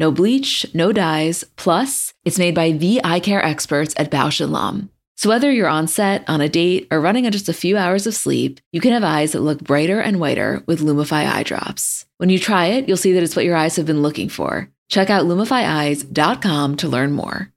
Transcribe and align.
No 0.00 0.10
bleach, 0.10 0.64
no 0.72 0.92
dyes, 0.92 1.44
plus, 1.56 2.14
it's 2.24 2.38
made 2.38 2.54
by 2.54 2.72
the 2.72 3.02
eye 3.04 3.20
care 3.20 3.44
experts 3.44 3.92
at 3.98 4.10
Bausch 4.10 4.40
& 4.48 4.50
Lomb. 4.50 4.88
So 5.16 5.28
whether 5.28 5.52
you're 5.52 5.68
on 5.68 5.88
set, 5.88 6.26
on 6.26 6.40
a 6.40 6.48
date, 6.48 6.88
or 6.90 7.02
running 7.02 7.26
on 7.26 7.32
just 7.32 7.50
a 7.50 7.52
few 7.52 7.76
hours 7.76 8.06
of 8.06 8.14
sleep, 8.14 8.60
you 8.72 8.80
can 8.80 8.92
have 8.92 9.04
eyes 9.04 9.32
that 9.32 9.42
look 9.42 9.60
brighter 9.62 10.00
and 10.00 10.18
whiter 10.18 10.62
with 10.64 10.80
Lumify 10.80 11.30
eye 11.30 11.42
drops. 11.42 12.06
When 12.16 12.30
you 12.30 12.38
try 12.38 12.68
it, 12.68 12.88
you'll 12.88 12.96
see 12.96 13.12
that 13.12 13.22
it's 13.22 13.36
what 13.36 13.44
your 13.44 13.56
eyes 13.56 13.76
have 13.76 13.84
been 13.84 14.00
looking 14.00 14.30
for. 14.30 14.70
Check 14.88 15.10
out 15.10 15.26
lumifyeyes.com 15.26 16.76
to 16.78 16.88
learn 16.88 17.12
more. 17.12 17.52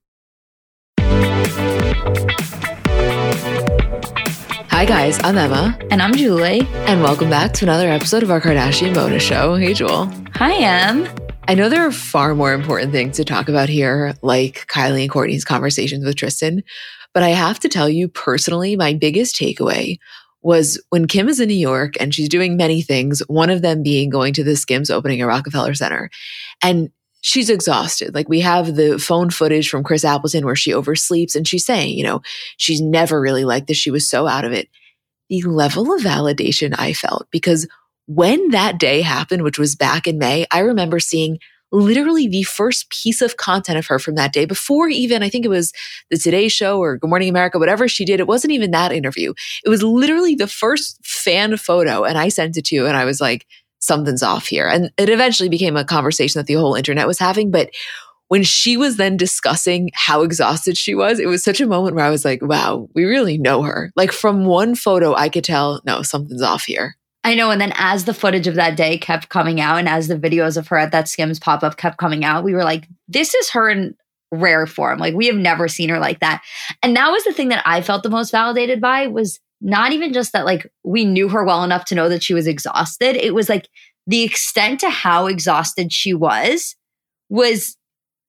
Hi, 4.68 4.84
guys, 4.84 5.18
I'm 5.24 5.38
Emma. 5.38 5.80
And 5.90 6.02
I'm 6.02 6.14
Julie. 6.14 6.68
And 6.88 7.02
welcome 7.02 7.30
back 7.30 7.54
to 7.54 7.64
another 7.64 7.88
episode 7.88 8.22
of 8.22 8.32
our 8.32 8.42
Kardashian 8.42 8.94
bonus 8.94 9.24
show. 9.24 9.56
Hey, 9.56 9.74
Jewel. 9.74 10.12
Hi, 10.34 10.56
Em. 10.56 11.23
I 11.46 11.56
know 11.56 11.68
there 11.68 11.86
are 11.86 11.92
far 11.92 12.36
more 12.36 12.54
important 12.54 12.94
things 12.94 13.18
to 13.18 13.26
talk 13.26 13.50
about 13.50 13.68
here, 13.68 14.16
like 14.22 14.66
Kylie 14.68 15.04
and 15.04 15.12
Kourtney's 15.12 15.44
conversations 15.44 16.06
with 16.06 16.16
Tristan. 16.16 16.64
But 17.14 17.24
I 17.24 17.30
have 17.30 17.60
to 17.60 17.70
tell 17.70 17.90
you 17.90 18.08
personally, 18.08 18.78
my 18.78 18.94
biggest 18.94 19.36
takeaway 19.36 19.98
was 20.42 20.82
when 20.90 21.06
Kim 21.06 21.28
is 21.28 21.42
in 21.42 21.50
New 21.50 21.54
York 21.54 21.96
and 22.00 22.16
she's 22.16 22.30
doing 22.30 22.56
many 22.56 22.82
things, 22.82 23.22
one 23.28 23.50
of 23.50 23.62
them 23.62 23.84
being 23.84 24.10
going 24.10 24.34
to 24.34 24.44
the 24.44 24.56
Skims 24.56 24.90
opening 24.90 25.20
at 25.22 25.28
Rockefeller 25.28 25.74
Center. 25.74 26.10
And 26.64 26.92
she's 27.22 27.50
exhausted. 27.50 28.16
Like 28.16 28.30
we 28.30 28.40
have 28.40 28.76
the 28.76 28.98
phone 28.98 29.30
footage 29.30 29.70
from 29.70 29.84
Chris 29.84 30.06
Appleton 30.06 30.46
where 30.46 30.56
she 30.56 30.72
oversleeps 30.72 31.36
and 31.36 31.48
she's 31.48 31.66
saying, 31.66 31.98
you 31.98 32.04
know, 32.04 32.22
she's 32.58 32.82
never 32.82 33.20
really 33.20 33.44
like 33.44 33.68
this. 33.68 33.78
She 33.78 33.92
was 33.92 34.10
so 34.10 34.28
out 34.28 34.46
of 34.46 34.54
it. 34.54 34.70
The 35.30 35.42
level 35.44 35.94
of 35.94 36.02
validation 36.02 36.74
I 36.78 36.94
felt 36.94 37.28
because 37.32 37.68
when 38.08 38.50
that 38.50 38.80
day 38.80 39.02
happened, 39.02 39.44
which 39.44 39.60
was 39.60 39.76
back 39.76 40.08
in 40.08 40.18
May, 40.18 40.46
I 40.52 40.60
remember 40.60 41.00
seeing 41.00 41.40
literally 41.72 42.28
the 42.28 42.44
first 42.44 42.90
piece 42.92 43.22
of 43.22 43.38
content 43.38 43.80
of 43.80 43.88
her 43.88 43.98
from 43.98 44.14
that 44.16 44.32
day 44.32 44.46
before 44.46 44.90
even 44.90 45.24
I 45.24 45.30
think 45.30 45.44
it 45.44 45.50
was 45.50 45.74
the 46.12 46.18
Today 46.18 46.48
Show 46.48 46.80
or 46.80 46.98
Good 46.98 47.10
Morning 47.10 47.30
America, 47.30 47.58
whatever 47.58 47.88
she 47.88 48.06
did. 48.06 48.20
It 48.20 48.28
wasn't 48.28 48.54
even 48.54 48.72
that 48.72 48.92
interview. 48.92 49.34
It 49.66 49.70
was 49.70 49.82
literally 49.82 50.36
the 50.36 50.48
first 50.48 51.04
fan 51.04 51.58
photo. 51.58 52.04
And 52.04 52.18
I 52.18 52.30
sent 52.30 52.58
it 52.58 52.66
to 52.66 52.76
you 52.76 52.86
and 52.86 52.96
I 52.96 53.06
was 53.06 53.20
like, 53.20 53.48
something's 53.80 54.24
off 54.24 54.48
here. 54.48 54.68
And 54.68 54.92
it 54.98 55.10
eventually 55.10 55.50
became 55.50 55.76
a 55.76 55.84
conversation 55.84 56.40
that 56.40 56.46
the 56.46 56.54
whole 56.54 56.76
internet 56.76 57.08
was 57.08 57.20
having. 57.20 57.50
But 57.50 57.72
when 58.28 58.44
she 58.44 58.78
was 58.78 58.98
then 58.98 59.18
discussing 59.18 59.90
how 59.94 60.22
exhausted 60.22 60.78
she 60.78 60.96
was, 60.96 61.20
it 61.20 61.28
was 61.28 61.44
such 61.44 61.60
a 61.60 61.68
moment 61.68 61.96
where 61.96 62.06
I 62.06 62.10
was 62.10 62.24
like, 62.24 62.42
wow, 62.42 62.88
we 62.94 63.04
really 63.06 63.38
know 63.38 63.64
her. 63.64 63.92
Like 63.96 64.12
from 64.12 64.46
one 64.46 64.76
photo, 64.76 65.14
I 65.16 65.28
could 65.28 65.44
tell, 65.44 65.82
no, 65.86 66.04
something's 66.04 66.42
off 66.42 66.64
here. 66.64 66.96
I 67.24 67.36
know. 67.36 67.52
And 67.52 67.62
then 67.62 67.74
as 67.76 68.06
the 68.06 68.14
footage 68.14 68.48
of 68.48 68.56
that 68.56 68.76
day 68.76 68.98
kept 68.98 69.30
coming 69.30 69.62
out 69.62 69.78
and 69.78 69.88
as 69.88 70.08
the 70.08 70.18
videos 70.18 70.58
of 70.58 70.68
her 70.68 70.78
at 70.78 70.92
that 70.92 71.08
Skims 71.08 71.40
pop 71.40 71.64
up 71.64 71.78
kept 71.78 71.98
coming 71.98 72.26
out, 72.26 72.44
we 72.44 72.54
were 72.54 72.64
like, 72.64 72.88
this 73.08 73.34
is 73.34 73.50
her 73.52 73.70
in 73.70 73.96
rare 74.32 74.68
form. 74.68 75.00
Like 75.00 75.14
we 75.14 75.28
have 75.28 75.36
never 75.36 75.68
seen 75.68 75.90
her 75.90 76.00
like 76.00 76.20
that. 76.20 76.44
And 76.82 76.96
that 76.96 77.12
was 77.12 77.24
the 77.24 77.34
thing 77.34 77.50
that 77.50 77.64
I 77.66 77.82
felt 77.82 78.04
the 78.04 78.10
most 78.10 78.32
validated 78.32 78.82
by 78.82 79.08
was 79.08 79.40
not 79.62 79.94
even 79.94 80.12
just 80.12 80.34
that 80.34 80.46
like 80.46 80.70
we 80.84 81.06
knew 81.06 81.30
her 81.30 81.46
well 81.46 81.64
enough 81.64 81.86
to 81.86 81.96
know 81.96 82.10
that 82.10 82.24
she 82.24 82.34
was 82.34 82.48
exhausted. 82.48 83.16
It 83.16 83.34
was 83.34 83.48
like 83.48 83.70
the 84.08 84.24
extent 84.24 84.82
to 84.82 84.90
how 84.90 85.28
exhausted 85.28 85.94
she 85.94 86.14
was 86.14 86.76
was 87.30 87.78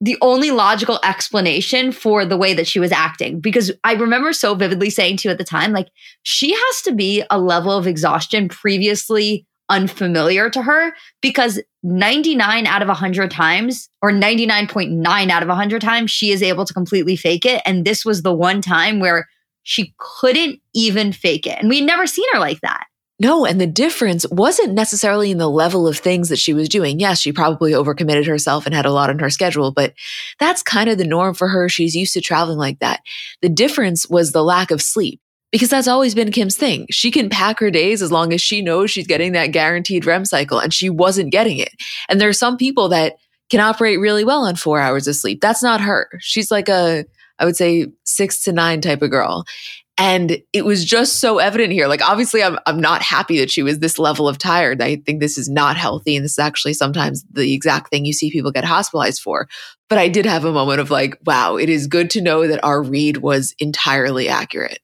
the 0.04 0.18
only 0.20 0.50
logical 0.50 1.00
explanation 1.02 1.90
for 1.90 2.26
the 2.26 2.36
way 2.36 2.52
that 2.52 2.66
she 2.66 2.78
was 2.78 2.92
acting. 2.92 3.40
Because 3.40 3.72
I 3.84 3.94
remember 3.94 4.34
so 4.34 4.54
vividly 4.54 4.90
saying 4.90 5.16
to 5.18 5.28
you 5.28 5.32
at 5.32 5.38
the 5.38 5.44
time, 5.44 5.72
like, 5.72 5.88
she 6.22 6.52
has 6.52 6.82
to 6.82 6.92
be 6.92 7.24
a 7.30 7.38
level 7.38 7.72
of 7.72 7.86
exhaustion 7.86 8.50
previously 8.50 9.46
unfamiliar 9.70 10.50
to 10.50 10.60
her 10.60 10.92
because 11.22 11.58
99 11.82 12.66
out 12.66 12.82
of 12.82 12.88
100 12.88 13.30
times, 13.30 13.88
or 14.02 14.10
99.9 14.10 15.30
out 15.30 15.42
of 15.42 15.48
100 15.48 15.80
times, 15.80 16.10
she 16.10 16.32
is 16.32 16.42
able 16.42 16.66
to 16.66 16.74
completely 16.74 17.16
fake 17.16 17.46
it. 17.46 17.62
And 17.64 17.86
this 17.86 18.04
was 18.04 18.20
the 18.20 18.34
one 18.34 18.60
time 18.60 19.00
where 19.00 19.26
she 19.62 19.94
couldn't 19.96 20.60
even 20.74 21.12
fake 21.12 21.46
it. 21.46 21.58
And 21.58 21.70
we'd 21.70 21.86
never 21.86 22.06
seen 22.06 22.26
her 22.34 22.40
like 22.40 22.60
that. 22.60 22.84
No, 23.20 23.46
and 23.46 23.60
the 23.60 23.66
difference 23.66 24.26
wasn't 24.30 24.74
necessarily 24.74 25.30
in 25.30 25.38
the 25.38 25.48
level 25.48 25.86
of 25.86 25.96
things 25.96 26.30
that 26.30 26.38
she 26.38 26.52
was 26.52 26.68
doing. 26.68 26.98
Yes, 26.98 27.20
she 27.20 27.32
probably 27.32 27.72
overcommitted 27.72 28.26
herself 28.26 28.66
and 28.66 28.74
had 28.74 28.86
a 28.86 28.92
lot 28.92 29.08
on 29.08 29.20
her 29.20 29.30
schedule, 29.30 29.70
but 29.70 29.94
that's 30.40 30.64
kind 30.64 30.90
of 30.90 30.98
the 30.98 31.06
norm 31.06 31.34
for 31.34 31.46
her. 31.46 31.68
She's 31.68 31.94
used 31.94 32.14
to 32.14 32.20
traveling 32.20 32.58
like 32.58 32.80
that. 32.80 33.00
The 33.40 33.48
difference 33.48 34.08
was 34.08 34.32
the 34.32 34.42
lack 34.42 34.72
of 34.72 34.82
sleep 34.82 35.20
because 35.52 35.70
that's 35.70 35.86
always 35.86 36.16
been 36.16 36.32
Kim's 36.32 36.56
thing. 36.56 36.86
She 36.90 37.12
can 37.12 37.30
pack 37.30 37.60
her 37.60 37.70
days 37.70 38.02
as 38.02 38.10
long 38.10 38.32
as 38.32 38.42
she 38.42 38.60
knows 38.60 38.90
she's 38.90 39.06
getting 39.06 39.32
that 39.32 39.52
guaranteed 39.52 40.04
REM 40.04 40.24
cycle 40.24 40.58
and 40.58 40.74
she 40.74 40.90
wasn't 40.90 41.30
getting 41.30 41.58
it. 41.58 41.70
And 42.08 42.20
there 42.20 42.28
are 42.28 42.32
some 42.32 42.56
people 42.56 42.88
that 42.88 43.14
can 43.48 43.60
operate 43.60 44.00
really 44.00 44.24
well 44.24 44.44
on 44.44 44.56
four 44.56 44.80
hours 44.80 45.06
of 45.06 45.14
sleep. 45.14 45.40
That's 45.40 45.62
not 45.62 45.80
her. 45.80 46.08
She's 46.18 46.50
like 46.50 46.68
a, 46.68 47.04
I 47.38 47.44
would 47.44 47.56
say 47.56 47.86
six 48.02 48.42
to 48.44 48.52
nine 48.52 48.80
type 48.80 49.02
of 49.02 49.10
girl. 49.10 49.44
And 49.96 50.38
it 50.52 50.64
was 50.64 50.84
just 50.84 51.20
so 51.20 51.38
evident 51.38 51.72
here. 51.72 51.86
Like, 51.86 52.02
obviously, 52.02 52.42
I'm, 52.42 52.58
I'm 52.66 52.80
not 52.80 53.00
happy 53.00 53.38
that 53.38 53.50
she 53.50 53.62
was 53.62 53.78
this 53.78 53.98
level 53.98 54.28
of 54.28 54.38
tired. 54.38 54.82
I 54.82 54.96
think 54.96 55.20
this 55.20 55.38
is 55.38 55.48
not 55.48 55.76
healthy. 55.76 56.16
And 56.16 56.24
this 56.24 56.32
is 56.32 56.38
actually 56.38 56.74
sometimes 56.74 57.24
the 57.30 57.52
exact 57.52 57.90
thing 57.90 58.04
you 58.04 58.12
see 58.12 58.30
people 58.30 58.50
get 58.50 58.64
hospitalized 58.64 59.22
for. 59.22 59.46
But 59.88 59.98
I 59.98 60.08
did 60.08 60.26
have 60.26 60.44
a 60.44 60.52
moment 60.52 60.80
of 60.80 60.90
like, 60.90 61.16
wow, 61.24 61.56
it 61.56 61.68
is 61.68 61.86
good 61.86 62.10
to 62.10 62.20
know 62.20 62.46
that 62.48 62.64
our 62.64 62.82
read 62.82 63.18
was 63.18 63.54
entirely 63.60 64.28
accurate. 64.28 64.80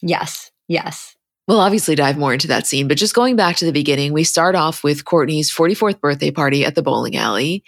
Yes. 0.00 0.50
Yes. 0.66 1.14
We'll 1.46 1.60
obviously 1.60 1.94
dive 1.94 2.16
more 2.16 2.32
into 2.32 2.48
that 2.48 2.66
scene, 2.66 2.88
but 2.88 2.96
just 2.96 3.14
going 3.14 3.36
back 3.36 3.56
to 3.56 3.66
the 3.66 3.72
beginning, 3.72 4.14
we 4.14 4.24
start 4.24 4.54
off 4.54 4.82
with 4.82 5.04
Kourtney's 5.04 5.52
44th 5.52 6.00
birthday 6.00 6.30
party 6.30 6.64
at 6.64 6.74
the 6.74 6.82
bowling 6.82 7.16
alley. 7.16 7.64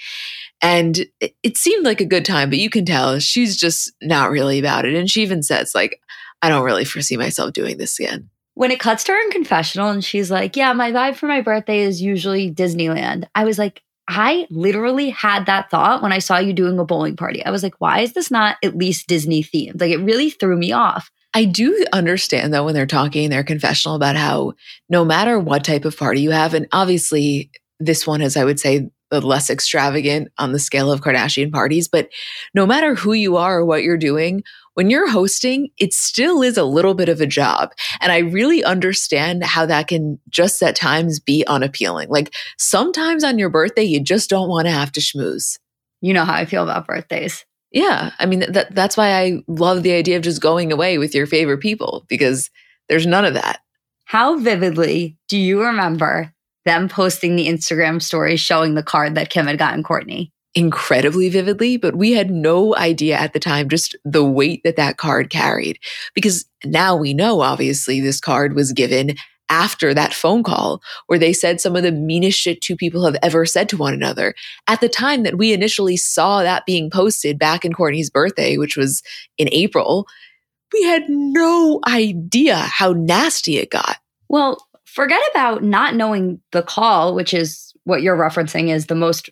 And 0.63 1.05
it 1.21 1.59
seemed 1.59 1.85
like 1.85 2.01
a 2.01 2.07
good 2.07 2.25
time, 2.25 2.49
but 2.49 2.59
you 2.59 2.71
can 2.71 2.87
tell 2.87 3.19
she's 3.19 3.55
just 3.55 3.93
not 4.01 4.31
really 4.31 4.59
about 4.59 4.87
it. 4.87 4.95
And 4.95 5.11
she 5.11 5.21
even 5.21 5.43
says, 5.43 5.73
like, 5.75 6.01
I 6.43 6.49
don't 6.49 6.65
really 6.65 6.85
foresee 6.85 7.17
myself 7.17 7.53
doing 7.53 7.79
this 7.79 7.99
again. 7.99 8.31
When 8.55 8.71
it 8.71 8.81
cuts 8.81 9.05
to 9.05 9.13
her 9.13 9.21
in 9.21 9.31
confessional 9.31 9.91
and 9.91 10.05
she's 10.05 10.31
like, 10.31 10.57
Yeah, 10.57 10.73
my 10.73 10.93
vibe 10.93 11.17
for 11.17 11.27
my 11.27 11.41
birthday 11.41 11.81
is 11.81 12.01
usually 12.01 12.51
Disneyland. 12.53 13.25
I 13.35 13.45
was 13.45 13.59
like, 13.59 13.83
I 14.09 14.47
literally 14.51 15.11
had 15.11 15.47
that 15.47 15.71
thought 15.71 16.03
when 16.03 16.13
I 16.13 16.21
saw 16.21 16.39
you 16.39 16.53
doing 16.53 16.79
a 16.79 16.85
bowling 16.85 17.17
party. 17.17 17.45
I 17.45 17.51
was 17.51 17.63
like, 17.63 17.75
why 17.81 18.01
is 18.01 18.13
this 18.13 18.31
not 18.31 18.57
at 18.63 18.77
least 18.77 19.09
Disney 19.09 19.43
themed? 19.43 19.81
Like, 19.81 19.91
it 19.91 19.99
really 19.99 20.31
threw 20.31 20.57
me 20.57 20.73
off. 20.73 21.11
I 21.35 21.45
do 21.45 21.85
understand 21.93 22.55
though 22.55 22.65
when 22.65 22.73
they're 22.73 22.87
talking 22.87 23.25
in 23.25 23.31
their 23.31 23.45
confessional 23.45 23.95
about 23.95 24.17
how 24.17 24.55
no 24.89 25.05
matter 25.05 25.39
what 25.39 25.65
type 25.65 25.85
of 25.85 25.97
party 25.97 26.21
you 26.21 26.31
have, 26.31 26.55
and 26.55 26.67
obviously 26.73 27.51
this 27.79 28.07
one 28.07 28.23
is, 28.23 28.37
I 28.37 28.45
would 28.45 28.59
say, 28.59 28.89
the 29.11 29.21
less 29.21 29.51
extravagant 29.51 30.29
on 30.39 30.53
the 30.53 30.59
scale 30.59 30.91
of 30.91 31.01
Kardashian 31.01 31.53
parties, 31.53 31.89
but 31.89 32.09
no 32.55 32.65
matter 32.65 32.95
who 32.95 33.13
you 33.13 33.37
are 33.37 33.59
or 33.59 33.65
what 33.65 33.83
you're 33.83 33.99
doing, 33.99 34.43
when 34.77 34.91
you're 34.91 35.11
hosting, 35.11 35.71
it 35.79 35.95
still 35.95 36.43
is 36.43 36.59
a 36.59 36.65
little 36.65 36.93
bit 36.93 37.09
of 37.09 37.23
a 37.23 37.27
job. 37.27 37.73
And 38.03 38.13
I 38.13 38.19
really 38.19 38.63
understand 38.63 39.43
how 39.43 39.65
that 39.65 39.89
can 39.89 40.21
just 40.29 40.63
at 40.63 40.77
times 40.77 41.19
be 41.19 41.47
unappealing. 41.47 42.11
Like 42.11 42.35
sometimes 42.59 43.25
on 43.25 43.39
your 43.39 43.49
birthday, 43.49 43.85
you 43.85 44.01
just 44.01 44.29
don't 44.29 44.51
want 44.51 44.67
to 44.67 44.71
have 44.71 44.93
to 44.93 45.01
schmooze. 45.01 45.59
You 46.03 46.13
know 46.13 46.27
how 46.27 46.35
I 46.35 46.45
feel 46.45 46.63
about 46.63 46.87
birthdays. 46.87 47.47
Yeah. 47.73 48.11
I 48.19 48.27
mean, 48.27 48.41
that, 48.53 48.75
that's 48.75 48.99
why 48.99 49.13
I 49.13 49.39
love 49.49 49.83
the 49.83 49.93
idea 49.93 50.19
of 50.19 50.23
just 50.23 50.43
going 50.43 50.71
away 50.71 50.99
with 50.99 51.15
your 51.15 51.27
favorite 51.27 51.61
people 51.61 52.05
because 52.09 52.51
there's 52.91 53.07
none 53.07 53.25
of 53.25 53.33
that. 53.33 53.61
How 54.05 54.39
vividly 54.39 55.17
do 55.29 55.39
you 55.39 55.63
remember 55.63 56.35
them 56.67 56.91
posting 56.91 57.35
the 57.35 57.49
Instagram 57.49 58.03
story 58.03 58.37
showing 58.37 58.75
the 58.75 58.83
card 58.83 59.15
that 59.15 59.31
Kim 59.31 59.47
had 59.47 59.57
gotten 59.57 59.83
Kourtney? 59.83 60.33
Incredibly 60.57 61.29
vividly, 61.29 61.77
but 61.77 61.97
we 61.97 62.13
had 62.13 62.31
no 62.31 62.75
idea 62.77 63.15
at 63.15 63.35
the 63.35 63.39
time 63.39 63.69
just 63.69 63.95
the 64.07 64.25
weight 64.25 64.63
that 64.65 64.77
that 64.77 64.97
card 64.97 65.29
carried. 65.29 65.79
Because 66.15 66.47
now 66.65 66.97
we 66.97 67.13
know, 67.13 67.43
obviously, 67.43 68.01
this 68.01 68.21
card 68.21 68.55
was 68.55 68.73
given 68.73 69.17
after 69.51 69.93
that 69.93 70.15
phone 70.15 70.43
call 70.43 70.81
where 71.09 71.19
they 71.19 71.35
said 71.35 71.61
some 71.61 71.77
of 71.77 71.83
the 71.83 71.93
meanest 71.93 72.39
shit 72.39 72.63
two 72.63 72.75
people 72.75 73.05
have 73.05 73.19
ever 73.23 73.45
said 73.45 73.69
to 73.69 73.77
one 73.77 73.93
another. 73.93 74.35
At 74.67 74.81
the 74.81 74.89
time 74.89 75.25
that 75.25 75.37
we 75.37 75.53
initially 75.53 75.99
saw 75.99 76.43
that 76.43 76.65
being 76.65 76.91
posted 76.91 77.39
back 77.39 77.67
in 77.67 77.75
Kourtney's 77.75 78.09
birthday, 78.09 78.57
which 78.57 78.79
was 78.79 79.03
in 79.37 79.51
April, 79.53 80.09
we 80.73 80.83
had 80.85 81.03
no 81.09 81.81
idea 81.87 82.57
how 82.57 82.93
nasty 82.93 83.59
it 83.59 83.71
got. 83.71 83.99
Well, 84.31 84.67
forget 84.87 85.21
about 85.33 85.63
not 85.63 85.95
knowing 85.95 86.41
the 86.53 86.63
call, 86.63 87.15
which 87.15 87.35
is 87.35 87.75
what 87.85 88.01
you're 88.01 88.17
referencing 88.17 88.71
is 88.71 88.87
the 88.87 88.95
most 88.95 89.29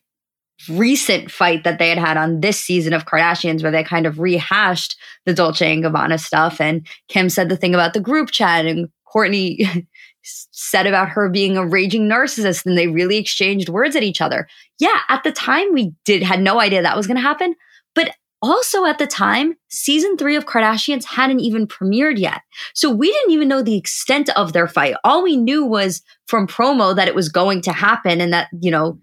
recent 0.69 1.31
fight 1.31 1.65
that 1.65 1.79
they 1.79 1.89
had 1.89 1.99
had 1.99 2.17
on 2.17 2.41
this 2.41 2.59
season 2.59 2.93
of 2.93 3.07
Kardashians, 3.07 3.63
where 3.63 3.73
they 3.73 3.85
kind 3.85 4.07
of 4.07 4.19
rehashed 4.19 4.97
the 5.27 5.35
Dolce 5.35 5.73
and 5.73 5.85
Gabbana 5.85 6.19
stuff. 6.19 6.61
And 6.61 6.87
Kim 7.09 7.29
said 7.29 7.49
the 7.49 7.57
thing 7.57 7.75
about 7.75 7.95
the 7.95 8.01
group 8.01 8.31
chat, 8.31 8.67
and 8.67 8.89
Kourtney 9.13 9.87
said 10.23 10.87
about 10.87 11.09
her 11.11 11.29
being 11.29 11.57
a 11.57 11.67
raging 11.67 12.09
narcissist, 12.09 12.67
and 12.67 12.79
they 12.79 12.89
really 12.89 13.17
exchanged 13.17 13.69
words 13.69 13.97
at 13.97 14.03
each 14.03 14.21
other. 14.21 14.47
Yeah, 14.79 15.01
at 15.09 15.25
the 15.25 15.33
time 15.33 15.73
we 15.73 15.93
did 16.05 16.23
had 16.23 16.41
no 16.41 16.61
idea 16.61 16.83
that 16.83 16.97
was 16.97 17.07
going 17.07 17.17
to 17.17 17.23
happen, 17.23 17.55
but 17.95 18.15
also 18.45 18.85
at 18.85 18.99
the 18.99 19.07
time, 19.07 19.55
season 19.71 20.19
three 20.19 20.37
of 20.37 20.45
Kardashians 20.45 21.05
hadn't 21.05 21.41
even 21.41 21.67
premiered 21.67 22.19
yet. 22.19 22.43
So 22.75 22.91
we 22.91 23.11
didn't 23.11 23.33
even 23.33 23.49
know 23.49 23.63
the 23.63 23.77
extent 23.77 24.29
of 24.37 24.53
their 24.53 24.69
fight. 24.69 24.97
All 25.03 25.23
we 25.23 25.37
knew 25.37 25.65
was 25.65 26.03
from 26.27 26.47
promo 26.47 26.95
that 26.95 27.09
it 27.09 27.15
was 27.15 27.31
going 27.31 27.63
to 27.63 27.73
happen 27.73 28.21
and 28.21 28.35
that, 28.35 28.49
you 28.61 28.71
know, 28.71 28.99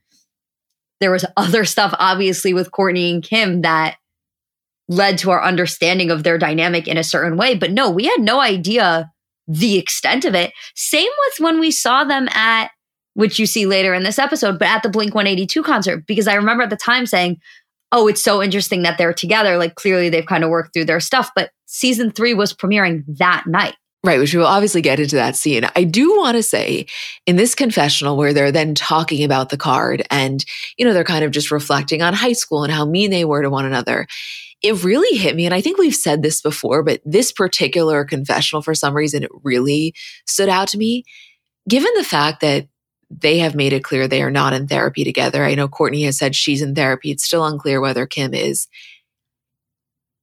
there 1.01 1.11
was 1.11 1.25
other 1.35 1.65
stuff, 1.65 1.93
obviously, 1.99 2.53
with 2.53 2.71
Kourtney 2.71 3.13
and 3.13 3.21
Kim 3.21 3.61
that 3.63 3.97
led 4.87 5.17
to 5.19 5.31
our 5.31 5.43
understanding 5.43 6.11
of 6.11 6.23
their 6.23 6.37
dynamic 6.37 6.87
in 6.87 6.97
a 6.97 7.03
certain 7.03 7.37
way. 7.37 7.55
But 7.55 7.71
no, 7.71 7.89
we 7.89 8.05
had 8.05 8.19
no 8.19 8.39
idea 8.39 9.11
the 9.47 9.77
extent 9.77 10.25
of 10.25 10.35
it. 10.35 10.53
Same 10.75 11.09
with 11.27 11.39
when 11.39 11.59
we 11.59 11.71
saw 11.71 12.03
them 12.03 12.29
at, 12.29 12.69
which 13.13 13.39
you 13.39 13.45
see 13.45 13.65
later 13.65 13.93
in 13.93 14.03
this 14.03 14.19
episode, 14.19 14.59
but 14.59 14.67
at 14.67 14.83
the 14.83 14.89
Blink 14.89 15.13
182 15.13 15.63
concert, 15.63 16.05
because 16.07 16.27
I 16.27 16.35
remember 16.35 16.63
at 16.63 16.69
the 16.69 16.77
time 16.77 17.05
saying, 17.05 17.37
oh, 17.91 18.07
it's 18.07 18.23
so 18.23 18.41
interesting 18.41 18.83
that 18.83 18.97
they're 18.97 19.13
together. 19.13 19.57
Like 19.57 19.75
clearly 19.75 20.09
they've 20.09 20.25
kind 20.25 20.43
of 20.43 20.49
worked 20.49 20.73
through 20.73 20.85
their 20.85 20.99
stuff. 20.99 21.31
But 21.35 21.51
season 21.65 22.11
three 22.11 22.33
was 22.33 22.53
premiering 22.53 23.03
that 23.07 23.43
night. 23.47 23.75
Right, 24.03 24.17
which 24.17 24.33
we 24.33 24.39
will 24.39 24.47
obviously 24.47 24.81
get 24.81 24.99
into 24.99 25.15
that 25.17 25.35
scene. 25.35 25.63
I 25.75 25.83
do 25.83 26.17
want 26.17 26.35
to 26.35 26.41
say 26.41 26.87
in 27.27 27.35
this 27.35 27.53
confessional 27.53 28.17
where 28.17 28.33
they're 28.33 28.51
then 28.51 28.73
talking 28.73 29.23
about 29.23 29.49
the 29.49 29.57
card 29.57 30.01
and, 30.09 30.43
you 30.75 30.85
know, 30.85 30.93
they're 30.93 31.03
kind 31.03 31.23
of 31.23 31.29
just 31.29 31.51
reflecting 31.51 32.01
on 32.01 32.13
high 32.13 32.33
school 32.33 32.63
and 32.63 32.73
how 32.73 32.83
mean 32.83 33.11
they 33.11 33.25
were 33.25 33.43
to 33.43 33.49
one 33.51 33.65
another. 33.65 34.07
It 34.63 34.83
really 34.83 35.17
hit 35.19 35.35
me. 35.35 35.45
And 35.45 35.53
I 35.53 35.61
think 35.61 35.77
we've 35.77 35.93
said 35.93 36.23
this 36.23 36.41
before, 36.41 36.81
but 36.81 36.99
this 37.05 37.31
particular 37.31 38.03
confessional, 38.03 38.63
for 38.63 38.73
some 38.73 38.95
reason, 38.95 39.23
it 39.23 39.31
really 39.43 39.93
stood 40.25 40.49
out 40.49 40.67
to 40.69 40.79
me. 40.79 41.03
Given 41.69 41.91
the 41.95 42.03
fact 42.03 42.41
that 42.41 42.67
they 43.11 43.39
have 43.39 43.55
made 43.55 43.73
it 43.73 43.83
clear 43.83 44.07
they 44.07 44.21
are 44.23 44.31
not 44.31 44.53
in 44.53 44.67
therapy 44.67 45.03
together. 45.03 45.43
I 45.43 45.55
know 45.55 45.67
Kourtney 45.67 46.05
has 46.05 46.17
said 46.17 46.33
she's 46.33 46.61
in 46.61 46.75
therapy. 46.75 47.11
It's 47.11 47.25
still 47.25 47.45
unclear 47.45 47.81
whether 47.81 48.05
Kim 48.05 48.33
is 48.33 48.67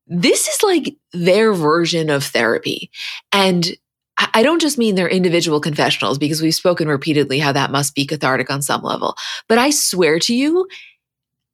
this 0.08 0.48
is 0.48 0.62
like 0.62 0.96
their 1.12 1.52
version 1.52 2.10
of 2.10 2.24
therapy. 2.24 2.90
And 3.32 3.76
I 4.34 4.42
don't 4.42 4.60
just 4.60 4.78
mean 4.78 4.96
their 4.96 5.08
individual 5.08 5.60
confessionals 5.60 6.18
because 6.18 6.42
we've 6.42 6.54
spoken 6.54 6.88
repeatedly 6.88 7.38
how 7.38 7.52
that 7.52 7.70
must 7.70 7.94
be 7.94 8.04
cathartic 8.04 8.50
on 8.50 8.62
some 8.62 8.82
level. 8.82 9.14
But 9.48 9.58
I 9.58 9.70
swear 9.70 10.18
to 10.20 10.34
you, 10.34 10.66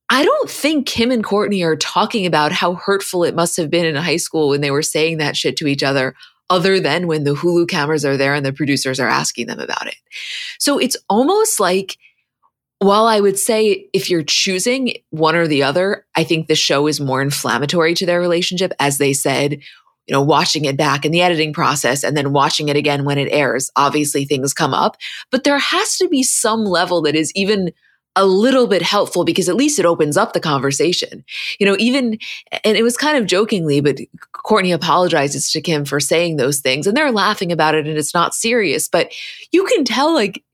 I 0.09 0.25
don't 0.25 0.49
think 0.49 0.87
Kim 0.87 1.11
and 1.11 1.25
Kourtney 1.25 1.65
are 1.65 1.77
talking 1.77 2.25
about 2.25 2.53
how 2.53 2.75
hurtful 2.75 3.25
it 3.25 3.35
must 3.35 3.57
have 3.57 3.71
been 3.71 3.85
in 3.85 3.97
high 3.97 4.17
school 4.17 4.49
when 4.49 4.61
they 4.61 4.71
were 4.71 4.83
saying 4.83 5.19
that 5.19 5.37
shit 5.37 5.57
to 5.59 5.67
each 5.67 5.83
other, 5.83 6.15
other 6.49 6.81
than 6.81 7.07
when 7.07 7.25
the 7.25 7.35
Hulu 7.35 7.69
cameras 7.69 8.05
are 8.05 8.17
there 8.17 8.35
and 8.35 8.47
the 8.47 8.53
producers 8.53 9.01
are 9.01 9.09
asking 9.09 9.47
them 9.47 9.59
about 9.59 9.87
it. 9.87 9.97
So 10.59 10.79
it's 10.79 10.97
almost 11.11 11.61
like 11.61 11.99
while 12.85 13.07
I 13.07 13.21
would 13.21 13.39
say 13.39 13.89
if 13.93 14.11
you're 14.11 14.23
choosing 14.23 14.95
one 15.11 15.35
or 15.35 15.47
the 15.47 15.63
other, 15.63 16.07
I 16.15 16.25
think 16.25 16.47
the 16.47 16.55
show 16.55 16.87
is 16.87 17.01
more 17.01 17.23
inflammatory 17.23 17.95
to 17.95 18.07
their 18.07 18.21
relationship, 18.21 18.73
as 18.79 18.99
they 18.99 19.13
said, 19.13 19.55
you 19.55 20.13
know, 20.13 20.23
watching 20.23 20.67
it 20.67 20.77
back 20.77 21.05
in 21.05 21.13
the 21.13 21.23
editing 21.23 21.53
process 21.53 22.05
and 22.05 22.17
then 22.17 22.33
watching 22.33 22.69
it 22.69 22.77
again 22.77 23.05
when 23.05 23.19
it 23.19 23.29
airs. 23.31 23.71
Obviously, 23.77 24.25
things 24.25 24.53
come 24.53 24.75
up, 24.75 24.97
but 25.31 25.45
there 25.45 25.59
has 25.59 25.97
to 25.97 26.09
be 26.09 26.23
some 26.23 26.65
level 26.65 27.03
that 27.03 27.15
is 27.15 27.33
even 27.35 27.73
a 28.17 28.27
little 28.27 28.67
bit 28.67 28.83
helpful 28.83 29.25
because 29.25 29.49
at 29.49 29.57
least 29.57 29.79
it 29.79 29.87
opens 29.87 30.17
up 30.17 30.33
the 30.33 30.41
conversation. 30.41 31.25
You 31.59 31.67
know, 31.67 31.77
even, 31.79 32.19
and 32.63 32.77
it 32.77 32.83
was 32.83 32.97
kind 32.97 33.19
of 33.19 33.27
jokingly, 33.27 33.81
but 33.81 33.99
Kourtney 34.33 34.73
apologizes 34.73 35.51
to 35.51 35.61
Kim 35.61 35.85
for 35.85 35.99
saying 35.99 36.37
those 36.37 36.61
things 36.61 36.87
and 36.87 36.97
they're 36.97 37.11
laughing 37.11 37.51
about 37.51 37.75
it 37.75 37.89
and 37.89 37.99
it's 37.99 38.15
not 38.15 38.35
serious, 38.35 38.89
but 38.89 39.13
you 39.51 39.65
can 39.65 39.85
tell 39.85 40.15
like 40.15 40.45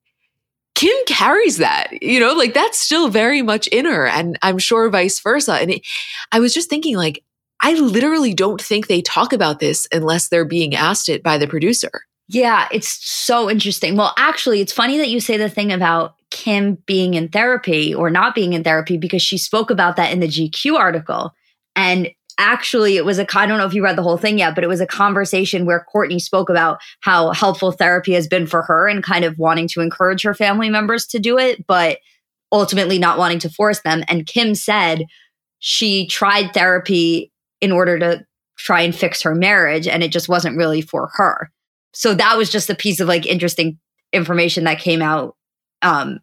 Kim 0.80 0.96
carries 1.06 1.58
that, 1.58 2.02
you 2.02 2.18
know, 2.18 2.32
like 2.32 2.54
that's 2.54 2.78
still 2.78 3.10
very 3.10 3.42
much 3.42 3.66
in 3.66 3.84
her. 3.84 4.06
And 4.06 4.38
I'm 4.40 4.56
sure 4.56 4.88
vice 4.88 5.20
versa. 5.20 5.52
And 5.56 5.72
it, 5.72 5.86
I 6.32 6.40
was 6.40 6.54
just 6.54 6.70
thinking, 6.70 6.96
like, 6.96 7.22
I 7.60 7.74
literally 7.74 8.32
don't 8.32 8.62
think 8.62 8.86
they 8.86 9.02
talk 9.02 9.34
about 9.34 9.60
this 9.60 9.86
unless 9.92 10.28
they're 10.28 10.46
being 10.46 10.74
asked 10.74 11.10
it 11.10 11.22
by 11.22 11.36
the 11.36 11.46
producer. 11.46 11.90
Yeah, 12.28 12.66
it's 12.72 12.98
so 13.06 13.50
interesting. 13.50 13.94
Well, 13.94 14.14
actually, 14.16 14.62
it's 14.62 14.72
funny 14.72 14.96
that 14.96 15.10
you 15.10 15.20
say 15.20 15.36
the 15.36 15.50
thing 15.50 15.70
about 15.70 16.14
Kim 16.30 16.78
being 16.86 17.12
in 17.12 17.28
therapy 17.28 17.94
or 17.94 18.08
not 18.08 18.34
being 18.34 18.54
in 18.54 18.64
therapy 18.64 18.96
because 18.96 19.20
she 19.20 19.36
spoke 19.36 19.70
about 19.70 19.96
that 19.96 20.14
in 20.14 20.20
the 20.20 20.28
GQ 20.28 20.78
article. 20.78 21.34
And 21.76 22.08
actually 22.40 22.96
it 22.96 23.04
was 23.04 23.18
a 23.18 23.26
I 23.38 23.46
don't 23.46 23.58
know 23.58 23.66
if 23.66 23.74
you 23.74 23.84
read 23.84 23.96
the 23.96 24.02
whole 24.02 24.16
thing 24.16 24.38
yet, 24.38 24.54
but 24.54 24.64
it 24.64 24.68
was 24.68 24.80
a 24.80 24.86
conversation 24.86 25.66
where 25.66 25.86
Kourtney 25.94 26.20
spoke 26.20 26.48
about 26.48 26.80
how 27.00 27.30
helpful 27.30 27.70
therapy 27.70 28.12
has 28.14 28.26
been 28.26 28.46
for 28.46 28.62
her 28.62 28.88
and 28.88 29.04
kind 29.04 29.24
of 29.24 29.38
wanting 29.38 29.68
to 29.68 29.80
encourage 29.80 30.22
her 30.22 30.34
family 30.34 30.70
members 30.70 31.06
to 31.08 31.18
do 31.18 31.38
it, 31.38 31.64
but 31.66 31.98
ultimately 32.50 32.98
not 32.98 33.18
wanting 33.18 33.38
to 33.40 33.50
force 33.50 33.82
them. 33.82 34.02
And 34.08 34.26
Kim 34.26 34.54
said 34.54 35.04
she 35.60 36.06
tried 36.06 36.52
therapy 36.52 37.30
in 37.60 37.70
order 37.70 37.98
to 37.98 38.24
try 38.58 38.80
and 38.80 38.94
fix 38.94 39.22
her 39.22 39.34
marriage 39.34 39.86
and 39.86 40.02
it 40.02 40.10
just 40.10 40.28
wasn't 40.28 40.56
really 40.56 40.80
for 40.80 41.10
her. 41.14 41.50
So 41.92 42.14
that 42.14 42.36
was 42.36 42.50
just 42.50 42.70
a 42.70 42.74
piece 42.74 43.00
of 43.00 43.08
like 43.08 43.26
interesting 43.26 43.78
information 44.12 44.64
that 44.64 44.80
came 44.80 45.02
out 45.02 45.36
um 45.82 46.18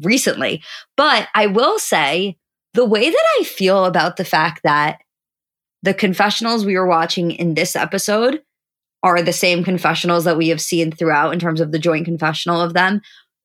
recently. 0.00 0.62
But 0.96 1.28
I 1.34 1.46
will 1.46 1.78
say 1.78 2.36
the 2.74 2.84
way 2.84 3.08
that 3.08 3.24
I 3.38 3.44
feel 3.44 3.84
about 3.84 4.16
the 4.16 4.24
fact 4.24 4.62
that 4.64 5.00
the 5.84 5.94
confessionals 5.94 6.64
we 6.64 6.78
were 6.78 6.86
watching 6.86 7.30
in 7.30 7.54
this 7.54 7.76
episode 7.76 8.42
are 9.02 9.20
the 9.20 9.34
same 9.34 9.62
confessionals 9.62 10.24
that 10.24 10.38
we 10.38 10.48
have 10.48 10.60
seen 10.60 10.90
throughout 10.90 11.34
in 11.34 11.38
terms 11.38 11.60
of 11.60 11.72
the 11.72 11.78
joint 11.78 12.06
confessional 12.06 12.62
of 12.62 12.72
them. 12.72 13.02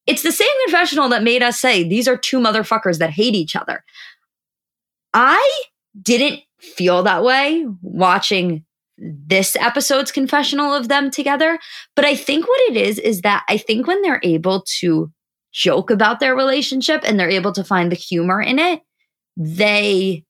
It's 0.08 0.24
the 0.24 0.32
same 0.32 0.48
confessional 0.66 1.10
that 1.10 1.22
made 1.22 1.44
us 1.44 1.60
say 1.60 1.84
these 1.84 2.08
are 2.08 2.16
two 2.16 2.40
motherfuckers 2.40 3.00
that 3.00 3.10
hate 3.10 3.36
each 3.36 3.58
other. 3.58 3.84
I 5.14 5.64
didn't 6.02 6.40
feel 6.62 7.04
that 7.04 7.26
way 7.26 7.66
watching 7.82 8.64
this 8.98 9.58
episode's 9.58 10.12
confessional 10.12 10.74
of 10.74 10.88
them 10.88 11.12
together. 11.12 11.60
But 11.94 12.06
I 12.06 12.16
think 12.16 12.48
what 12.48 12.62
it 12.72 12.78
is, 12.78 13.00
is 13.00 13.22
that 13.22 13.44
I 13.50 13.58
think 13.58 13.86
when 13.86 14.02
they're 14.02 14.22
able 14.24 14.64
to 14.80 15.12
joke 15.52 15.90
about 15.90 16.22
their 16.22 16.36
relationship 16.36 17.02
and 17.04 17.20
they're 17.20 17.30
able 17.30 17.52
to 17.52 17.66
find 17.66 17.92
the 17.92 17.98
humor 17.98 18.42
in 18.42 18.60
it, 18.60 18.82
they 19.36 20.24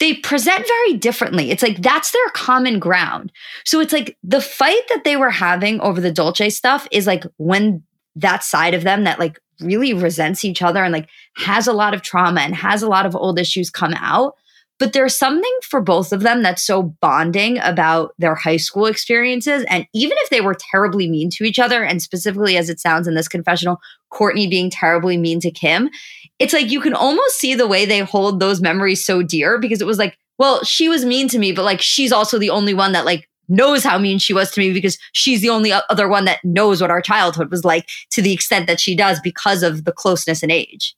they 0.00 0.14
present 0.14 0.66
very 0.66 0.94
differently. 0.94 1.50
It's 1.50 1.62
like 1.62 1.82
that's 1.82 2.12
their 2.12 2.28
common 2.32 2.78
ground. 2.78 3.32
So 3.64 3.80
it's 3.80 3.92
like 3.92 4.16
the 4.22 4.40
fight 4.40 4.82
that 4.88 5.04
they 5.04 5.16
were 5.16 5.30
having 5.30 5.80
over 5.80 6.00
the 6.00 6.12
Dolce 6.12 6.50
stuff 6.50 6.86
is 6.90 7.06
like 7.06 7.24
when 7.36 7.82
that 8.16 8.44
side 8.44 8.74
of 8.74 8.84
them 8.84 9.04
that 9.04 9.18
like 9.18 9.40
really 9.60 9.92
resents 9.92 10.44
each 10.44 10.62
other 10.62 10.84
and 10.84 10.92
like 10.92 11.08
has 11.36 11.66
a 11.66 11.72
lot 11.72 11.94
of 11.94 12.02
trauma 12.02 12.40
and 12.40 12.54
has 12.54 12.82
a 12.82 12.88
lot 12.88 13.06
of 13.06 13.16
old 13.16 13.38
issues 13.38 13.70
come 13.70 13.94
out. 13.94 14.34
But 14.78 14.92
there's 14.92 15.16
something 15.16 15.58
for 15.68 15.80
both 15.80 16.12
of 16.12 16.20
them 16.20 16.44
that's 16.44 16.64
so 16.64 16.94
bonding 17.00 17.58
about 17.58 18.14
their 18.18 18.36
high 18.36 18.58
school 18.58 18.86
experiences. 18.86 19.64
And 19.68 19.88
even 19.92 20.16
if 20.20 20.30
they 20.30 20.40
were 20.40 20.54
terribly 20.54 21.10
mean 21.10 21.30
to 21.30 21.44
each 21.44 21.58
other, 21.58 21.82
and 21.82 22.00
specifically 22.00 22.56
as 22.56 22.70
it 22.70 22.78
sounds 22.78 23.08
in 23.08 23.16
this 23.16 23.26
confessional, 23.26 23.78
Kourtney 24.12 24.48
being 24.48 24.70
terribly 24.70 25.16
mean 25.16 25.40
to 25.40 25.50
Kim, 25.50 25.90
it's 26.38 26.52
like 26.52 26.70
you 26.70 26.80
can 26.80 26.94
almost 26.94 27.38
see 27.38 27.54
the 27.54 27.66
way 27.66 27.84
they 27.84 28.00
hold 28.00 28.40
those 28.40 28.60
memories 28.60 29.04
so 29.04 29.22
dear 29.22 29.58
because 29.58 29.80
it 29.80 29.86
was 29.86 29.98
like, 29.98 30.16
well, 30.38 30.62
she 30.64 30.88
was 30.88 31.04
mean 31.04 31.28
to 31.28 31.38
me, 31.38 31.52
but 31.52 31.64
like 31.64 31.80
she's 31.80 32.12
also 32.12 32.38
the 32.38 32.50
only 32.50 32.74
one 32.74 32.92
that 32.92 33.04
like 33.04 33.28
knows 33.48 33.82
how 33.82 33.98
mean 33.98 34.18
she 34.18 34.34
was 34.34 34.50
to 34.52 34.60
me 34.60 34.72
because 34.72 34.98
she's 35.12 35.40
the 35.40 35.50
only 35.50 35.72
other 35.72 36.08
one 36.08 36.26
that 36.26 36.44
knows 36.44 36.80
what 36.80 36.90
our 36.90 37.00
childhood 37.00 37.50
was 37.50 37.64
like 37.64 37.88
to 38.10 38.22
the 38.22 38.32
extent 38.32 38.66
that 38.66 38.78
she 38.78 38.94
does 38.94 39.20
because 39.20 39.62
of 39.62 39.84
the 39.84 39.92
closeness 39.92 40.42
in 40.42 40.50
age. 40.50 40.94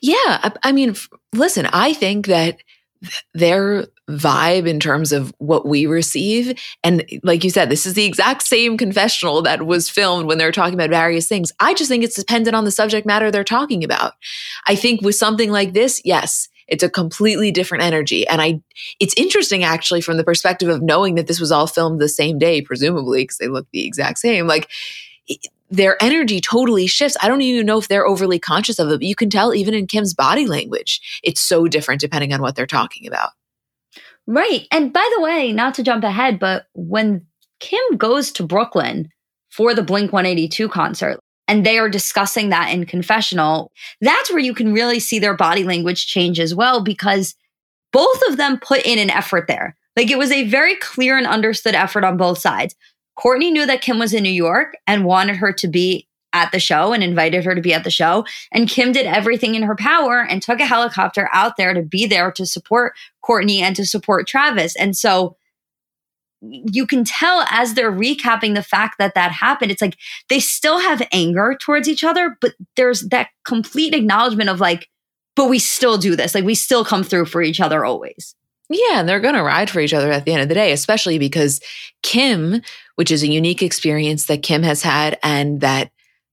Yeah. 0.00 0.16
I, 0.42 0.52
I 0.64 0.72
mean, 0.72 0.96
listen, 1.32 1.66
I 1.66 1.92
think 1.92 2.26
that 2.26 2.58
their 3.34 3.86
vibe 4.08 4.68
in 4.68 4.78
terms 4.78 5.12
of 5.12 5.32
what 5.38 5.66
we 5.66 5.86
receive. 5.86 6.58
And 6.82 7.04
like 7.22 7.42
you 7.42 7.50
said, 7.50 7.70
this 7.70 7.86
is 7.86 7.94
the 7.94 8.04
exact 8.04 8.42
same 8.42 8.76
confessional 8.76 9.42
that 9.42 9.66
was 9.66 9.88
filmed 9.88 10.26
when 10.26 10.38
they're 10.38 10.52
talking 10.52 10.74
about 10.74 10.90
various 10.90 11.26
things. 11.26 11.52
I 11.60 11.74
just 11.74 11.88
think 11.88 12.04
it's 12.04 12.16
dependent 12.16 12.54
on 12.54 12.64
the 12.64 12.70
subject 12.70 13.06
matter 13.06 13.30
they're 13.30 13.44
talking 13.44 13.82
about. 13.82 14.12
I 14.66 14.76
think 14.76 15.00
with 15.00 15.14
something 15.14 15.50
like 15.50 15.72
this, 15.72 16.02
yes, 16.04 16.48
it's 16.68 16.82
a 16.82 16.90
completely 16.90 17.50
different 17.50 17.84
energy. 17.84 18.26
And 18.26 18.40
I, 18.40 18.60
it's 19.00 19.14
interesting 19.16 19.64
actually 19.64 20.00
from 20.00 20.16
the 20.16 20.24
perspective 20.24 20.68
of 20.68 20.82
knowing 20.82 21.14
that 21.14 21.26
this 21.26 21.40
was 21.40 21.52
all 21.52 21.66
filmed 21.66 22.00
the 22.00 22.08
same 22.08 22.38
day, 22.38 22.62
presumably, 22.62 23.22
because 23.22 23.38
they 23.38 23.48
look 23.48 23.66
the 23.72 23.86
exact 23.86 24.18
same. 24.18 24.46
Like, 24.46 24.70
their 25.70 26.02
energy 26.02 26.40
totally 26.40 26.86
shifts. 26.86 27.16
I 27.20 27.28
don't 27.28 27.40
even 27.40 27.66
know 27.66 27.78
if 27.78 27.88
they're 27.88 28.06
overly 28.06 28.38
conscious 28.38 28.78
of 28.78 28.88
it, 28.90 28.98
but 28.98 29.02
you 29.02 29.14
can 29.14 29.30
tell 29.30 29.54
even 29.54 29.74
in 29.74 29.86
Kim's 29.86 30.14
body 30.14 30.46
language, 30.46 31.20
it's 31.24 31.40
so 31.40 31.66
different 31.66 32.00
depending 32.00 32.32
on 32.32 32.40
what 32.40 32.54
they're 32.54 32.66
talking 32.66 33.06
about. 33.06 33.30
Right. 34.26 34.66
And 34.70 34.92
by 34.92 35.08
the 35.14 35.22
way, 35.22 35.52
not 35.52 35.74
to 35.74 35.82
jump 35.82 36.04
ahead, 36.04 36.38
but 36.38 36.66
when 36.74 37.26
Kim 37.60 37.96
goes 37.96 38.32
to 38.32 38.42
Brooklyn 38.42 39.08
for 39.50 39.74
the 39.74 39.82
Blink 39.82 40.12
182 40.12 40.68
concert, 40.68 41.20
and 41.46 41.64
they 41.64 41.78
are 41.78 41.88
discussing 41.88 42.48
that 42.48 42.72
in 42.72 42.86
confessional, 42.86 43.70
that's 44.00 44.30
where 44.30 44.40
you 44.40 44.54
can 44.54 44.72
really 44.72 44.98
see 44.98 45.18
their 45.18 45.36
body 45.36 45.62
language 45.62 46.06
change 46.06 46.40
as 46.40 46.54
well 46.54 46.82
because 46.82 47.34
both 47.92 48.20
of 48.28 48.36
them 48.38 48.58
put 48.58 48.84
in 48.86 48.98
an 48.98 49.10
effort 49.10 49.46
there. 49.46 49.76
Like 49.96 50.10
it 50.10 50.18
was 50.18 50.32
a 50.32 50.48
very 50.48 50.74
clear 50.76 51.18
and 51.18 51.26
understood 51.26 51.74
effort 51.74 52.02
on 52.02 52.16
both 52.16 52.38
sides. 52.38 52.74
Kourtney 53.18 53.52
knew 53.52 53.66
that 53.66 53.82
Kim 53.82 53.98
was 53.98 54.12
in 54.12 54.22
New 54.22 54.30
York 54.30 54.74
and 54.86 55.04
wanted 55.04 55.36
her 55.36 55.52
to 55.52 55.68
be 55.68 56.08
at 56.34 56.52
the 56.52 56.60
show 56.60 56.92
and 56.92 57.02
invited 57.02 57.44
her 57.44 57.54
to 57.54 57.62
be 57.62 57.72
at 57.72 57.84
the 57.84 57.90
show. 57.90 58.26
And 58.52 58.68
Kim 58.68 58.92
did 58.92 59.06
everything 59.06 59.54
in 59.54 59.62
her 59.62 59.76
power 59.76 60.20
and 60.20 60.42
took 60.42 60.60
a 60.60 60.66
helicopter 60.66 61.30
out 61.32 61.56
there 61.56 61.72
to 61.72 61.82
be 61.82 62.04
there 62.04 62.30
to 62.32 62.44
support 62.44 62.94
Kourtney 63.24 63.60
and 63.60 63.74
to 63.76 63.86
support 63.86 64.26
Travis. 64.26 64.76
And 64.76 64.94
so 64.96 65.36
you 66.42 66.86
can 66.86 67.04
tell 67.04 67.46
as 67.48 67.72
they're 67.72 67.92
recapping 67.92 68.54
the 68.54 68.62
fact 68.62 68.98
that 68.98 69.14
that 69.14 69.32
happened, 69.32 69.70
it's 69.70 69.80
like 69.80 69.96
they 70.28 70.40
still 70.40 70.78
have 70.80 71.06
anger 71.12 71.56
towards 71.58 71.88
each 71.88 72.04
other, 72.04 72.36
but 72.40 72.54
there's 72.76 73.02
that 73.08 73.28
complete 73.46 73.94
acknowledgement 73.94 74.50
of 74.50 74.60
like, 74.60 74.90
but 75.36 75.48
we 75.48 75.58
still 75.58 75.96
do 75.96 76.16
this. 76.16 76.34
Like 76.34 76.44
we 76.44 76.54
still 76.54 76.84
come 76.84 77.02
through 77.02 77.26
for 77.26 77.40
each 77.40 77.60
other 77.60 77.84
always. 77.84 78.34
Yeah, 78.70 79.00
and 79.00 79.08
they're 79.08 79.20
going 79.20 79.34
to 79.34 79.42
ride 79.42 79.68
for 79.68 79.80
each 79.80 79.92
other 79.92 80.10
at 80.10 80.24
the 80.24 80.32
end 80.32 80.42
of 80.42 80.48
the 80.48 80.54
day, 80.54 80.72
especially 80.72 81.18
because 81.18 81.60
Kim, 82.02 82.62
which 82.96 83.10
is 83.10 83.22
a 83.22 83.30
unique 83.30 83.62
experience 83.62 84.26
that 84.26 84.42
Kim 84.42 84.62
has 84.62 84.82
had 84.82 85.18
and 85.22 85.60
that 85.60 85.90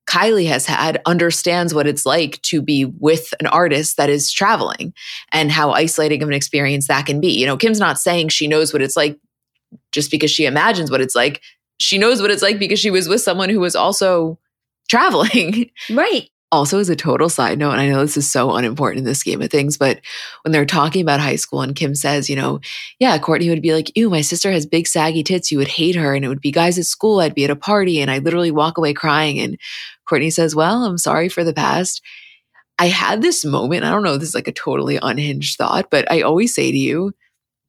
Kylie 0.07 0.47
has 0.47 0.65
had, 0.65 1.01
understands 1.05 1.73
what 1.73 1.87
it's 1.87 2.05
like 2.05 2.41
to 2.43 2.61
be 2.61 2.85
with 2.85 3.33
an 3.39 3.47
artist 3.47 3.97
that 3.97 4.09
is 4.09 4.31
traveling 4.31 4.93
and 5.31 5.51
how 5.51 5.71
isolating 5.71 6.21
of 6.21 6.29
an 6.29 6.33
experience 6.33 6.87
that 6.87 7.05
can 7.05 7.21
be. 7.21 7.39
You 7.39 7.45
know, 7.45 7.57
Kim's 7.57 7.79
not 7.79 7.99
saying 7.99 8.29
she 8.29 8.47
knows 8.47 8.73
what 8.73 8.81
it's 8.81 8.97
like 8.97 9.19
just 9.91 10.11
because 10.11 10.31
she 10.31 10.45
imagines 10.45 10.91
what 10.91 11.01
it's 11.01 11.15
like. 11.15 11.41
She 11.79 11.97
knows 11.97 12.21
what 12.21 12.31
it's 12.31 12.41
like 12.41 12.59
because 12.59 12.79
she 12.79 12.91
was 12.91 13.07
with 13.07 13.21
someone 13.21 13.49
who 13.49 13.59
was 13.59 13.75
also 13.75 14.37
traveling. 14.89 15.71
Right. 15.89 16.29
Also, 16.51 16.79
as 16.79 16.89
a 16.89 16.97
total 16.97 17.29
side 17.29 17.57
note, 17.57 17.71
and 17.71 17.79
I 17.79 17.87
know 17.87 18.01
this 18.01 18.17
is 18.17 18.29
so 18.29 18.53
unimportant 18.55 18.99
in 18.99 19.05
this 19.05 19.23
game 19.23 19.41
of 19.41 19.49
things, 19.49 19.77
but 19.77 20.01
when 20.43 20.51
they're 20.51 20.65
talking 20.65 21.01
about 21.01 21.21
high 21.21 21.37
school 21.37 21.61
and 21.61 21.75
Kim 21.75 21.95
says, 21.95 22.29
you 22.29 22.35
know, 22.35 22.59
yeah, 22.99 23.17
Kourtney 23.17 23.47
would 23.49 23.61
be 23.61 23.73
like, 23.73 23.95
ew, 23.95 24.09
my 24.09 24.19
sister 24.19 24.51
has 24.51 24.65
big 24.65 24.85
saggy 24.85 25.23
tits. 25.23 25.49
You 25.49 25.59
would 25.59 25.69
hate 25.69 25.95
her. 25.95 26.13
And 26.13 26.25
it 26.25 26.27
would 26.27 26.41
be 26.41 26.51
guys 26.51 26.77
at 26.77 26.85
school. 26.85 27.21
I'd 27.21 27.35
be 27.35 27.45
at 27.45 27.51
a 27.51 27.55
party 27.55 28.01
and 28.01 28.11
I'd 28.11 28.25
literally 28.25 28.51
walk 28.51 28.77
away 28.77 28.93
crying. 28.93 29.39
And 29.39 29.57
Kourtney 30.09 30.31
says, 30.31 30.53
well, 30.53 30.83
I'm 30.83 30.97
sorry 30.97 31.29
for 31.29 31.45
the 31.45 31.53
past. 31.53 32.01
I 32.77 32.87
had 32.87 33.21
this 33.21 33.45
moment. 33.45 33.85
I 33.85 33.91
don't 33.91 34.03
know, 34.03 34.17
this 34.17 34.29
is 34.29 34.35
like 34.35 34.47
a 34.47 34.51
totally 34.51 34.97
unhinged 35.01 35.57
thought, 35.57 35.89
but 35.89 36.11
I 36.11 36.21
always 36.21 36.53
say 36.53 36.71
to 36.71 36.77
you, 36.77 37.13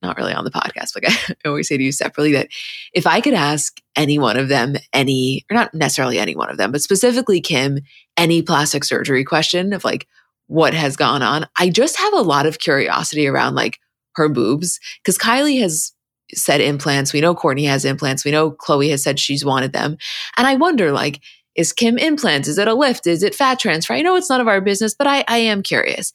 not 0.02 0.16
really 0.16 0.32
on 0.32 0.44
the 0.44 0.50
podcast, 0.50 0.94
but 0.94 1.04
I 1.44 1.48
always 1.48 1.68
say 1.68 1.76
to 1.76 1.82
you 1.82 1.92
separately 1.92 2.32
that 2.32 2.48
if 2.92 3.06
I 3.06 3.20
could 3.20 3.34
ask 3.34 3.80
any 3.96 4.18
one 4.18 4.36
of 4.36 4.48
them 4.48 4.76
any, 4.92 5.44
or 5.50 5.54
not 5.54 5.74
necessarily 5.74 6.18
any 6.18 6.36
one 6.36 6.50
of 6.50 6.56
them, 6.56 6.72
but 6.72 6.82
specifically 6.82 7.40
Kim, 7.40 7.80
any 8.16 8.42
plastic 8.42 8.84
surgery 8.84 9.24
question 9.24 9.72
of 9.72 9.84
like 9.84 10.06
what 10.46 10.74
has 10.74 10.96
gone 10.96 11.22
on, 11.22 11.46
I 11.58 11.70
just 11.70 11.96
have 11.98 12.12
a 12.12 12.22
lot 12.22 12.46
of 12.46 12.58
curiosity 12.58 13.26
around 13.26 13.54
like 13.54 13.78
her 14.16 14.28
boobs. 14.28 14.78
Cause 15.04 15.18
Kylie 15.18 15.60
has 15.60 15.92
said 16.34 16.60
implants. 16.60 17.12
We 17.12 17.20
know 17.20 17.34
Kourtney 17.34 17.66
has 17.66 17.84
implants. 17.84 18.24
We 18.24 18.30
know 18.30 18.52
Khloé 18.52 18.90
has 18.90 19.02
said 19.02 19.18
she's 19.18 19.44
wanted 19.44 19.72
them. 19.72 19.96
And 20.36 20.46
I 20.46 20.54
wonder 20.54 20.92
like, 20.92 21.20
is 21.54 21.72
Kim 21.72 21.98
implants? 21.98 22.48
Is 22.48 22.58
it 22.58 22.68
a 22.68 22.74
lift? 22.74 23.06
Is 23.06 23.22
it 23.22 23.34
fat 23.34 23.58
transfer? 23.58 23.92
I 23.92 24.02
know 24.02 24.16
it's 24.16 24.30
none 24.30 24.40
of 24.40 24.48
our 24.48 24.60
business, 24.60 24.94
but 24.94 25.06
I, 25.06 25.24
I 25.28 25.38
am 25.38 25.62
curious. 25.62 26.12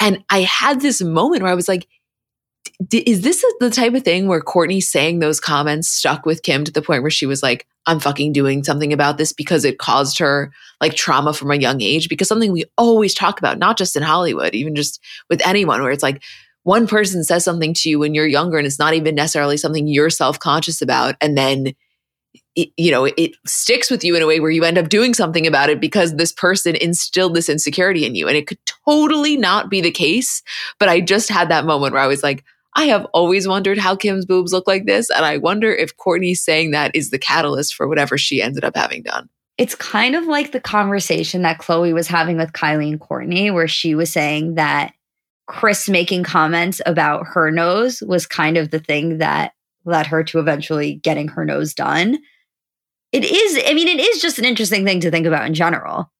And 0.00 0.24
I 0.30 0.40
had 0.40 0.80
this 0.80 1.00
moment 1.00 1.42
where 1.42 1.52
I 1.52 1.56
was 1.56 1.68
like, 1.68 1.86
is 2.92 3.22
this 3.22 3.44
the 3.60 3.70
type 3.70 3.94
of 3.94 4.02
thing 4.02 4.26
where 4.26 4.40
Kourtney 4.40 4.82
saying 4.82 5.18
those 5.18 5.40
comments 5.40 5.88
stuck 5.88 6.24
with 6.24 6.42
Kim 6.42 6.64
to 6.64 6.72
the 6.72 6.82
point 6.82 7.02
where 7.02 7.10
she 7.10 7.26
was 7.26 7.42
like, 7.42 7.66
I'm 7.86 8.00
fucking 8.00 8.32
doing 8.32 8.64
something 8.64 8.92
about 8.92 9.18
this 9.18 9.32
because 9.32 9.64
it 9.64 9.78
caused 9.78 10.18
her 10.18 10.52
like 10.80 10.94
trauma 10.94 11.32
from 11.32 11.50
a 11.50 11.56
young 11.56 11.80
age? 11.80 12.08
Because 12.08 12.28
something 12.28 12.52
we 12.52 12.64
always 12.78 13.14
talk 13.14 13.38
about, 13.38 13.58
not 13.58 13.76
just 13.76 13.96
in 13.96 14.02
Hollywood, 14.02 14.54
even 14.54 14.74
just 14.74 15.00
with 15.28 15.46
anyone, 15.46 15.82
where 15.82 15.90
it's 15.90 16.02
like 16.02 16.22
one 16.62 16.86
person 16.86 17.24
says 17.24 17.44
something 17.44 17.74
to 17.74 17.88
you 17.88 17.98
when 17.98 18.14
you're 18.14 18.26
younger 18.26 18.58
and 18.58 18.66
it's 18.66 18.78
not 18.78 18.94
even 18.94 19.14
necessarily 19.14 19.56
something 19.56 19.86
you're 19.86 20.10
self 20.10 20.38
conscious 20.38 20.82
about. 20.82 21.16
And 21.20 21.36
then 21.36 21.74
you 22.54 22.90
know, 22.90 23.04
it 23.04 23.36
sticks 23.46 23.90
with 23.90 24.04
you 24.04 24.14
in 24.16 24.22
a 24.22 24.26
way 24.26 24.40
where 24.40 24.50
you 24.50 24.64
end 24.64 24.78
up 24.78 24.88
doing 24.88 25.14
something 25.14 25.46
about 25.46 25.70
it 25.70 25.80
because 25.80 26.16
this 26.16 26.32
person 26.32 26.76
instilled 26.76 27.34
this 27.34 27.48
insecurity 27.48 28.04
in 28.04 28.14
you. 28.14 28.28
And 28.28 28.36
it 28.36 28.46
could 28.46 28.58
totally 28.86 29.36
not 29.36 29.70
be 29.70 29.80
the 29.80 29.90
case. 29.90 30.42
But 30.78 30.88
I 30.88 31.00
just 31.00 31.28
had 31.28 31.48
that 31.48 31.64
moment 31.64 31.92
where 31.92 32.02
I 32.02 32.06
was 32.06 32.22
like, 32.22 32.44
I 32.76 32.84
have 32.84 33.04
always 33.06 33.48
wondered 33.48 33.78
how 33.78 33.96
Kim's 33.96 34.26
boobs 34.26 34.52
look 34.52 34.66
like 34.66 34.86
this. 34.86 35.10
And 35.10 35.24
I 35.24 35.38
wonder 35.38 35.72
if 35.72 35.96
Kourtney 35.96 36.36
saying 36.36 36.70
that 36.70 36.94
is 36.94 37.10
the 37.10 37.18
catalyst 37.18 37.74
for 37.74 37.88
whatever 37.88 38.16
she 38.16 38.42
ended 38.42 38.64
up 38.64 38.76
having 38.76 39.02
done. 39.02 39.28
It's 39.58 39.74
kind 39.74 40.14
of 40.14 40.24
like 40.24 40.52
the 40.52 40.60
conversation 40.60 41.42
that 41.42 41.60
Khloé 41.60 41.92
was 41.92 42.06
having 42.06 42.36
with 42.36 42.52
Kylie 42.52 42.90
and 42.90 43.00
Kourtney 43.00 43.52
where 43.52 43.68
she 43.68 43.94
was 43.94 44.12
saying 44.12 44.54
that 44.54 44.94
Kris 45.46 45.88
making 45.88 46.22
comments 46.22 46.80
about 46.86 47.26
her 47.26 47.50
nose 47.50 48.02
was 48.06 48.26
kind 48.26 48.56
of 48.56 48.70
the 48.70 48.78
thing 48.78 49.18
that 49.18 49.52
led 49.84 50.06
her 50.06 50.22
to 50.24 50.38
eventually 50.38 50.94
getting 50.96 51.28
her 51.28 51.44
nose 51.44 51.74
done. 51.74 52.18
It 53.12 53.24
is, 53.24 53.62
I 53.66 53.74
mean, 53.74 53.88
it 53.88 54.00
is 54.00 54.20
just 54.22 54.38
an 54.38 54.44
interesting 54.44 54.84
thing 54.84 55.00
to 55.00 55.10
think 55.10 55.26
about 55.26 55.46
in 55.46 55.54
general. 55.54 56.10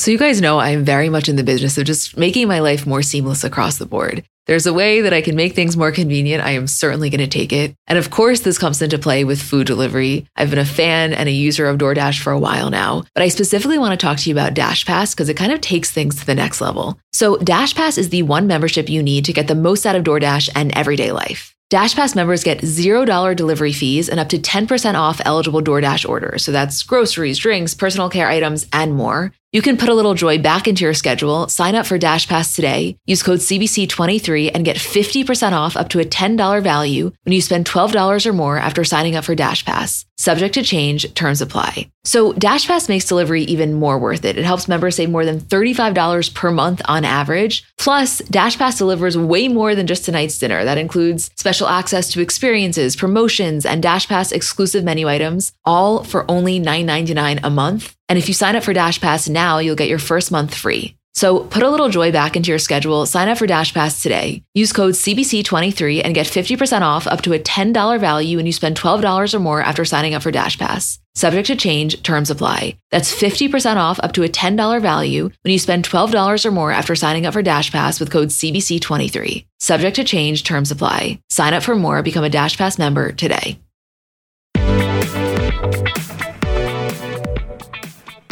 So, 0.00 0.10
you 0.10 0.16
guys 0.16 0.40
know 0.40 0.58
I'm 0.58 0.82
very 0.82 1.10
much 1.10 1.28
in 1.28 1.36
the 1.36 1.44
business 1.44 1.76
of 1.76 1.84
just 1.84 2.16
making 2.16 2.48
my 2.48 2.60
life 2.60 2.86
more 2.86 3.02
seamless 3.02 3.44
across 3.44 3.76
the 3.76 3.84
board. 3.84 4.24
There's 4.46 4.64
a 4.64 4.72
way 4.72 5.02
that 5.02 5.12
I 5.12 5.20
can 5.20 5.36
make 5.36 5.54
things 5.54 5.76
more 5.76 5.92
convenient. 5.92 6.42
I 6.42 6.52
am 6.52 6.66
certainly 6.68 7.10
going 7.10 7.20
to 7.20 7.26
take 7.26 7.52
it. 7.52 7.74
And 7.86 7.98
of 7.98 8.08
course, 8.08 8.40
this 8.40 8.56
comes 8.56 8.80
into 8.80 8.98
play 8.98 9.24
with 9.24 9.42
food 9.42 9.66
delivery. 9.66 10.26
I've 10.36 10.48
been 10.48 10.58
a 10.58 10.64
fan 10.64 11.12
and 11.12 11.28
a 11.28 11.32
user 11.32 11.66
of 11.66 11.76
DoorDash 11.76 12.22
for 12.22 12.32
a 12.32 12.38
while 12.38 12.70
now, 12.70 13.04
but 13.12 13.22
I 13.22 13.28
specifically 13.28 13.76
want 13.76 13.92
to 13.92 14.02
talk 14.02 14.16
to 14.16 14.30
you 14.30 14.34
about 14.34 14.54
DashPass 14.54 15.14
because 15.14 15.28
it 15.28 15.36
kind 15.36 15.52
of 15.52 15.60
takes 15.60 15.90
things 15.90 16.18
to 16.18 16.24
the 16.24 16.34
next 16.34 16.62
level. 16.62 16.98
So, 17.12 17.36
DashPass 17.36 17.98
is 17.98 18.08
the 18.08 18.22
one 18.22 18.46
membership 18.46 18.88
you 18.88 19.02
need 19.02 19.26
to 19.26 19.34
get 19.34 19.48
the 19.48 19.54
most 19.54 19.84
out 19.84 19.96
of 19.96 20.04
DoorDash 20.04 20.48
and 20.54 20.74
everyday 20.74 21.12
life. 21.12 21.54
DashPass 21.70 22.16
members 22.16 22.42
get 22.42 22.62
$0 22.62 23.36
delivery 23.36 23.74
fees 23.74 24.08
and 24.08 24.18
up 24.18 24.30
to 24.30 24.38
10% 24.38 24.94
off 24.94 25.20
eligible 25.26 25.60
DoorDash 25.60 26.08
orders. 26.08 26.42
So 26.42 26.52
that's 26.52 26.82
groceries, 26.84 27.38
drinks, 27.38 27.74
personal 27.74 28.08
care 28.08 28.28
items, 28.28 28.66
and 28.72 28.94
more. 28.94 29.32
You 29.52 29.62
can 29.62 29.76
put 29.76 29.88
a 29.88 29.94
little 29.94 30.14
joy 30.14 30.38
back 30.38 30.68
into 30.68 30.84
your 30.84 30.94
schedule. 30.94 31.48
Sign 31.48 31.74
up 31.74 31.84
for 31.84 31.98
DashPass 31.98 32.54
today. 32.54 32.96
Use 33.04 33.20
code 33.20 33.40
CBC23 33.40 34.52
and 34.54 34.64
get 34.64 34.76
50% 34.76 35.52
off 35.52 35.76
up 35.76 35.88
to 35.88 35.98
a 35.98 36.04
$10 36.04 36.62
value 36.62 37.10
when 37.24 37.32
you 37.32 37.40
spend 37.40 37.66
$12 37.66 38.26
or 38.26 38.32
more 38.32 38.58
after 38.58 38.84
signing 38.84 39.16
up 39.16 39.24
for 39.24 39.34
DashPass. 39.34 40.04
Subject 40.18 40.54
to 40.54 40.62
change, 40.62 41.12
terms 41.14 41.40
apply. 41.40 41.90
So 42.04 42.32
DashPass 42.34 42.88
makes 42.88 43.06
delivery 43.06 43.42
even 43.42 43.72
more 43.72 43.98
worth 43.98 44.24
it. 44.24 44.38
It 44.38 44.44
helps 44.44 44.68
members 44.68 44.94
save 44.94 45.10
more 45.10 45.24
than 45.24 45.40
$35 45.40 46.32
per 46.32 46.50
month 46.52 46.80
on 46.84 47.04
average. 47.04 47.64
Plus, 47.76 48.20
DashPass 48.22 48.78
delivers 48.78 49.18
way 49.18 49.48
more 49.48 49.74
than 49.74 49.88
just 49.88 50.06
a 50.06 50.12
night's 50.12 50.38
dinner. 50.38 50.62
That 50.62 50.78
includes 50.78 51.30
special 51.34 51.66
access 51.66 52.12
to 52.12 52.20
experiences, 52.20 52.94
promotions, 52.94 53.66
and 53.66 53.82
DashPass 53.82 54.30
exclusive 54.30 54.84
menu 54.84 55.08
items, 55.08 55.52
all 55.64 56.04
for 56.04 56.30
only 56.30 56.60
$9.99 56.60 57.40
a 57.42 57.50
month. 57.50 57.96
And 58.10 58.18
if 58.18 58.26
you 58.26 58.34
sign 58.34 58.56
up 58.56 58.64
for 58.64 58.74
DashPass 58.74 59.28
now, 59.28 59.58
you'll 59.58 59.76
get 59.76 59.88
your 59.88 60.00
first 60.00 60.32
month 60.32 60.52
free. 60.52 60.96
So 61.14 61.44
put 61.44 61.62
a 61.62 61.70
little 61.70 61.88
joy 61.88 62.10
back 62.10 62.34
into 62.34 62.50
your 62.50 62.58
schedule. 62.58 63.06
Sign 63.06 63.28
up 63.28 63.38
for 63.38 63.46
DashPass 63.46 64.02
today. 64.02 64.42
Use 64.52 64.72
code 64.72 64.94
CBC23 64.94 66.02
and 66.04 66.14
get 66.14 66.26
50% 66.26 66.82
off 66.82 67.06
up 67.06 67.22
to 67.22 67.34
a 67.34 67.38
$10 67.38 68.00
value 68.00 68.36
when 68.36 68.46
you 68.46 68.52
spend 68.52 68.76
$12 68.76 69.32
or 69.32 69.38
more 69.38 69.62
after 69.62 69.84
signing 69.84 70.14
up 70.14 70.22
for 70.22 70.32
DashPass. 70.32 70.98
Subject 71.14 71.46
to 71.46 71.56
change, 71.56 72.02
terms 72.02 72.30
apply. 72.30 72.78
That's 72.90 73.14
50% 73.14 73.76
off 73.76 74.00
up 74.00 74.12
to 74.14 74.24
a 74.24 74.28
$10 74.28 74.82
value 74.82 75.30
when 75.42 75.52
you 75.52 75.58
spend 75.60 75.88
$12 75.88 76.44
or 76.44 76.50
more 76.50 76.72
after 76.72 76.96
signing 76.96 77.26
up 77.26 77.34
for 77.34 77.44
DashPass 77.44 78.00
with 78.00 78.10
code 78.10 78.28
CBC23. 78.28 79.46
Subject 79.60 79.96
to 79.96 80.04
change, 80.04 80.42
terms 80.42 80.72
apply. 80.72 81.20
Sign 81.28 81.54
up 81.54 81.62
for 81.62 81.76
more, 81.76 82.02
become 82.02 82.24
a 82.24 82.30
DashPass 82.30 82.76
member 82.76 83.12
today. 83.12 83.58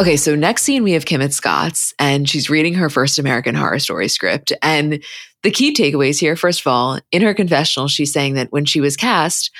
Okay, 0.01 0.17
so 0.17 0.37
next 0.37 0.63
scene 0.63 0.85
we 0.85 0.93
have 0.93 1.07
Kim 1.07 1.21
at 1.21 1.33
Scott's 1.33 1.93
and 1.99 2.29
she's 2.29 2.49
reading 2.49 2.75
her 2.75 2.89
first 2.89 3.19
American 3.19 3.57
Horror 3.57 3.81
Story 3.81 4.07
script. 4.07 4.53
And 4.63 5.03
the 5.43 5.51
key 5.51 5.75
takeaways 5.75 6.21
here, 6.21 6.37
first 6.37 6.61
of 6.61 6.69
all, 6.69 7.01
in 7.11 7.21
her 7.23 7.35
confessional, 7.35 7.89
she's 7.89 8.13
saying 8.13 8.35
that 8.35 8.53
when 8.53 8.65
she 8.65 8.81
was 8.81 8.97
cast, 8.97 9.51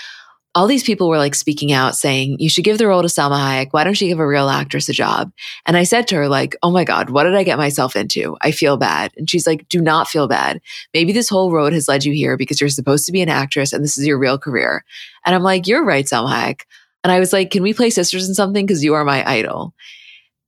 all 0.55 0.69
these 0.69 0.85
people 0.85 1.09
were 1.09 1.19
like 1.19 1.35
speaking 1.35 1.73
out 1.73 1.97
saying, 1.97 2.37
you 2.39 2.49
should 2.49 2.63
give 2.63 2.79
the 2.79 2.87
role 2.87 3.03
to 3.03 3.09
Salma 3.09 3.37
Hayek. 3.37 3.69
Why 3.73 3.83
don't 3.83 4.01
you 4.01 4.07
give 4.07 4.21
a 4.21 4.27
real 4.27 4.49
actress 4.49 4.89
a 4.89 4.93
job? 4.93 5.33
And 5.67 5.77
I 5.77 5.83
said 5.83 6.07
to 6.09 6.15
her, 6.15 6.29
like, 6.29 6.57
oh 6.63 6.71
my 6.71 6.85
God, 6.85 7.11
what 7.11 7.25
did 7.25 7.35
I 7.35 7.43
get 7.43 7.59
myself 7.59 7.97
into? 7.97 8.37
I 8.41 8.53
feel 8.53 8.77
bad. 8.77 9.11
And 9.17 9.29
she's 9.29 9.47
like, 9.47 9.69
do 9.69 9.81
not 9.81 10.07
feel 10.07 10.29
bad. 10.29 10.61
Maybe 10.95 11.13
this 11.13 11.29
whole 11.29 11.51
road 11.51 11.73
has 11.73 11.89
led 11.89 12.05
you 12.05 12.13
here 12.13 12.37
because 12.37 12.61
you're 12.61 12.71
supposed 12.71 13.07
to 13.07 13.13
be 13.13 13.23
an 13.23 13.29
actress 13.29 13.73
and 13.73 13.83
this 13.83 13.99
is 13.99 14.07
your 14.07 14.19
real 14.19 14.39
career. 14.39 14.85
And 15.27 15.35
I'm 15.35 15.43
like, 15.43 15.67
you're 15.67 15.85
right, 15.85 16.05
Salma 16.05 16.33
Hayek. 16.33 16.61
And 17.03 17.13
I 17.13 17.19
was 17.19 17.33
like, 17.33 17.51
can 17.51 17.65
we 17.65 17.75
play 17.75 17.91
sisters 17.91 18.29
in 18.29 18.35
something? 18.35 18.65
Because 18.67 18.85
you 18.85 18.95
are 18.95 19.05
my 19.05 19.29
idol. 19.29 19.75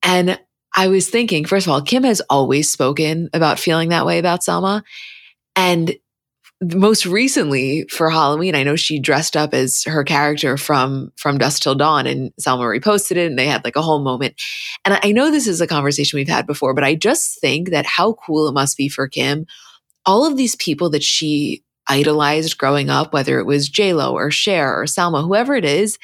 And 0.03 0.39
I 0.75 0.89
was 0.89 1.09
thinking, 1.09 1.45
first 1.45 1.67
of 1.67 1.73
all, 1.73 1.83
Kim 1.83 2.05
has 2.05 2.23
always 2.31 2.71
spoken 2.71 3.29
about 3.33 3.59
feeling 3.59 3.89
that 3.91 4.07
way 4.07 4.19
about 4.19 4.43
Salma. 4.43 4.83
And 5.57 5.97
most 6.63 7.07
recently 7.07 7.87
for 7.89 8.11
Halloween, 8.11 8.55
I 8.55 8.63
know 8.63 8.77
she 8.77 9.01
dressed 9.01 9.37
up 9.37 9.55
as 9.55 9.83
her 9.85 10.05
character 10.05 10.57
from 10.57 11.11
from 11.17 11.39
Dusk 11.39 11.63
Till 11.63 11.75
Dawn, 11.75 12.07
and 12.07 12.33
Salma 12.41 12.79
reposted 12.79 13.13
it, 13.13 13.27
and 13.27 13.39
they 13.39 13.47
had 13.47 13.65
like 13.65 13.77
a 13.77 13.83
whole 13.83 14.03
moment. 14.03 14.35
And 14.85 14.99
I 15.03 15.13
know 15.13 15.31
this 15.31 15.47
is 15.47 15.61
a 15.61 15.67
conversation 15.67 16.19
we've 16.19 16.29
had 16.29 16.47
before, 16.47 16.75
but 16.75 16.85
I 16.85 16.95
just 16.95 17.41
think 17.41 17.71
that 17.71 17.87
how 17.87 18.13
cool 18.13 18.47
it 18.49 18.53
must 18.53 18.77
be 18.77 18.89
for 18.89 19.09
Kim. 19.09 19.47
All 20.05 20.27
of 20.27 20.37
these 20.37 20.57
people 20.57 20.91
that 20.91 21.03
she 21.03 21.63
idolized 21.89 22.59
growing 22.59 22.91
up, 22.91 23.13
whether 23.13 23.41
it 23.41 23.47
was 23.47 23.69
J 23.69 23.95
Lo 23.95 24.13
or 24.13 24.31
Cher 24.31 24.81
or 24.81 24.85
Salma, 24.85 25.25
whoever 25.25 25.55
it 25.55 25.65
is, 25.65 25.99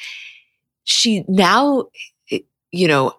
she 0.85 1.23
now, 1.27 1.85
you 2.71 2.87
know, 2.87 3.13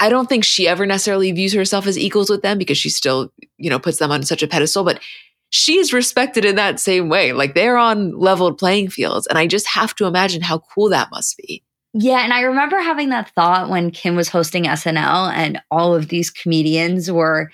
I 0.00 0.08
don't 0.08 0.28
think 0.28 0.44
she 0.44 0.68
ever 0.68 0.86
necessarily 0.86 1.32
views 1.32 1.52
herself 1.52 1.86
as 1.86 1.98
equals 1.98 2.30
with 2.30 2.42
them 2.42 2.58
because 2.58 2.78
she 2.78 2.90
still, 2.90 3.32
you 3.56 3.68
know, 3.68 3.78
puts 3.78 3.98
them 3.98 4.10
on 4.10 4.22
such 4.22 4.42
a 4.42 4.48
pedestal, 4.48 4.84
but 4.84 5.00
she's 5.50 5.92
respected 5.92 6.44
in 6.44 6.56
that 6.56 6.78
same 6.78 7.08
way. 7.08 7.32
Like 7.32 7.54
they're 7.54 7.78
on 7.78 8.16
leveled 8.18 8.58
playing 8.58 8.90
fields. 8.90 9.26
And 9.26 9.38
I 9.38 9.46
just 9.46 9.66
have 9.68 9.94
to 9.96 10.06
imagine 10.06 10.42
how 10.42 10.60
cool 10.74 10.88
that 10.90 11.10
must 11.10 11.36
be. 11.38 11.64
Yeah. 11.94 12.22
And 12.22 12.32
I 12.32 12.42
remember 12.42 12.78
having 12.78 13.08
that 13.10 13.30
thought 13.34 13.70
when 13.70 13.90
Kim 13.90 14.14
was 14.14 14.28
hosting 14.28 14.64
SNL 14.64 15.32
and 15.32 15.60
all 15.70 15.94
of 15.94 16.08
these 16.08 16.30
comedians 16.30 17.10
were 17.10 17.50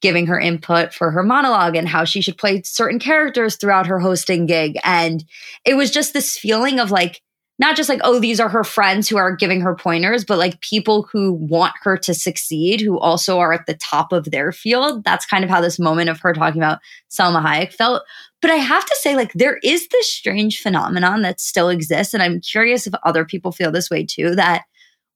giving 0.00 0.26
her 0.26 0.38
input 0.38 0.94
for 0.94 1.10
her 1.10 1.22
monologue 1.22 1.74
and 1.74 1.88
how 1.88 2.04
she 2.04 2.20
should 2.20 2.38
play 2.38 2.62
certain 2.62 3.00
characters 3.00 3.56
throughout 3.56 3.86
her 3.86 3.98
hosting 3.98 4.46
gig. 4.46 4.76
And 4.84 5.24
it 5.64 5.74
was 5.74 5.90
just 5.90 6.12
this 6.12 6.36
feeling 6.36 6.78
of 6.78 6.90
like, 6.90 7.20
not 7.58 7.76
just 7.76 7.88
like, 7.88 8.00
oh, 8.04 8.20
these 8.20 8.38
are 8.38 8.48
her 8.48 8.62
friends 8.62 9.08
who 9.08 9.16
are 9.16 9.34
giving 9.34 9.60
her 9.60 9.74
pointers, 9.74 10.24
but 10.24 10.38
like 10.38 10.60
people 10.60 11.08
who 11.10 11.32
want 11.32 11.74
her 11.82 11.96
to 11.96 12.14
succeed, 12.14 12.80
who 12.80 12.98
also 12.98 13.38
are 13.38 13.52
at 13.52 13.66
the 13.66 13.74
top 13.74 14.12
of 14.12 14.30
their 14.30 14.52
field. 14.52 15.02
That's 15.02 15.26
kind 15.26 15.42
of 15.42 15.50
how 15.50 15.60
this 15.60 15.78
moment 15.78 16.08
of 16.08 16.20
her 16.20 16.32
talking 16.32 16.60
about 16.60 16.78
Salma 17.10 17.44
Hayek 17.44 17.72
felt. 17.72 18.02
But 18.40 18.52
I 18.52 18.56
have 18.56 18.84
to 18.84 18.96
say, 19.00 19.16
like, 19.16 19.32
there 19.32 19.58
is 19.64 19.88
this 19.88 20.12
strange 20.12 20.62
phenomenon 20.62 21.22
that 21.22 21.40
still 21.40 21.68
exists. 21.68 22.14
And 22.14 22.22
I'm 22.22 22.40
curious 22.40 22.86
if 22.86 22.94
other 23.04 23.24
people 23.24 23.50
feel 23.50 23.72
this 23.72 23.90
way 23.90 24.06
too 24.06 24.36
that 24.36 24.62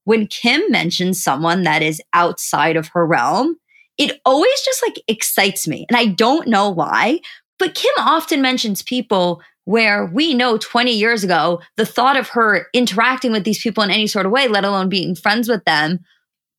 when 0.03 0.27
Kim 0.27 0.61
mentions 0.69 1.23
someone 1.23 1.63
that 1.63 1.81
is 1.81 2.01
outside 2.11 2.75
of 2.75 2.89
her 2.89 3.05
realm, 3.07 3.55
it 3.97 4.19
always 4.25 4.61
just 4.65 4.83
like 4.83 5.01
excites 5.07 5.65
me. 5.65 5.85
And 5.87 5.95
I 5.95 6.07
don't 6.07 6.49
know 6.49 6.69
why, 6.69 7.19
but 7.57 7.75
Kim 7.75 7.93
often 7.99 8.41
mentions 8.41 8.81
people 8.81 9.41
where 9.65 10.05
we 10.05 10.33
know 10.33 10.57
20 10.57 10.91
years 10.91 11.23
ago, 11.23 11.61
the 11.77 11.85
thought 11.85 12.17
of 12.17 12.29
her 12.29 12.67
interacting 12.73 13.31
with 13.31 13.43
these 13.43 13.61
people 13.61 13.83
in 13.83 13.91
any 13.91 14.07
sort 14.07 14.25
of 14.25 14.31
way, 14.31 14.47
let 14.47 14.65
alone 14.65 14.89
being 14.89 15.15
friends 15.15 15.47
with 15.47 15.63
them, 15.65 15.99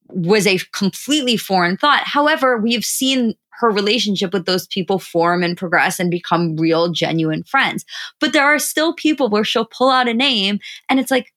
was 0.09 0.47
a 0.47 0.59
completely 0.73 1.37
foreign 1.37 1.77
thought. 1.77 2.03
However, 2.05 2.57
we've 2.57 2.85
seen 2.85 3.35
her 3.61 3.71
relationship 3.71 4.33
with 4.33 4.47
those 4.47 4.67
people 4.67 4.99
form 4.99 5.43
and 5.43 5.57
progress 5.57 6.01
and 6.01 6.11
become 6.11 6.57
real, 6.57 6.91
genuine 6.91 7.45
friends. 7.45 7.85
But 8.21 8.33
there 8.33 8.45
are 8.45 8.59
still 8.59 8.95
people 8.95 9.29
where 9.29 9.45
she'll 9.45 9.67
pull 9.67 9.91
out 9.91 10.09
a 10.09 10.15
name 10.15 10.59
and 10.89 10.99
it's 10.99 11.11
like, 11.11 11.33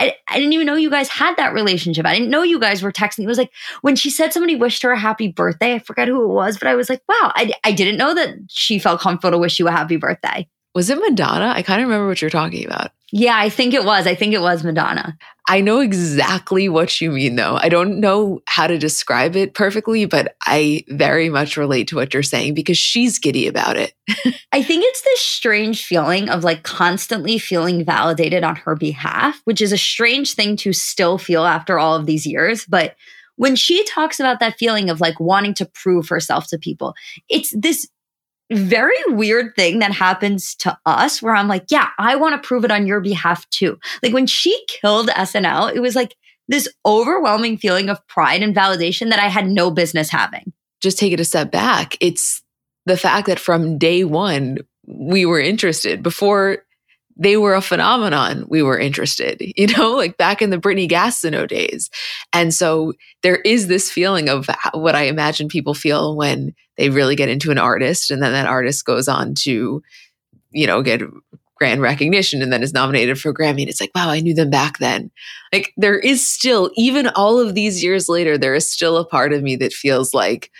I, 0.00 0.14
I, 0.28 0.38
didn't 0.38 0.52
even 0.52 0.66
know 0.66 0.74
you 0.74 0.90
guys 0.90 1.08
had 1.08 1.36
that 1.36 1.54
relationship. 1.54 2.04
I 2.04 2.14
didn't 2.14 2.30
know 2.30 2.42
you 2.42 2.58
guys 2.58 2.82
were 2.82 2.92
texting. 2.92 3.20
It 3.20 3.28
was 3.28 3.38
like 3.38 3.52
when 3.82 3.94
she 3.94 4.10
said 4.10 4.32
somebody 4.32 4.56
wished 4.56 4.82
her 4.82 4.90
a 4.90 4.98
happy 4.98 5.28
birthday. 5.28 5.74
I 5.74 5.78
forgot 5.78 6.08
who 6.08 6.22
it 6.24 6.34
was, 6.34 6.58
but 6.58 6.66
I 6.66 6.74
was 6.74 6.90
like, 6.90 7.00
wow, 7.08 7.32
I, 7.34 7.52
I 7.62 7.72
didn't 7.72 7.96
know 7.96 8.14
that 8.14 8.34
she 8.48 8.78
felt 8.78 9.00
comfortable 9.00 9.32
to 9.32 9.38
wish 9.38 9.58
you 9.58 9.68
a 9.68 9.70
happy 9.70 9.96
birthday. 9.96 10.48
Was 10.74 10.90
it 10.90 10.98
Madonna? 10.98 11.52
I 11.54 11.62
kind 11.62 11.80
of 11.80 11.88
remember 11.88 12.08
what 12.08 12.20
you're 12.20 12.30
talking 12.30 12.66
about. 12.66 12.90
Yeah, 13.12 13.36
I 13.38 13.48
think 13.48 13.74
it 13.74 13.84
was. 13.84 14.08
I 14.08 14.16
think 14.16 14.34
it 14.34 14.40
was 14.40 14.64
Madonna. 14.64 15.16
I 15.48 15.60
know 15.60 15.78
exactly 15.78 16.68
what 16.68 17.00
you 17.00 17.12
mean, 17.12 17.36
though. 17.36 17.56
I 17.56 17.68
don't 17.68 18.00
know 18.00 18.40
how 18.48 18.66
to 18.66 18.76
describe 18.76 19.36
it 19.36 19.54
perfectly, 19.54 20.04
but 20.04 20.34
I 20.42 20.84
very 20.88 21.28
much 21.28 21.56
relate 21.56 21.86
to 21.88 21.96
what 21.96 22.12
you're 22.12 22.24
saying 22.24 22.54
because 22.54 22.76
she's 22.76 23.20
giddy 23.20 23.46
about 23.46 23.76
it. 23.76 23.92
I 24.52 24.64
think 24.64 24.84
it's 24.84 25.02
this 25.02 25.20
strange 25.20 25.84
feeling 25.84 26.28
of 26.28 26.42
like 26.42 26.64
constantly 26.64 27.38
feeling 27.38 27.84
validated 27.84 28.42
on 28.42 28.56
her 28.56 28.74
behalf, 28.74 29.40
which 29.44 29.60
is 29.60 29.70
a 29.70 29.78
strange 29.78 30.34
thing 30.34 30.56
to 30.56 30.72
still 30.72 31.16
feel 31.16 31.44
after 31.44 31.78
all 31.78 31.94
of 31.94 32.06
these 32.06 32.26
years. 32.26 32.64
But 32.64 32.96
when 33.36 33.54
she 33.54 33.84
talks 33.84 34.18
about 34.18 34.40
that 34.40 34.58
feeling 34.58 34.90
of 34.90 35.00
like 35.00 35.20
wanting 35.20 35.54
to 35.54 35.66
prove 35.66 36.08
herself 36.08 36.48
to 36.48 36.58
people, 36.58 36.94
it's 37.28 37.54
this 37.56 37.88
very 38.52 38.96
weird 39.08 39.54
thing 39.56 39.78
that 39.78 39.92
happens 39.92 40.54
to 40.56 40.76
us 40.84 41.22
where 41.22 41.34
I'm 41.34 41.48
like, 41.48 41.64
yeah, 41.70 41.88
I 41.98 42.16
want 42.16 42.40
to 42.40 42.46
prove 42.46 42.64
it 42.64 42.70
on 42.70 42.86
your 42.86 43.00
behalf 43.00 43.48
too. 43.50 43.78
Like 44.02 44.12
when 44.12 44.26
she 44.26 44.64
killed 44.68 45.08
SNL, 45.08 45.74
it 45.74 45.80
was 45.80 45.96
like 45.96 46.14
this 46.48 46.68
overwhelming 46.84 47.56
feeling 47.56 47.88
of 47.88 48.06
pride 48.06 48.42
and 48.42 48.54
validation 48.54 49.10
that 49.10 49.18
I 49.18 49.28
had 49.28 49.48
no 49.48 49.70
business 49.70 50.10
having. 50.10 50.52
Just 50.82 50.98
take 50.98 51.12
it 51.12 51.20
a 51.20 51.24
step 51.24 51.50
back. 51.50 51.96
It's 52.00 52.42
the 52.84 52.96
fact 52.96 53.26
that 53.28 53.38
from 53.38 53.78
day 53.78 54.04
one, 54.04 54.58
we 54.86 55.24
were 55.24 55.40
interested 55.40 56.02
before 56.02 56.58
they 57.16 57.36
were 57.36 57.54
a 57.54 57.60
phenomenon, 57.60 58.44
we 58.48 58.62
were 58.62 58.78
interested, 58.78 59.40
you 59.56 59.66
know, 59.68 59.92
like 59.92 60.16
back 60.16 60.42
in 60.42 60.50
the 60.50 60.58
Brittny 60.58 60.88
Gastineau 60.88 61.46
days. 61.46 61.90
And 62.32 62.52
so 62.52 62.94
there 63.22 63.36
is 63.36 63.66
this 63.66 63.90
feeling 63.90 64.28
of 64.28 64.48
what 64.72 64.94
I 64.94 65.04
imagine 65.04 65.48
people 65.48 65.74
feel 65.74 66.16
when 66.16 66.54
they 66.76 66.90
really 66.90 67.16
get 67.16 67.28
into 67.28 67.50
an 67.50 67.58
artist 67.58 68.10
and 68.10 68.22
then 68.22 68.32
that 68.32 68.46
artist 68.46 68.84
goes 68.84 69.08
on 69.08 69.34
to, 69.34 69.82
you 70.50 70.66
know, 70.66 70.82
get 70.82 71.02
grand 71.56 71.80
recognition 71.80 72.42
and 72.42 72.52
then 72.52 72.64
is 72.64 72.72
nominated 72.72 73.18
for 73.18 73.32
Grammy. 73.32 73.60
And 73.60 73.68
it's 73.68 73.80
like, 73.80 73.92
wow, 73.94 74.10
I 74.10 74.20
knew 74.20 74.34
them 74.34 74.50
back 74.50 74.78
then. 74.78 75.10
Like 75.52 75.72
there 75.76 75.98
is 75.98 76.26
still, 76.26 76.70
even 76.74 77.06
all 77.08 77.38
of 77.38 77.54
these 77.54 77.82
years 77.82 78.08
later, 78.08 78.36
there 78.36 78.56
is 78.56 78.68
still 78.68 78.96
a 78.96 79.06
part 79.06 79.32
of 79.32 79.42
me 79.42 79.54
that 79.56 79.72
feels 79.72 80.12
like 80.12 80.50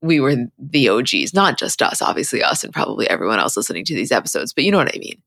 we 0.00 0.20
were 0.20 0.36
the 0.58 0.88
OGs, 0.88 1.34
not 1.34 1.58
just 1.58 1.82
us, 1.82 2.00
obviously 2.02 2.42
us 2.42 2.62
and 2.62 2.72
probably 2.72 3.08
everyone 3.08 3.38
else 3.40 3.56
listening 3.56 3.84
to 3.84 3.94
these 3.94 4.12
episodes, 4.12 4.52
but 4.52 4.64
you 4.64 4.70
know 4.70 4.78
what 4.78 4.94
I 4.94 4.98
mean. 4.98 5.20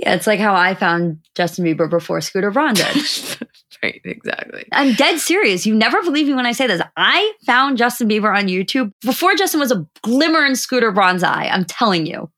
Yeah, 0.00 0.14
it's 0.14 0.26
like 0.26 0.40
how 0.40 0.54
I 0.54 0.74
found 0.74 1.18
Justin 1.34 1.66
Bieber 1.66 1.88
before 1.88 2.22
Scooter 2.22 2.50
Braun 2.50 2.72
did. 2.72 2.86
right, 3.82 4.00
exactly. 4.02 4.64
I'm 4.72 4.94
dead 4.94 5.20
serious. 5.20 5.66
You 5.66 5.74
never 5.74 6.02
believe 6.02 6.26
me 6.26 6.32
when 6.32 6.46
I 6.46 6.52
say 6.52 6.66
this. 6.66 6.80
I 6.96 7.34
found 7.44 7.76
Justin 7.76 8.08
Bieber 8.08 8.34
on 8.34 8.46
YouTube 8.46 8.92
before 9.02 9.34
Justin 9.34 9.60
was 9.60 9.70
a 9.70 9.86
glimmer 10.00 10.46
in 10.46 10.56
Scooter 10.56 10.90
Braun's 10.90 11.22
eye. 11.22 11.50
I'm 11.52 11.66
telling 11.66 12.06
you. 12.06 12.30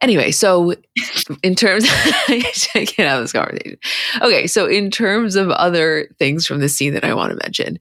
Anyway, 0.00 0.32
so 0.32 0.74
in 1.44 1.54
terms, 1.54 1.84
I 1.88 2.52
can't 2.74 3.08
have 3.08 3.22
this 3.22 3.32
conversation. 3.32 3.78
Okay, 4.20 4.48
so 4.48 4.66
in 4.66 4.90
terms 4.90 5.36
of 5.36 5.50
other 5.50 6.08
things 6.18 6.48
from 6.48 6.58
the 6.58 6.68
scene 6.68 6.94
that 6.94 7.04
I 7.04 7.14
want 7.14 7.30
to 7.30 7.38
mention, 7.44 7.78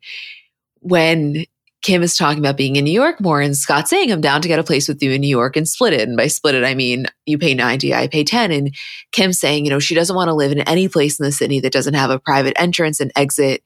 when 0.82 1.46
Kim 1.84 2.02
is 2.02 2.18
talking 2.18 2.40
about 2.40 2.56
being 2.56 2.78
in 2.78 2.86
New 2.86 2.92
York 2.92 3.20
more 3.20 3.42
and 3.42 3.56
Scott 3.56 3.90
saying, 3.90 4.12
I'm 4.12 4.22
down 4.22 4.42
to 4.42 4.48
get 4.48 4.58
a 4.58 4.64
place 4.64 4.88
with 4.88 5.04
you 5.04 5.12
in 5.12 5.22
New 5.22 5.28
York 5.28 5.58
and 5.58 5.68
split 5.68 5.92
it. 5.94 6.08
And 6.08 6.16
by 6.16 6.28
split 6.28 6.56
it, 6.56 6.64
I 6.64 6.74
mean, 6.74 7.06
you 7.26 7.38
pay 7.38 7.54
90, 7.54 7.94
I 7.94 8.08
pay 8.08 8.24
10. 8.24 8.52
And 8.52 8.74
Kim 9.12 9.34
saying, 9.34 9.66
you 9.66 9.70
know, 9.70 9.80
she 9.80 9.94
doesn't 9.94 10.16
want 10.16 10.30
to 10.30 10.34
live 10.34 10.54
in 10.54 10.62
any 10.62 10.88
place 10.88 11.20
in 11.20 11.26
the 11.26 11.32
city 11.32 11.60
that 11.60 11.74
doesn't 11.74 11.94
have 11.94 12.10
a 12.10 12.20
private 12.20 12.60
entrance 12.60 13.02
and 13.02 13.12
exit. 13.18 13.64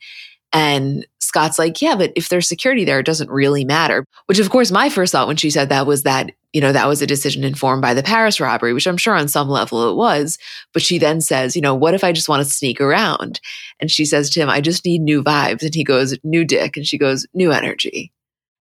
And 0.53 1.05
Scott's 1.19 1.59
like, 1.59 1.81
yeah, 1.81 1.95
but 1.95 2.13
if 2.15 2.29
there's 2.29 2.47
security 2.47 2.85
there, 2.85 2.99
it 2.99 3.05
doesn't 3.05 3.29
really 3.29 3.65
matter. 3.65 4.05
Which, 4.27 4.39
of 4.39 4.49
course, 4.49 4.71
my 4.71 4.89
first 4.89 5.11
thought 5.11 5.27
when 5.27 5.35
she 5.35 5.49
said 5.49 5.69
that 5.69 5.85
was 5.85 6.03
that, 6.03 6.31
you 6.53 6.61
know, 6.61 6.71
that 6.71 6.87
was 6.87 7.01
a 7.01 7.07
decision 7.07 7.43
informed 7.43 7.81
by 7.81 7.93
the 7.93 8.01
Paris 8.01 8.39
robbery, 8.39 8.73
which 8.73 8.87
I'm 8.87 8.97
sure 8.97 9.13
on 9.13 9.27
some 9.27 9.49
level 9.49 9.89
it 9.89 9.95
was. 9.95 10.37
But 10.73 10.81
she 10.81 10.97
then 10.97 11.19
says, 11.19 11.55
you 11.55 11.61
know, 11.61 11.75
what 11.75 11.93
if 11.93 12.03
I 12.03 12.13
just 12.13 12.29
want 12.29 12.43
to 12.43 12.49
sneak 12.49 12.79
around? 12.79 13.41
And 13.79 13.91
she 13.91 14.05
says 14.05 14.29
to 14.31 14.39
him, 14.39 14.49
I 14.49 14.61
just 14.61 14.85
need 14.85 15.01
new 15.01 15.21
vibes. 15.21 15.63
And 15.63 15.75
he 15.75 15.83
goes, 15.83 16.17
new 16.23 16.45
dick. 16.45 16.77
And 16.77 16.87
she 16.87 16.97
goes, 16.97 17.27
new 17.33 17.51
energy. 17.51 18.13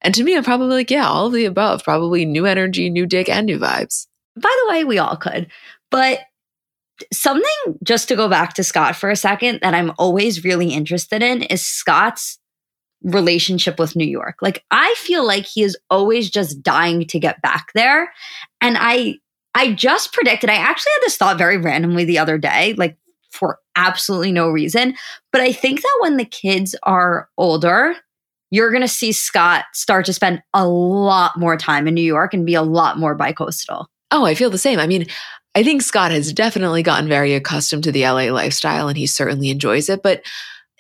And 0.03 0.15
to 0.15 0.25
me, 0.25 0.37
I'm 0.37 0.45
probably 0.45 0.69
like, 0.69 0.91
yeah, 0.91 1.09
all 1.09 1.27
of 1.27 1.33
the 1.33 1.47
above, 1.47 1.85
probably 1.85 2.25
new 2.25 2.47
energy, 2.47 2.91
new 2.91 3.07
dick, 3.07 3.29
and 3.29 3.47
new 3.47 3.59
vibes. 3.59 4.07
By 4.35 4.55
the 4.65 4.71
way, 4.71 4.85
we 4.85 4.99
all 4.99 5.17
could. 5.17 5.47
But 5.91 6.21
something 7.13 7.79
just 7.83 8.09
to 8.09 8.17
go 8.17 8.29
back 8.29 8.55
to 8.55 8.65
Scott 8.65 8.97
for 8.97 9.11
a 9.11 9.17
second 9.17 9.61
that 9.63 9.75
I'm 9.75 9.93
always 9.99 10.45
really 10.45 10.73
interested 10.73 11.23
in 11.23 11.43
is 11.43 11.65
Scott's 11.65 12.39
relationship 13.03 13.79
with 13.79 13.97
New 13.97 14.07
York. 14.07 14.37
Like 14.41 14.65
I 14.71 14.95
feel 14.99 15.27
like 15.27 15.45
he 15.45 15.63
is 15.63 15.77
always 15.91 16.31
just 16.31 16.63
dying 16.63 17.07
to 17.07 17.19
get 17.19 17.43
back 17.43 17.69
there. 17.75 18.13
And 18.61 18.77
I 18.79 19.17
I 19.55 19.73
just 19.73 20.13
predicted, 20.13 20.51
I 20.51 20.57
actually 20.57 20.93
had 20.97 21.03
this 21.03 21.17
thought 21.17 21.39
very 21.39 21.57
randomly 21.57 22.05
the 22.05 22.19
other 22.19 22.37
day, 22.37 22.75
like 22.75 22.99
for 23.31 23.59
absolutely 23.75 24.31
no 24.31 24.51
reason. 24.51 24.95
But 25.33 25.41
I 25.41 25.51
think 25.51 25.81
that 25.81 25.99
when 26.01 26.19
the 26.19 26.27
kids 26.27 26.75
are 26.83 27.31
older, 27.39 27.95
you're 28.51 28.71
going 28.71 28.83
to 28.83 28.89
see 28.89 29.13
Scott 29.13 29.65
start 29.73 30.05
to 30.07 30.13
spend 30.13 30.43
a 30.53 30.69
lot 30.69 31.39
more 31.39 31.57
time 31.57 31.89
in 31.89 31.95
New 31.95 32.03
York 32.03 32.35
and 32.35 32.45
be 32.45 32.55
a 32.55 32.63
lot 32.63 32.99
more 32.99 33.17
bicoastal. 33.17 33.87
Oh, 34.11 34.27
I 34.27 34.35
feel 34.35 34.51
the 34.51 34.59
same. 34.59 34.79
I 34.79 34.87
mean, 34.87 35.07
I 35.57 35.63
think 35.63 35.81
Scott 35.81 36.11
has 36.11 36.35
definitely 36.35 36.83
gotten 36.83 37.09
very 37.09 37.33
accustomed 37.33 37.85
to 37.85 37.93
the 37.93 38.03
LA 38.03 38.31
lifestyle 38.31 38.89
and 38.89 38.97
he 38.99 39.07
certainly 39.07 39.49
enjoys 39.49 39.89
it, 39.89 40.03
but 40.03 40.23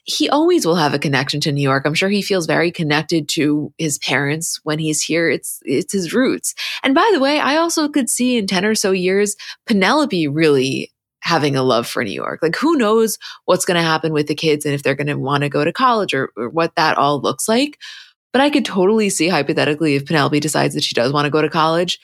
he 0.04 0.28
always 0.28 0.66
will 0.66 0.74
have 0.76 0.92
a 0.92 0.98
connection 0.98 1.40
to 1.40 1.50
New 1.50 1.62
York. 1.62 1.86
I'm 1.86 1.94
sure 1.94 2.10
he 2.10 2.20
feels 2.20 2.44
very 2.44 2.70
connected 2.70 3.26
to 3.30 3.72
his 3.78 3.96
parents 3.96 4.60
when 4.64 4.78
he's 4.78 5.02
here. 5.02 5.30
It's 5.30 5.60
it's 5.64 5.94
his 5.94 6.12
roots. 6.12 6.54
And 6.82 6.94
by 6.94 7.10
the 7.14 7.20
way, 7.20 7.40
I 7.40 7.56
also 7.56 7.88
could 7.88 8.10
see 8.10 8.36
in 8.36 8.46
10 8.46 8.66
or 8.66 8.74
so 8.74 8.90
years 8.90 9.34
Penelope 9.64 10.28
really 10.28 10.92
having 11.20 11.56
a 11.56 11.62
love 11.62 11.86
for 11.86 12.04
New 12.04 12.12
York. 12.12 12.40
Like 12.42 12.56
who 12.56 12.76
knows 12.76 13.16
what's 13.46 13.64
going 13.64 13.80
to 13.80 13.82
happen 13.82 14.12
with 14.12 14.26
the 14.26 14.34
kids 14.34 14.66
and 14.66 14.74
if 14.74 14.82
they're 14.82 14.94
going 14.94 15.06
to 15.06 15.14
want 15.14 15.42
to 15.42 15.48
go 15.48 15.64
to 15.64 15.72
college 15.72 16.12
or, 16.12 16.30
or 16.36 16.50
what 16.50 16.74
that 16.76 16.98
all 16.98 17.18
looks 17.18 17.48
like. 17.48 17.78
But 18.30 18.42
I 18.42 18.50
could 18.50 18.66
totally 18.66 19.08
see 19.08 19.28
hypothetically 19.28 19.94
if 19.94 20.04
Penelope 20.04 20.38
decides 20.38 20.74
that 20.74 20.84
she 20.84 20.94
does 20.94 21.14
want 21.14 21.24
to 21.24 21.30
go 21.30 21.40
to 21.40 21.48
college, 21.48 21.98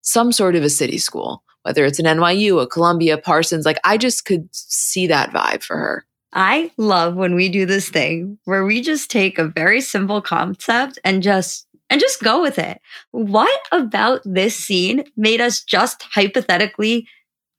some 0.00 0.32
sort 0.32 0.56
of 0.56 0.62
a 0.62 0.70
city 0.70 0.96
school, 0.96 1.44
whether 1.64 1.84
it's 1.84 1.98
an 1.98 2.06
NYU, 2.06 2.62
a 2.62 2.66
Columbia, 2.66 3.18
Parsons. 3.18 3.64
Like 3.66 3.80
I 3.84 3.96
just 3.96 4.24
could 4.24 4.48
see 4.52 5.06
that 5.08 5.30
vibe 5.30 5.62
for 5.62 5.76
her. 5.76 6.06
I 6.32 6.70
love 6.76 7.14
when 7.14 7.34
we 7.34 7.48
do 7.48 7.64
this 7.64 7.88
thing 7.88 8.38
where 8.44 8.64
we 8.64 8.80
just 8.80 9.10
take 9.10 9.38
a 9.38 9.46
very 9.46 9.80
simple 9.80 10.20
concept 10.20 10.98
and 11.04 11.22
just 11.22 11.66
and 11.90 12.00
just 12.00 12.22
go 12.22 12.42
with 12.42 12.58
it. 12.58 12.80
What 13.12 13.60
about 13.70 14.20
this 14.24 14.56
scene 14.56 15.04
made 15.16 15.40
us 15.40 15.62
just 15.62 16.02
hypothetically 16.02 17.06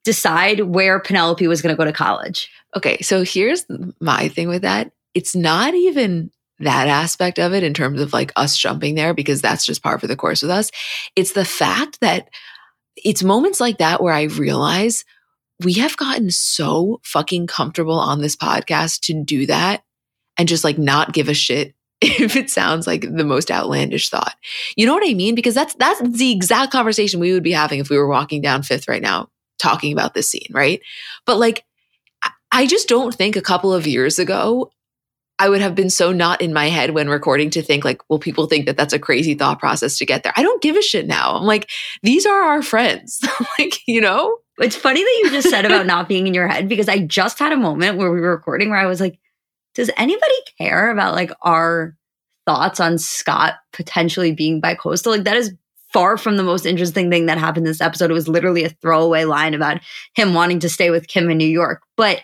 decide 0.04 0.62
where 0.62 1.00
Penelope 1.00 1.48
was 1.48 1.62
going 1.62 1.74
to 1.74 1.78
go 1.78 1.86
to 1.86 1.94
college? 1.94 2.50
Okay, 2.76 3.02
so 3.02 3.24
here's 3.24 3.66
my 4.02 4.28
thing 4.28 4.50
with 4.50 4.64
that. 4.64 4.92
It's 5.14 5.36
not 5.36 5.74
even 5.74 6.32
that 6.60 6.88
aspect 6.88 7.40
of 7.40 7.54
it 7.54 7.64
in 7.64 7.74
terms 7.74 8.02
of 8.02 8.14
like 8.14 8.32
us 8.36 8.58
jumping 8.58 8.96
there 8.96 9.14
because 9.14 9.42
that's 9.42 9.66
just 9.66 9.84
par 9.84 10.00
for 10.00 10.08
the 10.08 10.16
course 10.16 10.42
with 10.42 10.52
us. 10.52 10.72
It's 11.16 11.34
the 11.34 11.46
fact 11.46 12.00
that 12.02 12.30
it's 12.98 13.24
moments 13.24 13.60
like 13.60 13.80
that 13.80 14.02
where 14.02 14.14
I 14.14 14.24
realize 14.24 15.04
we 15.64 15.74
have 15.74 15.98
gotten 15.98 16.32
so 16.32 17.00
fucking 17.04 17.48
comfortable 17.48 18.00
on 18.00 18.22
this 18.22 18.36
podcast 18.36 19.02
to 19.02 19.24
do 19.24 19.46
that 19.46 19.84
and 20.38 20.48
just 20.48 20.64
like 20.64 20.78
not 20.78 21.14
give 21.14 21.30
a 21.30 21.34
shit 21.34 21.74
if 22.02 22.36
it 22.36 22.50
sounds 22.50 22.88
like 22.88 23.02
the 23.02 23.24
most 23.24 23.50
outlandish 23.50 24.10
thought. 24.10 24.36
You 24.76 24.86
know 24.86 24.94
what 24.94 25.10
I 25.10 25.14
mean? 25.14 25.36
Because 25.36 25.56
that's 25.56 25.74
that's 25.76 26.02
the 26.02 26.32
exact 26.32 26.72
conversation 26.72 27.20
we 27.20 27.34
would 27.34 27.44
be 27.44 27.54
having 27.54 27.80
if 27.80 27.90
we 27.90 27.98
were 27.98 28.08
walking 28.08 28.42
down 28.42 28.64
Fifth 28.64 28.88
right 28.88 29.02
now 29.02 29.30
talking 29.58 29.94
about 29.94 30.14
this 30.14 30.30
scene, 30.30 30.48
right? 30.52 30.82
But 31.26 31.38
like 31.38 31.64
I 32.52 32.68
just 32.68 32.88
don't 32.88 33.14
think 33.14 33.36
a 33.36 33.42
couple 33.42 33.74
of 33.74 33.88
years 33.88 34.20
ago 34.20 34.72
I 35.38 35.50
would 35.50 35.62
have 35.62 35.76
been 35.76 35.90
so 35.90 36.12
not 36.12 36.42
in 36.42 36.54
my 36.54 36.70
head 36.70 36.92
when 36.92 37.10
recording 37.10 37.50
to 37.52 37.62
think 37.62 37.84
like, 37.84 38.02
well, 38.10 38.20
people 38.20 38.48
think 38.48 38.66
that 38.66 38.78
that's 38.78 38.94
a 38.94 39.00
crazy 39.00 39.36
thought 39.36 39.60
process 39.60 39.98
to 39.98 40.06
get 40.06 40.24
there. 40.24 40.34
I 40.36 40.44
don't 40.44 40.62
give 40.62 40.78
a 40.78 40.82
shit 40.82 41.08
now. 41.08 41.36
I'm 41.36 41.44
like, 41.44 41.70
these 42.04 42.26
are 42.26 42.44
our 42.44 42.62
friends. 42.62 43.20
like, 43.60 43.80
you 43.86 44.00
know? 44.00 44.38
It's 44.58 44.76
funny 44.76 45.04
that 45.04 45.22
you 45.24 45.32
just 45.32 45.50
said 45.50 45.66
about 45.66 45.86
not 45.86 46.08
being 46.08 46.28
in 46.28 46.34
your 46.34 46.48
head 46.48 46.70
because 46.70 46.88
I 46.88 47.00
just 47.00 47.40
had 47.40 47.52
a 47.52 47.58
moment 47.58 47.98
where 47.98 48.12
we 48.12 48.22
were 48.22 48.32
recording 48.32 48.70
where 48.70 48.80
I 48.80 48.86
was 48.86 49.02
like, 49.02 49.20
does 49.74 49.92
anybody 49.98 50.34
care 50.58 50.90
about 50.90 51.14
like 51.14 51.32
our 51.42 51.98
thoughts 52.46 52.80
on 52.80 52.98
Scott 52.98 53.56
potentially 53.74 54.32
being 54.32 54.62
bicoastal? 54.62 55.08
Like 55.08 55.26
that 55.26 55.36
is 55.36 55.54
far 55.92 56.18
from 56.18 56.38
the 56.38 56.44
most 56.44 56.66
interesting 56.66 57.10
thing 57.10 57.26
that 57.26 57.38
happened 57.38 57.66
this 57.66 57.82
episode. 57.82 58.10
It 58.10 58.16
was 58.16 58.30
literally 58.30 58.64
a 58.64 58.70
throwaway 58.70 59.26
line 59.26 59.54
about 59.54 59.82
him 60.14 60.34
wanting 60.34 60.60
to 60.62 60.70
stay 60.70 60.90
with 60.90 61.08
Kim 61.08 61.30
in 61.30 61.38
New 61.38 61.48
York. 61.48 61.82
But 61.98 62.22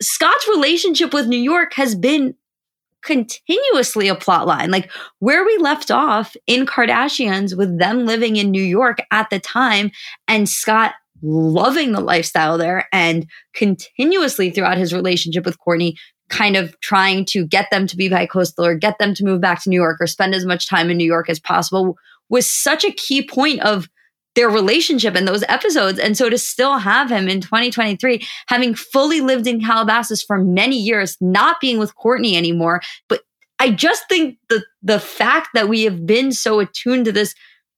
Scott's 0.00 0.48
relationship 0.48 1.12
with 1.14 1.26
New 1.26 1.38
York 1.38 1.74
has 1.74 1.94
been 1.94 2.34
continuously 3.02 4.08
a 4.08 4.14
plot 4.14 4.46
line. 4.46 4.70
Like 4.70 4.90
where 5.20 5.44
we 5.44 5.56
left 5.58 5.90
off 5.90 6.36
in 6.46 6.66
Kardashians 6.66 7.56
with 7.56 7.78
them 7.78 8.04
living 8.04 8.36
in 8.36 8.50
New 8.50 8.62
York 8.62 8.98
at 9.10 9.30
the 9.30 9.38
time 9.38 9.90
and 10.26 10.48
Scott 10.48 10.94
loving 11.22 11.92
the 11.92 12.00
lifestyle 12.00 12.58
there 12.58 12.88
and 12.92 13.26
continuously 13.54 14.50
throughout 14.50 14.76
his 14.76 14.92
relationship 14.92 15.46
with 15.46 15.56
Kourtney 15.66 15.94
kind 16.28 16.56
of 16.56 16.78
trying 16.80 17.24
to 17.26 17.46
get 17.46 17.70
them 17.70 17.86
to 17.86 17.96
be 17.96 18.08
bi-coastal 18.08 18.66
or 18.66 18.74
get 18.74 18.98
them 18.98 19.14
to 19.14 19.24
move 19.24 19.40
back 19.40 19.62
to 19.62 19.70
New 19.70 19.80
York 19.80 19.98
or 20.00 20.06
spend 20.06 20.34
as 20.34 20.44
much 20.44 20.68
time 20.68 20.90
in 20.90 20.96
New 20.96 21.04
York 21.06 21.30
as 21.30 21.38
possible 21.38 21.96
was 22.28 22.50
such 22.50 22.84
a 22.84 22.92
key 22.92 23.26
point 23.26 23.60
of 23.60 23.88
their 24.36 24.48
relationship 24.48 25.16
in 25.16 25.24
those 25.24 25.42
episodes. 25.48 25.98
And 25.98 26.16
so 26.16 26.30
to 26.30 26.38
still 26.38 26.78
have 26.78 27.10
him 27.10 27.28
in 27.28 27.40
2023, 27.40 28.24
having 28.46 28.74
fully 28.74 29.20
lived 29.20 29.46
in 29.46 29.60
Calabasas 29.60 30.22
for 30.22 30.38
many 30.38 30.76
years, 30.76 31.16
not 31.20 31.60
being 31.60 31.78
with 31.78 31.96
Kourtney 31.96 32.36
anymore. 32.36 32.82
But 33.08 33.22
I 33.58 33.70
just 33.70 34.08
think 34.08 34.38
the 34.48 34.62
the 34.82 35.00
fact 35.00 35.48
that 35.54 35.68
we 35.68 35.84
have 35.84 36.06
been 36.06 36.30
so 36.30 36.60
attuned 36.60 37.06
to 37.06 37.12
this 37.12 37.34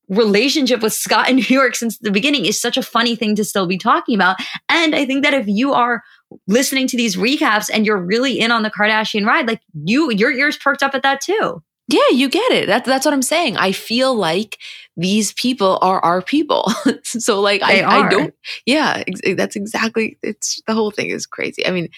relationship 0.09 0.83
with 0.83 0.93
Scott 0.93 1.29
in 1.29 1.37
New 1.37 1.43
York 1.49 1.77
since 1.77 1.99
the 1.99 2.11
beginning 2.11 2.45
is 2.45 2.61
such 2.61 2.77
a 2.77 2.83
funny 2.83 3.15
thing 3.15 3.37
to 3.37 3.45
still 3.45 3.67
be 3.67 3.79
talking 3.79 4.15
about. 4.15 4.37
And 4.69 4.95
I 4.95 5.07
think 5.07 5.23
that 5.25 5.35
if 5.35 5.47
you 5.47 5.73
are 5.73 6.03
listening 6.47 6.89
to 6.89 6.97
these 6.97 7.17
recaps 7.17 7.71
and 7.73 7.87
you're 7.87 8.03
really 8.03 8.39
in 8.39 8.51
on 8.51 8.63
the 8.63 8.71
Kardashian 8.71 9.25
ride, 9.25 9.47
like 9.47 9.61
you, 9.85 10.11
your 10.11 10.33
ears 10.33 10.57
perked 10.57 10.83
up 10.83 10.95
at 10.95 11.03
that 11.03 11.21
too. 11.21 11.63
Yeah, 11.89 12.11
you 12.13 12.29
get 12.29 12.53
it. 12.53 12.67
That's 12.67 12.87
that's 12.87 13.07
what 13.07 13.15
I'm 13.15 13.23
saying. 13.23 13.57
I 13.57 13.73
feel 13.73 14.15
like 14.15 14.59
these 14.97 15.33
people 15.33 15.79
are 15.81 16.01
our 16.05 16.21
people. 16.21 16.71
so 17.03 17.41
like 17.41 17.63
I, 17.63 17.83
I 17.83 18.09
don't 18.11 18.35
yeah, 18.67 19.03
ex- 19.07 19.21
eh, 19.25 19.35
that's 19.35 19.57
exactly 19.57 20.19
it's 20.23 20.61
the 20.67 20.75
whole 20.75 20.91
thing 20.91 21.09
is 21.09 21.25
crazy. 21.25 21.67
I 21.67 21.71
mean, 21.71 21.89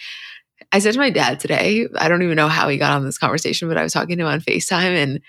I 0.71 0.79
said 0.79 0.93
to 0.93 1.01
my 1.01 1.11
dad 1.11 1.41
today, 1.41 1.89
I 1.99 2.09
don't 2.09 2.23
even 2.23 2.37
know 2.37 2.47
how 2.47 2.69
he 2.69 2.79
got 2.79 2.93
on 2.93 3.05
this 3.05 3.19
conversation, 3.19 3.67
but 3.67 3.77
I 3.77 3.83
was 3.83 3.93
talking 3.93 4.17
to 4.17 4.23
him 4.23 4.29
on 4.29 4.41
FaceTime 4.41 5.03
and 5.03 5.21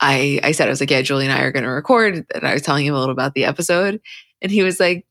I 0.00 0.40
I 0.42 0.52
said 0.52 0.68
I 0.68 0.70
was 0.70 0.80
like, 0.80 0.90
yeah, 0.90 1.02
Julie 1.02 1.26
and 1.26 1.32
I 1.34 1.42
are 1.42 1.52
gonna 1.52 1.70
record. 1.70 2.24
And 2.34 2.46
I 2.46 2.54
was 2.54 2.62
telling 2.62 2.86
him 2.86 2.94
a 2.94 2.98
little 2.98 3.12
about 3.12 3.34
the 3.34 3.44
episode. 3.44 4.00
And 4.40 4.50
he 4.50 4.62
was 4.62 4.80
like, 4.80 5.06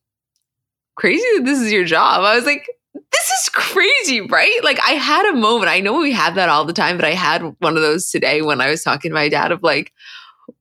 Crazy 0.95 1.25
that 1.35 1.45
this 1.45 1.59
is 1.59 1.71
your 1.71 1.85
job. 1.85 2.21
I 2.21 2.35
was 2.35 2.45
like, 2.45 2.67
this 2.93 3.29
is 3.29 3.49
crazy, 3.49 4.21
right? 4.21 4.59
Like 4.63 4.79
I 4.85 4.91
had 4.91 5.33
a 5.33 5.37
moment. 5.37 5.69
I 5.69 5.79
know 5.79 5.99
we 5.99 6.11
have 6.11 6.35
that 6.35 6.49
all 6.49 6.65
the 6.65 6.73
time, 6.73 6.97
but 6.97 7.05
I 7.05 7.11
had 7.11 7.41
one 7.59 7.75
of 7.75 7.81
those 7.81 8.09
today 8.09 8.41
when 8.41 8.61
I 8.61 8.69
was 8.69 8.83
talking 8.83 9.09
to 9.09 9.15
my 9.15 9.29
dad 9.29 9.51
of 9.51 9.63
like, 9.63 9.91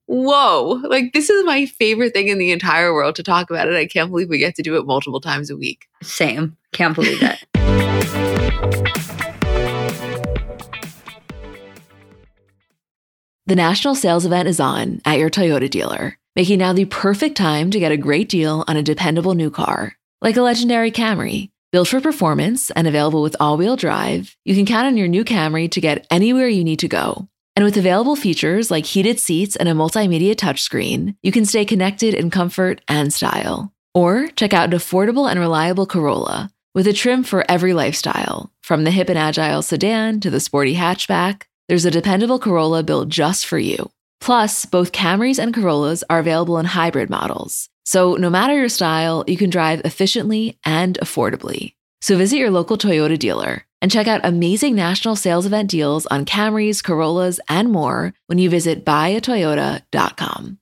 whoa, 0.07 0.81
like 0.89 1.13
this 1.13 1.29
is 1.29 1.45
my 1.45 1.67
favorite 1.67 2.15
thing 2.15 2.29
in 2.29 2.39
the 2.39 2.51
entire 2.51 2.95
world 2.95 3.17
to 3.17 3.23
talk 3.23 3.51
about 3.51 3.69
it. 3.69 3.77
I 3.77 3.87
can't 3.87 4.11
believe 4.11 4.29
we 4.29 4.39
get 4.39 4.55
to 4.57 4.63
do 4.63 4.77
it 4.77 4.87
multiple 4.87 5.21
times 5.21 5.51
a 5.51 5.57
week. 5.57 5.87
Same. 6.03 6.57
Can't 6.73 6.95
believe 6.95 7.23
it. 7.23 7.45
the 13.47 13.57
national 13.57 13.95
sales 13.95 14.25
event 14.25 14.49
is 14.49 14.61
on 14.61 15.03
at 15.05 15.19
your 15.19 15.29
Toyota 15.29 15.69
dealer, 15.69 16.19
making 16.35 16.61
now 16.61 16.73
the 16.73 16.87
perfect 16.87 17.37
time 17.37 17.71
to 17.71 17.79
get 17.79 17.93
a 17.93 17.99
great 17.99 18.31
deal 18.31 18.65
on 18.69 18.77
a 18.77 18.83
dependable 18.83 19.35
new 19.35 19.51
car, 19.51 19.97
like 20.23 20.37
a 20.37 20.43
legendary 20.43 20.91
Camry 20.91 21.51
Built 21.73 21.89
for 21.89 22.03
performance 22.03 22.71
and 22.73 22.87
available 22.87 23.23
with 23.23 23.35
all 23.41 23.57
wheel 23.57 23.77
drive, 23.77 24.37
you 24.45 24.55
can 24.55 24.67
count 24.67 24.87
on 24.87 24.99
your 24.99 25.09
new 25.09 25.25
Camry 25.25 25.71
to 25.71 25.81
get 25.81 26.07
anywhere 26.11 26.47
you 26.47 26.65
need 26.65 26.81
to 26.81 26.89
go. 26.89 27.29
And 27.57 27.65
with 27.65 27.79
available 27.79 28.15
features 28.15 28.71
like 28.71 28.85
heated 28.85 29.19
seats 29.19 29.57
and 29.57 29.67
a 29.71 29.73
multimedia 29.73 30.35
touchscreen, 30.35 31.17
you 31.23 31.33
can 31.33 31.47
stay 31.47 31.65
connected 31.65 32.13
in 32.13 32.29
comfort 32.29 32.83
and 32.89 33.11
style. 33.11 33.73
Or 33.95 34.29
check 34.37 34.53
out 34.53 34.71
an 34.71 34.79
affordable 34.79 35.31
and 35.31 35.41
reliable 35.41 35.87
Corolla 35.87 36.51
with 36.75 36.87
a 36.87 36.93
trim 36.93 37.25
for 37.25 37.51
every 37.51 37.73
lifestyle. 37.73 38.53
From 38.61 38.85
the 38.85 38.91
hip 38.91 39.09
and 39.09 39.19
agile 39.19 39.63
sedan 39.63 40.21
to 40.21 40.29
the 40.29 40.41
sporty 40.41 40.75
hatchback, 40.75 41.45
there's 41.69 41.87
a 41.87 41.91
dependable 41.91 42.39
Corolla 42.39 42.83
built 42.83 43.09
just 43.09 43.47
for 43.47 43.59
you. 43.59 43.91
Plus, 44.21 44.67
both 44.67 44.93
Camrys 44.93 45.39
and 45.39 45.55
Corollas 45.55 46.05
are 46.11 46.19
available 46.19 46.59
in 46.59 46.67
hybrid 46.67 47.09
models. 47.09 47.71
So, 47.85 48.15
no 48.15 48.31
matter 48.31 48.55
your 48.55 48.69
style, 48.69 49.25
you 49.27 49.37
can 49.37 49.51
drive 49.51 49.83
efficiently 49.85 50.59
and 50.65 50.99
affordably. 51.03 51.75
So, 52.01 52.17
visit 52.17 52.39
your 52.39 52.51
local 52.51 52.79
Toyota 52.79 53.19
dealer 53.19 53.67
and 53.81 53.91
check 53.91 54.07
out 54.07 54.21
amazing 54.25 54.75
national 54.75 55.17
sales 55.17 55.47
event 55.47 55.69
deals 55.69 56.07
on 56.07 56.25
Camrys, 56.25 56.83
Corollas, 56.83 57.41
and 57.49 57.71
more 57.71 58.15
when 58.27 58.39
you 58.39 58.49
visit 58.49 58.85
buyatoyota.com. 58.85 60.59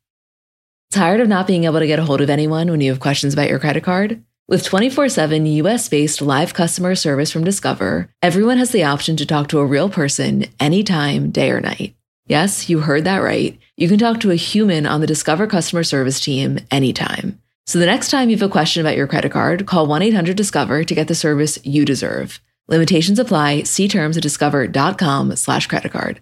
Tired 0.91 1.21
of 1.21 1.29
not 1.29 1.47
being 1.47 1.65
able 1.65 1.79
to 1.79 1.87
get 1.87 1.99
a 2.01 2.05
hold 2.05 2.21
of 2.21 2.31
anyone 2.31 2.71
when 2.71 2.81
you 2.81 2.91
have 2.91 2.99
questions 2.99 3.35
about 3.35 3.49
your 3.49 3.61
credit 3.61 3.85
card? 3.85 4.25
With 4.49 4.65
24 4.65 5.09
7 5.11 5.47
US 5.47 5.89
based 5.89 6.21
live 6.21 6.55
customer 6.55 6.97
service 6.97 7.31
from 7.31 7.45
Discover, 7.45 8.11
everyone 8.23 8.59
has 8.59 8.73
the 8.73 8.83
option 8.83 9.17
to 9.19 9.27
talk 9.27 9.49
to 9.49 9.61
a 9.61 9.67
real 9.67 9.89
person 9.89 10.47
anytime, 10.59 11.31
day 11.31 11.53
or 11.53 11.61
night. 11.61 11.95
Yes, 12.31 12.71
you 12.71 12.79
heard 12.79 13.03
that 13.07 13.25
right. 13.25 13.59
You 13.77 13.89
can 13.89 13.99
talk 13.99 14.21
to 14.21 14.31
a 14.31 14.37
human 14.37 14.87
on 14.87 15.01
the 15.01 15.07
Discover 15.09 15.49
customer 15.49 15.83
service 15.83 16.21
team 16.21 16.61
anytime. 16.71 17.43
So 17.67 17.81
the 17.81 17.87
next 17.87 18.09
time 18.13 18.31
you 18.31 18.37
have 18.37 18.49
a 18.49 18.49
question 18.49 18.81
about 18.81 18.97
your 18.97 19.09
credit 19.09 19.33
card, 19.33 19.67
call 19.67 19.89
1 19.89 20.01
800 20.01 20.37
Discover 20.37 20.85
to 20.85 20.95
get 20.95 21.09
the 21.09 21.17
service 21.17 21.59
you 21.65 21.85
deserve. 21.85 22.41
Limitations 22.69 23.19
apply. 23.19 23.65
See 23.65 23.89
terms 23.89 24.17
at 24.17 24.23
discover.com/slash 24.23 25.67
credit 25.67 25.91
card. 25.91 26.21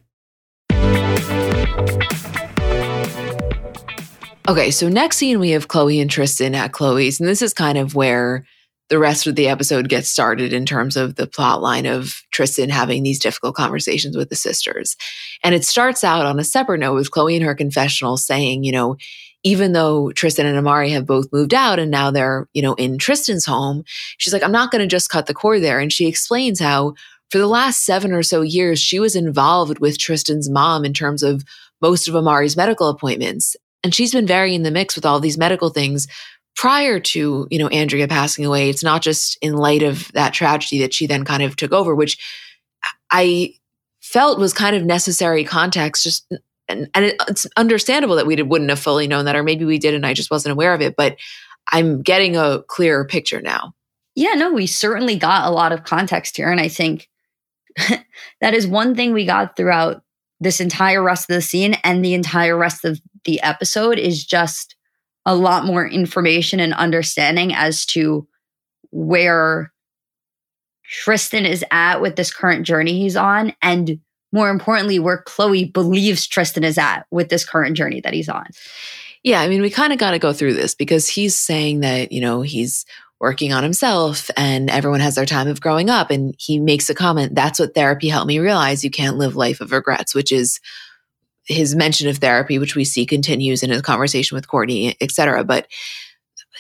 Okay, 4.49 4.71
so 4.71 4.89
next 4.89 5.19
scene 5.19 5.39
we 5.41 5.51
have 5.51 5.69
Khloé 5.69 6.01
and 6.01 6.11
Tristan 6.11 6.55
at 6.55 6.73
Khloé's, 6.73 7.21
and 7.21 7.29
this 7.29 7.43
is 7.43 7.53
kind 7.53 7.77
of 7.77 7.95
where 7.95 8.47
the 8.89 8.99
rest 8.99 9.27
of 9.27 9.35
the 9.35 9.49
episode 9.49 9.89
gets 9.89 10.11
started 10.11 10.53
in 10.53 10.65
terms 10.65 10.97
of 10.97 11.17
the 11.17 11.27
plot 11.27 11.61
line 11.61 11.87
of 11.87 12.23
Tristan 12.31 12.71
having 12.71 13.03
these 13.03 13.19
difficult 13.19 13.55
conversations 13.55 14.17
with 14.17 14.31
the 14.31 14.37
sisters. 14.37 14.97
And 15.45 15.55
it 15.55 15.65
starts 15.65 16.05
out 16.05 16.25
on 16.25 16.39
a 16.39 16.45
separate 16.45 16.79
note 16.79 16.95
with 16.95 17.11
Khloé 17.11 17.37
in 17.37 17.43
her 17.43 17.55
confessional 17.55 18.17
saying, 18.17 18.65
you 18.65 18.73
know, 18.73 18.97
even 19.45 19.73
though 19.73 20.11
Tristan 20.13 20.47
and 20.47 20.59
Amari 20.59 20.91
have 20.91 21.07
both 21.07 21.33
moved 21.33 21.55
out 21.55 21.79
and 21.79 21.91
now 21.91 22.11
they're, 22.11 22.49
you 22.55 22.63
know, 22.63 22.75
in 22.75 22.99
Tristan's 22.99 23.47
home, 23.47 23.85
she's 24.17 24.33
like, 24.33 24.43
I'm 24.43 24.53
not 24.53 24.71
going 24.71 24.83
to 24.83 24.89
just 24.89 25.11
cut 25.11 25.27
the 25.27 25.35
cord 25.35 25.63
there. 25.63 25.79
And 25.79 25.93
she 25.93 26.07
explains 26.07 26.59
how 26.59 26.95
for 27.31 27.39
the 27.39 27.47
last 27.47 27.85
seven 27.85 28.13
or 28.13 28.23
so 28.23 28.41
years, 28.41 28.81
she 28.81 28.99
was 28.99 29.15
involved 29.15 29.79
with 29.79 29.99
Tristan's 29.99 30.49
mom 30.49 30.85
in 30.85 30.95
terms 30.95 31.23
of 31.23 31.45
most 31.81 32.09
of 32.09 32.15
Amari's 32.15 32.57
medical 32.57 32.89
appointments. 32.89 33.55
And 33.85 33.95
she's 33.95 34.13
been 34.13 34.27
very 34.27 34.55
in 34.55 34.65
the 34.65 34.71
mix 34.71 34.97
with 34.97 35.07
all 35.07 35.21
these 35.21 35.39
medical 35.39 35.69
things 35.69 36.09
prior 36.59 36.99
to, 36.99 37.47
you 37.53 37.59
know, 37.59 37.69
Andrea 37.69 38.09
passing 38.09 38.45
away. 38.45 38.69
It's 38.69 38.83
not 38.83 39.01
just 39.01 39.39
in 39.41 39.53
light 39.55 39.85
of 39.85 40.11
that 40.15 40.35
tragedy 40.35 40.81
that 40.81 40.93
she 40.93 41.07
then 41.07 41.25
kind 41.25 41.45
of 41.45 41.55
took 41.55 41.73
over, 41.73 41.95
which 41.95 42.19
I 43.13 43.55
felt 44.01 44.41
was 44.41 44.53
kind 44.53 44.75
of 44.75 44.85
necessary 44.85 45.45
context 45.45 46.03
just 46.03 46.27
and, 46.69 46.91
and 46.95 47.15
it's 47.29 47.47
understandable 47.57 48.17
that 48.17 48.27
we 48.27 48.43
wouldn't 48.43 48.71
have 48.71 48.81
fully 48.81 49.07
known 49.07 49.25
that, 49.25 49.37
or 49.37 49.45
maybe 49.45 49.65
we 49.65 49.79
did 49.79 49.95
and 49.95 50.05
I 50.05 50.15
just 50.15 50.33
wasn't 50.33 50.53
aware 50.53 50.75
of 50.75 50.83
it. 50.83 50.97
But 50.97 51.17
I'm 51.71 52.03
getting 52.03 52.37
a 52.37 52.63
clearer 52.67 53.05
picture 53.05 53.41
now. 53.41 53.73
Yeah, 54.17 54.35
no, 54.35 54.53
we 54.53 54.67
certainly 54.67 55.15
got 55.15 55.47
a 55.47 55.53
lot 55.53 55.71
of 55.71 55.85
context 55.85 56.37
here. 56.37 56.51
And 56.51 56.61
I 56.61 56.67
think 56.67 57.09
that 58.41 58.55
is 58.55 58.67
one 58.67 58.97
thing 58.97 59.13
we 59.13 59.25
got 59.25 59.57
throughout 59.57 60.03
this 60.41 60.61
entire 60.61 61.05
rest 61.05 61.31
of 61.31 61.35
the 61.35 61.41
scene 61.41 61.75
and 61.85 62.05
the 62.05 62.15
entire 62.15 62.57
rest 62.57 62.85
of 62.85 63.01
the 63.25 63.41
episode 63.43 63.99
is 63.99 64.27
just 64.27 64.75
a 65.27 65.35
lot 65.35 65.65
more 65.65 65.87
information 65.87 66.61
and 66.61 66.75
understanding 66.75 67.53
as 67.55 67.85
to 67.87 68.27
where 68.91 69.73
Tristan 70.85 71.45
is 71.45 71.65
at 71.71 72.01
with 72.01 72.17
this 72.17 72.33
current 72.33 72.67
journey 72.67 72.99
he's 72.99 73.17
on 73.17 73.53
and 73.61 74.01
more 74.33 74.51
importantly 74.51 74.99
where 74.99 75.23
Khloé 75.27 75.71
believes 75.71 76.27
Tristan 76.27 76.65
is 76.65 76.79
at 76.79 77.07
with 77.11 77.29
this 77.29 77.45
current 77.45 77.77
journey 77.77 78.01
that 78.01 78.15
he's 78.15 78.29
on. 78.29 78.47
Yeah, 79.23 79.41
I 79.41 79.49
mean 79.49 79.61
we 79.61 79.71
kind 79.71 79.93
of 79.93 79.99
got 79.99 80.13
to 80.13 80.19
go 80.19 80.33
through 80.33 80.55
this 80.55 80.75
because 80.75 81.09
he's 81.09 81.37
saying 81.37 81.81
that, 81.81 82.13
you 82.13 82.21
know, 82.21 82.43
he's 82.43 82.87
working 83.21 83.53
on 83.53 83.63
himself 83.63 84.31
and 84.37 84.71
everyone 84.71 85.01
has 85.01 85.17
their 85.17 85.27
time 85.27 85.49
of 85.49 85.61
growing 85.61 85.91
up 85.91 86.11
and 86.11 86.35
he 86.39 86.61
makes 86.61 86.89
a 86.89 86.95
comment 86.95 87.35
that's 87.35 87.59
what 87.59 87.75
therapy 87.75 88.09
helped 88.09 88.29
me 88.29 88.39
realize 88.39 88.85
you 88.85 88.91
can't 88.91 89.19
live 89.19 89.35
life 89.35 89.61
of 89.61 89.73
regrets 89.73 90.15
which 90.15 90.31
is 90.31 90.61
his 91.49 91.75
mention 91.75 92.09
of 92.09 92.19
therapy 92.19 92.59
which 92.59 92.77
we 92.77 92.85
see 92.85 93.07
continues 93.07 93.63
in 93.63 93.71
his 93.71 93.83
conversation 93.83 94.35
with 94.35 94.49
Kourtney 94.49 94.95
etc 95.01 95.45
but 95.45 95.67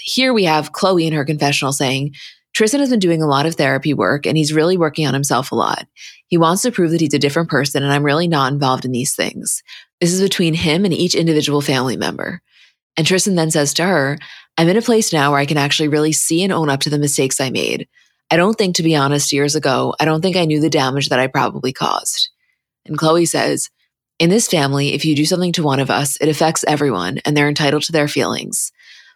here 0.02 0.32
we 0.32 0.44
have 0.44 0.72
Khloé 0.72 1.06
in 1.06 1.12
her 1.12 1.24
confessional 1.24 1.72
saying 1.72 2.14
tristan 2.52 2.80
has 2.80 2.90
been 2.90 2.98
doing 2.98 3.22
a 3.22 3.28
lot 3.28 3.46
of 3.46 3.54
therapy 3.54 3.94
work 3.94 4.26
and 4.26 4.36
he's 4.36 4.52
really 4.52 4.76
working 4.76 5.06
on 5.06 5.14
himself 5.14 5.52
a 5.52 5.54
lot 5.54 5.86
he 6.26 6.36
wants 6.36 6.62
to 6.62 6.72
prove 6.72 6.90
that 6.90 7.00
he's 7.00 7.14
a 7.14 7.18
different 7.18 7.48
person 7.48 7.82
and 7.82 7.92
i'm 7.92 8.04
really 8.04 8.28
not 8.28 8.52
involved 8.52 8.84
in 8.84 8.92
these 8.92 9.14
things 9.14 9.62
this 10.00 10.12
is 10.12 10.20
between 10.20 10.54
him 10.54 10.84
and 10.84 10.94
each 10.94 11.14
individual 11.14 11.60
family 11.60 11.96
member 11.96 12.40
and 12.96 13.06
tristan 13.06 13.34
then 13.34 13.50
says 13.50 13.74
to 13.74 13.84
her 13.84 14.18
I'm 14.58 14.68
in 14.68 14.76
a 14.76 14.82
place 14.82 15.12
now 15.12 15.30
where 15.30 15.38
I 15.38 15.46
can 15.46 15.56
actually 15.56 15.86
really 15.86 16.10
see 16.10 16.42
and 16.42 16.52
own 16.52 16.68
up 16.68 16.80
to 16.80 16.90
the 16.90 16.98
mistakes 16.98 17.40
I 17.40 17.48
made. 17.48 17.86
I 18.28 18.36
don't 18.36 18.54
think, 18.54 18.74
to 18.74 18.82
be 18.82 18.96
honest, 18.96 19.32
years 19.32 19.54
ago, 19.54 19.94
I 20.00 20.04
don't 20.04 20.20
think 20.20 20.36
I 20.36 20.46
knew 20.46 20.60
the 20.60 20.68
damage 20.68 21.10
that 21.10 21.20
I 21.20 21.28
probably 21.28 21.72
caused. 21.72 22.28
And 22.84 22.98
Khloé 22.98 23.26
says, 23.26 23.70
In 24.18 24.30
this 24.30 24.48
family, 24.48 24.94
if 24.94 25.04
you 25.04 25.14
do 25.14 25.24
something 25.24 25.52
to 25.52 25.62
one 25.62 25.78
of 25.78 25.90
us, 25.90 26.16
it 26.16 26.28
affects 26.28 26.64
everyone 26.66 27.18
and 27.24 27.36
they're 27.36 27.48
entitled 27.48 27.84
to 27.84 27.92
their 27.92 28.08
feelings. 28.08 28.72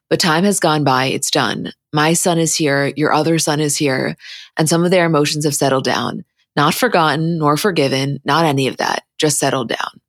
But 0.08 0.20
time 0.20 0.44
has 0.44 0.60
gone 0.60 0.84
by, 0.84 1.06
it's 1.06 1.30
done. 1.30 1.72
My 1.92 2.12
son 2.12 2.38
is 2.38 2.54
here, 2.54 2.92
your 2.96 3.12
other 3.12 3.38
son 3.38 3.60
is 3.60 3.76
here, 3.76 4.16
and 4.56 4.68
some 4.68 4.84
of 4.84 4.90
their 4.90 5.06
emotions 5.06 5.44
have 5.44 5.54
settled 5.54 5.84
down. 5.84 6.24
Not 6.54 6.74
forgotten 6.74 7.38
nor 7.38 7.56
forgiven, 7.56 8.20
not 8.24 8.44
any 8.44 8.68
of 8.68 8.76
that, 8.76 9.04
just 9.18 9.38
settled 9.38 9.68
down. 9.68 10.00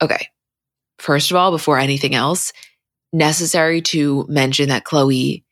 Okay. 0.00 0.28
First 0.98 1.30
of 1.30 1.36
all, 1.36 1.50
before 1.50 1.78
anything 1.78 2.14
else, 2.14 2.52
necessary 3.12 3.80
to 3.80 4.26
mention 4.28 4.68
that 4.68 4.84
Khloé 4.84 5.42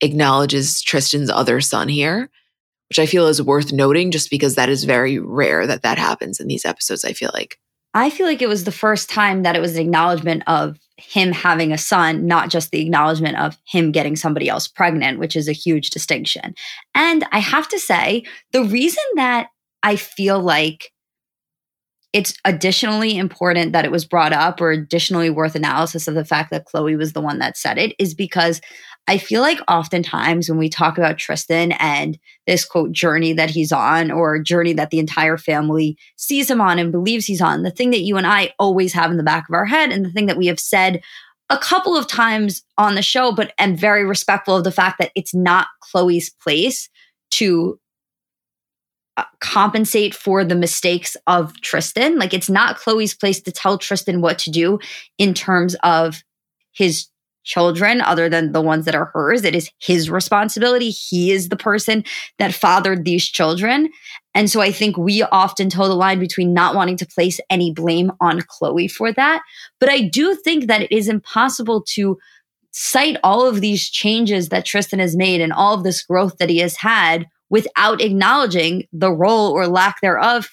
acknowledges 0.00 0.82
Tristan's 0.82 1.30
other 1.30 1.60
son 1.60 1.88
here, 1.88 2.28
which 2.90 2.98
I 2.98 3.06
feel 3.06 3.26
is 3.28 3.40
worth 3.40 3.72
noting 3.72 4.10
just 4.10 4.30
because 4.30 4.56
that 4.56 4.68
is 4.68 4.84
very 4.84 5.18
rare 5.18 5.66
that 5.66 5.82
that 5.82 5.98
happens 5.98 6.40
in 6.40 6.48
these 6.48 6.64
episodes, 6.64 7.04
I 7.04 7.12
feel 7.12 7.30
like. 7.32 7.58
I 7.96 8.10
feel 8.10 8.26
like 8.26 8.42
it 8.42 8.48
was 8.48 8.64
the 8.64 8.72
first 8.72 9.08
time 9.08 9.42
that 9.42 9.56
it 9.56 9.60
was 9.60 9.74
an 9.74 9.80
acknowledgement 9.80 10.42
of 10.46 10.78
him 10.98 11.32
having 11.32 11.72
a 11.72 11.78
son, 11.78 12.26
not 12.26 12.50
just 12.50 12.70
the 12.70 12.82
acknowledgement 12.82 13.38
of 13.38 13.56
him 13.66 13.90
getting 13.90 14.16
somebody 14.16 14.50
else 14.50 14.68
pregnant, 14.68 15.18
which 15.18 15.34
is 15.34 15.48
a 15.48 15.52
huge 15.52 15.88
distinction. 15.88 16.54
And 16.94 17.24
I 17.32 17.38
have 17.38 17.68
to 17.68 17.78
say, 17.78 18.24
the 18.52 18.64
reason 18.64 19.02
that 19.14 19.48
I 19.82 19.96
feel 19.96 20.38
like 20.38 20.92
it's 22.12 22.34
additionally 22.44 23.16
important 23.16 23.72
that 23.72 23.86
it 23.86 23.90
was 23.90 24.04
brought 24.04 24.34
up 24.34 24.60
or 24.60 24.72
additionally 24.72 25.30
worth 25.30 25.54
analysis 25.54 26.06
of 26.06 26.14
the 26.14 26.24
fact 26.24 26.50
that 26.50 26.66
Khloé 26.66 26.98
was 26.98 27.14
the 27.14 27.22
one 27.22 27.38
that 27.38 27.56
said 27.56 27.78
it 27.78 27.94
is 27.98 28.12
because 28.12 28.60
I 29.08 29.18
feel 29.18 29.40
like 29.40 29.60
oftentimes 29.68 30.48
when 30.48 30.58
we 30.58 30.68
talk 30.68 30.98
about 30.98 31.18
Tristan 31.18 31.72
and 31.72 32.18
this 32.46 32.64
quote 32.64 32.90
journey 32.90 33.32
that 33.34 33.50
he's 33.50 33.70
on 33.70 34.10
or 34.10 34.40
journey 34.40 34.72
that 34.72 34.90
the 34.90 34.98
entire 34.98 35.38
family 35.38 35.96
sees 36.16 36.50
him 36.50 36.60
on 36.60 36.78
and 36.78 36.90
believes 36.90 37.26
he's 37.26 37.40
on, 37.40 37.62
the 37.62 37.70
thing 37.70 37.90
that 37.90 38.00
you 38.00 38.16
and 38.16 38.26
I 38.26 38.52
always 38.58 38.92
have 38.94 39.10
in 39.10 39.16
the 39.16 39.22
back 39.22 39.48
of 39.48 39.54
our 39.54 39.64
head 39.64 39.90
and 39.92 40.04
the 40.04 40.10
thing 40.10 40.26
that 40.26 40.36
we 40.36 40.46
have 40.46 40.58
said 40.58 41.02
a 41.48 41.58
couple 41.58 41.96
of 41.96 42.08
times 42.08 42.64
on 42.76 42.96
the 42.96 43.02
show, 43.02 43.32
but 43.32 43.52
am 43.58 43.76
very 43.76 44.04
respectful 44.04 44.56
of 44.56 44.64
the 44.64 44.72
fact 44.72 44.98
that 44.98 45.12
it's 45.14 45.34
not 45.34 45.68
Khloé's 45.84 46.30
place 46.30 46.88
to 47.30 47.78
uh, 49.16 49.24
compensate 49.40 50.14
for 50.14 50.44
the 50.44 50.56
mistakes 50.56 51.16
of 51.28 51.58
Tristan. 51.60 52.18
Like 52.18 52.34
it's 52.34 52.50
not 52.50 52.78
Khloé's 52.78 53.14
place 53.14 53.40
to 53.42 53.52
tell 53.52 53.78
Tristan 53.78 54.20
what 54.20 54.38
to 54.40 54.50
do 54.50 54.80
in 55.18 55.34
terms 55.34 55.76
of 55.84 56.22
his 56.72 57.06
children 57.46 58.02
other 58.02 58.28
than 58.28 58.52
the 58.52 58.60
ones 58.60 58.84
that 58.84 58.94
are 58.94 59.10
hers. 59.14 59.44
It 59.44 59.54
is 59.54 59.70
his 59.78 60.10
responsibility. 60.10 60.90
He 60.90 61.30
is 61.32 61.48
the 61.48 61.56
person 61.56 62.04
that 62.38 62.52
fathered 62.52 63.04
these 63.04 63.24
children. 63.24 63.88
And 64.34 64.50
so 64.50 64.60
I 64.60 64.70
think 64.70 64.98
we 64.98 65.22
often 65.22 65.70
toe 65.70 65.88
the 65.88 65.94
line 65.94 66.18
between 66.18 66.52
not 66.52 66.74
wanting 66.74 66.98
to 66.98 67.06
place 67.06 67.40
any 67.48 67.72
blame 67.72 68.12
on 68.20 68.40
Khloé 68.40 68.90
for 68.90 69.12
that. 69.12 69.42
But 69.80 69.88
I 69.88 70.00
do 70.00 70.34
think 70.34 70.66
that 70.66 70.82
it 70.82 70.92
is 70.92 71.08
impossible 71.08 71.82
to 71.94 72.18
cite 72.72 73.16
all 73.24 73.48
of 73.48 73.62
these 73.62 73.88
changes 73.88 74.50
that 74.50 74.66
Tristan 74.66 74.98
has 74.98 75.16
made 75.16 75.40
and 75.40 75.52
all 75.52 75.72
of 75.72 75.84
this 75.84 76.02
growth 76.02 76.36
that 76.38 76.50
he 76.50 76.58
has 76.58 76.76
had 76.76 77.26
without 77.48 78.02
acknowledging 78.02 78.84
the 78.92 79.12
role 79.12 79.52
or 79.52 79.66
lack 79.66 80.00
thereof 80.02 80.50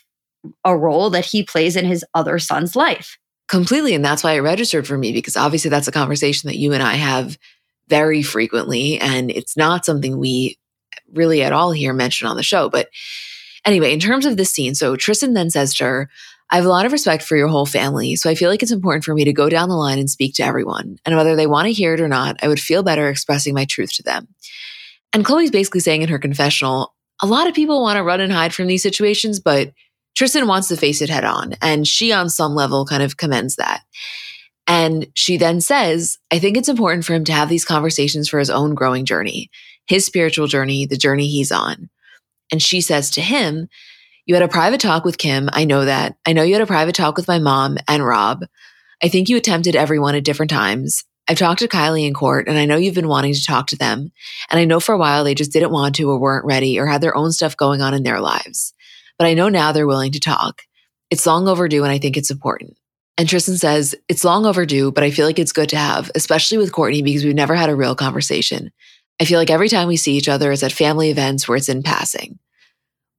a 0.64 0.78
role 0.78 1.10
that 1.10 1.26
he 1.26 1.44
plays 1.44 1.76
in 1.76 1.86
his 1.86 2.06
other 2.14 2.40
son's 2.40 2.76
life. 2.76 3.18
Completely. 3.48 3.94
And 3.94 4.04
that's 4.04 4.24
why 4.24 4.34
it 4.34 4.40
registered 4.40 4.88
for 4.88 4.98
me, 4.98 5.12
because 5.12 5.38
obviously 5.38 5.70
that's 5.70 5.88
a 5.88 5.92
conversation 5.92 6.48
that 6.48 6.58
you 6.58 6.74
and 6.74 6.82
I 6.82 6.96
have 6.96 7.38
very 7.88 8.24
frequently. 8.24 9.00
And 9.00 9.30
it's 9.30 9.58
not 9.58 9.86
something 9.86 10.18
we 10.18 10.58
really 11.12 11.44
at 11.44 11.54
all 11.54 11.72
here 11.72 11.94
mention 11.94 12.28
on 12.28 12.38
the 12.38 12.44
show. 12.44 12.70
But 12.70 12.90
anyway, 13.66 13.94
in 13.94 14.00
terms 14.00 14.26
of 14.26 14.38
this 14.38 14.52
scene, 14.52 14.76
so 14.76 14.96
Tristan 14.96 15.34
then 15.34 15.50
says 15.50 15.76
to 15.76 15.84
her, 15.84 16.10
I 16.50 16.58
have 16.58 16.66
a 16.66 16.70
lot 16.70 16.86
of 16.86 16.92
respect 16.92 17.24
for 17.24 17.36
your 17.36 17.48
whole 17.48 17.66
family, 17.66 18.16
so 18.16 18.30
I 18.30 18.36
feel 18.36 18.50
like 18.50 18.62
it's 18.62 18.72
important 18.72 19.04
for 19.04 19.16
me 19.16 19.24
to 19.24 19.34
go 19.34 19.50
down 19.50 19.70
the 19.70 19.76
line 19.76 19.98
and 19.98 20.10
speak 20.10 20.36
to 20.36 20.44
everyone. 20.44 20.98
And 21.04 21.16
whether 21.16 21.36
they 21.36 21.48
want 21.48 21.66
to 21.66 21.74
hear 21.74 21.96
it 21.96 22.02
or 22.02 22.08
not, 22.08 22.44
I 22.44 22.48
would 22.48 22.60
feel 22.60 22.84
better 22.84 23.10
expressing 23.10 23.56
my 23.56 23.66
truth 23.66 23.94
to 23.94 24.04
them. 24.04 24.28
And 25.14 25.26
Khloé's 25.26 25.52
basically 25.52 25.80
saying 25.80 26.04
in 26.04 26.10
her 26.10 26.20
confessional, 26.20 26.94
a 27.22 27.28
lot 27.28 27.48
of 27.48 27.54
people 27.54 27.82
want 27.82 27.98
to 27.98 28.04
run 28.04 28.22
and 28.22 28.32
hide 28.32 28.54
from 28.54 28.68
these 28.68 28.84
situations, 28.84 29.40
but 29.40 29.74
Tristan 30.16 30.48
wants 30.48 30.68
to 30.68 30.78
face 30.78 31.02
it 31.02 31.10
head 31.10 31.26
on. 31.26 31.56
And 31.62 31.88
she, 31.88 32.12
on 32.12 32.30
some 32.30 32.54
level, 32.54 32.86
kind 32.86 33.04
of 33.04 33.18
commends 33.18 33.56
that. 33.56 33.82
And 34.68 35.08
she 35.14 35.38
then 35.38 35.60
says, 35.60 36.18
I 36.32 36.40
think 36.40 36.56
it's 36.56 36.70
important 36.70 37.06
for 37.06 37.14
him 37.14 37.26
to 37.26 37.34
have 37.34 37.50
these 37.50 37.66
conversations 37.66 38.30
for 38.30 38.40
his 38.40 38.50
own 38.50 38.76
growing 38.76 39.06
journey, 39.06 39.50
his 39.88 40.06
spiritual 40.06 40.48
journey, 40.48 40.86
the 40.86 40.98
journey 40.98 41.28
he's 41.28 41.52
on. 41.52 41.90
And 42.52 42.62
she 42.62 42.82
says 42.82 43.10
to 43.12 43.22
him, 43.22 43.68
You 44.26 44.36
had 44.36 44.44
a 44.44 44.48
private 44.48 44.80
talk 44.80 45.04
with 45.04 45.18
Kim. 45.18 45.50
I 45.52 45.66
know 45.66 45.86
that. 45.86 46.16
I 46.26 46.34
know 46.34 46.44
you 46.44 46.54
had 46.54 46.62
a 46.62 46.68
private 46.68 46.96
talk 46.96 47.18
with 47.18 47.28
my 47.28 47.40
mom 47.40 47.78
and 47.88 48.06
Rob. 48.06 48.46
I 49.02 49.10
think 49.10 49.28
you 49.28 49.36
attempted 49.36 49.76
everyone 49.76 50.16
at 50.16 50.24
different 50.24 50.50
times. 50.50 51.04
I've 51.28 51.38
talked 51.38 51.60
to 51.60 51.68
Kylie 51.68 52.08
in 52.08 52.14
Kourt 52.14 52.46
and 52.48 52.58
I 52.58 52.66
know 52.66 52.76
you've 52.76 52.96
been 52.96 53.08
wanting 53.08 53.34
to 53.34 53.46
talk 53.46 53.68
to 53.68 53.78
them. 53.78 54.12
And 54.50 54.60
I 54.60 54.66
know 54.66 54.80
for 54.80 54.94
a 54.94 54.98
while 54.98 55.24
they 55.24 55.36
just 55.36 55.52
didn't 55.52 55.72
want 55.72 55.96
to 55.96 56.10
or 56.10 56.20
weren't 56.20 56.46
ready 56.46 56.80
or 56.80 56.86
had 56.86 57.02
their 57.02 57.16
own 57.16 57.32
stuff 57.32 57.56
going 57.56 57.82
on 57.82 57.94
in 57.94 58.04
their 58.04 58.20
lives. 58.20 58.74
But 59.18 59.28
I 59.28 59.34
know 59.34 59.50
now 59.50 59.72
they're 59.72 59.88
willing 59.88 60.12
to 60.14 60.20
talk. 60.20 60.64
It's 61.10 61.26
long 61.26 61.48
overdue 61.48 61.84
and 61.84 61.92
I 61.92 62.00
think 62.00 62.18
it's 62.18 62.32
important. 62.32 62.78
And 63.18 63.30
Tristan 63.30 63.58
says, 63.58 63.96
It's 64.10 64.24
long 64.24 64.46
overdue, 64.46 64.92
but 64.92 65.04
I 65.04 65.12
feel 65.12 65.26
like 65.26 65.40
it's 65.40 65.52
good 65.52 65.70
to 65.70 65.78
have, 65.78 66.10
especially 66.16 66.58
with 66.58 66.72
Kourtney 66.72 67.04
because 67.04 67.24
we've 67.24 67.36
never 67.36 67.56
had 67.56 67.70
a 67.70 67.76
real 67.76 67.96
conversation. 67.96 68.72
I 69.22 69.26
feel 69.26 69.40
like 69.40 69.52
every 69.52 69.70
time 69.70 69.88
we 69.88 69.98
see 69.98 70.18
each 70.18 70.30
other 70.30 70.52
is 70.52 70.64
at 70.64 70.72
family 70.72 71.10
events 71.10 71.48
where 71.48 71.56
it's 71.56 71.70
in 71.70 71.84
passing. 71.84 72.40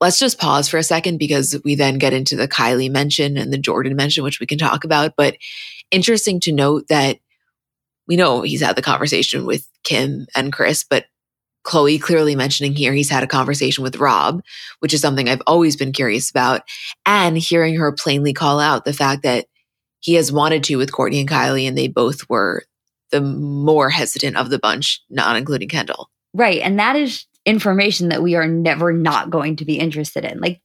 Let's 0.01 0.19
just 0.19 0.41
pause 0.41 0.69
for 0.69 0.77
a 0.77 0.83
second 0.83 1.19
because 1.19 1.57
we 1.65 1.77
then 1.77 1.99
get 1.99 2.13
into 2.13 2.35
the 2.35 2.49
Kylie 2.49 2.91
mention 2.91 3.37
and 3.37 3.53
the 3.53 3.59
Jordyn 3.59 3.95
mention, 3.95 4.25
which 4.25 4.41
we 4.41 4.47
can 4.47 4.59
talk 4.59 4.85
about. 4.85 5.15
But 5.17 5.37
interesting 5.91 6.41
to 6.41 6.53
note 6.53 6.89
that 6.89 7.19
we 8.07 8.17
know 8.17 8.43
he's 8.43 8.61
had 8.61 8.77
the 8.77 8.83
conversation 8.83 9.47
with 9.47 9.69
Kim 9.85 10.27
and 10.35 10.53
Kris, 10.53 10.85
but 10.85 11.07
Khloé 11.65 12.01
clearly 12.01 12.37
mentioning 12.37 12.75
here 12.75 12.93
he's 12.93 13.11
had 13.11 13.23
a 13.23 13.29
conversation 13.29 13.83
with 13.83 13.97
Rob, 13.97 14.43
which 14.81 14.93
is 14.93 15.01
something 15.01 15.29
I've 15.29 15.43
always 15.47 15.77
been 15.77 15.93
curious 15.93 16.31
about, 16.31 16.63
and 17.07 17.39
hearing 17.39 17.77
her 17.77 17.93
plainly 17.93 18.33
call 18.33 18.61
out 18.61 18.85
the 18.85 18.93
fact 18.93 19.23
that 19.23 19.47
he 20.01 20.15
has 20.15 20.31
wanted 20.31 20.63
to 20.65 20.77
with 20.77 20.93
Kourtney 20.93 21.21
and 21.21 21.29
Kylie, 21.29 21.67
and 21.67 21.77
they 21.77 21.89
both 21.89 22.29
were 22.29 22.65
the 23.11 23.21
more 23.21 23.91
hesitant 23.91 24.37
of 24.37 24.51
the 24.51 24.59
bunch, 24.59 25.01
not 25.09 25.37
including 25.37 25.69
Kendall. 25.69 26.11
Right. 26.35 26.61
And 26.61 26.79
that 26.79 26.97
is 26.97 27.27
information 27.47 28.09
that 28.09 28.23
we 28.23 28.35
are 28.35 28.47
never 28.47 28.93
not 28.93 29.31
going 29.31 29.57
to 29.57 29.65
be 29.65 29.79
interested 29.79 30.25
in. 30.25 30.41
Like 30.41 30.61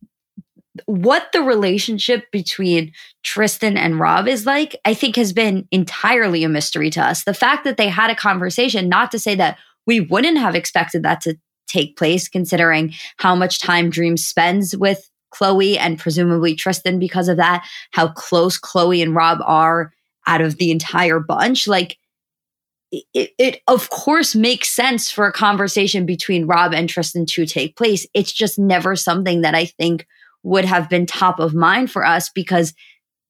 what 0.85 1.31
the 1.31 1.41
relationship 1.41 2.31
between 2.31 2.91
Tristan 3.23 3.77
and 3.77 3.99
Rob 3.99 4.27
is 4.27 4.45
like, 4.45 4.75
I 4.85 4.93
think 4.93 5.15
has 5.15 5.33
been 5.33 5.67
entirely 5.71 6.43
a 6.43 6.49
mystery 6.49 6.89
to 6.91 7.01
us. 7.01 7.23
The 7.23 7.33
fact 7.33 7.63
that 7.65 7.77
they 7.77 7.87
had 7.87 8.09
a 8.09 8.15
conversation, 8.15 8.89
not 8.89 9.11
to 9.11 9.19
say 9.19 9.35
that 9.35 9.57
we 9.89 9.99
wouldn't 9.99 10.37
have 10.37 10.53
expected 10.53 11.01
that 11.01 11.19
to 11.21 11.35
take 11.67 11.97
place, 11.97 12.29
considering 12.29 12.93
how 13.17 13.33
much 13.33 13.59
time 13.59 13.89
Dream 13.89 14.17
spends 14.17 14.77
with 14.77 15.09
Khloé 15.33 15.79
and 15.79 15.97
presumably 15.97 16.53
Tristan 16.53 16.99
because 16.99 17.27
of 17.27 17.37
that, 17.37 17.67
how 17.89 18.09
close 18.09 18.59
Khloé 18.59 19.01
and 19.01 19.15
Rob 19.15 19.39
are 19.43 19.91
out 20.27 20.41
of 20.41 20.57
the 20.57 20.69
entire 20.69 21.19
bunch. 21.19 21.67
Like, 21.67 21.97
it, 22.91 23.31
it, 23.39 23.61
of 23.67 23.89
course 23.89 24.35
makes 24.35 24.69
sense 24.69 25.09
for 25.09 25.25
a 25.25 25.33
conversation 25.33 26.05
between 26.05 26.45
Rob 26.45 26.71
and 26.71 26.87
Tristan 26.87 27.25
to 27.25 27.47
take 27.47 27.75
place. 27.75 28.05
It's 28.13 28.31
just 28.31 28.59
never 28.59 28.95
something 28.95 29.41
that 29.41 29.55
I 29.55 29.65
think 29.65 30.05
would 30.43 30.65
have 30.65 30.87
been 30.87 31.07
top 31.07 31.39
of 31.39 31.55
mind 31.55 31.89
for 31.89 32.05
us 32.05 32.29
because 32.29 32.75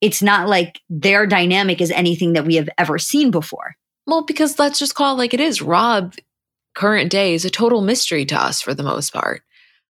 it's 0.02 0.22
not 0.22 0.50
like 0.50 0.82
their 0.90 1.26
dynamic 1.26 1.80
is 1.80 1.92
anything 1.92 2.34
that 2.34 2.46
we 2.46 2.56
have 2.56 2.70
ever 2.78 2.98
seen 2.98 3.32
before. 3.32 3.78
Well, 4.06 4.24
because 4.24 4.60
let's 4.60 4.80
just 4.80 4.96
call 4.96 5.14
it 5.14 5.18
like 5.20 5.34
it 5.34 5.40
is. 5.40 5.62
Rob, 5.62 6.16
current 6.80 7.12
day, 7.12 7.34
is 7.34 7.44
a 7.44 7.50
total 7.50 7.82
mystery 7.82 8.26
to 8.26 8.42
us 8.42 8.62
for 8.62 8.74
the 8.74 8.84
most 8.84 9.12
part. 9.12 9.44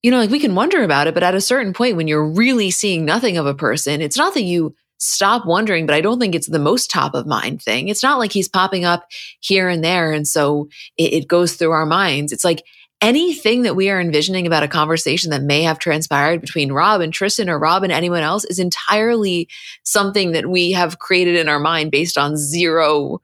You 0.04 0.12
know, 0.12 0.20
like 0.20 0.30
we 0.30 0.40
can 0.40 0.56
wonder 0.56 0.84
about 0.84 1.08
it, 1.08 1.14
but 1.14 1.24
at 1.24 1.36
a 1.36 1.42
certain 1.42 1.74
point, 1.74 1.98
when 1.98 2.08
you're 2.08 2.26
really 2.26 2.72
seeing 2.72 3.04
nothing 3.04 3.38
of 3.38 3.46
a 3.46 3.54
person, 3.54 4.02
it's 4.02 4.16
not 4.16 4.34
that 4.36 4.44
you 4.44 4.74
stop 4.98 5.46
wondering, 5.46 5.86
but 5.86 5.96
I 5.96 6.02
don't 6.02 6.18
think 6.18 6.34
it's 6.34 6.48
the 6.48 6.60
most 6.60 6.90
top 6.90 7.14
of 7.14 7.28
mind 7.28 7.62
thing. 7.62 7.90
It's 7.90 8.04
not 8.04 8.20
like 8.20 8.32
he's 8.32 8.48
popping 8.48 8.86
up 8.86 9.06
here 9.42 9.68
and 9.68 9.84
there. 9.84 10.14
And 10.14 10.26
so 10.26 10.70
it, 10.98 11.14
it, 11.14 11.28
goes 11.28 11.56
through 11.56 11.72
our 11.72 11.86
minds. 11.86 12.32
It's 12.32 12.46
like 12.46 12.64
anything 13.02 13.64
that 13.64 13.76
we 13.76 13.90
are 13.90 14.00
envisioning 14.00 14.48
about 14.48 14.64
a 14.64 14.70
conversation 14.70 15.32
that 15.32 15.44
may 15.44 15.64
have 15.64 15.80
transpired 15.80 16.40
between 16.40 16.72
Rob 16.72 17.02
and 17.02 17.14
Tristan 17.14 17.50
or 17.50 17.60
Rob 17.60 17.84
and 17.84 17.92
anyone 17.92 18.24
else 18.24 18.46
is 18.46 18.60
entirely 18.60 19.50
something 19.84 20.32
that 20.32 20.50
we 20.50 20.72
have 20.72 21.00
created 21.00 21.36
in 21.36 21.50
our 21.50 21.60
mind 21.60 21.92
based 21.92 22.18
on 22.18 22.38
zero 22.38 23.20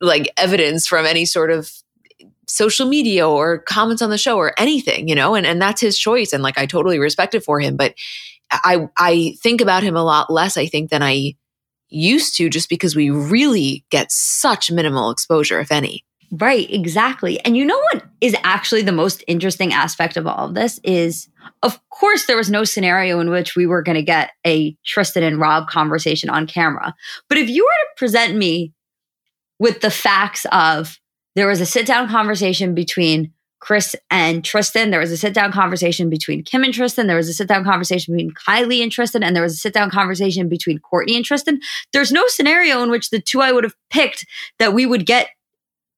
like 0.00 0.30
evidence 0.36 0.86
from 0.86 1.06
any 1.06 1.24
sort 1.24 1.50
of 1.50 1.70
social 2.54 2.88
media 2.88 3.28
or 3.28 3.58
comments 3.58 4.02
on 4.02 4.10
the 4.10 4.18
show 4.18 4.36
or 4.36 4.54
anything, 4.58 5.08
you 5.08 5.14
know, 5.14 5.34
and, 5.34 5.46
and 5.46 5.60
that's 5.60 5.80
his 5.80 5.98
choice. 5.98 6.32
And 6.32 6.42
like 6.42 6.58
I 6.58 6.66
totally 6.66 6.98
respect 6.98 7.34
it 7.34 7.44
for 7.44 7.60
him. 7.60 7.76
But 7.76 7.94
I 8.50 8.88
I 8.96 9.36
think 9.42 9.60
about 9.60 9.82
him 9.82 9.96
a 9.96 10.04
lot 10.04 10.30
less, 10.30 10.56
I 10.56 10.66
think, 10.66 10.90
than 10.90 11.02
I 11.02 11.34
used 11.88 12.36
to, 12.36 12.48
just 12.48 12.68
because 12.68 12.94
we 12.94 13.10
really 13.10 13.84
get 13.90 14.12
such 14.12 14.70
minimal 14.70 15.10
exposure, 15.10 15.60
if 15.60 15.72
any. 15.72 16.04
Right, 16.30 16.68
exactly. 16.70 17.38
And 17.44 17.56
you 17.56 17.64
know 17.64 17.78
what 17.92 18.04
is 18.20 18.34
actually 18.42 18.82
the 18.82 18.92
most 18.92 19.22
interesting 19.28 19.72
aspect 19.72 20.16
of 20.16 20.26
all 20.26 20.48
of 20.48 20.54
this 20.54 20.80
is 20.82 21.28
of 21.62 21.78
course 21.90 22.26
there 22.26 22.36
was 22.36 22.50
no 22.50 22.64
scenario 22.64 23.20
in 23.20 23.30
which 23.30 23.54
we 23.54 23.66
were 23.66 23.82
going 23.82 23.96
to 23.96 24.02
get 24.02 24.32
a 24.46 24.76
Tristan 24.84 25.22
and 25.22 25.38
Rob 25.38 25.68
conversation 25.68 26.30
on 26.30 26.46
camera. 26.46 26.94
But 27.28 27.38
if 27.38 27.48
you 27.48 27.62
were 27.62 27.68
to 27.68 27.98
present 27.98 28.36
me 28.36 28.72
with 29.58 29.80
the 29.80 29.90
facts 29.90 30.44
of 30.50 30.98
there 31.34 31.46
was 31.46 31.60
a 31.60 31.66
sit 31.66 31.86
down 31.86 32.08
conversation 32.08 32.74
between 32.74 33.32
Kris 33.64 33.96
and 34.10 34.44
Tristan. 34.44 34.90
There 34.90 35.00
was 35.00 35.10
a 35.10 35.16
sit 35.16 35.32
down 35.32 35.50
conversation 35.50 36.10
between 36.10 36.42
Kim 36.42 36.64
and 36.64 36.74
Tristan. 36.74 37.06
There 37.06 37.16
was 37.16 37.30
a 37.30 37.32
sit 37.32 37.48
down 37.48 37.64
conversation 37.64 38.14
between 38.14 38.34
Kylie 38.34 38.82
and 38.82 38.92
Tristan. 38.92 39.22
And 39.22 39.34
there 39.34 39.42
was 39.42 39.54
a 39.54 39.56
sit 39.56 39.72
down 39.72 39.90
conversation 39.90 40.50
between 40.50 40.80
Kourtney 40.80 41.16
and 41.16 41.24
Tristan. 41.24 41.60
There's 41.92 42.12
no 42.12 42.26
scenario 42.26 42.82
in 42.82 42.90
which 42.90 43.08
the 43.08 43.22
two 43.22 43.40
I 43.40 43.52
would 43.52 43.64
have 43.64 43.74
picked 43.88 44.26
that 44.58 44.74
we 44.74 44.84
would 44.84 45.06
get 45.06 45.30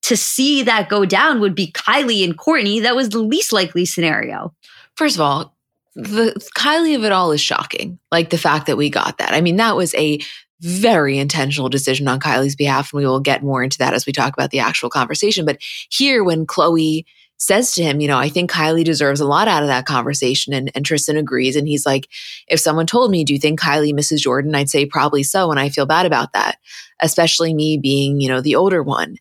to 0.02 0.16
see 0.16 0.62
that 0.62 0.88
go 0.88 1.04
down 1.04 1.40
would 1.40 1.56
be 1.56 1.72
Kylie 1.72 2.22
and 2.22 2.38
Kourtney. 2.38 2.80
That 2.82 2.94
was 2.94 3.08
the 3.08 3.18
least 3.18 3.52
likely 3.52 3.84
scenario. 3.84 4.54
First 4.94 5.16
of 5.16 5.22
all, 5.22 5.56
the 5.96 6.34
Kylie 6.56 6.94
of 6.94 7.02
it 7.02 7.10
all 7.10 7.32
is 7.32 7.40
shocking. 7.40 7.98
Like 8.12 8.30
the 8.30 8.38
fact 8.38 8.66
that 8.66 8.76
we 8.76 8.90
got 8.90 9.18
that. 9.18 9.32
I 9.32 9.40
mean, 9.40 9.56
that 9.56 9.74
was 9.74 9.92
a 9.96 10.20
very 10.60 11.18
intentional 11.18 11.68
decision 11.68 12.08
on 12.08 12.20
Kylie's 12.20 12.56
behalf. 12.56 12.92
And 12.92 12.98
we 12.98 13.06
will 13.06 13.20
get 13.20 13.42
more 13.42 13.62
into 13.62 13.78
that 13.78 13.94
as 13.94 14.06
we 14.06 14.12
talk 14.12 14.32
about 14.32 14.50
the 14.50 14.60
actual 14.60 14.90
conversation. 14.90 15.44
But 15.44 15.58
here, 15.90 16.24
when 16.24 16.46
Khloé 16.46 17.04
says 17.38 17.72
to 17.74 17.82
him, 17.82 18.00
you 18.00 18.08
know, 18.08 18.16
I 18.16 18.28
think 18.28 18.50
Kylie 18.50 18.84
deserves 18.84 19.20
a 19.20 19.26
lot 19.26 19.48
out 19.48 19.62
of 19.62 19.68
that 19.68 19.84
conversation. 19.84 20.54
And, 20.54 20.70
and 20.74 20.86
Tristan 20.86 21.16
agrees. 21.16 21.56
And 21.56 21.68
he's 21.68 21.84
like, 21.84 22.08
if 22.48 22.60
someone 22.60 22.86
told 22.86 23.10
me, 23.10 23.24
do 23.24 23.34
you 23.34 23.38
think 23.38 23.60
Kylie 23.60 23.94
misses 23.94 24.24
Jordyn? 24.24 24.56
I'd 24.56 24.70
say 24.70 24.86
probably 24.86 25.22
so. 25.22 25.50
And 25.50 25.60
I 25.60 25.68
feel 25.68 25.86
bad 25.86 26.06
about 26.06 26.32
that, 26.32 26.56
especially 27.00 27.52
me 27.52 27.76
being, 27.76 28.20
you 28.20 28.28
know, 28.28 28.40
the 28.40 28.56
older 28.56 28.82
one. 28.82 29.16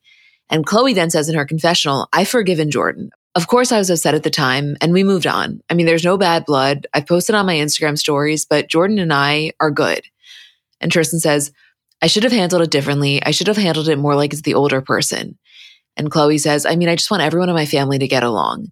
And 0.50 0.66
Khloé 0.66 0.96
then 0.96 1.10
says 1.10 1.28
in 1.28 1.36
her 1.36 1.46
confessional, 1.46 2.08
I've 2.14 2.30
forgiven 2.30 2.70
Jordyn. 2.70 3.10
Of 3.34 3.48
course, 3.48 3.74
I 3.74 3.80
was 3.80 3.90
upset 3.90 4.16
at 4.16 4.24
the 4.24 4.30
time 4.30 4.78
and 4.80 4.94
we 4.94 5.04
moved 5.04 5.28
on. 5.28 5.62
I 5.70 5.74
mean, 5.74 5.86
there's 5.86 6.06
no 6.06 6.18
bad 6.18 6.46
blood. 6.46 6.88
I 6.94 7.02
posted 7.02 7.36
on 7.36 7.46
my 7.46 7.56
Instagram 7.56 7.98
stories, 7.98 8.46
but 8.46 8.70
Jordyn 8.70 9.02
and 9.02 9.12
I 9.12 9.52
are 9.60 9.72
good. 9.72 10.04
And 10.86 10.92
Tristan 10.92 11.20
says, 11.20 11.52
I 12.00 12.06
should 12.06 12.22
have 12.22 12.32
handled 12.32 12.62
it 12.62 12.70
differently. 12.70 13.20
I 13.24 13.32
should 13.32 13.48
have 13.48 13.58
handled 13.58 13.90
it 13.90 13.98
more 13.98 14.14
like 14.14 14.34
it's 14.34 14.44
the 14.44 14.54
older 14.54 14.82
person. 14.82 15.36
And 15.98 16.12
Khloé 16.12 16.40
says, 16.40 16.64
I 16.64 16.76
mean, 16.76 16.90
I 16.90 16.96
just 16.96 17.10
want 17.10 17.24
everyone 17.24 17.50
in 17.50 17.56
my 17.56 17.66
family 17.66 17.98
to 17.98 18.08
get 18.08 18.22
along. 18.22 18.68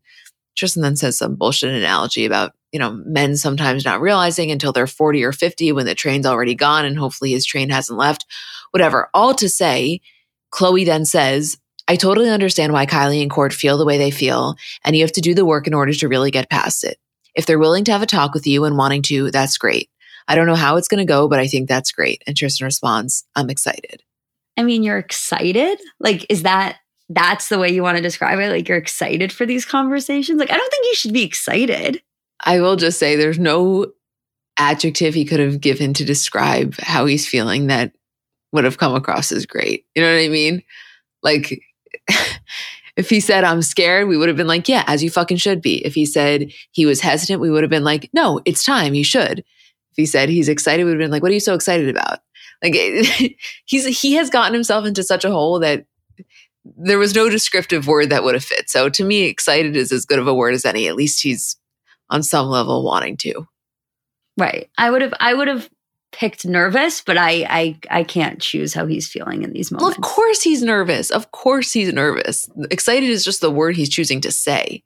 Tristan 0.55 0.83
then 0.83 0.95
says 0.95 1.17
some 1.17 1.33
bullshit 1.33 1.73
analogy 1.73 2.25
about, 2.25 2.51
you 2.71 2.77
know, 2.77 3.01
men 3.03 3.35
sometimes 3.35 3.83
not 3.83 3.99
realizing 3.99 4.51
until 4.51 4.71
they're 4.71 4.85
40 4.85 5.23
or 5.23 5.31
50 5.31 5.71
when 5.71 5.87
the 5.87 5.95
train's 5.95 6.27
already 6.27 6.53
gone 6.53 6.85
and 6.85 6.99
hopefully 6.99 7.31
his 7.31 7.47
train 7.47 7.71
hasn't 7.71 7.97
left. 7.97 8.27
Whatever. 8.69 9.09
All 9.15 9.33
to 9.33 9.49
say, 9.49 9.99
Khloé 10.53 10.85
then 10.85 11.05
says, 11.05 11.57
I 11.87 11.95
totally 11.95 12.29
understand 12.29 12.73
why 12.73 12.85
Kylie 12.85 13.23
and 13.23 13.31
Kourt 13.31 13.53
feel 13.53 13.79
the 13.79 13.87
way 13.87 13.97
they 13.97 14.11
feel, 14.11 14.53
and 14.85 14.95
you 14.95 15.01
have 15.01 15.13
to 15.13 15.21
do 15.21 15.33
the 15.33 15.45
work 15.45 15.65
in 15.65 15.73
order 15.73 15.93
to 15.93 16.07
really 16.07 16.29
get 16.29 16.51
past 16.51 16.83
it. 16.83 16.99
If 17.33 17.47
they're 17.47 17.57
willing 17.57 17.85
to 17.85 17.91
have 17.91 18.03
a 18.03 18.05
talk 18.05 18.35
with 18.35 18.45
you 18.45 18.65
and 18.65 18.77
wanting 18.77 19.01
to, 19.01 19.31
that's 19.31 19.57
great. 19.57 19.89
I 20.27 20.35
don't 20.35 20.47
know 20.47 20.55
how 20.55 20.77
it's 20.77 20.87
going 20.87 21.05
to 21.05 21.11
go, 21.11 21.27
but 21.27 21.39
I 21.39 21.47
think 21.47 21.67
that's 21.67 21.91
great. 21.91 22.23
And 22.25 22.35
Tristan 22.35 22.65
responds, 22.65 23.25
I'm 23.35 23.49
excited. 23.49 24.03
I 24.57 24.63
mean, 24.63 24.83
you're 24.83 24.97
excited? 24.97 25.79
Like, 25.99 26.25
is 26.29 26.43
that 26.43 26.77
that's 27.09 27.49
the 27.49 27.59
way 27.59 27.69
you 27.69 27.83
want 27.83 27.97
to 27.97 28.03
describe 28.03 28.39
it? 28.39 28.49
Like 28.49 28.67
you're 28.67 28.77
excited 28.77 29.31
for 29.31 29.45
these 29.45 29.65
conversations? 29.65 30.39
Like 30.39 30.51
I 30.51 30.57
don't 30.57 30.71
think 30.71 30.85
you 30.85 30.95
should 30.95 31.13
be 31.13 31.23
excited. 31.23 32.01
I 32.43 32.59
will 32.61 32.75
just 32.75 32.99
say 32.99 33.15
there's 33.15 33.39
no 33.39 33.87
adjective 34.57 35.13
he 35.13 35.25
could 35.25 35.39
have 35.39 35.61
given 35.61 35.93
to 35.95 36.05
describe 36.05 36.75
how 36.79 37.05
he's 37.05 37.27
feeling 37.27 37.67
that 37.67 37.93
would 38.51 38.63
have 38.63 38.77
come 38.77 38.93
across 38.93 39.31
as 39.31 39.45
great. 39.45 39.85
You 39.95 40.03
know 40.03 40.13
what 40.13 40.23
I 40.23 40.29
mean? 40.29 40.63
Like 41.21 41.61
if 42.95 43.09
he 43.09 43.19
said 43.19 43.43
I'm 43.43 43.61
scared, 43.61 44.07
we 44.07 44.17
would 44.17 44.27
have 44.27 44.37
been 44.37 44.47
like, 44.47 44.69
yeah, 44.69 44.83
as 44.87 45.03
you 45.03 45.09
fucking 45.09 45.37
should 45.37 45.61
be. 45.61 45.85
If 45.85 45.95
he 45.95 46.05
said 46.05 46.51
he 46.71 46.85
was 46.85 47.01
hesitant, 47.01 47.41
we 47.41 47.49
would 47.49 47.63
have 47.63 47.69
been 47.69 47.83
like, 47.83 48.09
no, 48.13 48.41
it's 48.45 48.63
time, 48.63 48.93
you 48.93 49.03
should. 49.03 49.43
If 49.93 49.97
he 49.97 50.05
said 50.07 50.27
he's 50.27 50.49
excited, 50.49 50.83
we 50.83 50.89
would 50.89 50.99
have 50.99 51.05
been 51.05 51.11
like, 51.11 51.21
what 51.21 51.29
are 51.29 51.35
you 51.35 51.39
so 51.39 51.53
excited 51.53 51.87
about? 51.87 52.19
Like 52.63 52.73
he's 53.65 54.01
he 54.01 54.13
has 54.13 54.31
gotten 54.31 54.53
himself 54.53 54.85
into 54.85 55.03
such 55.03 55.23
a 55.23 55.29
hole 55.29 55.59
that 55.59 55.85
there 56.65 56.97
was 56.97 57.13
no 57.13 57.29
descriptive 57.29 57.87
word 57.87 58.09
that 58.09 58.23
would 58.23 58.33
have 58.33 58.43
fit. 58.43 58.71
So 58.71 58.89
to 58.89 59.03
me, 59.03 59.23
excited 59.23 59.75
is 59.75 59.91
as 59.91 60.05
good 60.05 60.17
of 60.17 60.27
a 60.27 60.33
word 60.33 60.55
as 60.55 60.65
any. 60.65 60.87
At 60.87 60.95
least 60.95 61.21
he's 61.21 61.57
on 62.09 62.23
some 62.23 62.47
level 62.47 62.83
wanting 62.83 63.17
to. 63.17 63.47
Right. 64.35 64.67
I 64.79 64.89
would 64.89 65.03
have 65.03 65.13
I 65.19 65.35
would 65.35 65.47
have 65.47 65.69
picked 66.11 66.43
nervous, 66.43 67.01
but 67.01 67.17
I 67.17 67.45
I 67.49 67.79
I 67.91 68.03
can't 68.03 68.41
choose 68.41 68.73
how 68.73 68.87
he's 68.87 69.07
feeling 69.07 69.43
in 69.43 69.53
these 69.53 69.71
moments. 69.71 69.83
Well, 69.83 69.91
of 69.91 70.01
course 70.01 70.41
he's 70.41 70.63
nervous. 70.63 71.11
Of 71.11 71.31
course 71.31 71.71
he's 71.71 71.93
nervous. 71.93 72.49
Excited 72.71 73.09
is 73.09 73.23
just 73.23 73.41
the 73.41 73.51
word 73.51 73.75
he's 73.75 73.89
choosing 73.89 74.21
to 74.21 74.31
say. 74.31 74.83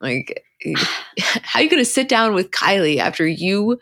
Like 0.00 0.44
how 1.18 1.60
are 1.60 1.62
you 1.62 1.70
going 1.70 1.80
to 1.80 1.84
sit 1.84 2.08
down 2.08 2.34
with 2.34 2.50
Kylie 2.50 2.98
after 2.98 3.26
you 3.26 3.78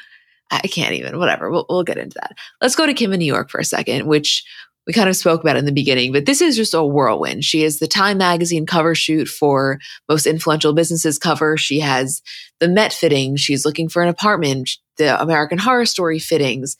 I 0.52 0.68
can't 0.68 0.92
even. 0.92 1.18
Whatever. 1.18 1.50
We'll, 1.50 1.64
we'll 1.68 1.82
get 1.82 1.96
into 1.96 2.18
that. 2.20 2.36
Let's 2.60 2.76
go 2.76 2.84
to 2.84 2.92
Kim 2.92 3.12
in 3.14 3.18
New 3.18 3.24
York 3.24 3.48
for 3.48 3.58
a 3.58 3.64
second, 3.64 4.06
which 4.06 4.44
we 4.86 4.92
kind 4.92 5.08
of 5.08 5.16
spoke 5.16 5.40
about 5.40 5.56
in 5.56 5.64
the 5.64 5.72
beginning, 5.72 6.12
but 6.12 6.26
this 6.26 6.40
is 6.40 6.56
just 6.56 6.74
a 6.74 6.84
whirlwind. 6.84 7.44
She 7.44 7.62
is 7.62 7.78
the 7.78 7.86
Time 7.86 8.18
magazine 8.18 8.66
cover 8.66 8.94
shoot 8.94 9.28
for 9.28 9.78
most 10.08 10.26
influential 10.26 10.74
businesses 10.74 11.18
cover. 11.18 11.56
She 11.56 11.80
has 11.80 12.20
the 12.58 12.68
Met 12.68 12.92
fitting. 12.92 13.36
She's 13.36 13.64
looking 13.64 13.88
for 13.88 14.02
an 14.02 14.08
apartment, 14.08 14.70
the 14.96 15.20
American 15.20 15.58
Horror 15.58 15.86
Story 15.86 16.18
fittings. 16.18 16.76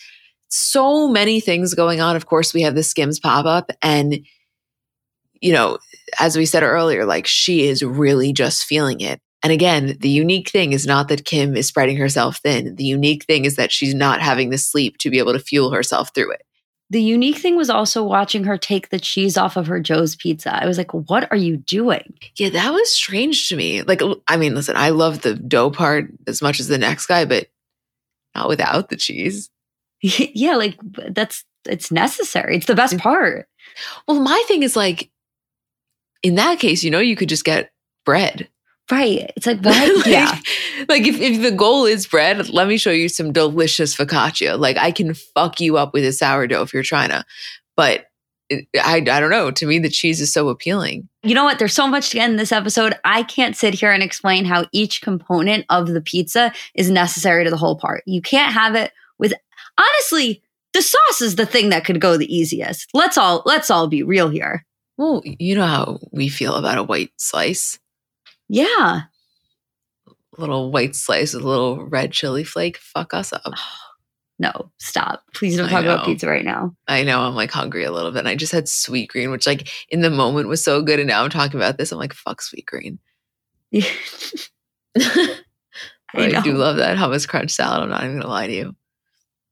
So 0.49 1.09
many 1.09 1.41
things 1.41 1.75
going 1.75 2.01
on. 2.01 2.17
Of 2.17 2.27
course, 2.27 2.53
we 2.53 2.63
have 2.63 2.75
the 2.75 2.83
Skims 2.83 3.21
pop 3.21 3.47
up 3.47 3.71
and 3.81 4.21
you 5.41 5.53
know, 5.53 5.79
as 6.21 6.37
we 6.37 6.47
said 6.47 6.63
earlier, 6.63 7.05
like 7.05 7.27
she 7.27 7.67
is 7.67 7.83
really 7.83 8.33
just 8.33 8.65
feeling 8.65 9.01
it. 9.01 9.21
And 9.43 9.53
again, 9.53 9.97
the 9.99 10.09
unique 10.09 10.51
thing 10.51 10.73
is 10.73 10.87
not 10.87 11.09
that 11.09 11.25
Kim 11.25 11.57
is 11.57 11.67
spreading 11.67 11.97
herself 11.97 12.39
thin. 12.39 12.77
The 12.77 12.85
unique 12.85 13.25
thing 13.25 13.45
is 13.45 13.57
that 13.57 13.73
she's 13.73 13.95
not 13.95 14.23
having 14.23 14.51
the 14.51 14.59
sleep 14.59 14.99
to 14.99 15.11
be 15.11 15.19
able 15.19 15.33
to 15.33 15.41
fuel 15.41 15.73
herself 15.73 16.15
through 16.15 16.33
it. 16.33 16.43
The 16.91 17.03
unique 17.03 17.39
thing 17.39 17.57
was 17.57 17.71
also 17.71 18.05
watching 18.05 18.45
her 18.45 18.59
take 18.59 18.91
the 18.91 19.01
cheese 19.01 19.39
off 19.39 19.57
of 19.57 19.67
her 19.67 19.81
Joe's 19.81 20.15
pizza. 20.15 20.55
I 20.55 20.67
was 20.67 20.77
like, 20.77 20.93
what 20.93 21.27
are 21.33 21.39
you 21.39 21.57
doing? 21.57 22.13
Yeah, 22.37 22.51
that 22.51 22.71
was 22.71 22.93
strange 22.93 23.49
to 23.49 23.57
me. 23.57 23.83
Like, 23.83 24.03
I 24.29 24.37
mean, 24.37 24.55
listen, 24.55 24.77
I 24.77 24.91
love 24.91 25.23
the 25.23 25.35
dough 25.35 25.71
part 25.71 26.11
as 26.27 26.43
much 26.43 26.61
as 26.61 26.69
the 26.69 26.77
next 26.77 27.07
guy, 27.07 27.25
but 27.25 27.49
not 28.35 28.49
without 28.49 28.91
the 28.91 28.97
cheese. 28.97 29.49
yeah, 30.03 30.57
like 30.57 30.79
that's 31.09 31.45
it's 31.67 31.91
necessary. 31.91 32.57
It's 32.57 32.67
the 32.67 32.75
best 32.75 32.95
mm. 32.95 33.01
part. 33.01 33.49
Well, 34.07 34.21
my 34.21 34.45
thing 34.47 34.63
is 34.63 34.77
like, 34.77 35.11
in 36.23 36.35
that 36.35 36.59
case, 36.59 36.85
you 36.85 36.91
know, 36.91 37.01
you 37.01 37.17
could 37.17 37.29
just 37.29 37.45
get 37.45 37.73
bread. 38.05 38.49
Right. 38.91 39.31
It's 39.37 39.47
like, 39.47 39.61
what? 39.63 39.97
like, 39.97 40.07
yeah. 40.07 40.39
Like 40.89 41.07
if, 41.07 41.21
if 41.21 41.43
the 41.43 41.53
goal 41.53 41.87
is 41.87 42.07
bread, 42.07 42.49
let 42.51 42.69
me 42.69 42.77
show 42.77 42.91
you 42.91 43.09
some 43.09 43.33
delicious 43.33 43.97
focaccia. 43.97 44.59
Like 44.59 44.77
I 44.77 44.91
can 44.91 45.15
fuck 45.15 45.61
you 45.61 45.77
up 45.77 45.93
with 45.95 46.05
a 46.05 46.13
sourdough 46.13 46.63
if 46.63 46.75
you're 46.75 46.83
trying 46.83 47.11
to. 47.11 47.25
But 47.77 48.07
it, 48.49 48.67
I, 48.83 48.97
I 48.97 49.01
don't 49.01 49.31
know. 49.31 49.51
To 49.51 49.67
me, 49.67 49.79
the 49.79 49.89
cheese 49.89 50.21
is 50.21 50.33
so 50.33 50.49
appealing. 50.49 51.09
You 51.23 51.35
know 51.35 51.45
what? 51.45 51.59
There's 51.59 51.75
so 51.75 51.87
much 51.87 52.11
to 52.11 52.17
get 52.17 52.29
in 52.29 52.37
this 52.37 52.53
episode. 52.53 52.95
I 53.05 53.23
can't 53.23 53.57
sit 53.57 53.75
here 53.75 53.93
and 53.93 54.03
explain 54.03 54.45
how 54.45 54.67
each 54.73 55.01
component 55.01 55.65
of 55.71 55.89
the 55.89 56.03
pizza 56.03 56.53
is 56.75 56.91
necessary 56.91 57.45
to 57.45 57.51
the 57.51 57.57
whole 57.57 57.77
part. 57.77 58.03
You 58.07 58.21
can't 58.21 58.53
have 58.53 58.75
it 58.75 58.93
with, 59.19 59.33
honestly, 59.79 60.43
the 60.73 60.83
sauce 60.83 61.23
is 61.23 61.37
the 61.37 61.47
thing 61.47 61.71
that 61.71 61.85
could 61.85 62.01
go 62.01 62.17
the 62.17 62.35
easiest. 62.35 62.91
Let's 62.95 63.19
all 63.19 63.43
let's 63.45 63.71
all 63.71 63.89
be 63.89 64.03
real 64.03 64.29
here. 64.29 64.65
Well, 64.97 65.23
you 65.25 65.55
know 65.55 65.67
how 65.67 65.99
we 66.13 66.29
feel 66.29 66.55
about 66.55 66.79
a 66.79 66.83
white 66.83 67.11
slice. 67.17 67.79
Yeah. 68.53 69.01
A 70.07 70.41
little 70.41 70.71
white 70.71 70.95
slice 70.95 71.33
with 71.33 71.43
a 71.43 71.49
little 71.49 71.87
red 71.87 72.13
chili 72.13 72.45
flake. 72.45 72.77
Fuck 72.77 73.15
us 73.15 73.33
up. 73.33 73.43
No, 74.39 74.73
stop. 74.79 75.23
Please 75.35 75.57
don't 75.57 75.69
talk 75.69 75.85
about 75.85 76.05
pizza 76.05 76.27
right 76.27 76.45
now. 76.45 76.75
I 76.89 77.05
know 77.05 77.21
I'm 77.21 77.37
like 77.37 77.53
hungry 77.53 77.85
a 77.85 77.93
little 77.93 78.11
bit. 78.11 78.21
And 78.21 78.29
I 78.29 78.35
just 78.35 78.51
had 78.51 78.65
Sweetgreen, 78.65 79.31
which 79.31 79.47
like 79.47 79.69
in 79.89 80.01
the 80.01 80.11
moment 80.11 80.49
was 80.49 80.65
so 80.65 80.83
good. 80.83 80.99
And 80.99 81.07
now 81.07 81.23
I'm 81.23 81.31
talking 81.31 81.61
about 81.61 81.79
this. 81.79 81.93
I'm 81.93 81.99
like, 81.99 82.13
fuck 82.13 82.43
Sweetgreen. 82.43 82.99
I 83.77 85.39
I, 86.15 86.41
do 86.41 86.55
love 86.55 86.79
that 86.79 86.97
hummus 86.97 87.29
crunch 87.29 87.53
salad. 87.53 87.83
I'm 87.83 87.91
not 87.91 88.03
even 88.03 88.17
gonna 88.17 88.29
lie 88.29 88.49
to 88.49 88.53
you. 88.53 88.75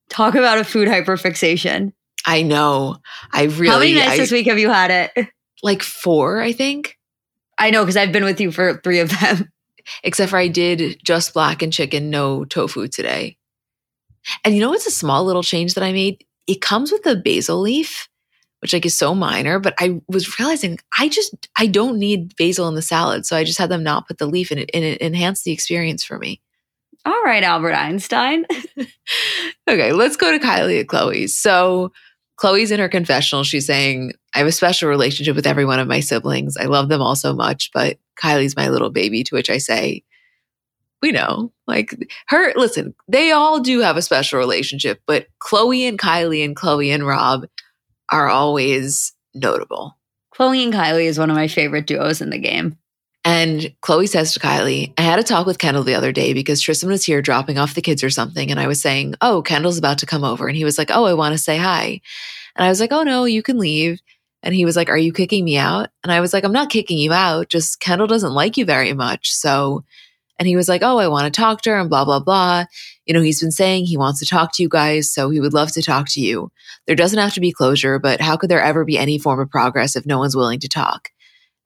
Talk 0.08 0.34
about 0.34 0.58
a 0.58 0.64
food 0.64 0.88
hyperfixation. 0.88 1.92
I 2.26 2.42
know. 2.42 2.96
I 3.32 3.44
really 3.44 3.68
How 3.68 3.78
many 3.78 3.94
nights 3.94 4.10
I- 4.12 4.16
this 4.16 4.32
week 4.32 4.48
have 4.48 4.58
you 4.58 4.70
had 4.70 4.90
it? 4.90 5.28
like 5.62 5.84
four, 5.84 6.40
I 6.40 6.50
think. 6.50 6.98
I 7.60 7.70
know 7.70 7.82
because 7.82 7.96
I've 7.96 8.10
been 8.10 8.24
with 8.24 8.40
you 8.40 8.50
for 8.50 8.80
three 8.82 8.98
of 8.98 9.10
them. 9.20 9.48
Except 10.02 10.30
for 10.30 10.38
I 10.38 10.48
did 10.48 11.00
just 11.04 11.34
black 11.34 11.62
and 11.62 11.72
chicken, 11.72 12.10
no 12.10 12.44
tofu 12.44 12.88
today. 12.88 13.36
And 14.44 14.54
you 14.54 14.60
know 14.60 14.70
what's 14.70 14.86
a 14.86 14.90
small 14.90 15.24
little 15.24 15.42
change 15.42 15.74
that 15.74 15.84
I 15.84 15.92
made? 15.92 16.24
It 16.46 16.60
comes 16.60 16.92
with 16.92 17.04
a 17.06 17.16
basil 17.16 17.60
leaf, 17.60 18.08
which 18.60 18.72
like 18.72 18.86
is 18.86 18.96
so 18.96 19.14
minor, 19.14 19.58
but 19.58 19.74
I 19.78 20.00
was 20.08 20.38
realizing 20.38 20.78
I 20.98 21.08
just 21.08 21.48
I 21.56 21.66
don't 21.66 21.98
need 21.98 22.36
basil 22.36 22.68
in 22.68 22.74
the 22.74 22.82
salad. 22.82 23.26
So 23.26 23.36
I 23.36 23.44
just 23.44 23.58
had 23.58 23.70
them 23.70 23.82
not 23.82 24.06
put 24.06 24.18
the 24.18 24.26
leaf 24.26 24.52
in 24.52 24.58
it 24.58 24.70
and 24.72 24.84
it 24.84 25.00
enhanced 25.00 25.44
the 25.44 25.52
experience 25.52 26.04
for 26.04 26.18
me. 26.18 26.40
All 27.06 27.22
right, 27.24 27.42
Albert 27.42 27.74
Einstein. 27.74 28.46
Okay, 29.68 29.92
let's 29.92 30.16
go 30.16 30.32
to 30.32 30.44
Kylie 30.44 30.80
and 30.80 30.88
Khloé. 30.88 31.28
So 31.28 31.92
Khloé's 32.40 32.70
in 32.70 32.80
her 32.80 32.88
confessional. 32.88 33.44
She's 33.44 33.66
saying, 33.66 34.12
I 34.34 34.38
have 34.38 34.46
a 34.46 34.52
special 34.52 34.88
relationship 34.88 35.36
with 35.36 35.46
every 35.46 35.64
one 35.64 35.78
of 35.78 35.88
my 35.88 36.00
siblings. 36.00 36.56
I 36.56 36.64
love 36.64 36.88
them 36.88 37.02
all 37.02 37.16
so 37.16 37.34
much, 37.34 37.70
but 37.74 37.98
Kylie's 38.22 38.56
my 38.56 38.68
little 38.68 38.90
baby, 38.90 39.22
to 39.24 39.34
which 39.34 39.50
I 39.50 39.58
say, 39.58 40.04
we 41.02 41.12
know. 41.12 41.52
Like 41.66 41.94
her, 42.28 42.52
listen, 42.56 42.94
they 43.08 43.30
all 43.30 43.60
do 43.60 43.80
have 43.80 43.96
a 43.96 44.02
special 44.02 44.38
relationship, 44.38 45.02
but 45.06 45.26
Khloé 45.42 45.88
and 45.88 45.98
Kylie 45.98 46.44
and 46.44 46.56
Khloé 46.56 46.94
and 46.94 47.06
Rob 47.06 47.46
are 48.10 48.28
always 48.28 49.12
notable. 49.34 49.96
Khloé 50.34 50.64
and 50.64 50.72
Kylie 50.72 51.04
is 51.04 51.18
one 51.18 51.30
of 51.30 51.36
my 51.36 51.48
favorite 51.48 51.86
duos 51.86 52.20
in 52.20 52.30
the 52.30 52.38
game. 52.38 52.76
And 53.24 53.74
Khloé 53.82 54.08
says 54.08 54.32
to 54.32 54.40
Kylie, 54.40 54.94
I 54.96 55.02
had 55.02 55.18
a 55.18 55.22
talk 55.22 55.46
with 55.46 55.58
Kendall 55.58 55.84
the 55.84 55.94
other 55.94 56.12
day 56.12 56.32
because 56.32 56.60
Tristan 56.60 56.88
was 56.88 57.04
here 57.04 57.20
dropping 57.20 57.58
off 57.58 57.74
the 57.74 57.82
kids 57.82 58.02
or 58.02 58.08
something. 58.08 58.50
And 58.50 58.58
I 58.58 58.66
was 58.66 58.80
saying, 58.80 59.14
Oh, 59.20 59.42
Kendall's 59.42 59.78
about 59.78 59.98
to 59.98 60.06
come 60.06 60.24
over. 60.24 60.48
And 60.48 60.56
he 60.56 60.64
was 60.64 60.78
like, 60.78 60.90
Oh, 60.90 61.04
I 61.04 61.12
want 61.12 61.32
to 61.34 61.38
say 61.38 61.58
hi. 61.58 62.00
And 62.56 62.64
I 62.64 62.68
was 62.68 62.80
like, 62.80 62.92
Oh, 62.92 63.02
no, 63.02 63.24
you 63.24 63.42
can 63.42 63.58
leave. 63.58 64.00
And 64.42 64.54
he 64.54 64.64
was 64.64 64.74
like, 64.74 64.88
Are 64.88 64.96
you 64.96 65.12
kicking 65.12 65.44
me 65.44 65.58
out? 65.58 65.90
And 66.02 66.10
I 66.10 66.20
was 66.20 66.32
like, 66.32 66.44
I'm 66.44 66.52
not 66.52 66.70
kicking 66.70 66.96
you 66.96 67.12
out. 67.12 67.50
Just 67.50 67.78
Kendall 67.80 68.06
doesn't 68.06 68.32
like 68.32 68.56
you 68.56 68.64
very 68.64 68.94
much. 68.94 69.32
So, 69.32 69.84
and 70.38 70.48
he 70.48 70.56
was 70.56 70.68
like, 70.68 70.82
Oh, 70.82 70.96
I 70.96 71.08
want 71.08 71.32
to 71.32 71.40
talk 71.40 71.60
to 71.62 71.70
her 71.70 71.78
and 71.78 71.90
blah, 71.90 72.06
blah, 72.06 72.20
blah. 72.20 72.64
You 73.04 73.12
know, 73.12 73.20
he's 73.20 73.40
been 73.40 73.50
saying 73.50 73.84
he 73.84 73.98
wants 73.98 74.20
to 74.20 74.26
talk 74.26 74.54
to 74.54 74.62
you 74.62 74.68
guys. 74.70 75.12
So 75.12 75.28
he 75.28 75.40
would 75.40 75.52
love 75.52 75.72
to 75.72 75.82
talk 75.82 76.06
to 76.10 76.22
you. 76.22 76.50
There 76.86 76.96
doesn't 76.96 77.18
have 77.18 77.34
to 77.34 77.40
be 77.40 77.52
closure, 77.52 77.98
but 77.98 78.22
how 78.22 78.38
could 78.38 78.48
there 78.48 78.62
ever 78.62 78.86
be 78.86 78.96
any 78.96 79.18
form 79.18 79.40
of 79.40 79.50
progress 79.50 79.94
if 79.94 80.06
no 80.06 80.18
one's 80.18 80.34
willing 80.34 80.60
to 80.60 80.68
talk? 80.68 81.10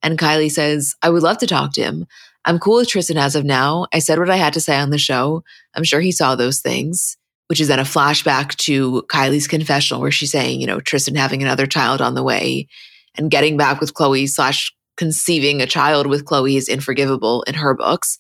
And 0.04 0.18
Kylie 0.18 0.52
says, 0.52 0.94
I 1.02 1.08
would 1.08 1.22
love 1.22 1.38
to 1.38 1.46
talk 1.46 1.72
to 1.72 1.82
him. 1.82 2.06
I'm 2.44 2.58
cool 2.58 2.76
with 2.76 2.88
Tristan 2.88 3.16
as 3.16 3.34
of 3.34 3.44
now. 3.44 3.86
I 3.92 4.00
said 4.00 4.18
what 4.18 4.30
I 4.30 4.36
had 4.36 4.52
to 4.52 4.60
say 4.60 4.76
on 4.76 4.90
the 4.90 4.98
show. 4.98 5.42
I'm 5.74 5.82
sure 5.82 6.00
he 6.00 6.12
saw 6.12 6.36
those 6.36 6.60
things, 6.60 7.16
which 7.46 7.58
is 7.58 7.68
then 7.68 7.78
a 7.78 7.84
flashback 7.84 8.54
to 8.56 9.02
Kylie's 9.08 9.48
confessional 9.48 10.02
where 10.02 10.10
she's 10.10 10.30
saying, 10.30 10.60
you 10.60 10.66
know, 10.66 10.78
Tristan 10.78 11.14
having 11.14 11.42
another 11.42 11.66
child 11.66 12.02
on 12.02 12.14
the 12.14 12.22
way 12.22 12.68
and 13.16 13.30
getting 13.30 13.56
back 13.56 13.80
with 13.80 13.94
Khloé 13.94 14.28
slash 14.28 14.74
conceiving 14.98 15.62
a 15.62 15.66
child 15.66 16.06
with 16.06 16.26
Khloé 16.26 16.56
is 16.56 16.68
unforgivable 16.68 17.42
in 17.44 17.54
her 17.54 17.74
books. 17.74 18.18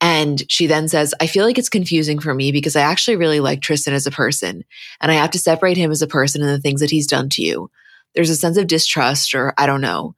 And 0.00 0.44
she 0.48 0.66
then 0.66 0.86
says, 0.86 1.12
I 1.20 1.26
feel 1.26 1.44
like 1.44 1.58
it's 1.58 1.68
confusing 1.68 2.20
for 2.20 2.34
me 2.34 2.52
because 2.52 2.76
I 2.76 2.82
actually 2.82 3.16
really 3.16 3.40
like 3.40 3.62
Tristan 3.62 3.94
as 3.94 4.06
a 4.06 4.12
person, 4.12 4.62
and 5.00 5.10
I 5.10 5.14
have 5.14 5.30
to 5.30 5.38
separate 5.38 5.76
him 5.76 5.90
as 5.90 6.02
a 6.02 6.06
person 6.06 6.42
and 6.42 6.50
the 6.50 6.60
things 6.60 6.80
that 6.80 6.90
he's 6.90 7.06
done 7.06 7.30
to 7.30 7.42
you. 7.42 7.70
There's 8.14 8.30
a 8.30 8.36
sense 8.36 8.58
of 8.58 8.66
distrust, 8.66 9.34
or 9.34 9.54
I 9.58 9.66
don't 9.66 9.80
know. 9.80 10.14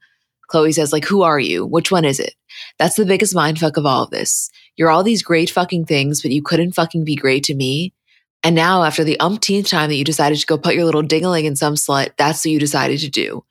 Khloé 0.50 0.72
says, 0.72 0.92
like, 0.92 1.04
who 1.04 1.22
are 1.22 1.38
you? 1.38 1.66
Which 1.66 1.90
one 1.90 2.04
is 2.04 2.20
it? 2.20 2.34
That's 2.78 2.96
the 2.96 3.06
biggest 3.06 3.34
mindfuck 3.34 3.76
of 3.76 3.86
all 3.86 4.04
of 4.04 4.10
this. 4.10 4.50
You're 4.76 4.90
all 4.90 5.02
these 5.02 5.22
great 5.22 5.50
fucking 5.50 5.86
things, 5.86 6.22
but 6.22 6.30
you 6.30 6.42
couldn't 6.42 6.72
fucking 6.72 7.04
be 7.04 7.16
great 7.16 7.44
to 7.44 7.54
me. 7.54 7.94
And 8.42 8.54
now, 8.54 8.84
after 8.84 9.02
the 9.02 9.18
umpteenth 9.18 9.68
time 9.68 9.88
that 9.88 9.96
you 9.96 10.04
decided 10.04 10.38
to 10.38 10.46
go 10.46 10.58
put 10.58 10.74
your 10.74 10.84
little 10.84 11.02
dingling 11.02 11.46
in 11.46 11.56
some 11.56 11.74
slut, 11.74 12.10
that's 12.16 12.44
what 12.44 12.52
you 12.52 12.60
decided 12.60 13.00
to 13.00 13.10
do. 13.10 13.44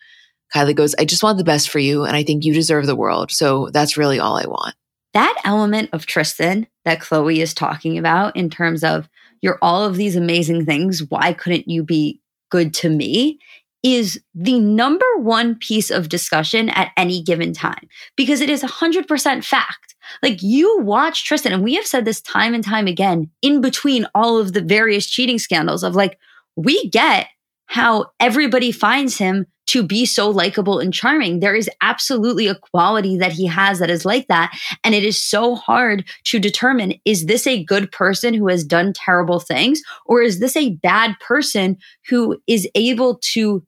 Kylie 0.53 0.75
goes, 0.75 0.95
I 0.97 1.05
just 1.05 1.23
want 1.23 1.37
the 1.37 1.43
best 1.43 1.69
for 1.69 1.79
you, 1.79 2.03
and 2.05 2.15
I 2.15 2.23
think 2.23 2.45
you 2.45 2.53
deserve 2.53 2.85
the 2.85 2.95
world. 2.95 3.31
So 3.31 3.69
that's 3.71 3.97
really 3.97 4.19
all 4.19 4.37
I 4.37 4.45
want. 4.45 4.75
That 5.13 5.35
element 5.43 5.89
of 5.91 6.05
Tristan 6.05 6.67
that 6.85 6.99
Khloé 6.99 7.37
is 7.37 7.53
talking 7.53 7.97
about 7.97 8.35
in 8.35 8.49
terms 8.49 8.83
of 8.83 9.09
you're 9.41 9.59
all 9.61 9.83
of 9.83 9.95
these 9.95 10.15
amazing 10.15 10.65
things, 10.65 11.03
why 11.09 11.33
couldn't 11.33 11.67
you 11.67 11.83
be 11.83 12.21
good 12.49 12.73
to 12.75 12.89
me? 12.89 13.39
Is 13.87 14.19
the 14.33 14.59
number 14.59 15.05
one 15.17 15.53
piece 15.53 15.91
of 15.91 16.09
discussion 16.09 16.69
at 16.69 16.91
any 16.97 17.21
given 17.21 17.53
time 17.53 17.87
because 18.15 18.41
it 18.41 18.49
is 18.49 18.63
100% 18.63 19.45
fact. 19.45 19.95
Like 20.23 20.41
you 20.41 20.79
watch 20.81 21.23
Tristan, 21.23 21.53
and 21.53 21.63
we 21.63 21.75
have 21.75 21.85
said 21.85 22.03
this 22.03 22.19
time 22.21 22.55
and 22.55 22.63
time 22.63 22.87
again 22.87 23.29
in 23.43 23.61
between 23.61 24.07
all 24.15 24.39
of 24.39 24.53
the 24.53 24.61
various 24.61 25.05
cheating 25.05 25.37
scandals 25.37 25.83
of 25.83 25.95
like, 25.95 26.17
we 26.55 26.89
get 26.89 27.27
how 27.67 28.07
everybody 28.19 28.71
finds 28.71 29.19
him 29.19 29.45
to 29.67 29.83
be 29.83 30.05
so 30.05 30.29
likable 30.29 30.79
and 30.79 30.93
charming. 30.93 31.39
There 31.39 31.55
is 31.55 31.69
absolutely 31.81 32.47
a 32.47 32.55
quality 32.55 33.17
that 33.17 33.33
he 33.33 33.45
has 33.45 33.79
that 33.79 33.89
is 33.91 34.03
like 34.03 34.27
that. 34.29 34.57
And 34.83 34.95
it 34.95 35.03
is 35.03 35.21
so 35.21 35.55
hard 35.55 36.05
to 36.25 36.39
determine 36.39 36.93
is 37.05 37.25
this 37.25 37.45
a 37.45 37.63
good 37.63 37.91
person 37.91 38.33
who 38.33 38.47
has 38.47 38.63
done 38.63 38.93
terrible 38.93 39.39
things, 39.39 39.81
or 40.05 40.21
is 40.21 40.39
this 40.39 40.55
a 40.55 40.75
bad 40.75 41.19
person 41.19 41.77
who 42.09 42.39
is 42.47 42.67
able 42.73 43.19
to 43.33 43.63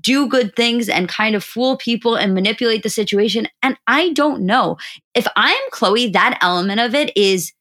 do 0.00 0.26
good 0.26 0.56
things 0.56 0.88
and 0.88 1.08
kind 1.08 1.34
of 1.34 1.44
fool 1.44 1.76
people 1.76 2.14
and 2.14 2.34
manipulate 2.34 2.82
the 2.82 2.90
situation? 2.90 3.48
And 3.62 3.76
I 3.86 4.10
don't 4.10 4.42
know. 4.42 4.78
If 5.14 5.26
I'm 5.36 5.70
Khloé, 5.72 6.12
that 6.12 6.38
element 6.40 6.80
of 6.80 6.94
it 6.94 7.16
is 7.16 7.52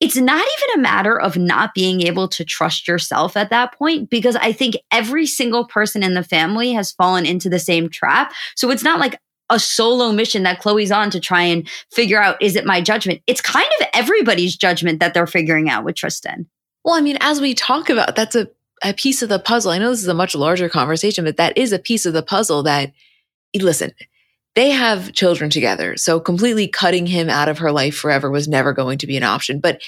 it's 0.00 0.16
not 0.16 0.44
even 0.44 0.80
a 0.80 0.82
matter 0.82 1.18
of 1.18 1.36
not 1.36 1.72
being 1.72 2.02
able 2.02 2.28
to 2.28 2.44
trust 2.44 2.88
yourself 2.88 3.36
at 3.36 3.50
that 3.50 3.72
point 3.78 4.10
because 4.10 4.36
I 4.36 4.52
think 4.52 4.74
every 4.90 5.24
single 5.24 5.66
person 5.66 6.02
in 6.02 6.14
the 6.14 6.24
family 6.24 6.72
has 6.72 6.92
fallen 6.92 7.24
into 7.24 7.48
the 7.48 7.58
same 7.58 7.88
trap. 7.88 8.32
So 8.56 8.70
it's 8.70 8.82
not 8.82 8.98
like 8.98 9.18
a 9.50 9.58
solo 9.58 10.10
mission 10.10 10.42
that 10.42 10.60
Khloé's 10.60 10.90
on 10.90 11.10
to 11.10 11.20
try 11.20 11.42
and 11.42 11.68
figure 11.92 12.20
out 12.20 12.40
is 12.42 12.56
it 12.56 12.66
my 12.66 12.80
judgment? 12.80 13.22
It's 13.26 13.40
kind 13.40 13.68
of 13.80 13.86
everybody's 13.94 14.56
judgment 14.56 15.00
that 15.00 15.14
they're 15.14 15.26
figuring 15.26 15.70
out 15.70 15.84
with 15.84 15.96
Tristan. 15.96 16.48
Well, 16.84 16.94
I 16.94 17.00
mean, 17.00 17.18
as 17.20 17.40
we 17.40 17.54
talk 17.54 17.88
about, 17.88 18.16
that's 18.16 18.36
a, 18.36 18.48
a 18.84 18.94
piece 18.94 19.22
of 19.22 19.28
the 19.28 19.38
puzzle. 19.38 19.72
I 19.72 19.78
know 19.78 19.90
this 19.90 20.02
is 20.02 20.08
a 20.08 20.14
much 20.14 20.34
larger 20.34 20.68
conversation, 20.68 21.24
but 21.24 21.38
that 21.38 21.56
is 21.58 21.72
a 21.72 21.78
piece 21.78 22.06
of 22.06 22.12
the 22.12 22.22
puzzle 22.22 22.62
that, 22.64 22.92
listen, 23.56 23.92
they 24.54 24.70
have 24.70 25.12
children 25.12 25.50
together. 25.50 25.96
So 25.96 26.20
completely 26.20 26.68
cutting 26.68 27.06
him 27.06 27.28
out 27.28 27.48
of 27.48 27.58
her 27.58 27.72
life 27.72 27.96
forever 27.96 28.30
was 28.30 28.46
never 28.46 28.72
going 28.72 28.98
to 28.98 29.06
be 29.06 29.16
an 29.16 29.24
option. 29.24 29.58
But 29.58 29.80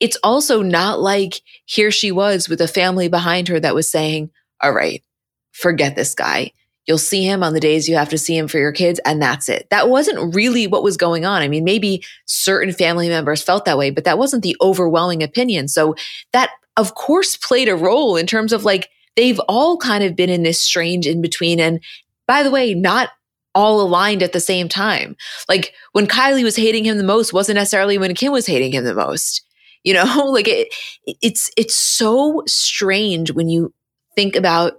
it's 0.00 0.16
also 0.22 0.62
not 0.62 1.00
like 1.00 1.42
here 1.66 1.90
she 1.90 2.10
was 2.10 2.48
with 2.48 2.60
a 2.60 2.68
family 2.68 3.08
behind 3.08 3.48
her 3.48 3.60
that 3.60 3.74
was 3.74 3.90
saying, 3.90 4.30
all 4.62 4.72
right, 4.72 5.02
forget 5.52 5.94
this 5.94 6.14
guy. 6.14 6.52
You'll 6.86 6.98
see 6.98 7.24
him 7.24 7.42
on 7.42 7.54
the 7.54 7.60
days 7.60 7.88
you 7.88 7.96
have 7.96 8.10
to 8.10 8.18
see 8.18 8.36
him 8.36 8.46
for 8.46 8.58
your 8.58 8.72
kids, 8.72 9.00
and 9.06 9.20
that's 9.20 9.48
it. 9.48 9.66
That 9.70 9.88
wasn't 9.88 10.34
really 10.34 10.66
what 10.66 10.82
was 10.82 10.98
going 10.98 11.24
on. 11.24 11.40
I 11.40 11.48
mean, 11.48 11.64
maybe 11.64 12.04
certain 12.26 12.74
family 12.74 13.08
members 13.08 13.42
felt 13.42 13.64
that 13.64 13.78
way, 13.78 13.90
but 13.90 14.04
that 14.04 14.18
wasn't 14.18 14.42
the 14.42 14.56
overwhelming 14.60 15.22
opinion. 15.22 15.68
So 15.68 15.94
that, 16.32 16.50
of 16.76 16.94
course, 16.94 17.36
played 17.36 17.68
a 17.68 17.76
role 17.76 18.16
in 18.16 18.26
terms 18.26 18.52
of 18.52 18.64
like, 18.64 18.88
they've 19.16 19.40
all 19.48 19.76
kind 19.76 20.02
of 20.04 20.16
been 20.16 20.30
in 20.30 20.42
this 20.42 20.60
strange 20.60 21.06
in 21.06 21.20
between. 21.20 21.60
And 21.60 21.80
by 22.26 22.42
the 22.42 22.50
way, 22.50 22.74
not 22.74 23.10
all 23.54 23.80
aligned 23.80 24.22
at 24.22 24.32
the 24.32 24.40
same 24.40 24.68
time. 24.68 25.16
Like 25.48 25.72
when 25.92 26.06
Kylie 26.06 26.42
was 26.42 26.56
hating 26.56 26.84
him 26.84 26.98
the 26.98 27.04
most 27.04 27.32
wasn't 27.32 27.56
necessarily 27.56 27.98
when 27.98 28.14
Kim 28.14 28.32
was 28.32 28.46
hating 28.46 28.72
him 28.72 28.84
the 28.84 28.94
most. 28.94 29.42
You 29.84 29.94
know, 29.94 30.24
like 30.32 30.48
it, 30.48 30.74
it's 31.06 31.50
it's 31.56 31.76
so 31.76 32.42
strange 32.46 33.30
when 33.30 33.48
you 33.48 33.72
think 34.16 34.36
about 34.36 34.74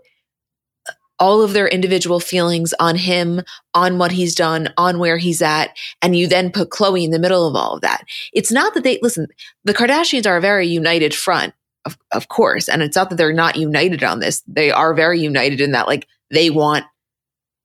all 1.17 1.41
of 1.41 1.53
their 1.53 1.67
individual 1.67 2.19
feelings 2.19 2.73
on 2.77 2.97
him, 2.97 3.41
on 3.73 3.97
what 3.97 4.11
he's 4.11 4.35
done, 4.35 4.73
on 4.77 4.99
where 4.99 5.17
he's 5.17 5.41
at, 5.41 5.69
and 6.01 6.13
you 6.13 6.27
then 6.27 6.51
put 6.51 6.71
Khloé 6.71 7.05
in 7.05 7.11
the 7.11 7.19
middle 7.19 7.47
of 7.47 7.55
all 7.55 7.75
of 7.75 7.81
that. 7.81 8.03
It's 8.33 8.51
not 8.51 8.73
that 8.73 8.83
they 8.83 8.99
listen, 9.01 9.27
the 9.63 9.73
Kardashians 9.73 10.27
are 10.27 10.35
a 10.35 10.41
very 10.41 10.67
united 10.67 11.13
front, 11.13 11.53
of, 11.85 11.97
of 12.11 12.27
course, 12.27 12.67
and 12.67 12.81
it's 12.81 12.95
not 12.95 13.09
that 13.09 13.15
they're 13.15 13.33
not 13.33 13.55
united 13.55 14.03
on 14.03 14.19
this. 14.19 14.43
They 14.47 14.71
are 14.71 14.93
very 14.93 15.19
united 15.19 15.61
in 15.61 15.71
that 15.71 15.87
like 15.87 16.07
they 16.31 16.49
want 16.49 16.85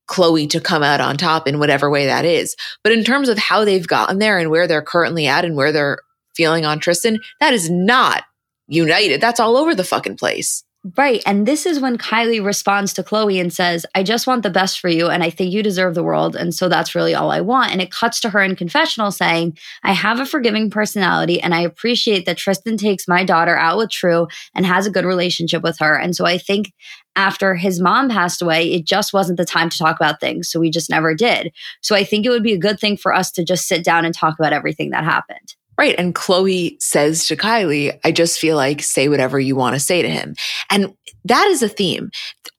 Khloé 0.09 0.51
to 0.51 0.61
come 0.61 0.83
out 0.83 1.01
on 1.01 1.17
top 1.17 1.47
in 1.47 1.59
whatever 1.59 1.89
way 1.89 2.07
that 2.07 2.25
is. 2.25 2.57
But 2.83 2.93
in 2.93 3.05
terms 3.05 3.29
of 3.29 3.39
how 3.39 3.65
they've 3.65 3.87
gotten 3.87 4.19
there 4.19 4.39
and 4.39 4.51
where 4.51 4.67
they're 4.67 4.83
currently 4.83 5.27
at 5.27 5.45
and 5.45 5.57
where 5.57 5.73
they're 5.73 5.99
feeling 6.35 6.65
on 6.65 6.81
Tristan, 6.81 7.21
that 7.39 7.55
is 7.55 7.71
not 7.71 8.25
united. 8.67 9.21
That's 9.21 9.41
all 9.41 9.57
over 9.57 9.75
the 9.75 9.85
fucking 9.85 10.17
place. 10.17 10.65
Right. 10.97 11.23
And 11.27 11.47
this 11.47 11.67
is 11.67 11.79
when 11.79 11.99
Kylie 11.99 12.43
responds 12.43 12.95
to 12.95 13.03
Khloé 13.03 13.39
and 13.39 13.53
says, 13.53 13.85
I 13.95 14.03
just 14.03 14.27
want 14.27 14.43
the 14.43 14.49
best 14.49 14.81
for 14.81 14.89
you. 14.89 15.11
And 15.11 15.23
I 15.23 15.29
think 15.29 15.53
you 15.53 15.63
deserve 15.63 15.95
the 15.95 16.03
world. 16.03 16.35
And 16.35 16.55
so 16.55 16.71
that's 16.71 16.95
really 16.95 17.15
all 17.15 17.31
I 17.31 17.43
want. 17.43 17.71
And 17.71 17.83
it 17.83 17.91
cuts 17.91 18.19
to 18.21 18.31
her 18.31 18.41
in 18.41 18.57
confessional 18.57 19.11
saying, 19.11 19.59
I 19.83 19.93
have 19.93 20.21
a 20.21 20.25
forgiving 20.25 20.71
personality 20.71 21.39
and 21.39 21.55
I 21.55 21.61
appreciate 21.61 22.25
that 22.25 22.39
Tristan 22.39 22.79
takes 22.79 23.07
my 23.07 23.25
daughter 23.25 23.59
out 23.59 23.77
with 23.77 23.91
True 23.91 24.27
and 24.55 24.65
has 24.65 24.87
a 24.87 24.91
good 24.91 25.05
relationship 25.05 25.63
with 25.63 25.79
her. 25.81 25.99
And 25.99 26.17
so 26.17 26.25
I 26.25 26.39
think 26.39 26.73
after 27.15 27.57
his 27.57 27.79
mom 27.79 28.09
passed 28.09 28.41
away, 28.41 28.73
it 28.73 28.87
just 28.87 29.13
wasn't 29.13 29.37
the 29.37 29.45
time 29.45 29.69
to 29.69 29.77
talk 29.77 29.97
about 29.97 30.19
things. 30.19 30.51
So 30.51 30.61
we 30.61 30.71
just 30.71 30.89
never 30.89 31.15
did. 31.15 31.53
So 31.83 31.95
I 31.95 32.05
think 32.05 32.25
it 32.25 32.31
would 32.31 32.43
be 32.43 32.55
a 32.55 32.59
good 32.59 32.81
thing 32.81 32.97
for 32.97 33.13
us 33.13 33.31
to 33.33 33.45
just 33.45 33.69
sit 33.69 33.85
down 33.85 34.07
and 34.07 34.15
talk 34.15 34.39
about 34.39 34.55
everything 34.55 34.91
that 34.91 35.05
happened. 35.05 35.57
Right. 35.81 35.95
And 35.97 36.15
Khloé 36.15 36.77
says 36.83 37.27
to 37.29 37.37
Kylie, 37.37 37.99
I 38.05 38.13
just 38.13 38.39
feel 38.39 38.55
like 38.55 38.83
say 38.83 39.09
whatever 39.09 39.41
you 39.41 39.57
want 39.57 39.77
to 39.77 39.81
say 39.81 40.03
to 40.03 40.11
him. 40.11 40.35
And 40.69 40.93
that 41.25 41.47
is 41.47 41.63
a 41.63 41.71
theme. 41.71 42.11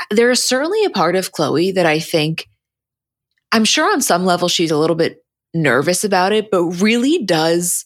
There 0.10 0.32
is 0.32 0.44
certainly 0.44 0.84
a 0.86 0.90
part 0.90 1.16
of 1.16 1.32
Khloé 1.32 1.72
that 1.76 1.86
I 1.86 2.00
think, 2.00 2.50
I'm 3.52 3.64
sure 3.64 3.94
on 3.94 4.02
some 4.02 4.26
level 4.26 4.48
she's 4.48 4.72
a 4.72 4.78
little 4.78 4.96
bit 4.96 5.24
nervous 5.54 6.04
about 6.04 6.34
it, 6.34 6.50
but 6.50 6.64
really 6.82 7.24
does, 7.24 7.86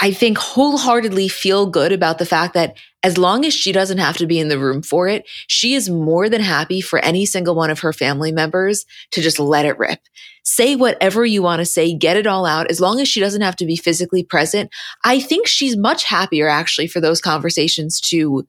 I 0.00 0.12
think, 0.12 0.38
wholeheartedly 0.38 1.26
feel 1.26 1.66
good 1.66 1.90
about 1.90 2.18
the 2.18 2.26
fact 2.26 2.54
that 2.54 2.76
as 3.02 3.18
long 3.18 3.44
as 3.44 3.52
she 3.52 3.72
doesn't 3.72 3.98
have 3.98 4.16
to 4.18 4.28
be 4.28 4.38
in 4.38 4.46
the 4.46 4.60
room 4.60 4.82
for 4.82 5.08
it, 5.08 5.28
she 5.48 5.74
is 5.74 5.90
more 5.90 6.28
than 6.28 6.40
happy 6.40 6.82
for 6.82 7.00
any 7.00 7.26
single 7.26 7.56
one 7.56 7.70
of 7.70 7.80
her 7.80 7.92
family 7.92 8.30
members 8.30 8.86
to 9.10 9.20
just 9.20 9.40
let 9.40 9.66
it 9.66 9.76
rip. 9.76 9.98
Say 10.54 10.76
whatever 10.76 11.24
you 11.24 11.42
want 11.42 11.60
to 11.60 11.64
say, 11.64 11.94
get 11.94 12.18
it 12.18 12.26
all 12.26 12.44
out. 12.44 12.70
As 12.70 12.78
long 12.78 13.00
as 13.00 13.08
she 13.08 13.20
doesn't 13.20 13.40
have 13.40 13.56
to 13.56 13.64
be 13.64 13.74
physically 13.76 14.22
present, 14.22 14.70
I 15.02 15.18
think 15.18 15.46
she's 15.46 15.78
much 15.78 16.04
happier 16.04 16.46
actually 16.46 16.88
for 16.88 17.00
those 17.00 17.22
conversations 17.22 17.98
to 18.10 18.46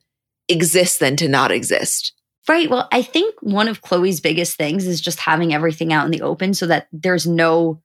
exist 0.49 0.99
than 0.99 1.15
to 1.15 1.29
not 1.29 1.49
exist. 1.49 2.11
Right. 2.49 2.69
Well, 2.69 2.89
I 2.91 3.03
think 3.03 3.35
one 3.39 3.69
of 3.69 3.81
Khloé's 3.81 4.19
biggest 4.19 4.57
things 4.57 4.85
is 4.85 4.99
just 4.99 5.21
having 5.21 5.53
everything 5.53 5.93
out 5.93 6.03
in 6.03 6.11
the 6.11 6.23
open 6.23 6.53
so 6.53 6.67
that 6.67 6.87
there's 6.91 7.25
no 7.25 7.81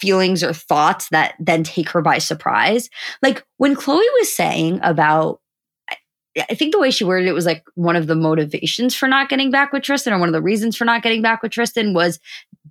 feelings 0.00 0.42
or 0.42 0.54
thoughts 0.54 1.10
that 1.10 1.34
then 1.38 1.62
take 1.62 1.90
her 1.90 2.00
by 2.00 2.16
surprise. 2.16 2.88
Like 3.20 3.44
when 3.58 3.76
Khloé 3.76 4.02
was 4.18 4.34
saying 4.34 4.80
about 4.82 5.40
I 6.38 6.54
think 6.54 6.72
the 6.72 6.78
way 6.78 6.92
she 6.92 7.02
worded 7.02 7.28
it 7.28 7.32
was 7.32 7.44
like 7.44 7.64
one 7.74 7.96
of 7.96 8.06
the 8.06 8.14
motivations 8.14 8.94
for 8.94 9.08
not 9.08 9.28
getting 9.28 9.50
back 9.50 9.72
with 9.72 9.82
Tristan, 9.82 10.12
or 10.12 10.18
one 10.18 10.28
of 10.28 10.32
the 10.32 10.40
reasons 10.40 10.76
for 10.76 10.84
not 10.84 11.02
getting 11.02 11.22
back 11.22 11.42
with 11.42 11.50
Tristan 11.50 11.92
was 11.92 12.20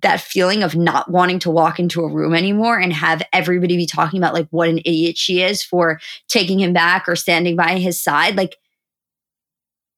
that 0.02 0.20
feeling 0.20 0.62
of 0.62 0.76
not 0.76 1.10
wanting 1.10 1.38
to 1.40 1.50
walk 1.50 1.78
into 1.78 2.02
a 2.02 2.12
room 2.12 2.34
anymore 2.34 2.78
and 2.78 2.92
have 2.92 3.22
everybody 3.32 3.76
be 3.76 3.86
talking 3.86 4.18
about 4.18 4.34
like 4.34 4.48
what 4.50 4.68
an 4.68 4.78
idiot 4.78 5.18
she 5.18 5.42
is 5.42 5.62
for 5.62 6.00
taking 6.28 6.60
him 6.60 6.72
back 6.72 7.08
or 7.08 7.16
standing 7.16 7.56
by 7.56 7.78
his 7.78 8.02
side. 8.02 8.36
Like, 8.36 8.56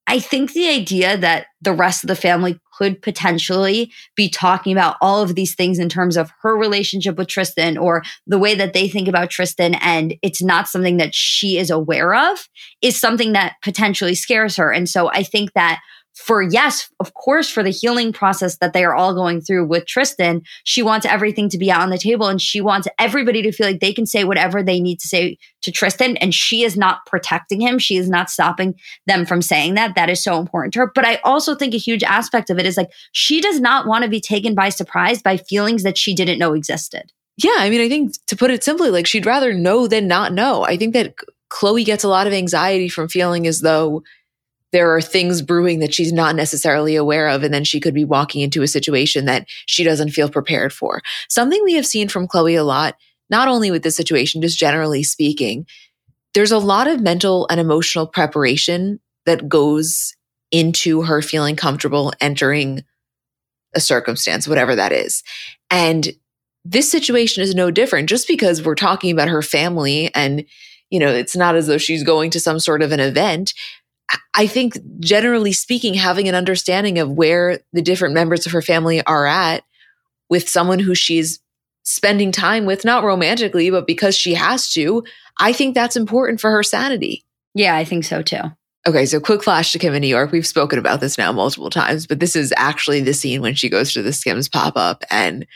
I 0.09 0.19
think 0.19 0.53
the 0.53 0.69
idea 0.69 1.17
that 1.17 1.47
the 1.61 1.73
rest 1.73 2.03
of 2.03 2.09
the 2.09 2.17
family 2.17 2.59
could 2.77 3.01
potentially 3.01 3.93
be 4.17 4.29
talking 4.29 4.73
about 4.73 4.97
all 5.01 5.23
of 5.23 5.37
these 5.37 5.55
things 5.55 5.79
in 5.79 5.89
terms 5.89 6.17
of 6.17 6.33
her 6.43 6.57
relationship 6.57 7.17
with 7.17 7.29
Tristan 7.29 7.79
or 7.79 8.03
the 8.27 8.39
way 8.39 8.55
that 8.57 8.73
they 8.73 8.89
think 8.89 9.07
about 9.07 9.31
Tristan, 9.31 9.75
and 9.77 10.15
it's 10.21 10.43
not 10.43 10.67
something 10.67 10.97
that 10.97 11.15
she 11.15 11.57
is 11.57 11.71
aware 11.71 12.15
of, 12.15 12.49
is 12.83 12.99
something 12.99 13.33
that 13.33 13.55
potentially 13.63 14.17
scares 14.17 14.57
her. 14.57 14.73
And 14.73 14.89
so 14.89 15.09
I 15.09 15.23
think 15.23 15.53
that 15.53 15.81
for 16.15 16.43
yes, 16.43 16.91
of 17.01 17.15
course, 17.15 17.49
for 17.49 17.63
the 17.63 17.71
healing 17.71 18.13
process 18.13 18.59
that 18.59 18.73
they 18.73 18.85
are 18.85 18.95
all 18.95 19.15
going 19.15 19.41
through 19.41 19.67
with 19.67 19.87
Tristan, 19.87 20.43
she 20.65 20.83
wants 20.83 21.07
everything 21.07 21.49
to 21.49 21.59
be 21.59 21.71
out 21.71 21.81
on 21.81 21.91
the 21.91 21.99
table 21.99 22.27
and 22.27 22.41
she 22.41 22.61
wants 22.61 22.87
everybody 22.99 23.43
to 23.43 23.53
feel 23.53 23.67
like 23.67 23.81
they 23.81 23.95
can 23.95 24.05
say 24.05 24.25
whatever 24.25 24.63
they 24.63 24.79
need 24.79 25.01
to 25.01 25.09
say 25.09 25.39
to 25.63 25.73
Tristan. 25.73 26.17
And 26.19 26.35
she 26.35 26.65
is 26.65 26.77
not 26.77 27.05
protecting 27.07 27.61
him. 27.61 27.79
She 27.79 27.97
is 27.97 28.11
not 28.11 28.29
stopping 28.29 28.75
them 29.07 29.25
from 29.25 29.41
saying 29.41 29.75
that. 29.75 29.95
That 29.95 30.11
is 30.11 30.23
so 30.23 30.39
important 30.39 30.75
to 30.75 30.81
her. 30.81 30.93
But 30.95 31.07
I 31.07 31.17
also 31.25 31.55
think 31.55 31.73
a 31.73 31.79
huge 31.79 32.03
aspect 32.03 32.51
of 32.51 32.59
it 32.59 32.67
is 32.67 32.77
like 32.77 32.91
she 33.13 33.41
does 33.41 33.61
not 33.61 33.87
want 33.87 34.05
to 34.05 34.11
be 34.11 34.21
taken 34.21 34.55
by 34.55 34.69
surprise 34.69 35.23
by 35.23 35.39
feelings 35.39 35.83
that 35.83 35.97
she 35.97 36.15
didn't 36.15 36.39
know 36.39 36.53
existed. 36.53 37.11
Yeah. 37.39 37.57
I 37.57 37.71
mean, 37.71 37.81
I 37.81 37.89
think 37.89 38.13
to 38.27 38.37
put 38.37 38.51
it 38.51 38.63
simply, 38.63 38.91
like 38.91 39.07
she'd 39.07 39.27
rather 39.27 39.55
know 39.55 39.87
than 39.87 40.09
not 40.09 40.35
know. 40.35 40.65
I 40.65 40.77
think 40.77 40.93
that 40.93 41.15
Khloé 41.51 41.85
gets 41.85 42.05
a 42.05 42.09
lot 42.09 42.27
of 42.27 42.33
anxiety 42.33 42.89
from 42.89 43.09
feeling 43.09 43.47
as 43.47 43.61
though 43.61 44.03
there 44.73 44.95
are 44.95 45.03
things 45.03 45.43
brewing 45.43 45.81
that 45.81 45.95
she's 45.95 46.13
not 46.13 46.35
necessarily 46.35 46.97
aware 46.97 47.29
of. 47.29 47.43
And 47.43 47.53
then 47.53 47.65
she 47.65 47.81
could 47.81 47.95
be 47.95 48.05
walking 48.05 48.41
into 48.41 48.63
a 48.63 48.69
situation 48.69 49.27
that 49.27 49.47
she 49.67 49.85
doesn't 49.85 50.11
feel 50.11 50.31
prepared 50.31 50.73
for. 50.73 51.03
Something 51.29 51.63
we 51.63 51.75
have 51.75 51.87
seen 51.87 52.09
from 52.09 52.27
Khloé 52.27 52.59
a 52.59 52.63
lot, 52.63 52.97
not 53.31 53.49
only 53.49 53.71
with 53.71 53.83
this 53.83 53.97
situation, 53.97 54.43
just 54.43 54.59
generally 54.59 55.03
speaking, 55.03 55.67
there's 56.35 56.53
a 56.53 56.59
lot 56.59 56.89
of 56.89 57.01
mental 57.01 57.47
and 57.51 57.61
emotional 57.61 58.07
preparation 58.07 58.99
that 59.27 59.49
goes 59.49 60.15
into 60.51 61.03
her 61.03 61.23
feeling 61.23 61.57
comfortable 61.57 62.13
entering 62.21 62.83
a 63.75 63.81
circumstance, 63.81 64.49
whatever 64.49 64.75
that 64.75 64.93
is. 64.93 65.23
And 65.71 66.13
this 66.65 66.91
situation 66.91 67.43
is 67.43 67.55
no 67.55 67.71
different 67.71 68.09
just 68.09 68.29
because 68.29 68.65
we're 68.65 68.75
talking 68.75 69.11
about 69.11 69.29
her 69.29 69.43
family 69.43 70.11
and 70.15 70.45
you 70.93 70.99
know, 70.99 71.09
it's 71.09 71.35
not 71.35 71.57
as 71.57 71.69
though 71.69 71.79
she's 71.79 72.05
going 72.05 72.31
to 72.31 72.39
some 72.39 72.61
sort 72.61 72.83
of 72.83 72.93
an 72.93 73.01
event. 73.01 73.55
I 74.35 74.47
think 74.47 74.79
generally 75.01 75.53
speaking, 75.53 75.95
having 75.95 76.29
an 76.29 76.35
understanding 76.35 76.99
of 76.99 77.11
where 77.11 77.61
the 77.73 77.83
different 77.83 78.15
members 78.15 78.47
of 78.47 78.53
her 78.53 78.63
family 78.63 79.05
are 79.05 79.27
at 79.27 79.65
with 80.31 80.49
someone 80.49 80.79
who 80.79 80.95
she's 80.95 81.41
spending 81.83 82.33
time 82.33 82.65
with, 82.65 82.85
not 82.85 83.05
romantically, 83.05 83.71
but 83.71 83.87
because 83.87 84.17
she 84.17 84.35
has 84.35 84.71
to, 84.73 85.05
I 85.39 85.53
think 85.53 85.75
that's 85.75 85.97
important 85.97 86.41
for 86.41 86.51
her 86.51 86.63
sanity. 86.63 87.25
Yeah, 87.55 87.77
I 87.77 87.85
think 87.85 88.05
so 88.05 88.23
too. 88.23 88.43
Okay, 88.87 89.07
so 89.07 89.21
quick 89.21 89.45
flash 89.45 89.73
to 89.73 89.79
Kim 89.79 89.95
in 89.95 90.01
New 90.01 90.09
York. 90.09 90.33
We've 90.33 90.47
spoken 90.47 90.79
about 90.79 91.01
this 91.01 91.17
now 91.17 91.31
multiple 91.31 91.71
times, 91.71 92.07
but 92.07 92.19
this 92.19 92.35
is 92.35 92.53
actually 92.57 93.01
the 93.01 93.15
scene 93.15 93.41
when 93.41 93.55
she 93.55 93.69
goes 93.69 93.93
to 93.93 94.03
the 94.03 94.13
Skims 94.13 94.49
pop 94.49 94.77
up 94.77 95.05
and 95.11 95.47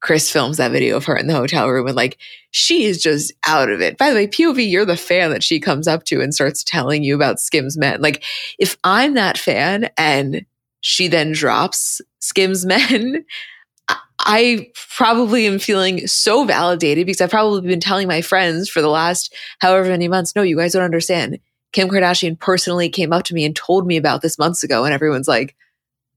Kris 0.00 0.30
films 0.30 0.58
that 0.58 0.70
video 0.70 0.96
of 0.96 1.04
her 1.06 1.16
in 1.16 1.26
the 1.26 1.34
hotel 1.34 1.68
room 1.68 1.86
and 1.86 1.96
like 1.96 2.18
she 2.50 2.84
is 2.84 3.02
just 3.02 3.32
out 3.46 3.68
of 3.68 3.80
it. 3.80 3.98
By 3.98 4.10
the 4.10 4.16
way, 4.16 4.26
POV, 4.26 4.70
you're 4.70 4.84
the 4.84 4.96
fan 4.96 5.30
that 5.30 5.42
she 5.42 5.58
comes 5.58 5.88
up 5.88 6.04
to 6.04 6.20
and 6.20 6.34
starts 6.34 6.62
telling 6.62 7.02
you 7.02 7.14
about 7.14 7.40
Skims 7.40 7.76
Men. 7.76 8.00
Like 8.00 8.22
if 8.58 8.76
I'm 8.84 9.14
that 9.14 9.38
fan 9.38 9.90
and 9.96 10.46
she 10.80 11.08
then 11.08 11.32
drops 11.32 12.00
Skims 12.20 12.64
Men, 12.64 13.24
I 14.20 14.70
probably 14.96 15.46
am 15.46 15.58
feeling 15.58 16.06
so 16.06 16.44
validated 16.44 17.06
because 17.06 17.20
I've 17.20 17.30
probably 17.30 17.62
been 17.62 17.80
telling 17.80 18.08
my 18.08 18.20
friends 18.20 18.68
for 18.68 18.80
the 18.80 18.88
last 18.88 19.34
however 19.60 19.88
many 19.88 20.08
months, 20.08 20.34
no, 20.34 20.42
you 20.42 20.56
guys 20.56 20.72
don't 20.72 20.82
understand. 20.82 21.38
Kim 21.72 21.88
Kardashian 21.88 22.38
personally 22.38 22.88
came 22.88 23.12
up 23.12 23.24
to 23.24 23.34
me 23.34 23.44
and 23.44 23.54
told 23.54 23.86
me 23.86 23.96
about 23.96 24.22
this 24.22 24.38
months 24.38 24.62
ago. 24.62 24.84
And 24.84 24.94
everyone's 24.94 25.28
like, 25.28 25.54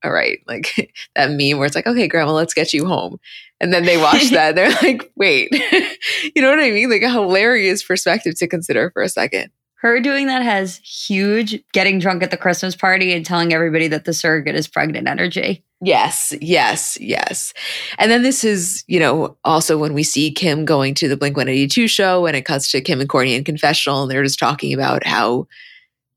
all 0.03 0.11
right, 0.11 0.39
like 0.47 0.93
that 1.15 1.31
meme 1.31 1.57
where 1.57 1.65
it's 1.65 1.75
like, 1.75 1.87
okay, 1.87 2.07
grandma, 2.07 2.33
let's 2.33 2.53
get 2.53 2.73
you 2.73 2.85
home. 2.85 3.19
And 3.59 3.71
then 3.73 3.85
they 3.85 3.97
watch 3.97 4.29
that. 4.31 4.55
They're 4.55 4.71
like, 4.81 5.11
wait, 5.15 5.49
you 6.35 6.41
know 6.41 6.49
what 6.49 6.59
I 6.59 6.71
mean? 6.71 6.89
Like 6.89 7.03
a 7.03 7.09
hilarious 7.09 7.83
perspective 7.83 8.35
to 8.39 8.47
consider 8.47 8.91
for 8.91 9.01
a 9.01 9.09
second. 9.09 9.51
Her 9.75 9.99
doing 9.99 10.27
that 10.27 10.43
has 10.43 10.77
huge 10.77 11.59
getting 11.73 11.97
drunk 11.97 12.21
at 12.21 12.29
the 12.29 12.37
Christmas 12.37 12.75
party 12.75 13.13
and 13.13 13.25
telling 13.25 13.51
everybody 13.51 13.87
that 13.87 14.05
the 14.05 14.13
surrogate 14.13 14.53
is 14.53 14.67
pregnant 14.67 15.07
energy. 15.07 15.63
Yes, 15.83 16.35
yes, 16.39 16.99
yes. 17.01 17.55
And 17.97 18.11
then 18.11 18.21
this 18.21 18.43
is, 18.43 18.83
you 18.85 18.99
know, 18.99 19.37
also 19.43 19.79
when 19.79 19.95
we 19.95 20.03
see 20.03 20.31
Kim 20.31 20.65
going 20.65 20.93
to 20.95 21.07
the 21.07 21.17
Blink 21.17 21.35
182 21.35 21.87
show 21.87 22.27
and 22.27 22.37
it 22.37 22.45
cuts 22.45 22.69
to 22.71 22.81
Kim 22.81 23.01
and 23.01 23.09
Kourtney 23.09 23.35
in 23.35 23.43
confessional 23.43 24.03
and 24.03 24.11
they're 24.11 24.21
just 24.21 24.37
talking 24.37 24.71
about 24.71 25.03
how 25.03 25.47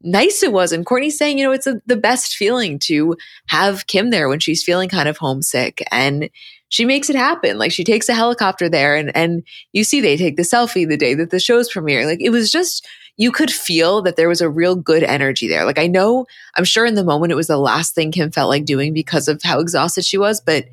nice 0.05 0.43
it 0.43 0.53
was. 0.53 0.71
And 0.71 0.87
Kourtney's 0.87 1.19
saying, 1.19 1.39
you 1.39 1.45
know, 1.45 1.53
it's 1.53 1.67
a, 1.67 1.81
the 1.87 1.97
best 1.97 2.37
feeling 2.37 2.79
to 2.81 3.17
have 3.47 3.87
Kim 3.87 4.11
there 4.11 4.29
when 4.29 4.39
she's 4.39 4.63
feeling 4.63 4.89
kind 4.89 5.09
of 5.09 5.17
homesick. 5.17 5.83
And 5.91 6.31
she 6.69 6.85
makes 6.85 7.09
it 7.09 7.17
happen. 7.17 7.59
Like 7.59 7.73
she 7.73 7.85
takes 7.85 8.09
a 8.09 8.15
helicopter 8.15 8.69
there 8.69 8.97
and 8.97 9.17
and 9.17 9.43
you 9.73 9.85
see 9.85 10.01
they 10.01 10.17
take 10.17 10.37
the 10.37 10.43
selfie 10.43 10.89
the 10.89 10.97
day 10.97 11.15
that 11.15 11.31
the 11.31 11.41
show's 11.41 11.71
premiere. 11.71 12.07
Like 12.07 12.21
it 12.21 12.31
was 12.31 12.51
just 12.51 12.87
you 13.17 13.31
could 13.31 13.51
feel 13.51 14.03
that 14.03 14.17
there 14.17 14.29
was 14.29 14.41
a 14.41 14.49
real 14.49 14.75
good 14.75 15.05
energy 15.05 15.47
there. 15.47 15.65
Like 15.65 15.79
I 15.79 15.87
know, 15.87 16.27
I'm 16.57 16.65
sure 16.65 16.85
in 16.85 16.97
the 16.97 17.05
moment 17.05 17.33
it 17.33 17.37
was 17.37 17.47
the 17.47 17.59
last 17.59 17.95
thing 17.95 18.11
Kim 18.11 18.31
felt 18.31 18.49
like 18.49 18.65
doing 18.65 18.93
because 18.93 19.29
of 19.29 19.41
how 19.43 19.61
exhausted 19.61 20.05
she 20.05 20.19
was, 20.19 20.41
but 20.41 20.65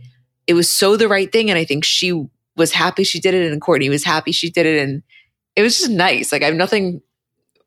it 0.48 0.56
was 0.56 0.70
so 0.70 0.98
the 0.98 1.08
right 1.08 1.32
thing. 1.32 1.50
And 1.50 1.60
I 1.60 1.66
think 1.66 1.84
she 1.84 2.28
was 2.58 2.72
happy 2.72 3.04
she 3.04 3.20
did 3.20 3.36
it 3.36 3.52
and 3.52 3.62
Kourtney 3.62 3.90
was 3.90 4.04
happy 4.04 4.32
she 4.32 4.50
did 4.50 4.66
it. 4.66 4.82
And 4.82 5.04
it 5.56 5.62
was 5.62 5.78
just 5.78 5.92
nice. 5.92 6.32
Like 6.32 6.42
I 6.42 6.46
have 6.46 6.56
nothing 6.56 7.02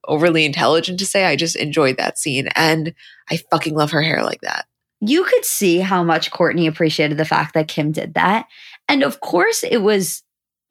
overly 0.09 0.45
intelligent 0.45 0.99
to 0.99 1.07
say. 1.07 1.25
I 1.25 1.37
just 1.37 1.57
enjoyed 1.57 1.97
that 1.97 2.19
scene. 2.19 2.49
And 2.55 2.95
I 3.31 3.39
fucking 3.51 3.75
love 3.75 3.91
her 3.91 4.03
hair 4.03 4.23
like 4.23 4.41
that. 4.43 4.67
You 5.01 5.25
could 5.25 5.45
see 5.45 5.79
how 5.79 6.03
much 6.03 6.31
Kourtney 6.31 6.69
appreciated 6.69 7.19
the 7.19 7.25
fact 7.25 7.55
that 7.55 7.69
Kim 7.69 7.93
did 7.93 8.15
that. 8.15 8.47
And 8.89 9.03
of 9.03 9.21
course, 9.21 9.63
it 9.63 9.79
was 9.79 10.23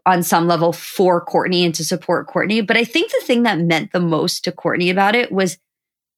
on 0.06 0.24
some 0.24 0.48
level 0.48 0.74
for 0.74 1.26
Kourtney 1.26 1.64
and 1.64 1.74
to 1.76 1.86
support 1.86 2.28
Kourtney. 2.28 2.66
But 2.66 2.78
I 2.78 2.84
think 2.84 3.12
the 3.12 3.24
thing 3.26 3.44
that 3.44 3.60
meant 3.60 3.92
the 3.92 4.00
most 4.00 4.44
to 4.44 4.52
Kourtney 4.52 4.92
about 4.92 5.16
it 5.16 5.32
was 5.32 5.58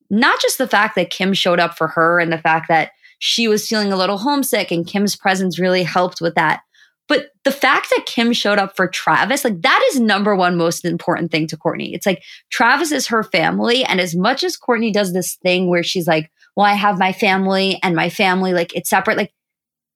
not 0.10 0.40
just 0.42 0.58
the 0.58 0.68
fact 0.68 0.96
that 0.96 1.10
Kim 1.10 1.34
showed 1.34 1.60
up 1.60 1.78
for 1.78 1.88
her 1.90 2.20
and 2.20 2.32
the 2.32 2.38
fact 2.38 2.68
that 2.70 2.92
she 3.20 3.48
was 3.48 3.68
feeling 3.68 3.92
a 3.92 3.98
little 3.98 4.18
homesick 4.18 4.72
and 4.72 4.88
Kim's 4.88 5.16
presence 5.16 5.60
really 5.60 5.84
helped 5.84 6.22
with 6.22 6.36
that. 6.36 6.62
But 7.08 7.28
the 7.44 7.52
fact 7.52 7.90
that 7.92 8.06
Kim 8.08 8.34
showed 8.34 8.58
up 8.58 8.76
for 8.76 8.88
Travis, 8.88 9.44
like 9.44 9.62
that 9.62 9.90
is 9.92 10.00
number 10.00 10.36
one 10.36 10.58
most 10.58 10.86
important 10.86 11.32
thing 11.32 11.48
to 11.48 11.58
Kourtney. 11.58 11.94
It's 11.94 12.06
like 12.06 12.24
Travis 12.52 12.92
is 12.92 13.08
her 13.08 13.24
family. 13.24 13.84
And 13.84 14.02
as 14.02 14.16
much 14.16 14.44
as 14.44 14.58
Kourtney 14.58 14.92
does 14.92 15.14
this 15.14 15.36
thing 15.36 15.70
where 15.70 15.84
she's 15.84 16.08
like, 16.08 16.32
well, 16.56 16.66
I 16.66 16.74
have 16.74 16.98
my 16.98 17.12
family 17.12 17.80
and 17.84 17.96
my 17.96 18.10
family, 18.10 18.54
like 18.54 18.76
it's 18.76 18.90
separate, 18.90 19.18
like 19.18 19.32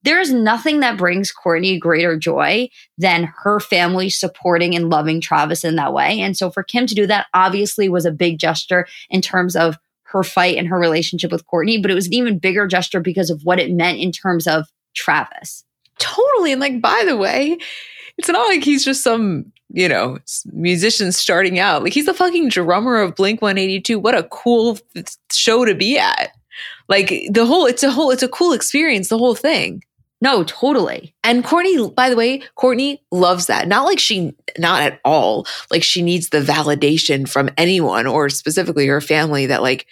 there 0.02 0.20
is 0.20 0.32
nothing 0.32 0.80
that 0.80 0.96
brings 0.96 1.32
Kourtney 1.32 1.78
greater 1.78 2.16
joy 2.16 2.68
than 2.96 3.32
her 3.42 3.60
family 3.60 4.08
supporting 4.08 4.74
and 4.74 4.88
loving 4.88 5.20
Travis 5.20 5.64
in 5.64 5.76
that 5.76 5.92
way. 5.92 6.20
And 6.20 6.36
so 6.36 6.50
for 6.50 6.62
Kim 6.62 6.86
to 6.86 6.94
do 6.94 7.06
that 7.06 7.26
obviously 7.34 7.88
was 7.88 8.06
a 8.06 8.12
big 8.12 8.38
gesture 8.38 8.86
in 9.10 9.20
terms 9.20 9.56
of 9.56 9.76
her 10.04 10.22
fight 10.22 10.56
and 10.56 10.68
her 10.68 10.78
relationship 10.78 11.30
with 11.30 11.46
Kourtney, 11.46 11.80
but 11.80 11.90
it 11.90 11.94
was 11.94 12.06
an 12.06 12.14
even 12.14 12.38
bigger 12.38 12.66
gesture 12.66 13.00
because 13.00 13.30
of 13.30 13.42
what 13.42 13.60
it 13.60 13.72
meant 13.72 13.98
in 13.98 14.10
terms 14.10 14.46
of 14.46 14.68
Travis. 14.94 15.64
Totally. 16.00 16.50
And 16.50 16.60
like, 16.60 16.80
by 16.80 17.04
the 17.06 17.16
way, 17.16 17.56
it's 18.18 18.28
not 18.28 18.48
like 18.48 18.64
he's 18.64 18.84
just 18.84 19.04
some, 19.04 19.52
you 19.68 19.88
know, 19.88 20.18
musician 20.52 21.12
starting 21.12 21.60
out. 21.60 21.84
Like 21.84 21.92
he's 21.92 22.06
the 22.06 22.14
fucking 22.14 22.48
drummer 22.48 22.96
of 22.96 23.14
Blink 23.14 23.40
182. 23.40 23.98
What 23.98 24.16
a 24.16 24.24
cool 24.24 24.78
show 25.30 25.64
to 25.64 25.74
be 25.74 25.98
at. 25.98 26.32
Like 26.88 27.08
the 27.30 27.46
whole, 27.46 27.66
it's 27.66 27.82
a 27.82 27.90
whole, 27.90 28.10
it's 28.10 28.22
a 28.22 28.28
cool 28.28 28.52
experience, 28.52 29.08
the 29.08 29.18
whole 29.18 29.36
thing. 29.36 29.82
No, 30.22 30.44
totally. 30.44 31.14
And 31.24 31.44
Kourtney, 31.44 31.94
by 31.94 32.10
the 32.10 32.16
way, 32.16 32.42
Kourtney 32.58 32.98
loves 33.10 33.46
that. 33.46 33.68
Not 33.68 33.84
like 33.84 33.98
she, 33.98 34.34
not 34.58 34.82
at 34.82 35.00
all, 35.04 35.46
like 35.70 35.82
she 35.82 36.02
needs 36.02 36.28
the 36.28 36.40
validation 36.40 37.28
from 37.28 37.48
anyone 37.56 38.06
or 38.06 38.28
specifically 38.28 38.86
her 38.86 39.00
family 39.00 39.46
that 39.46 39.62
like 39.62 39.86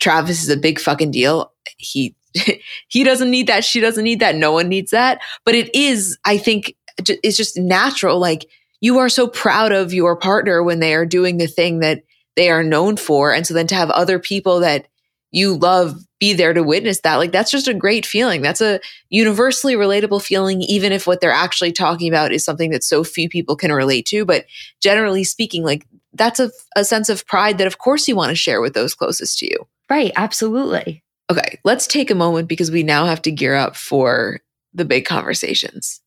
Travis 0.00 0.42
is 0.42 0.48
a 0.48 0.56
big 0.56 0.78
fucking 0.78 1.10
deal. 1.10 1.52
He, 1.76 2.14
he 2.88 3.04
doesn't 3.04 3.30
need 3.30 3.46
that. 3.46 3.64
She 3.64 3.80
doesn't 3.80 4.04
need 4.04 4.20
that. 4.20 4.36
No 4.36 4.52
one 4.52 4.68
needs 4.68 4.90
that. 4.90 5.20
But 5.44 5.54
it 5.54 5.74
is, 5.74 6.18
I 6.24 6.38
think, 6.38 6.74
it's 6.98 7.36
just 7.36 7.58
natural. 7.58 8.18
Like 8.18 8.46
you 8.80 8.98
are 8.98 9.08
so 9.08 9.26
proud 9.26 9.72
of 9.72 9.92
your 9.92 10.16
partner 10.16 10.62
when 10.62 10.80
they 10.80 10.94
are 10.94 11.06
doing 11.06 11.38
the 11.38 11.46
thing 11.46 11.80
that 11.80 12.02
they 12.36 12.50
are 12.50 12.62
known 12.62 12.96
for. 12.96 13.32
And 13.32 13.46
so 13.46 13.54
then 13.54 13.66
to 13.68 13.74
have 13.74 13.90
other 13.90 14.18
people 14.18 14.60
that 14.60 14.86
you 15.32 15.54
love 15.54 15.96
be 16.18 16.32
there 16.32 16.54
to 16.54 16.62
witness 16.62 17.00
that. 17.00 17.16
Like 17.16 17.32
that's 17.32 17.50
just 17.50 17.68
a 17.68 17.74
great 17.74 18.06
feeling. 18.06 18.40
That's 18.40 18.60
a 18.60 18.80
universally 19.10 19.74
relatable 19.74 20.22
feeling, 20.22 20.62
even 20.62 20.92
if 20.92 21.06
what 21.06 21.20
they're 21.20 21.30
actually 21.30 21.72
talking 21.72 22.08
about 22.08 22.32
is 22.32 22.44
something 22.44 22.70
that 22.70 22.84
so 22.84 23.04
few 23.04 23.28
people 23.28 23.56
can 23.56 23.72
relate 23.72 24.06
to. 24.06 24.24
But 24.24 24.46
generally 24.80 25.24
speaking, 25.24 25.62
like 25.62 25.86
that's 26.14 26.40
a, 26.40 26.50
a 26.74 26.84
sense 26.84 27.08
of 27.08 27.26
pride 27.26 27.58
that 27.58 27.66
of 27.66 27.78
course 27.78 28.08
you 28.08 28.16
want 28.16 28.30
to 28.30 28.36
share 28.36 28.60
with 28.60 28.72
those 28.72 28.94
closest 28.94 29.38
to 29.40 29.46
you. 29.46 29.66
Right. 29.90 30.12
Absolutely. 30.16 31.02
Okay. 31.30 31.58
Let's 31.64 31.86
take 31.86 32.10
a 32.10 32.14
moment 32.14 32.48
because 32.48 32.70
we 32.70 32.82
now 32.82 33.06
have 33.06 33.22
to 33.22 33.32
gear 33.32 33.54
up 33.54 33.76
for 33.76 34.40
the 34.72 34.84
big 34.84 35.04
conversations. 35.04 36.00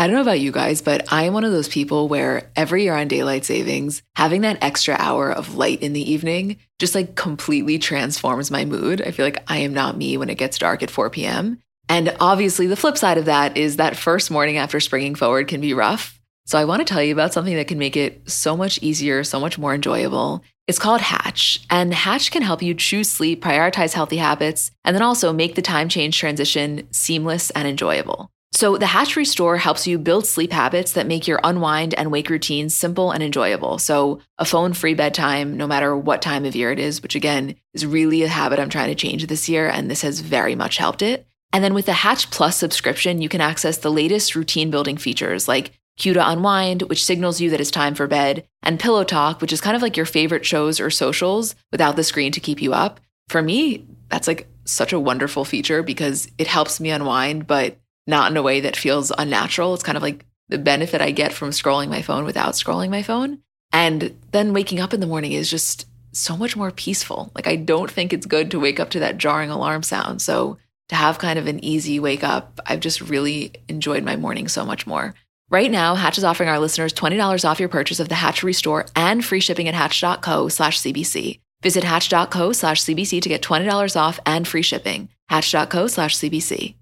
I 0.00 0.06
don't 0.06 0.14
know 0.14 0.22
about 0.22 0.38
you 0.38 0.52
guys, 0.52 0.80
but 0.80 1.12
I 1.12 1.24
am 1.24 1.32
one 1.32 1.42
of 1.42 1.50
those 1.50 1.66
people 1.68 2.06
where 2.06 2.52
every 2.54 2.84
year 2.84 2.94
on 2.94 3.08
daylight 3.08 3.44
savings, 3.44 4.02
having 4.14 4.42
that 4.42 4.62
extra 4.62 4.94
hour 4.96 5.32
of 5.32 5.56
light 5.56 5.82
in 5.82 5.92
the 5.92 6.12
evening 6.12 6.58
just 6.78 6.94
like 6.94 7.16
completely 7.16 7.78
transforms 7.78 8.48
my 8.50 8.64
mood. 8.64 9.02
I 9.02 9.10
feel 9.10 9.26
like 9.26 9.42
I 9.50 9.58
am 9.58 9.74
not 9.74 9.96
me 9.96 10.16
when 10.16 10.30
it 10.30 10.38
gets 10.38 10.58
dark 10.58 10.84
at 10.84 10.90
4 10.90 11.10
p.m. 11.10 11.58
And 11.88 12.14
obviously, 12.20 12.68
the 12.68 12.76
flip 12.76 12.96
side 12.96 13.18
of 13.18 13.24
that 13.24 13.56
is 13.56 13.76
that 13.76 13.96
first 13.96 14.30
morning 14.30 14.58
after 14.58 14.78
springing 14.78 15.16
forward 15.16 15.48
can 15.48 15.60
be 15.60 15.74
rough. 15.74 16.17
So, 16.48 16.56
I 16.56 16.64
want 16.64 16.80
to 16.80 16.86
tell 16.86 17.02
you 17.02 17.12
about 17.12 17.34
something 17.34 17.56
that 17.56 17.68
can 17.68 17.76
make 17.76 17.94
it 17.94 18.22
so 18.30 18.56
much 18.56 18.78
easier, 18.80 19.22
so 19.22 19.38
much 19.38 19.58
more 19.58 19.74
enjoyable. 19.74 20.42
It's 20.66 20.78
called 20.78 21.02
Hatch, 21.02 21.60
and 21.68 21.92
Hatch 21.92 22.30
can 22.30 22.40
help 22.40 22.62
you 22.62 22.72
choose 22.72 23.10
sleep, 23.10 23.42
prioritize 23.42 23.92
healthy 23.92 24.16
habits, 24.16 24.70
and 24.82 24.96
then 24.96 25.02
also 25.02 25.30
make 25.30 25.56
the 25.56 25.60
time 25.60 25.90
change 25.90 26.16
transition 26.16 26.88
seamless 26.90 27.50
and 27.50 27.68
enjoyable. 27.68 28.30
So, 28.52 28.78
the 28.78 28.86
Hatch 28.86 29.14
Restore 29.14 29.58
helps 29.58 29.86
you 29.86 29.98
build 29.98 30.24
sleep 30.24 30.50
habits 30.50 30.92
that 30.92 31.06
make 31.06 31.28
your 31.28 31.38
unwind 31.44 31.92
and 31.92 32.10
wake 32.10 32.30
routines 32.30 32.74
simple 32.74 33.10
and 33.10 33.22
enjoyable. 33.22 33.78
So, 33.78 34.20
a 34.38 34.46
phone 34.46 34.72
free 34.72 34.94
bedtime, 34.94 35.54
no 35.58 35.66
matter 35.66 35.94
what 35.94 36.22
time 36.22 36.46
of 36.46 36.56
year 36.56 36.72
it 36.72 36.78
is, 36.78 37.02
which 37.02 37.14
again 37.14 37.56
is 37.74 37.84
really 37.84 38.22
a 38.22 38.28
habit 38.28 38.58
I'm 38.58 38.70
trying 38.70 38.88
to 38.88 38.94
change 38.94 39.26
this 39.26 39.50
year, 39.50 39.68
and 39.68 39.90
this 39.90 40.00
has 40.00 40.20
very 40.20 40.54
much 40.54 40.78
helped 40.78 41.02
it. 41.02 41.26
And 41.52 41.62
then 41.62 41.74
with 41.74 41.84
the 41.84 41.92
Hatch 41.92 42.30
Plus 42.30 42.56
subscription, 42.56 43.20
you 43.20 43.28
can 43.28 43.42
access 43.42 43.76
the 43.76 43.92
latest 43.92 44.34
routine 44.34 44.70
building 44.70 44.96
features 44.96 45.46
like 45.46 45.72
Cue 45.98 46.14
to 46.14 46.28
Unwind, 46.28 46.82
which 46.82 47.04
signals 47.04 47.40
you 47.40 47.50
that 47.50 47.60
it's 47.60 47.70
time 47.70 47.94
for 47.94 48.06
bed, 48.06 48.46
and 48.62 48.80
Pillow 48.80 49.04
Talk, 49.04 49.40
which 49.40 49.52
is 49.52 49.60
kind 49.60 49.76
of 49.76 49.82
like 49.82 49.96
your 49.96 50.06
favorite 50.06 50.46
shows 50.46 50.80
or 50.80 50.90
socials 50.90 51.54
without 51.70 51.96
the 51.96 52.04
screen 52.04 52.32
to 52.32 52.40
keep 52.40 52.62
you 52.62 52.72
up. 52.72 53.00
For 53.28 53.42
me, 53.42 53.86
that's 54.08 54.28
like 54.28 54.48
such 54.64 54.92
a 54.92 55.00
wonderful 55.00 55.44
feature 55.44 55.82
because 55.82 56.30
it 56.38 56.46
helps 56.46 56.80
me 56.80 56.90
unwind, 56.90 57.46
but 57.46 57.76
not 58.06 58.30
in 58.30 58.36
a 58.36 58.42
way 58.42 58.60
that 58.60 58.76
feels 58.76 59.12
unnatural. 59.18 59.74
It's 59.74 59.82
kind 59.82 59.96
of 59.96 60.02
like 60.02 60.24
the 60.48 60.58
benefit 60.58 61.00
I 61.00 61.10
get 61.10 61.32
from 61.32 61.50
scrolling 61.50 61.88
my 61.88 62.02
phone 62.02 62.24
without 62.24 62.54
scrolling 62.54 62.90
my 62.90 63.02
phone. 63.02 63.40
And 63.72 64.16
then 64.32 64.54
waking 64.54 64.80
up 64.80 64.94
in 64.94 65.00
the 65.00 65.06
morning 65.06 65.32
is 65.32 65.50
just 65.50 65.86
so 66.12 66.36
much 66.36 66.56
more 66.56 66.70
peaceful. 66.70 67.30
Like, 67.34 67.46
I 67.46 67.56
don't 67.56 67.90
think 67.90 68.12
it's 68.12 68.24
good 68.26 68.50
to 68.52 68.60
wake 68.60 68.80
up 68.80 68.90
to 68.90 69.00
that 69.00 69.18
jarring 69.18 69.50
alarm 69.50 69.82
sound. 69.82 70.22
So, 70.22 70.58
to 70.88 70.94
have 70.94 71.18
kind 71.18 71.38
of 71.38 71.46
an 71.46 71.62
easy 71.62 72.00
wake 72.00 72.24
up, 72.24 72.60
I've 72.64 72.80
just 72.80 73.02
really 73.02 73.52
enjoyed 73.68 74.04
my 74.04 74.16
morning 74.16 74.48
so 74.48 74.64
much 74.64 74.86
more. 74.86 75.14
Right 75.50 75.70
now, 75.70 75.94
Hatch 75.94 76.18
is 76.18 76.24
offering 76.24 76.50
our 76.50 76.58
listeners 76.58 76.92
$20 76.92 77.48
off 77.48 77.58
your 77.58 77.70
purchase 77.70 78.00
of 78.00 78.10
the 78.10 78.14
Hatch 78.14 78.42
Restore 78.42 78.84
and 78.94 79.24
free 79.24 79.40
shipping 79.40 79.66
at 79.66 79.74
hatch.co 79.74 80.48
slash 80.48 80.78
CBC. 80.80 81.40
Visit 81.62 81.84
hatch.co 81.84 82.52
slash 82.52 82.82
CBC 82.82 83.22
to 83.22 83.28
get 83.30 83.40
$20 83.40 83.96
off 83.96 84.20
and 84.26 84.46
free 84.46 84.60
shipping. 84.60 85.08
Hatch.co 85.30 85.86
slash 85.86 86.16
CBC. 86.16 86.74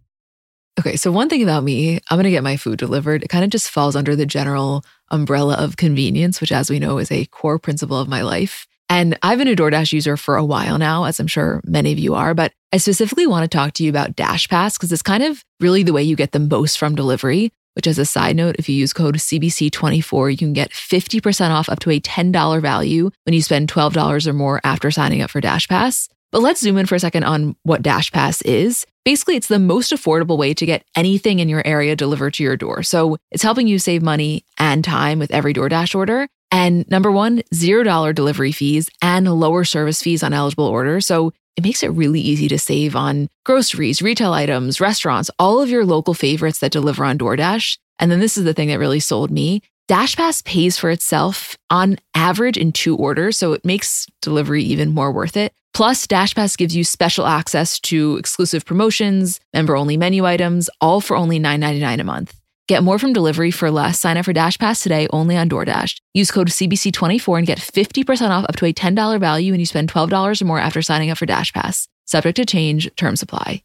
Okay, 0.80 0.96
so 0.96 1.12
one 1.12 1.28
thing 1.28 1.44
about 1.44 1.62
me, 1.62 2.00
I'm 2.10 2.16
going 2.16 2.24
to 2.24 2.30
get 2.30 2.42
my 2.42 2.56
food 2.56 2.80
delivered. 2.80 3.22
It 3.22 3.28
kind 3.28 3.44
of 3.44 3.50
just 3.50 3.70
falls 3.70 3.94
under 3.94 4.16
the 4.16 4.26
general 4.26 4.84
umbrella 5.10 5.54
of 5.54 5.76
convenience, 5.76 6.40
which, 6.40 6.50
as 6.52 6.68
we 6.68 6.80
know, 6.80 6.98
is 6.98 7.12
a 7.12 7.26
core 7.26 7.60
principle 7.60 7.98
of 7.98 8.08
my 8.08 8.22
life. 8.22 8.66
And 8.90 9.16
I've 9.22 9.38
been 9.38 9.48
a 9.48 9.54
DoorDash 9.54 9.92
user 9.92 10.16
for 10.16 10.36
a 10.36 10.44
while 10.44 10.76
now, 10.78 11.04
as 11.04 11.20
I'm 11.20 11.28
sure 11.28 11.60
many 11.64 11.92
of 11.92 11.98
you 12.00 12.14
are, 12.14 12.34
but 12.34 12.52
I 12.72 12.78
specifically 12.78 13.28
want 13.28 13.50
to 13.50 13.56
talk 13.56 13.74
to 13.74 13.84
you 13.84 13.90
about 13.90 14.16
DashPass 14.16 14.74
because 14.74 14.90
it's 14.90 15.02
kind 15.02 15.22
of 15.22 15.44
really 15.60 15.84
the 15.84 15.92
way 15.92 16.02
you 16.02 16.16
get 16.16 16.32
the 16.32 16.40
most 16.40 16.78
from 16.78 16.96
delivery. 16.96 17.52
Which, 17.76 17.86
as 17.86 17.98
a 17.98 18.06
side 18.06 18.36
note, 18.36 18.56
if 18.58 18.68
you 18.68 18.74
use 18.74 18.94
code 18.94 19.16
CBC24, 19.16 20.30
you 20.30 20.36
can 20.38 20.54
get 20.54 20.72
50% 20.72 21.50
off 21.50 21.68
up 21.68 21.78
to 21.80 21.90
a 21.90 22.00
$10 22.00 22.62
value 22.62 23.10
when 23.24 23.34
you 23.34 23.42
spend 23.42 23.70
$12 23.70 24.26
or 24.26 24.32
more 24.32 24.60
after 24.64 24.90
signing 24.90 25.20
up 25.20 25.30
for 25.30 25.42
DashPass. 25.42 26.08
But 26.32 26.40
let's 26.40 26.60
zoom 26.60 26.78
in 26.78 26.86
for 26.86 26.94
a 26.94 27.00
second 27.00 27.24
on 27.24 27.54
what 27.62 27.82
DashPass 27.82 28.44
is. 28.44 28.86
Basically, 29.04 29.36
it's 29.36 29.46
the 29.46 29.58
most 29.58 29.92
affordable 29.92 30.36
way 30.36 30.54
to 30.54 30.66
get 30.66 30.84
anything 30.96 31.38
in 31.38 31.48
your 31.48 31.64
area 31.66 31.94
delivered 31.94 32.34
to 32.34 32.42
your 32.42 32.56
door. 32.56 32.82
So 32.82 33.18
it's 33.30 33.42
helping 33.42 33.68
you 33.68 33.78
save 33.78 34.02
money 34.02 34.44
and 34.58 34.82
time 34.82 35.18
with 35.18 35.30
every 35.30 35.54
DoorDash 35.54 35.94
order. 35.94 36.28
And 36.50 36.88
number 36.88 37.12
one, 37.12 37.42
$0 37.54 38.14
delivery 38.14 38.52
fees 38.52 38.88
and 39.02 39.28
lower 39.32 39.64
service 39.64 40.02
fees 40.02 40.22
on 40.22 40.32
eligible 40.32 40.66
orders. 40.66 41.06
So 41.06 41.32
it 41.56 41.64
makes 41.64 41.82
it 41.82 41.88
really 41.88 42.20
easy 42.20 42.48
to 42.48 42.58
save 42.58 42.94
on 42.94 43.28
groceries, 43.44 44.02
retail 44.02 44.32
items, 44.32 44.80
restaurants, 44.80 45.30
all 45.38 45.60
of 45.60 45.70
your 45.70 45.84
local 45.84 46.14
favorites 46.14 46.58
that 46.60 46.72
deliver 46.72 47.04
on 47.04 47.18
DoorDash. 47.18 47.78
And 47.98 48.10
then 48.10 48.20
this 48.20 48.36
is 48.36 48.44
the 48.44 48.54
thing 48.54 48.68
that 48.68 48.78
really 48.78 49.00
sold 49.00 49.30
me. 49.30 49.62
DashPass 49.88 50.44
pays 50.44 50.76
for 50.76 50.90
itself 50.90 51.56
on 51.70 51.98
average 52.14 52.56
in 52.56 52.72
two 52.72 52.96
orders, 52.96 53.38
so 53.38 53.52
it 53.52 53.64
makes 53.64 54.06
delivery 54.20 54.62
even 54.64 54.90
more 54.90 55.12
worth 55.12 55.36
it. 55.36 55.52
Plus, 55.72 56.06
DashPass 56.06 56.56
gives 56.56 56.74
you 56.74 56.82
special 56.82 57.26
access 57.26 57.78
to 57.80 58.16
exclusive 58.16 58.64
promotions, 58.64 59.40
member 59.54 59.76
only 59.76 59.96
menu 59.96 60.24
items, 60.24 60.68
all 60.80 61.00
for 61.00 61.16
only 61.16 61.38
$9.99 61.38 62.00
a 62.00 62.04
month. 62.04 62.35
Get 62.66 62.82
more 62.82 62.98
from 62.98 63.12
delivery 63.12 63.52
for 63.52 63.70
less. 63.70 64.00
Sign 64.00 64.16
up 64.16 64.24
for 64.24 64.32
DashPass 64.32 64.82
today 64.82 65.06
only 65.10 65.36
on 65.36 65.48
DoorDash. 65.48 66.00
Use 66.14 66.32
code 66.32 66.48
CBC24 66.48 67.38
and 67.38 67.46
get 67.46 67.58
50% 67.58 68.30
off 68.30 68.44
up 68.48 68.56
to 68.56 68.66
a 68.66 68.72
$10 68.72 69.20
value 69.20 69.52
when 69.52 69.60
you 69.60 69.66
spend 69.66 69.92
$12 69.92 70.42
or 70.42 70.44
more 70.44 70.58
after 70.58 70.82
signing 70.82 71.10
up 71.10 71.18
for 71.18 71.26
DashPass. 71.26 71.86
Subject 72.06 72.36
to 72.36 72.44
change, 72.44 72.90
terms 72.96 73.22
apply. 73.22 73.62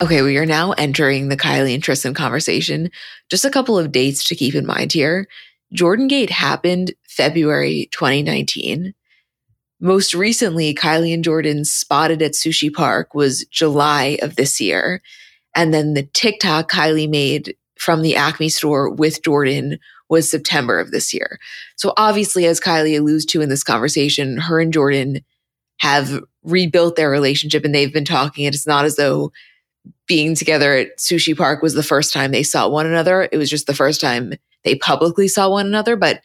Okay, 0.00 0.22
we 0.22 0.36
are 0.36 0.46
now 0.46 0.72
entering 0.72 1.28
the 1.28 1.36
Kylie 1.36 1.74
and 1.74 1.82
Tristan 1.82 2.12
conversation. 2.12 2.90
Just 3.30 3.44
a 3.44 3.50
couple 3.50 3.78
of 3.78 3.92
dates 3.92 4.24
to 4.24 4.34
keep 4.34 4.56
in 4.56 4.66
mind 4.66 4.92
here. 4.92 5.28
Jordyn 5.72 6.08
Gate 6.08 6.30
happened 6.30 6.92
February 7.08 7.88
2019. 7.92 8.94
Most 9.84 10.14
recently, 10.14 10.72
Kylie 10.76 11.12
and 11.12 11.24
Jordyn 11.24 11.66
spotted 11.66 12.22
at 12.22 12.34
Sushi 12.34 12.72
Park 12.72 13.16
was 13.16 13.44
July 13.46 14.16
of 14.22 14.36
this 14.36 14.60
year. 14.60 15.02
And 15.56 15.74
then 15.74 15.94
the 15.94 16.04
TikTok 16.04 16.70
Kylie 16.70 17.10
made 17.10 17.56
from 17.76 18.02
the 18.02 18.14
Acme 18.14 18.48
store 18.48 18.88
with 18.88 19.22
Jordyn 19.22 19.80
was 20.08 20.30
September 20.30 20.78
of 20.78 20.92
this 20.92 21.12
year. 21.12 21.40
So 21.74 21.92
obviously, 21.96 22.46
as 22.46 22.60
Kylie 22.60 22.96
alludes 22.96 23.24
to 23.26 23.40
in 23.40 23.48
this 23.48 23.64
conversation, 23.64 24.36
her 24.36 24.60
and 24.60 24.72
Jordyn 24.72 25.24
have 25.78 26.22
rebuilt 26.44 26.94
their 26.94 27.10
relationship 27.10 27.64
and 27.64 27.74
they've 27.74 27.92
been 27.92 28.04
talking. 28.04 28.46
And 28.46 28.54
it's 28.54 28.68
not 28.68 28.84
as 28.84 28.94
though 28.94 29.32
being 30.06 30.36
together 30.36 30.76
at 30.76 30.98
Sushi 30.98 31.36
Park 31.36 31.60
was 31.60 31.74
the 31.74 31.82
first 31.82 32.12
time 32.12 32.30
they 32.30 32.44
saw 32.44 32.68
one 32.68 32.86
another. 32.86 33.28
It 33.32 33.36
was 33.36 33.50
just 33.50 33.66
the 33.66 33.74
first 33.74 34.00
time 34.00 34.34
they 34.62 34.76
publicly 34.76 35.26
saw 35.26 35.50
one 35.50 35.66
another. 35.66 35.96
But 35.96 36.22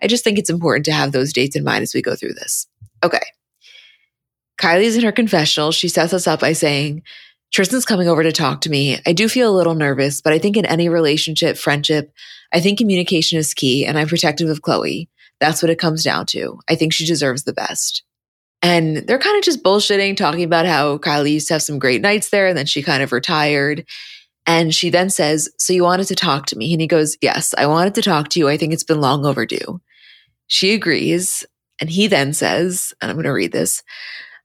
I 0.00 0.06
just 0.06 0.22
think 0.22 0.38
it's 0.38 0.50
important 0.50 0.84
to 0.84 0.92
have 0.92 1.10
those 1.10 1.32
dates 1.32 1.56
in 1.56 1.64
mind 1.64 1.82
as 1.82 1.94
we 1.94 2.00
go 2.00 2.14
through 2.14 2.34
this. 2.34 2.68
Okay. 3.02 3.20
Kylie's 4.60 4.96
in 4.96 5.02
her 5.02 5.12
confessional. 5.12 5.72
She 5.72 5.88
sets 5.88 6.12
us 6.12 6.26
up 6.26 6.40
by 6.40 6.52
saying, 6.52 7.02
Tristan's 7.52 7.84
coming 7.84 8.08
over 8.08 8.22
to 8.22 8.32
talk 8.32 8.62
to 8.62 8.70
me. 8.70 8.98
I 9.06 9.12
do 9.12 9.28
feel 9.28 9.50
a 9.50 9.56
little 9.56 9.74
nervous, 9.74 10.20
but 10.20 10.32
I 10.32 10.38
think 10.38 10.56
in 10.56 10.64
any 10.64 10.88
relationship, 10.88 11.58
friendship, 11.58 12.12
I 12.52 12.60
think 12.60 12.78
communication 12.78 13.38
is 13.38 13.54
key 13.54 13.84
and 13.84 13.98
I'm 13.98 14.08
protective 14.08 14.48
of 14.48 14.62
Khloé. 14.62 15.08
That's 15.40 15.62
what 15.62 15.70
it 15.70 15.78
comes 15.78 16.04
down 16.04 16.26
to. 16.26 16.60
I 16.68 16.76
think 16.76 16.92
she 16.92 17.04
deserves 17.04 17.44
the 17.44 17.52
best. 17.52 18.04
And 18.62 18.98
they're 18.98 19.18
kind 19.18 19.36
of 19.36 19.42
just 19.42 19.62
bullshitting, 19.62 20.16
talking 20.16 20.44
about 20.44 20.66
how 20.66 20.98
Kylie 20.98 21.32
used 21.32 21.48
to 21.48 21.54
have 21.54 21.62
some 21.62 21.80
great 21.80 22.00
nights 22.00 22.30
there 22.30 22.46
and 22.46 22.56
then 22.56 22.66
she 22.66 22.82
kind 22.82 23.02
of 23.02 23.12
retired. 23.12 23.84
And 24.46 24.74
she 24.74 24.88
then 24.88 25.10
says, 25.10 25.48
So 25.58 25.72
you 25.72 25.82
wanted 25.82 26.06
to 26.06 26.14
talk 26.14 26.46
to 26.46 26.56
me? 26.56 26.72
And 26.72 26.80
he 26.80 26.86
goes, 26.86 27.16
Yes, 27.20 27.54
I 27.58 27.66
wanted 27.66 27.94
to 27.96 28.02
talk 28.02 28.28
to 28.30 28.38
you. 28.38 28.48
I 28.48 28.56
think 28.56 28.72
it's 28.72 28.84
been 28.84 29.00
long 29.00 29.26
overdue. 29.26 29.80
She 30.46 30.74
agrees. 30.74 31.44
And 31.82 31.90
he 31.90 32.06
then 32.06 32.32
says, 32.32 32.94
and 33.02 33.10
I'm 33.10 33.16
going 33.16 33.24
to 33.24 33.32
read 33.32 33.50
this 33.50 33.82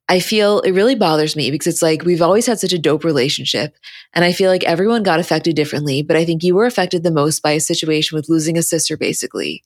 I 0.10 0.20
feel 0.20 0.62
it 0.62 0.72
really 0.72 0.96
bothers 0.96 1.36
me 1.36 1.52
because 1.52 1.68
it's 1.68 1.82
like 1.82 2.04
we've 2.04 2.22
always 2.22 2.46
had 2.46 2.60
such 2.60 2.72
a 2.72 2.80
dope 2.80 3.04
relationship. 3.04 3.76
And 4.14 4.24
I 4.24 4.32
feel 4.32 4.50
like 4.50 4.64
everyone 4.64 5.04
got 5.04 5.20
affected 5.20 5.56
differently, 5.56 6.02
but 6.02 6.16
I 6.16 6.24
think 6.24 6.44
you 6.44 6.56
were 6.56 6.66
affected 6.66 7.04
the 7.04 7.12
most 7.12 7.42
by 7.42 7.52
a 7.52 7.60
situation 7.60 8.16
with 8.16 8.30
losing 8.30 8.58
a 8.58 8.64
sister, 8.64 8.96
basically. 8.96 9.64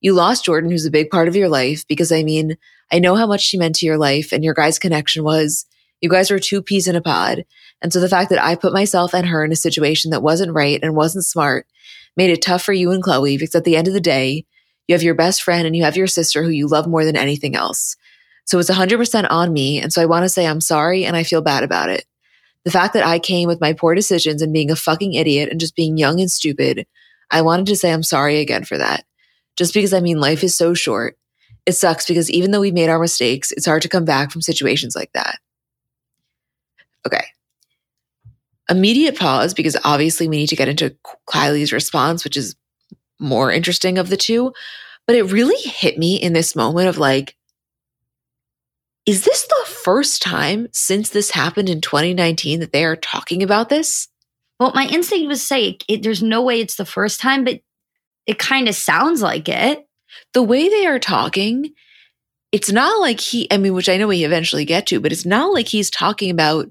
You 0.00 0.14
lost 0.14 0.46
Jordyn, 0.46 0.70
who's 0.70 0.86
a 0.86 0.90
big 0.90 1.10
part 1.10 1.28
of 1.28 1.36
your 1.36 1.48
life, 1.48 1.86
because 1.86 2.12
I 2.12 2.22
mean, 2.22 2.56
I 2.90 2.98
know 2.98 3.14
how 3.14 3.26
much 3.26 3.42
she 3.42 3.58
meant 3.58 3.74
to 3.76 3.86
your 3.86 3.98
life 3.98 4.32
and 4.32 4.42
your 4.42 4.54
guys' 4.54 4.78
connection 4.78 5.22
was 5.22 5.66
you 6.00 6.08
guys 6.08 6.30
were 6.30 6.38
two 6.38 6.62
peas 6.62 6.88
in 6.88 6.96
a 6.96 7.02
pod. 7.02 7.44
And 7.82 7.92
so 7.92 8.00
the 8.00 8.08
fact 8.08 8.30
that 8.30 8.42
I 8.42 8.54
put 8.54 8.72
myself 8.72 9.14
and 9.14 9.26
her 9.26 9.44
in 9.44 9.52
a 9.52 9.56
situation 9.56 10.10
that 10.12 10.22
wasn't 10.22 10.54
right 10.54 10.80
and 10.82 10.96
wasn't 10.96 11.26
smart 11.26 11.66
made 12.16 12.30
it 12.30 12.40
tough 12.40 12.62
for 12.62 12.72
you 12.72 12.90
and 12.90 13.02
Khloé 13.02 13.38
because 13.38 13.54
at 13.54 13.64
the 13.64 13.76
end 13.76 13.86
of 13.88 13.94
the 13.94 14.00
day, 14.00 14.46
you 14.86 14.94
have 14.94 15.02
your 15.02 15.14
best 15.14 15.42
friend 15.42 15.66
and 15.66 15.74
you 15.74 15.84
have 15.84 15.96
your 15.96 16.06
sister 16.06 16.42
who 16.42 16.50
you 16.50 16.66
love 16.66 16.86
more 16.86 17.04
than 17.04 17.16
anything 17.16 17.54
else. 17.56 17.96
So 18.44 18.58
it's 18.58 18.70
100% 18.70 19.26
on 19.30 19.52
me. 19.52 19.80
And 19.80 19.92
so 19.92 20.02
I 20.02 20.06
want 20.06 20.24
to 20.24 20.28
say 20.28 20.46
I'm 20.46 20.60
sorry 20.60 21.04
and 21.04 21.16
I 21.16 21.22
feel 21.22 21.40
bad 21.40 21.64
about 21.64 21.88
it. 21.88 22.04
The 22.64 22.70
fact 22.70 22.94
that 22.94 23.06
I 23.06 23.18
came 23.18 23.48
with 23.48 23.60
my 23.60 23.72
poor 23.72 23.94
decisions 23.94 24.42
and 24.42 24.52
being 24.52 24.70
a 24.70 24.76
fucking 24.76 25.14
idiot 25.14 25.50
and 25.50 25.60
just 25.60 25.76
being 25.76 25.96
young 25.96 26.20
and 26.20 26.30
stupid, 26.30 26.86
I 27.30 27.42
wanted 27.42 27.66
to 27.66 27.76
say 27.76 27.92
I'm 27.92 28.02
sorry 28.02 28.40
again 28.40 28.64
for 28.64 28.78
that. 28.78 29.04
Just 29.56 29.74
because 29.74 29.92
I 29.92 30.00
mean, 30.00 30.20
life 30.20 30.42
is 30.42 30.56
so 30.56 30.74
short. 30.74 31.16
It 31.66 31.72
sucks 31.72 32.06
because 32.06 32.30
even 32.30 32.50
though 32.50 32.60
we've 32.60 32.74
made 32.74 32.90
our 32.90 32.98
mistakes, 32.98 33.52
it's 33.52 33.66
hard 33.66 33.82
to 33.82 33.88
come 33.88 34.04
back 34.04 34.30
from 34.30 34.42
situations 34.42 34.94
like 34.94 35.12
that. 35.12 35.38
Okay. 37.06 37.24
Immediate 38.68 39.18
pause 39.18 39.54
because 39.54 39.76
obviously 39.84 40.28
we 40.28 40.36
need 40.36 40.48
to 40.48 40.56
get 40.56 40.68
into 40.68 40.96
Kylie's 41.28 41.72
response, 41.72 42.24
which 42.24 42.36
is 42.36 42.56
more 43.18 43.50
interesting 43.50 43.98
of 43.98 44.08
the 44.08 44.16
two. 44.16 44.52
But 45.06 45.16
it 45.16 45.32
really 45.32 45.60
hit 45.60 45.98
me 45.98 46.16
in 46.16 46.32
this 46.32 46.56
moment 46.56 46.88
of 46.88 46.98
like, 46.98 47.36
is 49.06 49.24
this 49.24 49.46
the 49.46 49.70
first 49.70 50.22
time 50.22 50.68
since 50.72 51.10
this 51.10 51.30
happened 51.30 51.68
in 51.68 51.80
2019 51.82 52.60
that 52.60 52.72
they 52.72 52.84
are 52.84 52.96
talking 52.96 53.42
about 53.42 53.68
this? 53.68 54.08
Well, 54.58 54.72
my 54.74 54.86
instinct 54.86 55.28
was 55.28 55.46
say 55.46 55.78
it, 55.88 56.02
there's 56.02 56.22
no 56.22 56.42
way 56.42 56.60
it's 56.60 56.76
the 56.76 56.86
first 56.86 57.20
time, 57.20 57.44
but 57.44 57.60
it 58.26 58.38
kind 58.38 58.68
of 58.68 58.74
sounds 58.74 59.20
like 59.20 59.48
it. 59.48 59.86
The 60.32 60.42
way 60.42 60.68
they 60.68 60.86
are 60.86 60.98
talking, 60.98 61.74
it's 62.52 62.72
not 62.72 63.00
like 63.00 63.20
he, 63.20 63.46
I 63.50 63.58
mean, 63.58 63.74
which 63.74 63.88
I 63.88 63.98
know 63.98 64.06
we 64.06 64.24
eventually 64.24 64.64
get 64.64 64.86
to, 64.86 65.00
but 65.00 65.12
it's 65.12 65.26
not 65.26 65.52
like 65.52 65.68
he's 65.68 65.90
talking 65.90 66.30
about 66.30 66.70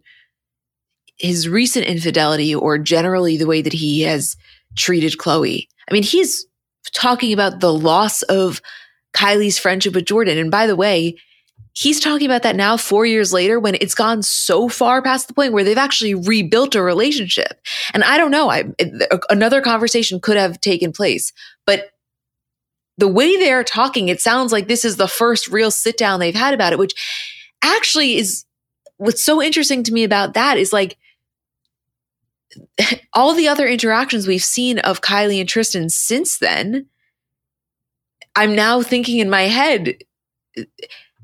his 1.18 1.48
recent 1.48 1.86
infidelity 1.86 2.56
or 2.56 2.78
generally 2.78 3.38
the 3.38 3.46
way 3.46 3.62
that 3.62 3.74
he 3.74 4.02
has 4.02 4.36
treated 4.76 5.18
Khloé. 5.18 5.68
I 5.90 5.94
mean, 5.94 6.04
he's 6.04 6.46
talking 6.94 7.34
about 7.34 7.60
the 7.60 7.74
loss 7.74 8.22
of 8.24 8.62
Kylie's 9.14 9.60
friendship 9.60 9.94
with 9.94 10.06
Jordyn. 10.06 10.40
And 10.40 10.52
by 10.52 10.68
the 10.68 10.76
way, 10.76 11.18
he's 11.74 12.00
talking 12.00 12.26
about 12.26 12.44
that 12.44 12.56
now 12.56 12.78
four 12.78 13.06
years 13.06 13.34
later 13.34 13.60
when 13.60 13.76
it's 13.76 13.96
gone 13.96 14.22
so 14.22 14.70
far 14.70 15.02
past 15.02 15.28
the 15.28 15.34
point 15.34 15.54
where 15.54 15.64
they've 15.64 15.78
actually 15.78 16.14
rebuilt 16.14 16.76
a 16.76 16.82
relationship 16.82 17.60
and 17.94 18.04
i 18.04 18.18
don't 18.18 18.32
know 18.32 18.50
i 18.50 18.64
another 19.30 19.60
conversation 19.60 20.20
could 20.20 20.38
have 20.38 20.62
taken 20.62 20.92
place 20.92 21.34
but 21.66 21.90
the 22.98 23.08
way 23.08 23.36
they're 23.38 23.64
talking 23.64 24.08
it 24.08 24.22
sounds 24.22 24.52
like 24.52 24.68
this 24.68 24.86
is 24.86 24.98
the 24.98 25.08
first 25.08 25.48
real 25.48 25.72
sit 25.72 25.98
down 25.98 26.20
they've 26.20 26.36
had 26.36 26.54
about 26.54 26.74
it 26.74 26.80
which 26.80 26.94
actually 27.64 28.18
is 28.18 28.46
what's 28.98 29.24
so 29.24 29.42
interesting 29.42 29.84
to 29.84 29.92
me 29.92 30.04
about 30.04 30.36
that 30.36 30.58
is 30.58 30.72
like 30.72 30.98
all 33.14 33.34
the 33.34 33.48
other 33.48 33.68
interactions 33.68 34.28
we've 34.28 34.44
seen 34.44 34.80
of 34.80 35.02
Kylie 35.02 35.40
and 35.40 35.50
Tristan 35.50 35.90
since 35.90 36.38
then 36.40 36.88
I'm 38.36 38.56
now 38.56 38.82
thinking 38.82 39.20
in 39.20 39.30
my 39.30 39.44
head 39.44 39.98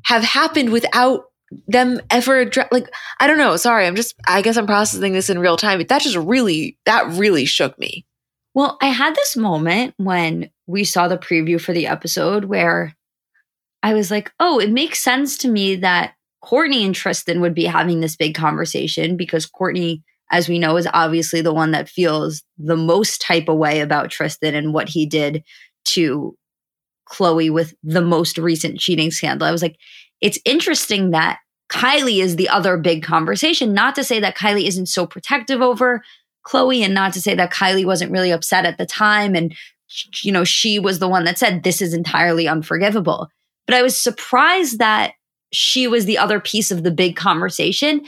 have 0.06 0.24
happened 0.24 0.72
without 0.72 1.26
them 1.68 2.00
ever 2.12 2.40
address 2.40 2.68
like 2.72 2.88
i 3.20 3.26
don't 3.26 3.40
know 3.40 3.56
sorry 3.56 3.88
i'm 3.88 3.96
just 3.96 4.14
i 4.28 4.42
guess 4.42 4.56
i'm 4.56 4.68
processing 4.68 5.14
this 5.14 5.32
in 5.32 5.40
real 5.40 5.58
time 5.58 5.80
but 5.80 5.88
that 5.88 6.02
just 6.02 6.16
really 6.16 6.78
that 6.86 7.08
really 7.14 7.46
shook 7.46 7.78
me. 7.80 8.06
Well 8.54 8.78
i 8.82 8.88
had 8.88 9.16
this 9.16 9.36
moment 9.36 9.96
when 9.98 10.52
we 10.68 10.84
saw 10.84 11.08
the 11.08 11.18
preview 11.18 11.60
for 11.60 11.74
the 11.74 11.88
episode 11.88 12.46
where 12.46 12.96
i 13.82 13.94
was 13.96 14.12
like 14.12 14.32
oh 14.40 14.60
it 14.60 14.70
makes 14.70 15.00
sense 15.00 15.38
to 15.40 15.48
me 15.48 15.76
that 15.78 16.14
kourtney 16.44 16.86
and 16.86 16.94
tristan 16.94 17.42
would 17.42 17.56
be 17.56 17.66
having 17.66 18.00
this 18.00 18.16
big 18.16 18.36
conversation 18.36 19.18
because 19.18 19.48
kourtney 19.48 20.04
as 20.32 20.48
we 20.48 20.60
know 20.60 20.78
is 20.78 20.88
obviously 20.94 21.42
the 21.42 21.54
one 21.54 21.72
that 21.72 21.90
feels 21.90 22.44
the 22.58 22.78
most 22.78 23.22
type 23.22 23.48
away 23.48 23.82
about 23.82 24.12
tristan 24.12 24.56
and 24.56 24.74
what 24.74 24.90
he 24.90 25.06
did 25.06 25.44
to 25.86 26.36
Khloé 27.10 27.52
with 27.52 27.74
the 27.84 28.02
most 28.02 28.38
recent 28.38 28.80
cheating 28.80 29.12
scandal. 29.12 29.48
I 29.48 29.52
was 29.52 29.62
like, 29.62 29.78
it's 30.22 30.40
interesting 30.46 31.12
that 31.12 31.40
Kylie 31.70 32.22
is 32.22 32.36
the 32.36 32.50
other 32.50 32.78
big 32.78 33.04
conversation. 33.04 33.74
Not 33.74 33.96
to 33.96 34.04
say 34.04 34.20
that 34.20 34.38
Kylie 34.38 34.68
isn't 34.68 34.88
so 34.88 35.06
protective 35.06 35.62
over 35.62 36.02
Khloé, 36.46 36.84
and 36.84 36.94
not 36.94 37.14
to 37.14 37.22
say 37.22 37.36
that 37.36 37.52
Kylie 37.52 37.86
wasn't 37.86 38.12
really 38.12 38.32
upset 38.32 38.66
at 38.66 38.78
the 38.78 38.86
time. 38.86 39.36
And, 39.36 39.56
you 40.24 40.32
know, 40.32 40.44
she 40.44 40.80
was 40.80 41.00
the 41.00 41.08
one 41.08 41.26
that 41.26 41.38
said 41.38 41.64
this 41.64 41.82
is 41.82 41.94
entirely 41.94 42.48
unforgivable. 42.48 43.28
But 43.68 43.76
I 43.76 43.82
was 43.82 43.96
surprised 43.96 44.80
that 44.80 45.14
she 45.52 45.88
was 45.88 46.06
the 46.06 46.18
other 46.18 46.40
piece 46.40 46.72
of 46.72 46.84
the 46.84 46.92
big 46.92 47.16
conversation. 47.16 48.06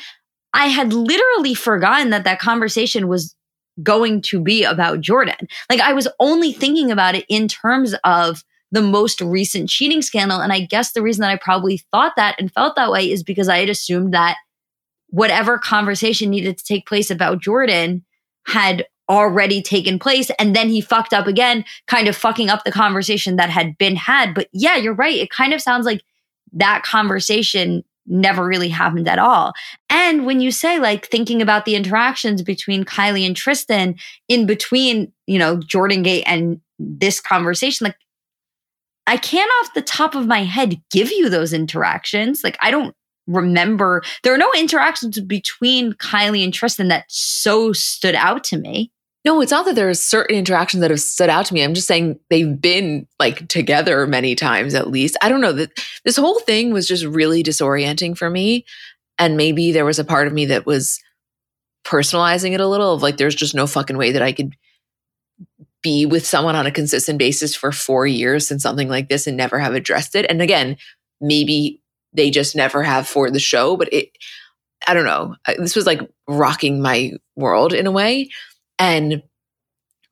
I 0.54 0.68
had 0.68 0.94
literally 0.94 1.54
forgotten 1.54 2.10
that 2.10 2.24
that 2.26 2.40
conversation 2.40 3.08
was 3.08 3.36
going 3.82 4.22
to 4.22 4.40
be 4.40 4.64
about 4.64 5.02
Jordyn. 5.02 5.50
Like 5.70 5.80
I 5.80 5.94
was 5.94 6.08
only 6.20 6.52
thinking 6.52 6.92
about 6.92 7.16
it 7.16 7.26
in 7.30 7.48
terms 7.48 7.96
of 8.04 8.44
the 8.72 8.82
most 8.82 9.22
recent 9.22 9.70
cheating 9.70 10.02
scandal. 10.02 10.40
And 10.40 10.54
I 10.54 10.62
guess 10.62 10.94
the 10.94 11.02
reason 11.02 11.22
that 11.22 11.32
I 11.32 11.38
probably 11.38 11.78
thought 11.92 12.14
that 12.16 12.36
and 12.40 12.52
felt 12.52 12.76
that 12.76 12.92
way 12.92 13.12
is 13.12 13.24
because 13.24 13.50
I 13.50 13.58
had 13.58 13.70
assumed 13.70 14.14
that 14.14 14.38
whatever 15.08 15.58
conversation 15.58 16.30
needed 16.30 16.58
to 16.58 16.64
take 16.64 16.88
place 16.88 17.12
about 17.12 17.42
Jordyn 17.42 18.02
had 18.48 18.86
already 19.10 19.62
taken 19.62 20.00
place. 20.00 20.32
And 20.40 20.56
then 20.56 20.70
he 20.70 20.80
fucked 20.80 21.14
up 21.14 21.28
again, 21.28 21.66
kind 21.88 22.08
of 22.08 22.16
fucking 22.16 22.50
up 22.50 22.64
the 22.64 22.72
conversation 22.72 23.36
that 23.36 23.50
had 23.50 23.78
been 23.78 23.98
had. 23.98 24.34
But 24.34 24.48
yeah, 24.54 24.78
you're 24.78 24.96
right. 24.96 25.16
It 25.16 25.30
kind 25.30 25.54
of 25.54 25.62
sounds 25.62 25.86
like 25.86 26.02
that 26.54 26.84
conversation 26.84 27.84
never 28.12 28.46
really 28.46 28.70
happened 28.70 29.08
at 29.08 29.18
all. 29.18 29.54
And 29.90 30.26
when 30.26 30.42
you 30.42 30.52
say 30.52 30.80
like 30.80 31.08
thinking 31.08 31.42
about 31.42 31.66
the 31.66 31.76
interactions 31.76 32.42
between 32.42 32.84
Kylie 32.84 33.26
and 33.26 33.36
Tristan 33.36 33.96
in 34.28 34.46
between, 34.46 35.12
you 35.26 35.40
know, 35.40 35.58
Jordyn 35.58 36.04
Gate 36.04 36.26
and 36.28 36.60
this 36.78 37.20
conversation, 37.22 37.86
like 37.86 37.96
I 39.08 39.18
can't 39.18 39.52
off 39.62 39.74
the 39.74 39.82
top 39.82 40.14
of 40.14 40.28
my 40.28 40.44
head 40.44 40.82
give 40.92 41.12
you 41.12 41.30
those 41.30 41.54
interactions. 41.54 42.44
Like 42.44 42.58
I 42.62 42.70
don't 42.70 42.96
remember 43.28 44.04
there 44.24 44.34
are 44.34 44.38
no 44.38 44.52
interactions 44.58 45.20
between 45.22 45.94
Kylie 45.94 46.44
and 46.44 46.54
Tristan 46.54 46.90
that 46.90 47.06
so 47.08 47.72
stood 47.72 48.16
out 48.16 48.44
to 48.46 48.58
me. 48.58 48.92
No, 49.24 49.40
it's 49.40 49.52
not 49.52 49.66
that 49.66 49.76
there 49.76 49.90
are 49.90 49.94
certain 49.94 50.36
interactions 50.36 50.82
that 50.82 50.90
have 50.90 51.00
stood 51.00 51.30
out 51.30 51.46
to 51.46 51.54
me. 51.54 51.64
I'm 51.64 51.76
just 51.76 51.88
saying 51.88 52.20
they've 52.30 52.60
been 52.60 53.08
like 53.20 53.48
together 53.50 54.08
many 54.08 54.34
times 54.34 54.74
at 54.74 54.90
least. 54.90 55.16
I 55.22 55.30
don't 55.30 55.42
know 55.42 55.52
that 55.54 55.72
this 56.06 56.18
whole 56.18 56.40
thing 56.40 56.74
was 56.74 56.88
just 56.88 57.06
really 57.06 57.44
disorienting 57.44 58.18
for 58.18 58.30
me. 58.30 58.66
And 59.20 59.38
maybe 59.38 59.72
there 59.72 59.86
was 59.86 60.00
a 60.00 60.04
part 60.04 60.26
of 60.26 60.34
me 60.34 60.46
that 60.48 60.66
was 60.66 61.00
personalizing 61.86 62.54
it 62.54 62.62
a 62.62 62.68
little 62.68 62.94
of 62.94 63.04
like, 63.04 63.18
there's 63.18 63.36
just 63.36 63.54
no 63.54 63.68
fucking 63.68 63.98
way 63.98 64.12
that 64.12 64.24
I 64.24 64.32
could 64.32 64.56
be 65.84 66.06
with 66.06 66.26
someone 66.26 66.56
on 66.56 66.66
a 66.66 66.72
consistent 66.72 67.20
basis 67.20 67.56
for 67.56 67.72
four 67.72 68.08
years 68.08 68.50
and 68.50 68.62
something 68.62 68.88
like 68.88 69.10
this 69.10 69.28
and 69.28 69.38
never 69.38 69.60
have 69.60 69.74
addressed 69.74 70.16
it. 70.16 70.26
And 70.30 70.42
again, 70.42 70.78
maybe 71.20 71.82
they 72.14 72.30
just 72.30 72.56
never 72.56 72.84
have 72.84 73.08
for 73.08 73.30
the 73.30 73.40
show, 73.40 73.78
but 73.78 73.92
it, 73.94 74.10
I 74.88 74.94
don't 74.94 75.06
know. 75.06 75.36
This 75.58 75.76
was 75.76 75.86
like 75.86 76.02
rocking 76.28 76.82
my 76.82 77.14
world 77.36 77.74
in 77.74 77.88
a 77.88 77.92
way. 77.92 78.30
And 78.82 79.22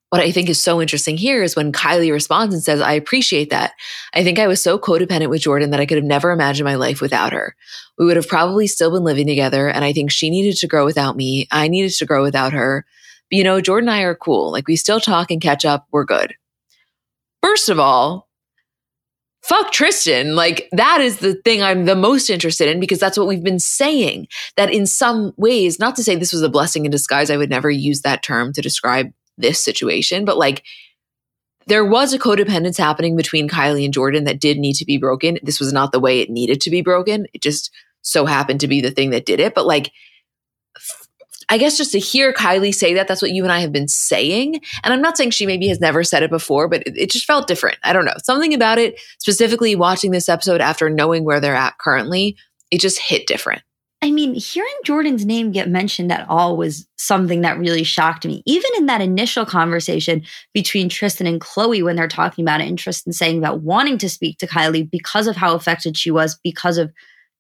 what 0.10 0.22
I 0.22 0.32
think 0.32 0.48
is 0.48 0.62
so 0.62 0.80
interesting 0.80 1.18
here 1.18 1.42
is 1.42 1.56
when 1.56 1.72
Kylie 1.72 2.12
responds 2.12 2.54
and 2.54 2.64
says, 2.64 2.82
I 2.82 2.94
appreciate 2.94 3.50
that. 3.50 3.74
I 4.14 4.24
think 4.24 4.38
I 4.38 4.46
was 4.46 4.62
so 4.62 4.78
codependent 4.78 5.32
with 5.32 5.42
Jordyn 5.42 5.72
that 5.72 5.80
I 5.80 5.88
could 5.88 5.98
have 5.98 6.06
never 6.06 6.30
imagined 6.30 6.66
my 6.66 6.76
life 6.76 7.02
without 7.02 7.34
her. 7.34 7.56
We 7.98 8.06
would 8.06 8.16
have 8.16 8.28
probably 8.28 8.68
still 8.68 8.92
been 8.92 9.04
living 9.04 9.26
together. 9.26 9.68
And 9.70 9.84
I 9.84 9.92
think 9.92 10.12
she 10.12 10.30
needed 10.30 10.56
to 10.58 10.68
grow 10.68 10.86
without 10.86 11.16
me. 11.16 11.48
I 11.52 11.68
needed 11.68 11.94
to 11.94 12.06
grow 12.06 12.22
without 12.22 12.54
her. 12.54 12.86
But 13.32 13.38
you 13.38 13.44
know, 13.44 13.60
Jordyn 13.60 13.80
and 13.80 13.92
I 13.92 14.02
are 14.02 14.16
cool. 14.16 14.52
Like 14.52 14.68
we 14.68 14.76
still 14.76 15.00
talk 15.00 15.32
and 15.32 15.42
catch 15.42 15.66
up. 15.66 15.88
We're 15.92 16.06
good. 16.06 16.36
First 17.42 17.70
of 17.70 17.80
all, 17.80 18.29
fuck 19.44 19.72
Tristan. 19.72 20.36
Like 20.36 20.70
that 20.72 21.02
is 21.02 21.18
the 21.18 21.36
thing 21.36 21.62
I'm 21.62 21.86
the 21.86 21.96
most 21.96 22.30
interested 22.30 22.68
in 22.68 22.80
because 22.80 23.00
that's 23.00 23.18
what 23.18 23.28
we've 23.28 23.44
been 23.44 23.60
saying. 23.60 24.28
That 24.58 24.74
in 24.74 24.86
some 24.86 25.34
ways, 25.38 25.80
not 25.80 25.96
to 25.96 26.04
say 26.04 26.16
this 26.16 26.34
was 26.34 26.42
a 26.42 26.50
blessing 26.50 26.86
in 26.86 26.92
disguise, 26.92 27.30
I 27.30 27.38
would 27.38 27.50
never 27.50 27.70
use 27.70 28.02
that 28.02 28.24
term 28.24 28.54
to 28.54 28.62
describe 28.62 29.12
this 29.38 29.64
situation, 29.64 30.26
but 30.26 30.38
like 30.38 30.64
there 31.68 31.86
was 31.86 32.14
a 32.14 32.20
codependence 32.20 32.78
happening 32.78 33.16
between 33.16 33.48
Kylie 33.48 33.86
and 33.86 33.94
Jordyn 33.94 34.26
that 34.26 34.40
did 34.40 34.58
need 34.58 34.74
to 34.74 34.86
be 34.86 34.98
broken. 34.98 35.38
This 35.44 35.60
was 35.60 35.72
not 35.72 35.92
the 35.92 36.00
way 36.00 36.20
it 36.20 36.30
needed 36.30 36.62
to 36.62 36.72
be 36.72 36.82
broken. 36.82 37.28
It 37.34 37.42
just 37.42 37.72
so 38.02 38.26
happened 38.26 38.60
to 38.62 38.68
be 38.68 38.82
the 38.82 38.92
thing 38.92 39.12
that 39.12 39.26
did 39.26 39.40
it. 39.40 39.54
But 39.54 39.68
like, 39.68 39.92
I 41.50 41.58
guess 41.58 41.78
just 41.78 41.92
to 41.94 42.00
hear 42.00 42.32
Kylie 42.32 42.74
say 42.74 42.94
that, 42.94 43.08
that's 43.08 43.22
what 43.22 43.32
you 43.32 43.44
and 43.44 43.52
I 43.52 43.60
have 43.60 43.72
been 43.72 43.88
saying. 43.88 44.62
And 44.84 44.94
I'm 44.94 45.02
not 45.02 45.18
saying 45.18 45.32
she 45.32 45.48
maybe 45.48 45.68
has 45.70 45.80
never 45.80 46.04
said 46.04 46.22
it 46.22 46.30
before, 46.30 46.68
but 46.68 46.84
it, 46.86 46.96
it 46.96 47.12
just 47.12 47.26
felt 47.26 47.48
different. 47.48 47.78
I 47.84 47.92
don't 47.92 48.06
know. 48.06 48.14
Something 48.24 48.54
about 48.54 48.78
it, 48.78 49.00
specifically 49.20 49.76
watching 49.76 50.12
this 50.12 50.30
episode 50.30 50.62
after 50.62 50.90
knowing 50.90 51.24
where 51.24 51.40
they're 51.40 51.56
at 51.56 51.78
currently, 51.80 52.38
it 52.70 52.80
just 52.80 53.00
hit 53.00 53.26
different. 53.26 53.64
I 54.02 54.12
mean, 54.12 54.34
hearing 54.34 54.72
Jordyn's 54.86 55.26
name 55.26 55.52
get 55.52 55.68
mentioned 55.68 56.12
at 56.12 56.26
all 56.30 56.56
was 56.56 56.88
something 56.98 57.42
that 57.42 57.58
really 57.58 57.84
shocked 57.84 58.26
me. 58.26 58.44
Even 58.46 58.72
in 58.78 58.86
that 58.86 59.02
initial 59.02 59.46
conversation 59.46 60.24
between 60.54 60.88
Tristan 60.88 61.28
and 61.28 61.42
Khloé, 61.42 61.84
when 61.84 61.98
they're 61.98 62.08
talking 62.08 62.46
about 62.46 62.62
it, 62.62 62.68
and 62.68 62.80
Tristan 62.80 63.12
saying 63.12 63.40
about 63.40 63.62
wanting 63.62 63.98
to 63.98 64.10
speak 64.10 64.38
to 64.38 64.48
Kylie 64.48 64.90
because 64.90 65.28
of 65.28 65.36
how 65.36 65.54
affected 65.54 65.98
she 65.98 66.12
was 66.12 66.40
because 66.44 66.78
of 66.78 66.94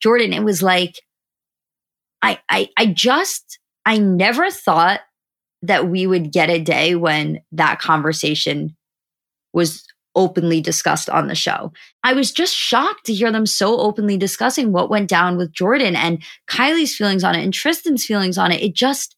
Jordyn, 0.03 0.36
it 0.36 0.43
was 0.43 0.62
like, 0.62 0.95
I, 2.22 2.39
I, 2.49 2.68
I 2.76 2.88
just, 2.88 3.57
I 3.89 3.97
never 3.97 4.51
thought 4.51 5.01
that 5.63 5.89
we 5.89 6.05
would 6.05 6.31
get 6.31 6.51
a 6.51 6.61
day 6.61 6.93
when 6.93 7.41
that 7.53 7.79
conversation 7.79 8.77
was 9.51 9.83
openly 10.13 10.61
discussed 10.61 11.09
on 11.09 11.27
the 11.27 11.33
show. 11.33 11.73
I 12.03 12.13
was 12.13 12.31
just 12.31 12.55
shocked 12.55 13.07
to 13.07 13.15
hear 13.15 13.31
them 13.31 13.47
so 13.47 13.79
openly 13.79 14.15
discussing 14.15 14.71
what 14.71 14.91
went 14.91 15.09
down 15.09 15.37
with 15.37 15.51
Jordyn 15.53 15.95
and 15.95 16.21
Kylie's 16.47 16.95
feelings 16.95 17.23
on 17.23 17.33
it 17.33 17.43
and 17.43 17.51
Tristan's 17.51 18.05
feelings 18.05 18.37
on 18.37 18.51
it. 18.51 18.61
It 18.61 18.75
just, 18.75 19.15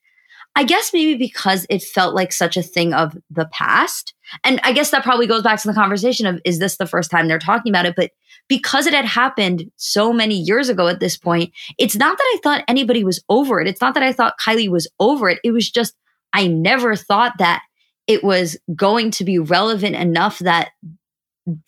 I 0.56 0.64
guess 0.64 0.94
maybe 0.94 1.18
because 1.18 1.66
it 1.70 1.84
felt 1.84 2.16
like 2.16 2.32
such 2.32 2.56
a 2.56 2.64
thing 2.64 2.94
of 2.94 3.18
the 3.30 3.50
past. 3.52 4.14
And 4.46 4.62
I 4.64 4.72
guess 4.72 4.92
that 4.92 5.04
probably 5.04 5.28
goes 5.28 5.44
back 5.44 5.62
to 5.62 5.68
the 5.68 5.74
conversation 5.74 6.26
of 6.28 6.40
is 6.46 6.60
this 6.60 6.78
the 6.78 6.88
first 6.88 7.12
time 7.12 7.28
they're 7.28 7.40
talking 7.40 7.74
about 7.74 7.88
it? 7.88 7.96
But 7.98 8.12
because 8.52 8.86
it 8.86 8.94
had 8.94 9.06
happened 9.06 9.72
so 9.78 10.12
many 10.12 10.36
years 10.36 10.68
ago 10.68 10.90
at 10.90 11.00
this 11.00 11.16
point, 11.16 11.54
it's 11.78 11.96
not 11.96 12.18
that 12.18 12.34
I 12.36 12.40
thought 12.44 12.66
anybody 12.68 13.02
was 13.02 13.24
over 13.30 13.62
it. 13.62 13.68
It's 13.70 13.80
not 13.80 13.94
that 13.94 14.04
I 14.04 14.12
thought 14.12 14.42
Kylie 14.46 14.68
was 14.68 14.90
over 15.00 15.30
it. 15.30 15.40
It 15.42 15.52
was 15.52 15.72
just, 15.72 15.96
I 16.34 16.48
never 16.48 16.98
thought 16.98 17.38
that 17.38 17.62
it 18.08 18.26
was 18.26 18.58
going 18.76 19.10
to 19.12 19.24
be 19.24 19.40
relevant 19.40 19.96
enough 19.96 20.40
that 20.40 20.72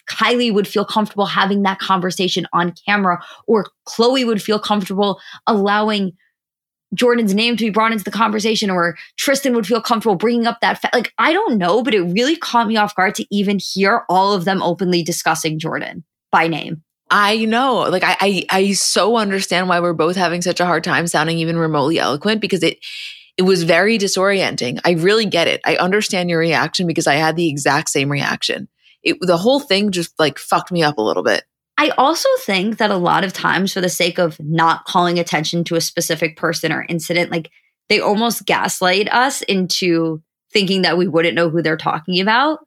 Kylie 0.10 0.54
would 0.54 0.68
feel 0.68 0.84
comfortable 0.84 1.26
having 1.26 1.64
that 1.64 1.80
conversation 1.80 2.48
on 2.52 2.74
camera, 2.86 3.24
or 3.48 3.68
Khloé 3.88 4.28
would 4.28 4.42
feel 4.42 4.60
comfortable 4.60 5.22
allowing 5.48 6.12
Jordyn's 6.94 7.34
name 7.34 7.56
to 7.56 7.64
be 7.64 7.70
brought 7.70 7.94
into 7.94 8.04
the 8.04 8.12
conversation, 8.12 8.70
or 8.70 8.98
Tristan 9.16 9.56
would 9.56 9.66
feel 9.66 9.82
comfortable 9.82 10.18
bringing 10.18 10.48
up 10.48 10.60
that. 10.60 10.82
Fa- 10.82 10.90
like, 10.94 11.14
I 11.18 11.32
don't 11.32 11.58
know, 11.58 11.82
but 11.82 11.94
it 11.94 12.02
really 12.02 12.36
caught 12.36 12.68
me 12.68 12.76
off 12.76 12.94
guard 12.94 13.16
to 13.16 13.26
even 13.34 13.58
hear 13.58 14.04
all 14.10 14.34
of 14.34 14.44
them 14.44 14.62
openly 14.62 15.02
discussing 15.02 15.58
Jordyn 15.58 16.04
by 16.34 16.48
name. 16.48 16.84
I 17.10 17.46
know. 17.46 17.82
Like 17.84 18.04
I, 18.04 18.18
I 18.20 18.46
I 18.50 18.72
so 18.74 19.18
understand 19.18 19.70
why 19.70 19.80
we're 19.80 19.94
both 19.94 20.16
having 20.16 20.42
such 20.42 20.60
a 20.60 20.66
hard 20.66 20.84
time 20.84 21.06
sounding 21.08 21.38
even 21.38 21.58
remotely 21.58 22.00
eloquent 22.00 22.42
because 22.42 22.64
it 22.64 22.80
it 23.38 23.44
was 23.44 23.64
very 23.64 23.98
disorienting. 23.98 24.80
I 24.84 24.92
really 24.92 25.26
get 25.26 25.48
it. 25.48 25.62
I 25.64 25.76
understand 25.78 26.30
your 26.30 26.40
reaction 26.40 26.88
because 26.88 27.08
I 27.08 27.16
had 27.16 27.36
the 27.36 27.48
exact 27.48 27.90
same 27.90 28.12
reaction. 28.12 28.68
It, 29.04 29.18
the 29.22 29.38
whole 29.38 29.60
thing 29.60 29.92
just 29.92 30.20
like 30.20 30.40
fucked 30.40 30.72
me 30.72 30.84
up 30.84 30.98
a 30.98 31.02
little 31.02 31.24
bit. 31.24 31.44
I 31.78 31.90
also 31.90 32.30
think 32.40 32.78
that 32.78 32.92
a 32.92 32.98
lot 32.98 33.24
of 33.24 33.34
times, 33.34 33.74
for 33.74 33.82
the 33.82 33.90
sake 33.90 34.18
of 34.18 34.40
not 34.40 34.86
calling 34.86 35.20
attention 35.20 35.64
to 35.66 35.76
a 35.76 35.82
specific 35.82 36.38
person 36.38 36.72
or 36.72 36.86
incident, 36.88 37.32
like 37.32 37.52
they 37.90 38.00
almost 38.00 38.46
gaslight 38.46 39.12
us 39.12 39.42
into 39.44 40.22
thinking 40.52 40.84
that 40.84 40.98
we 40.98 41.08
wouldn't 41.08 41.36
know 41.36 41.50
who 41.50 41.62
they're 41.62 41.78
talking 41.78 42.20
about. 42.20 42.60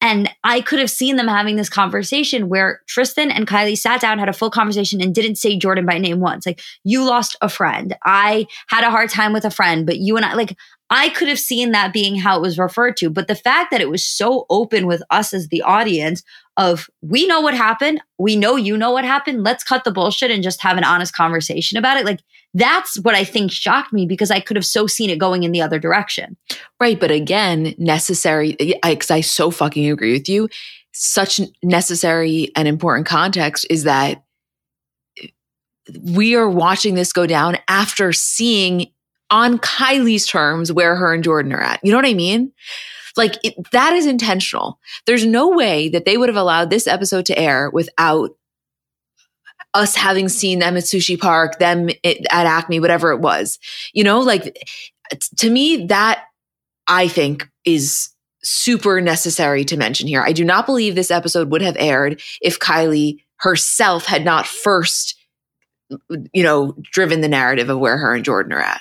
And 0.00 0.30
I 0.44 0.60
could 0.60 0.78
have 0.78 0.90
seen 0.90 1.16
them 1.16 1.26
having 1.26 1.56
this 1.56 1.68
conversation 1.68 2.48
where 2.48 2.82
Tristan 2.86 3.30
and 3.30 3.48
Kylie 3.48 3.76
sat 3.76 4.00
down, 4.00 4.18
had 4.18 4.28
a 4.28 4.32
full 4.32 4.50
conversation, 4.50 5.00
and 5.00 5.14
didn't 5.14 5.36
say 5.36 5.58
Jordyn 5.58 5.86
by 5.86 5.98
name 5.98 6.20
once. 6.20 6.46
Like, 6.46 6.60
you 6.84 7.04
lost 7.04 7.36
a 7.40 7.48
friend. 7.48 7.96
I 8.04 8.46
had 8.68 8.84
a 8.84 8.90
hard 8.90 9.10
time 9.10 9.32
with 9.32 9.44
a 9.44 9.50
friend, 9.50 9.86
but 9.86 9.98
you 9.98 10.16
and 10.16 10.24
I, 10.24 10.34
like, 10.34 10.56
I 10.90 11.10
could 11.10 11.28
have 11.28 11.38
seen 11.38 11.72
that 11.72 11.92
being 11.92 12.16
how 12.16 12.38
it 12.38 12.42
was 12.42 12.58
referred 12.58 12.96
to. 12.98 13.10
But 13.10 13.28
the 13.28 13.34
fact 13.34 13.70
that 13.72 13.80
it 13.80 13.90
was 13.90 14.06
so 14.06 14.46
open 14.48 14.86
with 14.86 15.02
us 15.10 15.34
as 15.34 15.48
the 15.48 15.62
audience 15.62 16.22
of 16.56 16.88
we 17.02 17.26
know 17.26 17.40
what 17.40 17.54
happened, 17.54 18.00
we 18.18 18.36
know 18.36 18.56
you 18.56 18.76
know 18.76 18.92
what 18.92 19.04
happened, 19.04 19.44
let's 19.44 19.64
cut 19.64 19.84
the 19.84 19.92
bullshit 19.92 20.30
and 20.30 20.42
just 20.42 20.62
have 20.62 20.78
an 20.78 20.84
honest 20.84 21.14
conversation 21.14 21.76
about 21.76 21.98
it. 21.98 22.06
Like, 22.06 22.20
that's 22.54 22.98
what 23.00 23.14
I 23.14 23.24
think 23.24 23.52
shocked 23.52 23.92
me 23.92 24.06
because 24.06 24.30
I 24.30 24.40
could 24.40 24.56
have 24.56 24.66
so 24.66 24.86
seen 24.86 25.10
it 25.10 25.18
going 25.18 25.42
in 25.42 25.52
the 25.52 25.62
other 25.62 25.78
direction. 25.78 26.36
Right. 26.80 26.98
But 26.98 27.10
again, 27.10 27.74
necessary, 27.78 28.56
because 28.58 29.10
I, 29.10 29.16
I 29.16 29.20
so 29.20 29.50
fucking 29.50 29.90
agree 29.90 30.12
with 30.12 30.28
you. 30.28 30.48
Such 30.92 31.40
necessary 31.62 32.50
and 32.56 32.66
important 32.66 33.06
context 33.06 33.66
is 33.70 33.84
that 33.84 34.24
we 36.02 36.34
are 36.34 36.48
watching 36.48 36.94
this 36.94 37.12
go 37.12 37.26
down 37.26 37.56
after 37.68 38.12
seeing 38.12 38.86
on 39.30 39.58
Kylie's 39.58 40.26
terms 40.26 40.72
where 40.72 40.96
her 40.96 41.12
and 41.12 41.24
Jordyn 41.24 41.52
are 41.52 41.60
at. 41.60 41.80
You 41.82 41.92
know 41.92 41.98
what 41.98 42.06
I 42.06 42.14
mean? 42.14 42.52
Like 43.16 43.36
it, 43.44 43.54
that 43.72 43.92
is 43.94 44.06
intentional. 44.06 44.78
There's 45.06 45.26
no 45.26 45.48
way 45.48 45.88
that 45.90 46.04
they 46.04 46.16
would 46.16 46.28
have 46.28 46.36
allowed 46.36 46.70
this 46.70 46.86
episode 46.86 47.26
to 47.26 47.38
air 47.38 47.68
without 47.70 48.30
us 49.74 49.94
having 49.94 50.28
seen 50.28 50.58
them 50.58 50.76
at 50.76 50.84
Sushi 50.84 51.18
Park, 51.18 51.58
them 51.58 51.88
at 52.04 52.26
Acme, 52.30 52.80
whatever 52.80 53.12
it 53.12 53.20
was. 53.20 53.58
You 53.92 54.04
know, 54.04 54.20
like 54.20 54.58
to 55.38 55.50
me, 55.50 55.86
that 55.86 56.24
I 56.86 57.08
think 57.08 57.48
is 57.64 58.10
super 58.42 59.00
necessary 59.00 59.64
to 59.64 59.76
mention 59.76 60.08
here. 60.08 60.22
I 60.22 60.32
do 60.32 60.44
not 60.44 60.66
believe 60.66 60.94
this 60.94 61.10
episode 61.10 61.50
would 61.50 61.62
have 61.62 61.76
aired 61.78 62.20
if 62.40 62.58
Kylie 62.58 63.18
herself 63.36 64.06
had 64.06 64.24
not 64.24 64.46
first, 64.46 65.16
you 66.32 66.42
know, 66.42 66.74
driven 66.92 67.20
the 67.20 67.28
narrative 67.28 67.68
of 67.68 67.78
where 67.78 67.98
her 67.98 68.14
and 68.14 68.24
Jordyn 68.24 68.52
are 68.52 68.60
at. 68.60 68.80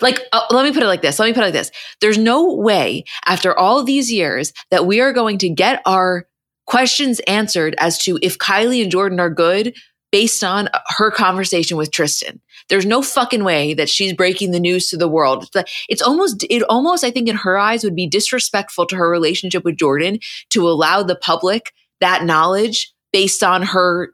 Like, 0.00 0.20
uh, 0.32 0.42
let 0.50 0.64
me 0.64 0.72
put 0.72 0.82
it 0.82 0.88
like 0.88 1.02
this. 1.02 1.18
Let 1.18 1.26
me 1.26 1.32
put 1.32 1.40
it 1.40 1.46
like 1.46 1.52
this. 1.54 1.70
There's 2.00 2.18
no 2.18 2.54
way 2.54 3.04
after 3.24 3.56
all 3.58 3.82
these 3.82 4.12
years 4.12 4.52
that 4.70 4.86
we 4.86 5.00
are 5.00 5.12
going 5.12 5.38
to 5.38 5.48
get 5.48 5.80
our 5.86 6.26
questions 6.66 7.20
answered 7.20 7.74
as 7.78 7.98
to 8.04 8.18
if 8.22 8.38
Kylie 8.38 8.82
and 8.82 8.92
Jordyn 8.92 9.20
are 9.20 9.30
good 9.30 9.74
based 10.12 10.44
on 10.44 10.68
her 10.98 11.10
conversation 11.10 11.76
with 11.76 11.90
Tristan. 11.90 12.40
There's 12.68 12.86
no 12.86 13.02
fucking 13.02 13.44
way 13.44 13.74
that 13.74 13.88
she's 13.88 14.12
breaking 14.12 14.50
the 14.50 14.60
news 14.60 14.88
to 14.88 14.96
the 14.96 15.08
world. 15.08 15.48
It's 15.88 16.02
almost, 16.02 16.44
it 16.48 16.62
almost, 16.64 17.04
I 17.04 17.10
think 17.10 17.28
in 17.28 17.36
her 17.36 17.58
eyes 17.58 17.84
would 17.84 17.96
be 17.96 18.08
disrespectful 18.08 18.86
to 18.86 18.96
her 18.96 19.10
relationship 19.10 19.64
with 19.64 19.76
Jordyn 19.76 20.22
to 20.50 20.68
allow 20.68 21.02
the 21.02 21.16
public 21.16 21.72
that 22.00 22.24
knowledge 22.24 22.92
based 23.12 23.42
on 23.42 23.62
her 23.62 24.10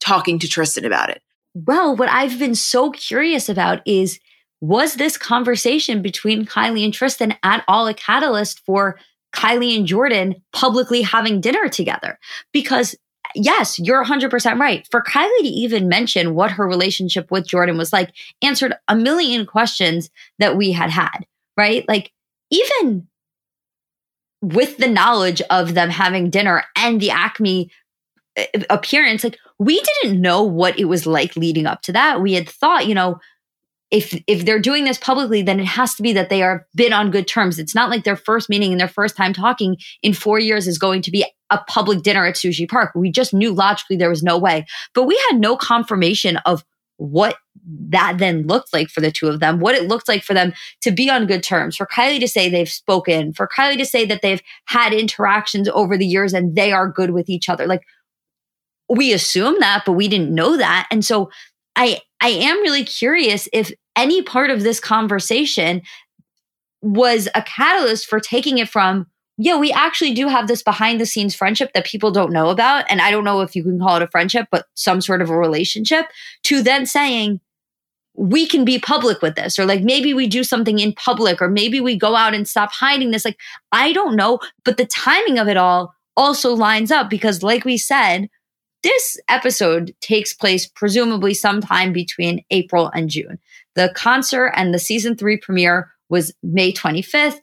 talking 0.00 0.38
to 0.38 0.48
Tristan 0.48 0.84
about 0.84 1.10
it. 1.10 1.22
Well, 1.54 1.94
what 1.94 2.08
I've 2.08 2.38
been 2.38 2.54
so 2.54 2.90
curious 2.90 3.48
about 3.48 3.80
is 3.86 4.18
was 4.60 4.94
this 4.94 5.18
conversation 5.18 6.02
between 6.02 6.46
Kylie 6.46 6.84
and 6.84 6.92
Tristan 6.92 7.36
at 7.42 7.64
all 7.68 7.86
a 7.86 7.94
catalyst 7.94 8.60
for 8.64 8.98
Kylie 9.34 9.76
and 9.76 9.86
Jordyn 9.86 10.40
publicly 10.52 11.02
having 11.02 11.40
dinner 11.40 11.68
together? 11.68 12.18
Because 12.52 12.94
yes, 13.34 13.78
you're 13.78 14.04
100% 14.04 14.58
right. 14.58 14.86
For 14.90 15.02
Kylie 15.02 15.40
to 15.40 15.48
even 15.48 15.88
mention 15.88 16.34
what 16.34 16.52
her 16.52 16.66
relationship 16.66 17.30
with 17.30 17.46
Jordyn 17.46 17.76
was 17.76 17.92
like 17.92 18.10
answered 18.42 18.74
a 18.88 18.96
million 18.96 19.46
questions 19.46 20.10
that 20.38 20.56
we 20.56 20.72
had 20.72 20.90
had, 20.90 21.26
right? 21.56 21.84
Like, 21.88 22.12
even 22.50 23.08
with 24.40 24.76
the 24.76 24.88
knowledge 24.88 25.42
of 25.50 25.74
them 25.74 25.90
having 25.90 26.30
dinner 26.30 26.64
and 26.76 27.00
the 27.00 27.10
Acme 27.10 27.70
uh, 28.38 28.44
appearance, 28.70 29.24
like, 29.24 29.38
we 29.58 29.80
didn't 30.02 30.20
know 30.20 30.42
what 30.42 30.78
it 30.78 30.84
was 30.84 31.06
like 31.06 31.36
leading 31.36 31.66
up 31.66 31.82
to 31.82 31.92
that. 31.92 32.20
We 32.20 32.34
had 32.34 32.48
thought, 32.48 32.86
you 32.86 32.94
know, 32.94 33.18
if 33.94 34.20
if 34.26 34.44
they're 34.44 34.58
doing 34.58 34.82
this 34.82 34.98
publicly, 34.98 35.40
then 35.40 35.60
it 35.60 35.66
has 35.66 35.94
to 35.94 36.02
be 36.02 36.12
that 36.14 36.28
they 36.28 36.42
are 36.42 36.66
been 36.74 36.92
on 36.92 37.12
good 37.12 37.28
terms. 37.28 37.60
It's 37.60 37.76
not 37.76 37.90
like 37.90 38.02
their 38.02 38.16
first 38.16 38.50
meeting 38.50 38.72
and 38.72 38.80
their 38.80 38.88
first 38.88 39.16
time 39.16 39.32
talking 39.32 39.76
in 40.02 40.12
four 40.12 40.40
years 40.40 40.66
is 40.66 40.78
going 40.78 41.00
to 41.02 41.12
be 41.12 41.24
a 41.50 41.58
public 41.68 42.02
dinner 42.02 42.26
at 42.26 42.34
Sushi 42.34 42.68
Park. 42.68 42.90
We 42.96 43.12
just 43.12 43.32
knew 43.32 43.52
logically 43.54 43.96
there 43.96 44.10
was 44.10 44.24
no 44.24 44.36
way, 44.36 44.66
but 44.94 45.04
we 45.04 45.16
had 45.30 45.38
no 45.38 45.56
confirmation 45.56 46.38
of 46.38 46.64
what 46.96 47.36
that 47.90 48.18
then 48.18 48.48
looked 48.48 48.72
like 48.72 48.88
for 48.88 49.00
the 49.00 49.12
two 49.12 49.28
of 49.28 49.38
them, 49.38 49.60
what 49.60 49.76
it 49.76 49.86
looked 49.86 50.08
like 50.08 50.24
for 50.24 50.34
them 50.34 50.52
to 50.80 50.90
be 50.90 51.08
on 51.08 51.26
good 51.26 51.44
terms, 51.44 51.76
for 51.76 51.86
Kylie 51.86 52.18
to 52.18 52.28
say 52.28 52.48
they've 52.48 52.68
spoken, 52.68 53.32
for 53.32 53.46
Kylie 53.46 53.78
to 53.78 53.86
say 53.86 54.04
that 54.06 54.22
they've 54.22 54.42
had 54.64 54.92
interactions 54.92 55.68
over 55.68 55.96
the 55.96 56.06
years 56.06 56.34
and 56.34 56.56
they 56.56 56.72
are 56.72 56.88
good 56.88 57.10
with 57.10 57.28
each 57.28 57.48
other. 57.48 57.68
Like 57.68 57.82
we 58.88 59.12
assume 59.12 59.54
that, 59.60 59.84
but 59.86 59.92
we 59.92 60.08
didn't 60.08 60.34
know 60.34 60.56
that. 60.56 60.88
And 60.90 61.04
so 61.04 61.30
I 61.76 62.00
I 62.20 62.28
am 62.28 62.60
really 62.62 62.84
curious 62.84 63.48
if 63.52 63.72
any 63.96 64.22
part 64.22 64.50
of 64.50 64.62
this 64.62 64.80
conversation 64.80 65.82
was 66.82 67.28
a 67.34 67.42
catalyst 67.42 68.06
for 68.06 68.20
taking 68.20 68.58
it 68.58 68.68
from 68.68 69.06
yeah, 69.36 69.56
we 69.56 69.72
actually 69.72 70.14
do 70.14 70.28
have 70.28 70.46
this 70.46 70.62
behind 70.62 71.00
the 71.00 71.06
scenes 71.06 71.34
friendship 71.34 71.72
that 71.74 71.86
people 71.86 72.12
don't 72.12 72.32
know 72.32 72.50
about. 72.50 72.84
And 72.88 73.00
I 73.00 73.10
don't 73.10 73.24
know 73.24 73.40
if 73.40 73.56
you 73.56 73.64
can 73.64 73.80
call 73.80 73.96
it 73.96 74.02
a 74.02 74.08
friendship, 74.08 74.46
but 74.50 74.66
some 74.74 75.00
sort 75.00 75.20
of 75.22 75.28
a 75.28 75.36
relationship 75.36 76.06
to 76.44 76.62
then 76.62 76.86
saying, 76.86 77.40
we 78.16 78.46
can 78.46 78.64
be 78.64 78.78
public 78.78 79.22
with 79.22 79.34
this, 79.34 79.58
or 79.58 79.66
like 79.66 79.82
maybe 79.82 80.14
we 80.14 80.28
do 80.28 80.44
something 80.44 80.78
in 80.78 80.92
public, 80.92 81.42
or 81.42 81.48
maybe 81.48 81.80
we 81.80 81.98
go 81.98 82.14
out 82.14 82.32
and 82.32 82.46
stop 82.46 82.70
hiding 82.70 83.10
this. 83.10 83.24
Like, 83.24 83.38
I 83.72 83.92
don't 83.92 84.14
know. 84.14 84.38
But 84.64 84.76
the 84.76 84.86
timing 84.86 85.38
of 85.38 85.48
it 85.48 85.56
all 85.56 85.92
also 86.16 86.54
lines 86.54 86.92
up 86.92 87.10
because, 87.10 87.42
like 87.42 87.64
we 87.64 87.76
said, 87.76 88.28
this 88.84 89.18
episode 89.28 89.96
takes 90.00 90.32
place 90.32 90.64
presumably 90.64 91.34
sometime 91.34 91.92
between 91.92 92.44
April 92.50 92.88
and 92.94 93.10
June. 93.10 93.40
The 93.74 93.92
concert 93.94 94.52
and 94.54 94.72
the 94.72 94.78
season 94.78 95.16
three 95.16 95.36
premiere 95.36 95.90
was 96.08 96.32
May 96.42 96.72
25th. 96.72 97.40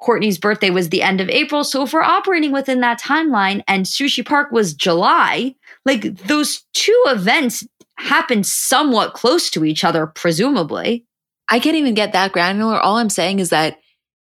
Kourtney's 0.00 0.38
birthday 0.38 0.70
was 0.70 0.90
the 0.90 1.02
end 1.02 1.20
of 1.20 1.28
April. 1.30 1.64
So 1.64 1.82
if 1.82 1.92
we're 1.92 2.02
operating 2.02 2.52
within 2.52 2.80
that 2.80 3.00
timeline 3.00 3.62
and 3.66 3.86
Sushi 3.86 4.24
Park 4.24 4.52
was 4.52 4.74
July, 4.74 5.54
like 5.84 6.16
those 6.26 6.64
two 6.74 7.02
events 7.06 7.66
happened 7.98 8.46
somewhat 8.46 9.14
close 9.14 9.50
to 9.50 9.64
each 9.64 9.84
other, 9.84 10.06
presumably. 10.06 11.06
I 11.48 11.60
can't 11.60 11.76
even 11.76 11.94
get 11.94 12.12
that 12.12 12.32
granular. 12.32 12.78
All 12.78 12.96
I'm 12.96 13.10
saying 13.10 13.38
is 13.38 13.50
that 13.50 13.78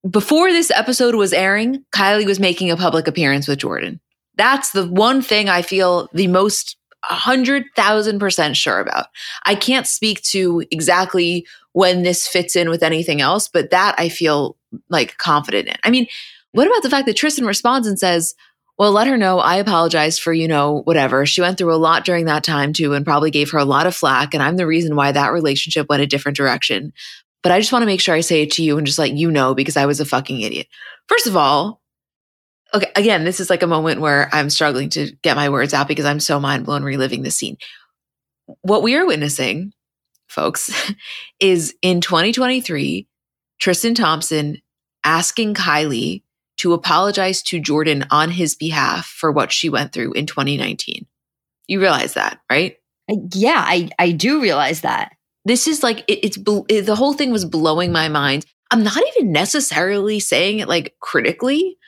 before 0.08 0.50
this 0.50 0.70
episode 0.70 1.14
was 1.14 1.32
airing, 1.32 1.84
Kylie 1.94 2.24
was 2.24 2.40
making 2.40 2.70
a 2.70 2.76
public 2.76 3.06
appearance 3.06 3.46
with 3.46 3.58
Jordyn. 3.58 4.00
That's 4.36 4.70
the 4.70 4.88
one 4.88 5.20
thing 5.20 5.48
I 5.48 5.60
feel 5.60 6.08
the 6.14 6.28
most 6.28 6.76
100,000% 7.08 8.54
sure 8.54 8.80
about. 8.80 9.06
I 9.44 9.54
can't 9.54 9.86
speak 9.86 10.22
to 10.22 10.64
exactly 10.70 11.46
when 11.72 12.02
this 12.02 12.26
fits 12.26 12.56
in 12.56 12.68
with 12.68 12.82
anything 12.82 13.20
else, 13.20 13.48
but 13.48 13.70
that 13.70 13.94
I 13.98 14.08
feel 14.08 14.56
like 14.88 15.16
confident 15.18 15.68
in. 15.68 15.76
I 15.84 15.90
mean, 15.90 16.06
what 16.52 16.66
about 16.66 16.82
the 16.82 16.90
fact 16.90 17.06
that 17.06 17.16
Tristan 17.16 17.46
responds 17.46 17.86
and 17.86 17.98
says, 17.98 18.34
well, 18.78 18.92
let 18.92 19.08
her 19.08 19.18
know 19.18 19.38
I 19.38 19.56
apologize 19.56 20.18
for, 20.18 20.32
you 20.32 20.48
know, 20.48 20.80
whatever. 20.84 21.26
She 21.26 21.42
went 21.42 21.58
through 21.58 21.74
a 21.74 21.76
lot 21.76 22.04
during 22.04 22.24
that 22.24 22.42
time 22.42 22.72
too 22.72 22.94
and 22.94 23.04
probably 23.04 23.30
gave 23.30 23.50
her 23.50 23.58
a 23.58 23.64
lot 23.64 23.86
of 23.86 23.94
flack. 23.94 24.32
And 24.32 24.42
I'm 24.42 24.56
the 24.56 24.66
reason 24.66 24.96
why 24.96 25.12
that 25.12 25.32
relationship 25.32 25.88
went 25.88 26.02
a 26.02 26.06
different 26.06 26.36
direction. 26.36 26.92
But 27.42 27.52
I 27.52 27.60
just 27.60 27.72
want 27.72 27.82
to 27.82 27.86
make 27.86 28.00
sure 28.00 28.14
I 28.14 28.20
say 28.20 28.42
it 28.42 28.52
to 28.52 28.62
you 28.62 28.78
and 28.78 28.86
just 28.86 28.98
let 28.98 29.12
you 29.12 29.30
know 29.30 29.54
because 29.54 29.76
I 29.76 29.86
was 29.86 30.00
a 30.00 30.04
fucking 30.04 30.40
idiot. 30.40 30.66
First 31.08 31.26
of 31.26 31.36
all, 31.36 31.79
okay, 32.74 32.90
again, 32.96 33.24
this 33.24 33.40
is 33.40 33.50
like 33.50 33.62
a 33.62 33.68
moment 33.68 34.00
where 34.00 34.28
I'm 34.32 34.50
struggling 34.50 34.90
to 34.90 35.12
get 35.22 35.36
my 35.36 35.48
words 35.48 35.74
out 35.74 35.88
because 35.88 36.04
I'm 36.04 36.20
so 36.20 36.40
mind 36.40 36.64
blown 36.64 36.82
reliving 36.82 37.22
the 37.22 37.30
scene. 37.30 37.56
What 38.62 38.82
we 38.82 38.96
are 38.96 39.06
witnessing, 39.06 39.72
folks, 40.28 40.70
is 41.40 41.74
in 41.82 42.00
2023, 42.00 43.06
Tristan 43.60 43.94
Thompson 43.94 44.58
asking 45.04 45.54
Kylie 45.54 46.22
to 46.58 46.74
apologize 46.74 47.42
to 47.42 47.60
Jordyn 47.60 48.06
on 48.10 48.30
his 48.30 48.54
behalf 48.54 49.06
for 49.06 49.32
what 49.32 49.50
she 49.50 49.70
went 49.70 49.92
through 49.92 50.12
in 50.12 50.26
2019. 50.26 51.06
You 51.68 51.80
realize 51.80 52.14
that, 52.14 52.38
right? 52.50 52.76
Yeah, 53.32 53.64
I, 53.66 53.88
I 53.98 54.12
do 54.12 54.42
realize 54.42 54.82
that. 54.82 55.12
This 55.46 55.66
is 55.66 55.82
like, 55.82 56.00
it, 56.06 56.24
it's 56.24 56.38
it, 56.68 56.82
the 56.82 56.96
whole 56.96 57.14
thing 57.14 57.30
was 57.30 57.44
blowing 57.46 57.92
my 57.92 58.08
mind. 58.08 58.44
I'm 58.70 58.82
not 58.82 59.02
even 59.16 59.32
necessarily 59.32 60.20
saying 60.20 60.58
it 60.58 60.68
like 60.68 60.94
critically. 61.00 61.78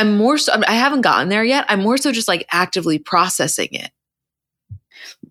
I'm 0.00 0.16
more 0.16 0.38
so, 0.38 0.60
I 0.66 0.72
haven't 0.72 1.02
gotten 1.02 1.28
there 1.28 1.44
yet. 1.44 1.66
I'm 1.68 1.82
more 1.82 1.98
so 1.98 2.10
just 2.10 2.26
like 2.26 2.46
actively 2.50 2.98
processing 2.98 3.68
it. 3.72 3.90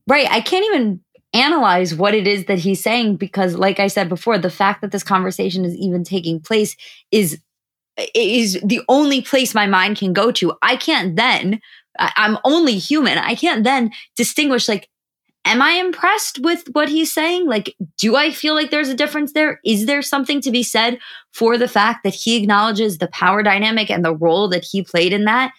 Right. 0.07 0.30
I 0.30 0.41
can't 0.41 0.65
even 0.65 1.01
analyze 1.34 1.95
what 1.95 2.13
it 2.13 2.28
is 2.28 2.45
that 2.45 2.59
he's 2.59 2.82
saying 2.82 3.15
because 3.15 3.55
like 3.55 3.80
I 3.80 3.88
said 3.88 4.09
before, 4.09 4.38
the 4.38 4.49
fact 4.49 4.82
that 4.82 4.91
this 4.91 5.03
conversation 5.03 5.65
is 5.65 5.76
even 5.76 6.03
taking 6.03 6.39
place 6.39 6.76
is 7.11 7.39
is 8.15 8.59
the 8.63 8.82
only 8.88 9.22
place 9.22 9.53
my 9.53 9.65
mind 9.65 9.97
can 9.97 10.13
go 10.13 10.32
to. 10.32 10.53
I 10.61 10.76
can't 10.76 11.15
then 11.15 11.59
I'm 11.97 12.38
only 12.45 12.78
human. 12.78 13.17
I 13.17 13.36
can't 13.36 13.63
then 13.63 13.91
distinguish 14.15 14.70
like 14.70 14.88
am 15.49 15.61
I 15.61 15.71
impressed 15.71 16.39
with 16.39 16.67
what 16.73 16.89
he's 16.89 17.11
saying? 17.11 17.47
Like, 17.47 17.75
do 17.97 18.15
I 18.15 18.31
feel 18.31 18.53
like 18.53 18.69
there's 18.69 18.89
a 18.89 18.95
difference 18.95 19.33
there? 19.33 19.59
Is 19.65 19.85
there 19.85 20.01
something 20.01 20.41
to 20.41 20.51
be 20.51 20.63
said 20.63 20.99
for 21.31 21.57
the 21.57 21.67
fact 21.67 22.03
that 22.03 22.13
he 22.13 22.37
acknowledges 22.37 22.97
the 22.97 23.07
power 23.07 23.41
dynamic 23.41 23.89
and 23.89 24.05
the 24.05 24.15
role 24.15 24.47
that 24.49 24.63
he 24.63 24.83
played 24.83 25.13
in 25.13 25.25
that? 25.25 25.51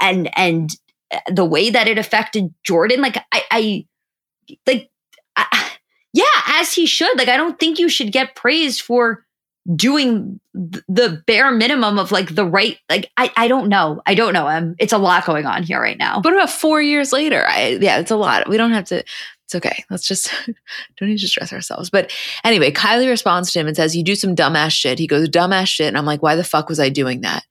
And 0.00 0.30
and 0.38 0.70
uh, 1.10 1.20
the 1.30 1.44
way 1.44 1.70
that 1.70 1.88
it 1.88 1.98
affected 1.98 2.54
Jordyn, 2.68 2.98
like 2.98 3.16
I, 3.32 3.42
I 3.50 3.86
like, 4.66 4.90
I, 5.36 5.70
yeah, 6.12 6.24
as 6.48 6.72
he 6.72 6.86
should. 6.86 7.18
Like, 7.18 7.28
I 7.28 7.36
don't 7.36 7.58
think 7.58 7.78
you 7.78 7.88
should 7.88 8.12
get 8.12 8.36
praised 8.36 8.82
for 8.82 9.23
doing 9.74 10.40
the 10.52 11.22
bare 11.26 11.50
minimum 11.50 11.98
of 11.98 12.12
like 12.12 12.34
the 12.34 12.44
right 12.44 12.78
like 12.90 13.10
I, 13.16 13.32
I 13.36 13.48
don't 13.48 13.68
know. 13.68 14.02
I 14.04 14.14
don't 14.14 14.34
know. 14.34 14.46
Um, 14.46 14.74
it's 14.78 14.92
a 14.92 14.98
lot 14.98 15.24
going 15.24 15.46
on 15.46 15.62
here 15.62 15.80
right 15.80 15.96
now. 15.96 16.20
But 16.20 16.34
about 16.34 16.50
four 16.50 16.82
years 16.82 17.12
later 17.12 17.44
I, 17.46 17.78
yeah 17.80 17.98
it's 17.98 18.10
a 18.10 18.16
lot. 18.16 18.48
We 18.48 18.58
don't 18.58 18.72
have 18.72 18.84
to 18.86 18.98
it's 18.98 19.54
okay. 19.54 19.84
Let's 19.88 20.06
just 20.06 20.30
don't 20.98 21.08
need 21.08 21.18
to 21.18 21.28
stress 21.28 21.52
ourselves. 21.52 21.88
But 21.88 22.12
anyway 22.44 22.72
kylie 22.72 23.08
responds 23.08 23.52
to 23.52 23.60
him 23.60 23.66
and 23.66 23.74
says 23.74 23.96
you 23.96 24.04
do 24.04 24.14
some 24.14 24.36
dumbass 24.36 24.72
shit. 24.72 24.98
He 24.98 25.06
goes 25.06 25.28
dumbass 25.30 25.68
shit. 25.68 25.88
And 25.88 25.96
i'm 25.96 26.06
like 26.06 26.22
why 26.22 26.36
the 26.36 26.44
fuck 26.44 26.68
was 26.68 26.78
i 26.80 26.90
doing 26.90 27.22
that? 27.22 27.44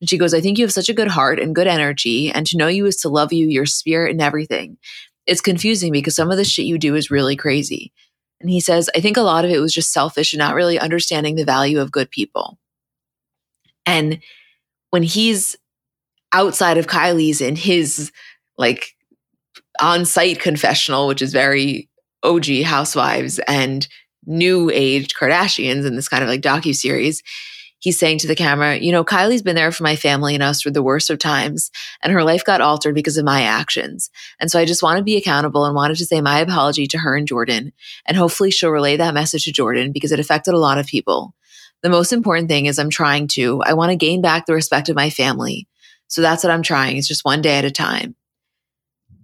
And 0.00 0.08
she 0.08 0.16
goes 0.16 0.32
i 0.32 0.40
think 0.40 0.56
you 0.56 0.64
have 0.64 0.72
such 0.72 0.88
a 0.88 0.94
good 0.94 1.08
heart 1.08 1.38
and 1.38 1.54
good 1.54 1.66
energy 1.66 2.30
and 2.30 2.46
to 2.46 2.56
know 2.56 2.68
you 2.68 2.86
is 2.86 2.96
to 2.98 3.10
love 3.10 3.32
you 3.32 3.46
your 3.46 3.66
spirit 3.66 4.12
and 4.12 4.22
everything. 4.22 4.78
It's 5.26 5.42
confusing 5.42 5.92
because 5.92 6.16
some 6.16 6.30
of 6.30 6.38
the 6.38 6.44
shit 6.44 6.64
you 6.64 6.78
do 6.78 6.94
is 6.94 7.10
really 7.10 7.36
crazy 7.36 7.92
and 8.40 8.50
he 8.50 8.60
says, 8.60 8.88
I 8.94 9.00
think 9.00 9.16
a 9.16 9.22
lot 9.22 9.44
of 9.44 9.50
it 9.50 9.58
was 9.58 9.72
just 9.72 9.92
selfish 9.92 10.32
and 10.32 10.38
not 10.38 10.54
really 10.54 10.78
understanding 10.78 11.34
the 11.34 11.44
value 11.44 11.80
of 11.80 11.90
good 11.90 12.10
people. 12.10 12.58
And 13.84 14.20
when 14.90 15.02
he's 15.02 15.56
outside 16.32 16.78
of 16.78 16.86
Kylie's 16.86 17.40
in 17.40 17.56
his 17.56 18.12
like 18.56 18.94
on 19.80 20.04
site 20.04 20.40
confessional, 20.40 21.08
which 21.08 21.22
is 21.22 21.32
very 21.32 21.88
OG 22.22 22.62
housewives 22.64 23.38
and 23.48 23.88
new 24.26 24.70
age 24.70 25.14
Kardashians 25.14 25.86
in 25.86 25.96
this 25.96 26.08
kind 26.08 26.22
of 26.22 26.28
like 26.28 26.42
docu 26.42 26.74
series, 26.74 27.22
he's 27.78 27.98
saying 27.98 28.18
to 28.18 28.26
the 28.26 28.34
camera, 28.34 28.76
you 28.76 28.92
know, 28.92 29.04
Kylie's 29.04 29.42
been 29.42 29.56
there 29.56 29.72
for 29.72 29.82
my 29.82 29.96
family 29.96 30.34
and 30.34 30.42
us 30.42 30.60
through 30.60 30.72
the 30.72 30.82
worst 30.82 31.10
of 31.10 31.18
times, 31.18 31.70
and 32.02 32.12
her 32.12 32.24
life 32.24 32.44
got 32.44 32.60
altered 32.60 32.94
because 32.94 33.16
of 33.16 33.24
my 33.24 33.42
actions. 33.42 34.10
And 34.40 34.50
so 34.50 34.58
I 34.58 34.64
just 34.64 34.82
want 34.82 34.98
to 34.98 35.04
be 35.04 35.16
accountable 35.16 35.64
and 35.64 35.74
wanted 35.74 35.96
to 35.98 36.06
say 36.06 36.20
my 36.20 36.40
apology 36.40 36.86
to 36.88 36.98
her 36.98 37.16
and 37.16 37.28
Jordyn. 37.28 37.72
And 38.06 38.16
hopefully 38.16 38.50
she'll 38.50 38.70
relay 38.70 38.96
that 38.96 39.14
message 39.14 39.44
to 39.44 39.52
Jordyn 39.52 39.92
because 39.92 40.12
it 40.12 40.20
affected 40.20 40.54
a 40.54 40.58
lot 40.58 40.78
of 40.78 40.86
people. 40.86 41.34
The 41.82 41.90
most 41.90 42.12
important 42.12 42.48
thing 42.48 42.66
is 42.66 42.78
I'm 42.78 42.90
trying 42.90 43.28
to, 43.28 43.62
I 43.62 43.74
want 43.74 43.90
to 43.90 43.96
gain 43.96 44.20
back 44.20 44.46
the 44.46 44.54
respect 44.54 44.88
of 44.88 44.96
my 44.96 45.10
family. 45.10 45.68
So 46.08 46.22
that's 46.22 46.42
what 46.42 46.50
I'm 46.50 46.62
trying. 46.62 46.96
It's 46.96 47.06
just 47.06 47.24
one 47.24 47.42
day 47.42 47.58
at 47.58 47.64
a 47.64 47.70
time. 47.70 48.16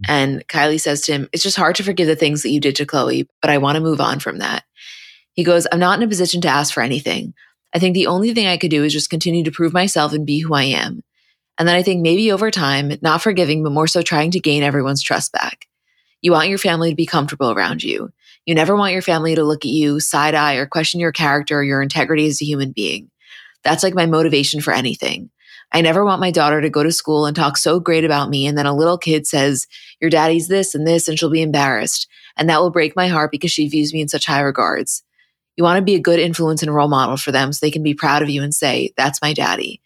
And 0.06 0.46
Kylie 0.48 0.80
says 0.80 1.00
to 1.02 1.12
him, 1.12 1.28
It's 1.32 1.42
just 1.42 1.56
hard 1.56 1.76
to 1.76 1.82
forgive 1.82 2.06
the 2.06 2.16
things 2.16 2.42
that 2.42 2.50
you 2.50 2.60
did 2.60 2.76
to 2.76 2.86
Khloé, 2.86 3.26
but 3.40 3.50
I 3.50 3.58
want 3.58 3.76
to 3.76 3.82
move 3.82 4.00
on 4.00 4.20
from 4.20 4.38
that. 4.38 4.64
He 5.32 5.44
goes, 5.44 5.66
I'm 5.72 5.80
not 5.80 5.98
in 5.98 6.04
a 6.04 6.08
position 6.08 6.40
to 6.42 6.48
ask 6.48 6.72
for 6.72 6.82
anything. 6.82 7.34
I 7.74 7.80
think 7.80 7.94
the 7.94 8.06
only 8.06 8.32
thing 8.32 8.46
I 8.46 8.56
could 8.56 8.70
do 8.70 8.84
is 8.84 8.92
just 8.92 9.10
continue 9.10 9.42
to 9.44 9.50
prove 9.50 9.72
myself 9.72 10.12
and 10.12 10.24
be 10.24 10.38
who 10.38 10.54
I 10.54 10.64
am. 10.64 11.02
And 11.58 11.68
then 11.68 11.74
I 11.74 11.82
think 11.82 12.02
maybe 12.02 12.32
over 12.32 12.50
time, 12.50 12.92
not 13.02 13.22
forgiving, 13.22 13.62
but 13.62 13.72
more 13.72 13.86
so 13.86 14.00
trying 14.00 14.30
to 14.32 14.40
gain 14.40 14.62
everyone's 14.62 15.02
trust 15.02 15.32
back. 15.32 15.66
You 16.22 16.32
want 16.32 16.48
your 16.48 16.58
family 16.58 16.90
to 16.90 16.96
be 16.96 17.06
comfortable 17.06 17.50
around 17.50 17.82
you. 17.82 18.10
You 18.46 18.54
never 18.54 18.76
want 18.76 18.92
your 18.92 19.02
family 19.02 19.34
to 19.34 19.44
look 19.44 19.64
at 19.64 19.70
you 19.70 20.00
side 20.00 20.34
eye 20.34 20.54
or 20.54 20.66
question 20.66 21.00
your 21.00 21.12
character 21.12 21.58
or 21.58 21.62
your 21.62 21.82
integrity 21.82 22.26
as 22.26 22.40
a 22.40 22.46
human 22.46 22.72
being. 22.72 23.10
That's 23.62 23.82
like 23.82 23.94
my 23.94 24.06
motivation 24.06 24.60
for 24.60 24.72
anything. 24.72 25.30
I 25.72 25.80
never 25.80 26.04
want 26.04 26.20
my 26.20 26.30
daughter 26.30 26.60
to 26.60 26.70
go 26.70 26.82
to 26.82 26.92
school 26.92 27.26
and 27.26 27.34
talk 27.34 27.56
so 27.56 27.80
great 27.80 28.04
about 28.04 28.30
me. 28.30 28.46
And 28.46 28.56
then 28.56 28.66
a 28.66 28.76
little 28.76 28.98
kid 28.98 29.26
says, 29.26 29.66
Your 30.00 30.10
daddy's 30.10 30.48
this 30.48 30.74
and 30.74 30.86
this, 30.86 31.08
and 31.08 31.18
she'll 31.18 31.30
be 31.30 31.42
embarrassed. 31.42 32.06
And 32.36 32.48
that 32.48 32.60
will 32.60 32.70
break 32.70 32.94
my 32.94 33.08
heart 33.08 33.30
because 33.30 33.50
she 33.50 33.68
views 33.68 33.92
me 33.92 34.00
in 34.00 34.08
such 34.08 34.26
high 34.26 34.40
regards. 34.40 35.03
You 35.56 35.64
want 35.64 35.78
to 35.78 35.84
be 35.84 35.94
a 35.94 36.00
good 36.00 36.20
influence 36.20 36.62
and 36.62 36.74
role 36.74 36.88
model 36.88 37.16
for 37.16 37.32
them 37.32 37.52
so 37.52 37.64
they 37.64 37.70
can 37.70 37.82
be 37.82 37.94
proud 37.94 38.22
of 38.22 38.30
you 38.30 38.42
and 38.42 38.54
say, 38.54 38.92
That's 38.96 39.22
my 39.22 39.32
daddy. 39.32 39.80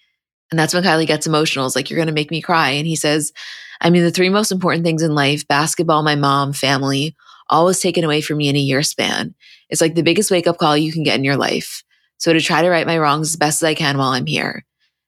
And 0.51 0.59
that's 0.59 0.73
when 0.73 0.83
Kylie 0.83 1.07
gets 1.07 1.27
emotional. 1.27 1.66
It's 1.66 1.77
like, 1.77 1.91
You're 1.91 1.99
going 1.99 2.09
to 2.09 2.14
make 2.14 2.31
me 2.31 2.41
cry. 2.41 2.71
And 2.71 2.87
he 2.87 2.97
says, 2.97 3.33
I 3.81 3.91
mean, 3.91 4.03
the 4.03 4.11
three 4.11 4.29
most 4.29 4.51
important 4.51 4.85
things 4.85 5.03
in 5.03 5.14
life 5.14 5.47
basketball, 5.47 6.03
my 6.03 6.16
mom, 6.16 6.53
family 6.53 7.14
all 7.49 7.64
was 7.64 7.81
taken 7.81 8.05
away 8.05 8.21
from 8.21 8.39
me 8.39 8.49
in 8.49 8.57
a 8.57 8.61
year 8.61 8.83
span. 8.83 9.35
It's 9.71 9.81
like 9.81 9.95
the 9.95 10.03
biggest 10.03 10.31
wake 10.31 10.47
up 10.47 10.59
call 10.59 10.77
you 10.77 10.93
can 10.93 11.03
get 11.03 11.16
in 11.16 11.25
your 11.25 11.37
life. 11.37 11.83
So 12.19 12.33
to 12.33 12.41
try 12.41 12.62
to 12.62 12.69
right 12.69 12.87
my 12.87 12.99
wrongs 12.99 13.31
as 13.31 13.37
best 13.37 13.62
as 13.62 13.66
I 13.66 13.75
can 13.75 13.97
while 13.97 14.11
I'm 14.11 14.27
here. 14.27 14.64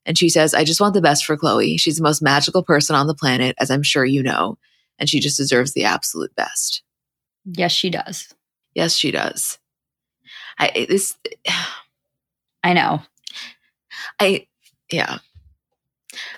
And 0.06 0.16
she 0.16 0.28
says, 0.28 0.54
I 0.54 0.64
just 0.64 0.80
want 0.80 0.94
the 0.94 1.02
best 1.02 1.24
for 1.24 1.36
Khloé. 1.36 1.78
She's 1.78 1.96
the 1.96 2.02
most 2.02 2.22
magical 2.22 2.62
person 2.62 2.96
on 2.96 3.06
the 3.06 3.14
planet, 3.14 3.54
as 3.60 3.70
I'm 3.70 3.82
sure 3.82 4.04
you 4.04 4.22
know. 4.22 4.56
And 4.98 5.08
she 5.08 5.20
just 5.20 5.36
deserves 5.36 5.72
the 5.72 5.84
absolute 5.84 6.34
best. 6.34 6.82
Yes, 7.44 7.72
she 7.72 7.90
does. 7.90 8.32
Yes, 8.74 8.96
she 8.96 9.10
does. 9.10 9.59
I 10.60 10.86
this 10.88 11.16
I 12.62 12.74
know. 12.74 13.02
I 14.20 14.46
yeah. 14.92 15.18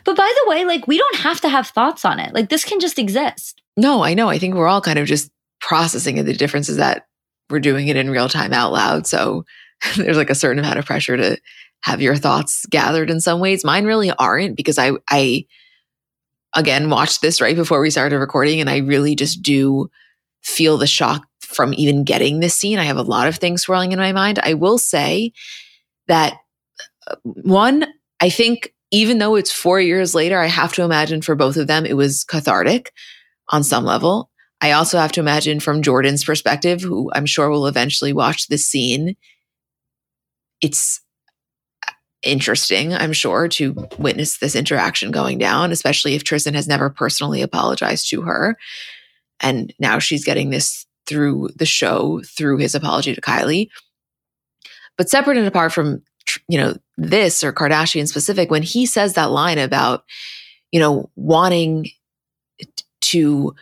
But 0.05 0.17
by 0.17 0.33
the 0.43 0.51
way, 0.51 0.65
like 0.65 0.87
we 0.87 0.99
don't 0.99 1.17
have 1.17 1.41
to 1.43 1.49
have 1.49 1.69
thoughts 1.69 2.05
on 2.05 2.19
it. 2.19 2.33
Like 2.33 2.49
this 2.49 2.65
can 2.65 2.81
just 2.81 2.99
exist. 2.99 3.61
No, 3.77 4.03
I 4.03 4.15
know. 4.15 4.29
I 4.29 4.39
think 4.39 4.55
we're 4.55 4.69
all 4.69 4.81
kind 4.81 4.99
of 4.99 5.07
just 5.07 5.31
processing 5.61 6.19
it. 6.19 6.25
the 6.25 6.35
differences 6.35 6.77
that 6.77 7.07
we're 7.51 7.61
doing 7.61 7.89
it 7.89 7.97
in 7.97 8.11
real 8.11 8.29
time 8.29 8.53
out 8.53 8.73
loud. 8.73 9.07
So 9.07 9.45
there's 9.97 10.17
like 10.17 10.31
a 10.31 10.35
certain 10.35 10.59
amount 10.59 10.79
of 10.79 10.87
pressure 10.87 11.17
to 11.17 11.39
have 11.83 12.01
your 12.01 12.17
thoughts 12.17 12.65
gathered 12.67 13.11
in 13.11 13.21
some 13.21 13.41
ways. 13.41 13.65
Mine 13.65 13.85
really 13.85 14.13
aren't 14.13 14.57
because 14.57 14.79
I 14.79 14.93
I 15.11 15.47
again 16.55 16.91
watched 16.91 17.23
this 17.23 17.41
right 17.41 17.57
before 17.57 17.81
we 17.81 17.91
started 17.91 18.19
recording 18.19 18.61
and 18.61 18.71
I 18.71 18.79
really 18.79 19.17
just 19.17 19.43
do 19.43 19.91
feel 20.43 20.77
the 20.77 20.87
shock 20.87 21.27
from 21.53 21.75
even 21.75 22.05
getting 22.05 22.41
this 22.41 22.55
scene. 22.55 22.79
I 22.79 22.85
have 22.85 22.97
a 22.97 23.03
lot 23.03 23.29
of 23.29 23.37
things 23.37 23.63
swirling 23.63 23.93
in 23.93 23.99
my 23.99 24.13
mind. 24.13 24.39
I 24.43 24.55
will 24.55 24.79
say 24.79 25.33
that 26.09 26.35
uh, 27.07 27.17
one, 27.25 27.87
I 28.21 28.31
think 28.31 28.75
even 28.91 29.19
though 29.19 29.37
it's 29.37 29.53
4 29.53 29.81
years 29.81 30.15
later, 30.15 30.39
I 30.39 30.47
have 30.47 30.73
to 30.75 30.83
imagine 30.83 31.23
for 31.23 31.35
both 31.35 31.57
of 31.57 31.67
them 31.67 31.87
it 31.87 31.97
was 31.97 32.25
cathartic 32.25 32.93
on 33.49 33.65
some 33.65 33.85
level. 33.85 34.31
I 34.61 34.73
also 34.73 34.99
have 34.99 35.13
to 35.13 35.21
imagine 35.21 35.59
from 35.59 35.83
Jordyn's 35.83 36.25
perspective, 36.25 36.83
who 36.83 37.11
I'm 37.15 37.27
sure 37.27 37.51
will 37.51 37.67
eventually 37.67 38.13
watch 38.13 38.47
this 38.47 38.67
scene, 38.67 39.17
it's 40.61 41.01
interesting, 42.23 42.95
I'm 42.95 43.13
sure, 43.13 43.49
to 43.49 43.89
witness 43.99 44.39
this 44.39 44.55
interaction 44.55 45.11
going 45.11 45.39
down, 45.39 45.73
especially 45.73 46.15
if 46.15 46.23
Tristan 46.23 46.55
has 46.55 46.69
never 46.69 46.89
personally 46.89 47.43
apologized 47.43 48.09
to 48.11 48.23
her. 48.23 48.57
And 49.41 49.75
now 49.81 49.99
she's 49.99 50.25
getting 50.25 50.51
this 50.51 50.87
through 51.07 51.51
the 51.57 51.67
show, 51.67 52.21
through 52.25 52.59
his 52.59 52.75
apology 52.75 53.15
to 53.15 53.21
Kylie. 53.21 53.69
But 54.97 55.09
separate 55.09 55.39
and 55.39 55.47
apart 55.47 55.73
from, 55.73 56.03
you 56.49 56.59
know, 56.59 56.77
this 56.97 57.43
or 57.43 57.53
Kardashian 57.53 58.09
specific, 58.09 58.51
when 58.51 58.63
he 58.63 58.87
says 58.87 59.15
that 59.15 59.31
line 59.31 59.59
about, 59.59 60.05
you 60.71 60.81
know, 60.81 61.11
wanting 61.17 61.89
to 63.01 63.55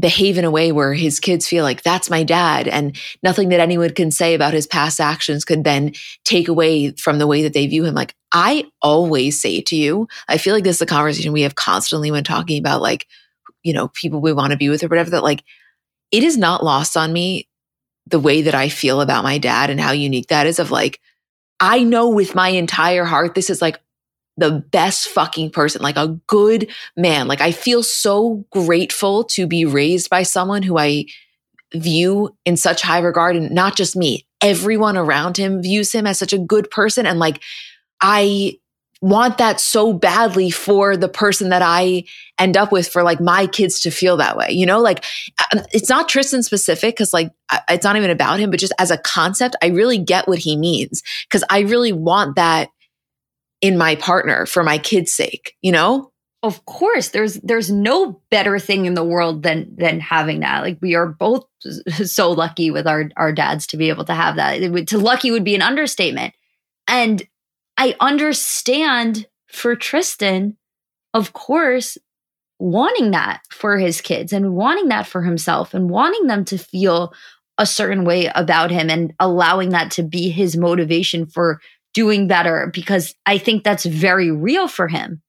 behave 0.00 0.38
in 0.38 0.44
a 0.44 0.50
way 0.50 0.70
where 0.70 0.94
his 0.94 1.18
kids 1.18 1.48
feel 1.48 1.64
like 1.64 1.82
that's 1.82 2.08
my 2.08 2.22
dad 2.22 2.68
and 2.68 2.96
nothing 3.22 3.48
that 3.48 3.60
anyone 3.60 3.90
can 3.90 4.10
say 4.10 4.34
about 4.34 4.54
his 4.54 4.66
past 4.66 5.00
actions 5.00 5.44
could 5.44 5.64
then 5.64 5.92
take 6.24 6.48
away 6.48 6.92
from 6.92 7.18
the 7.18 7.26
way 7.26 7.42
that 7.42 7.52
they 7.52 7.66
view 7.66 7.84
him 7.84 7.94
like 7.94 8.14
i 8.32 8.64
always 8.80 9.40
say 9.40 9.60
to 9.60 9.74
you 9.74 10.06
i 10.28 10.38
feel 10.38 10.54
like 10.54 10.62
this 10.62 10.76
is 10.76 10.82
a 10.82 10.86
conversation 10.86 11.32
we 11.32 11.42
have 11.42 11.56
constantly 11.56 12.10
when 12.10 12.22
talking 12.22 12.58
about 12.58 12.80
like 12.80 13.06
you 13.64 13.72
know 13.72 13.88
people 13.88 14.20
we 14.20 14.32
want 14.32 14.52
to 14.52 14.56
be 14.56 14.68
with 14.68 14.84
or 14.84 14.88
whatever 14.88 15.10
that 15.10 15.24
like 15.24 15.42
it 16.10 16.22
is 16.22 16.36
not 16.36 16.64
lost 16.64 16.96
on 16.96 17.12
me 17.12 17.48
the 18.06 18.20
way 18.20 18.42
that 18.42 18.54
i 18.54 18.68
feel 18.68 19.00
about 19.00 19.24
my 19.24 19.38
dad 19.38 19.70
and 19.70 19.80
how 19.80 19.92
unique 19.92 20.28
that 20.28 20.46
is 20.46 20.58
of 20.58 20.70
like 20.70 21.00
i 21.60 21.82
know 21.82 22.08
with 22.08 22.34
my 22.34 22.48
entire 22.48 23.04
heart 23.04 23.34
this 23.34 23.50
is 23.50 23.60
like 23.62 23.78
the 24.38 24.52
best 24.52 25.08
fucking 25.08 25.50
person, 25.50 25.82
like 25.82 25.96
a 25.96 26.16
good 26.28 26.70
man. 26.96 27.26
Like 27.26 27.40
I 27.40 27.50
feel 27.50 27.82
so 27.82 28.46
grateful 28.50 29.24
to 29.24 29.46
be 29.46 29.64
raised 29.64 30.08
by 30.08 30.22
someone 30.22 30.62
who 30.62 30.78
I 30.78 31.06
view 31.74 32.34
in 32.46 32.56
such 32.56 32.80
high 32.80 33.00
regard 33.00 33.36
and 33.36 33.50
not 33.50 33.76
just 33.76 33.96
me, 33.96 34.26
everyone 34.40 34.96
around 34.96 35.36
him 35.36 35.60
views 35.60 35.92
him 35.92 36.06
as 36.06 36.18
such 36.18 36.32
a 36.32 36.38
good 36.38 36.70
person 36.70 37.04
and 37.04 37.18
like 37.18 37.42
I 38.00 38.58
want 39.00 39.38
that 39.38 39.60
so 39.60 39.92
badly 39.92 40.50
for 40.50 40.96
the 40.96 41.08
person 41.08 41.50
that 41.50 41.62
I 41.62 42.04
end 42.38 42.56
up 42.56 42.72
with 42.72 42.88
for 42.88 43.02
like 43.02 43.20
my 43.20 43.46
kids 43.46 43.80
to 43.80 43.90
feel 43.90 44.16
that 44.16 44.36
way. 44.36 44.50
You 44.50 44.66
know, 44.66 44.80
like 44.80 45.04
um, 45.52 45.62
it's 45.72 45.88
not 45.88 46.08
Tristan 46.08 46.42
specific 46.42 46.96
because 46.96 47.12
like 47.12 47.30
it's 47.68 47.84
not 47.84 47.96
even 47.96 48.10
about 48.10 48.40
him, 48.40 48.50
but 48.50 48.60
just 48.60 48.74
as 48.78 48.90
a 48.90 48.98
concept, 48.98 49.56
I 49.62 49.68
really 49.68 49.98
get 49.98 50.26
what 50.26 50.38
he 50.38 50.56
means 50.56 51.02
because 51.28 51.44
I 51.48 51.60
really 51.60 51.92
want 51.92 52.36
that 52.36 52.70
in 53.60 53.78
my 53.78 53.94
partner 53.96 54.46
for 54.46 54.62
my 54.62 54.78
kids' 54.78 55.12
sake, 55.12 55.54
you 55.62 55.72
know? 55.72 56.12
Of 56.44 56.64
course, 56.66 57.08
there's 57.08 57.34
there's 57.34 57.68
no 57.68 58.22
better 58.30 58.60
thing 58.60 58.86
in 58.86 58.94
the 58.94 59.02
world 59.02 59.42
than 59.42 59.74
than 59.76 59.98
having 59.98 60.40
that. 60.40 60.62
Like 60.62 60.78
we 60.80 60.94
are 60.94 61.06
both 61.06 61.44
so 62.04 62.30
lucky 62.30 62.70
with 62.70 62.86
our 62.86 63.10
our 63.16 63.32
dads 63.32 63.66
to 63.68 63.76
be 63.76 63.88
able 63.88 64.04
to 64.04 64.14
have 64.14 64.36
that. 64.36 64.60
Would, 64.70 64.88
to 64.88 64.98
lucky 64.98 65.32
would 65.32 65.42
be 65.42 65.56
an 65.56 65.62
understatement. 65.62 66.34
And 66.86 67.26
I 67.78 67.94
understand 68.00 69.26
for 69.46 69.76
Tristan, 69.76 70.56
of 71.14 71.32
course, 71.32 71.96
wanting 72.58 73.12
that 73.12 73.42
for 73.50 73.78
his 73.78 74.00
kids 74.00 74.32
and 74.32 74.54
wanting 74.54 74.88
that 74.88 75.06
for 75.06 75.22
himself 75.22 75.74
and 75.74 75.88
wanting 75.88 76.26
them 76.26 76.44
to 76.46 76.58
feel 76.58 77.12
a 77.56 77.64
certain 77.64 78.04
way 78.04 78.30
about 78.34 78.72
him 78.72 78.90
and 78.90 79.14
allowing 79.20 79.70
that 79.70 79.92
to 79.92 80.02
be 80.02 80.28
his 80.28 80.56
motivation 80.56 81.24
for 81.26 81.60
doing 81.94 82.26
better 82.26 82.70
because 82.72 83.14
I 83.26 83.38
think 83.38 83.62
that's 83.62 83.84
very 83.84 84.30
real 84.30 84.66
for 84.66 84.88
him. 84.88 85.22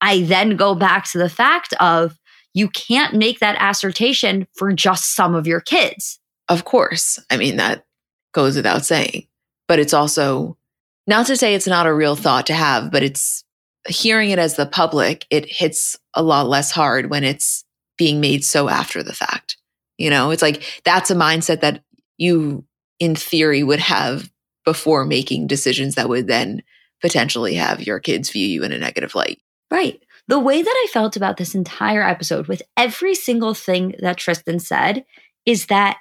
I 0.00 0.22
then 0.22 0.56
go 0.56 0.74
back 0.74 1.10
to 1.12 1.18
the 1.18 1.28
fact 1.28 1.72
of 1.80 2.18
you 2.52 2.68
can't 2.68 3.14
make 3.14 3.38
that 3.38 3.56
assertion 3.60 4.46
for 4.54 4.72
just 4.72 5.14
some 5.14 5.34
of 5.34 5.46
your 5.46 5.60
kids. 5.60 6.18
Of 6.48 6.64
course. 6.64 7.18
I 7.30 7.36
mean, 7.36 7.56
that 7.56 7.84
goes 8.32 8.56
without 8.56 8.84
saying. 8.84 9.26
But 9.66 9.78
it's 9.78 9.94
also 9.94 10.58
not 11.06 11.26
to 11.26 11.36
say 11.36 11.54
it's 11.54 11.66
not 11.66 11.86
a 11.86 11.94
real 11.94 12.16
thought 12.16 12.46
to 12.46 12.54
have, 12.54 12.90
but 12.90 13.02
it's 13.02 13.44
hearing 13.88 14.30
it 14.30 14.38
as 14.38 14.56
the 14.56 14.66
public, 14.66 15.26
it 15.30 15.46
hits 15.46 15.96
a 16.14 16.22
lot 16.22 16.48
less 16.48 16.70
hard 16.70 17.10
when 17.10 17.24
it's 17.24 17.64
being 17.98 18.20
made 18.20 18.44
so 18.44 18.68
after 18.68 19.02
the 19.02 19.12
fact. 19.12 19.56
You 19.98 20.10
know, 20.10 20.30
it's 20.30 20.42
like 20.42 20.82
that's 20.84 21.10
a 21.10 21.14
mindset 21.14 21.60
that 21.60 21.82
you, 22.16 22.64
in 22.98 23.14
theory, 23.14 23.62
would 23.62 23.80
have 23.80 24.30
before 24.64 25.04
making 25.04 25.46
decisions 25.46 25.94
that 25.94 26.08
would 26.08 26.26
then 26.26 26.62
potentially 27.00 27.54
have 27.54 27.86
your 27.86 28.00
kids 28.00 28.30
view 28.30 28.46
you 28.46 28.64
in 28.64 28.72
a 28.72 28.78
negative 28.78 29.14
light. 29.14 29.38
Right. 29.70 30.00
The 30.26 30.38
way 30.38 30.62
that 30.62 30.74
I 30.74 30.86
felt 30.90 31.16
about 31.16 31.36
this 31.36 31.54
entire 31.54 32.02
episode 32.02 32.46
with 32.46 32.62
every 32.76 33.14
single 33.14 33.52
thing 33.52 33.94
that 34.00 34.16
Tristan 34.16 34.58
said 34.58 35.04
is 35.44 35.66
that 35.66 35.98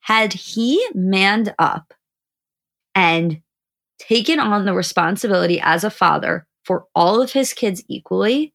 had 0.00 0.32
he 0.32 0.86
manned 0.94 1.54
up 1.58 1.92
and 2.94 3.41
taken 4.08 4.40
on 4.40 4.64
the 4.64 4.74
responsibility 4.74 5.60
as 5.60 5.84
a 5.84 5.90
father 5.90 6.46
for 6.64 6.86
all 6.94 7.20
of 7.20 7.32
his 7.32 7.52
kids 7.52 7.82
equally, 7.88 8.54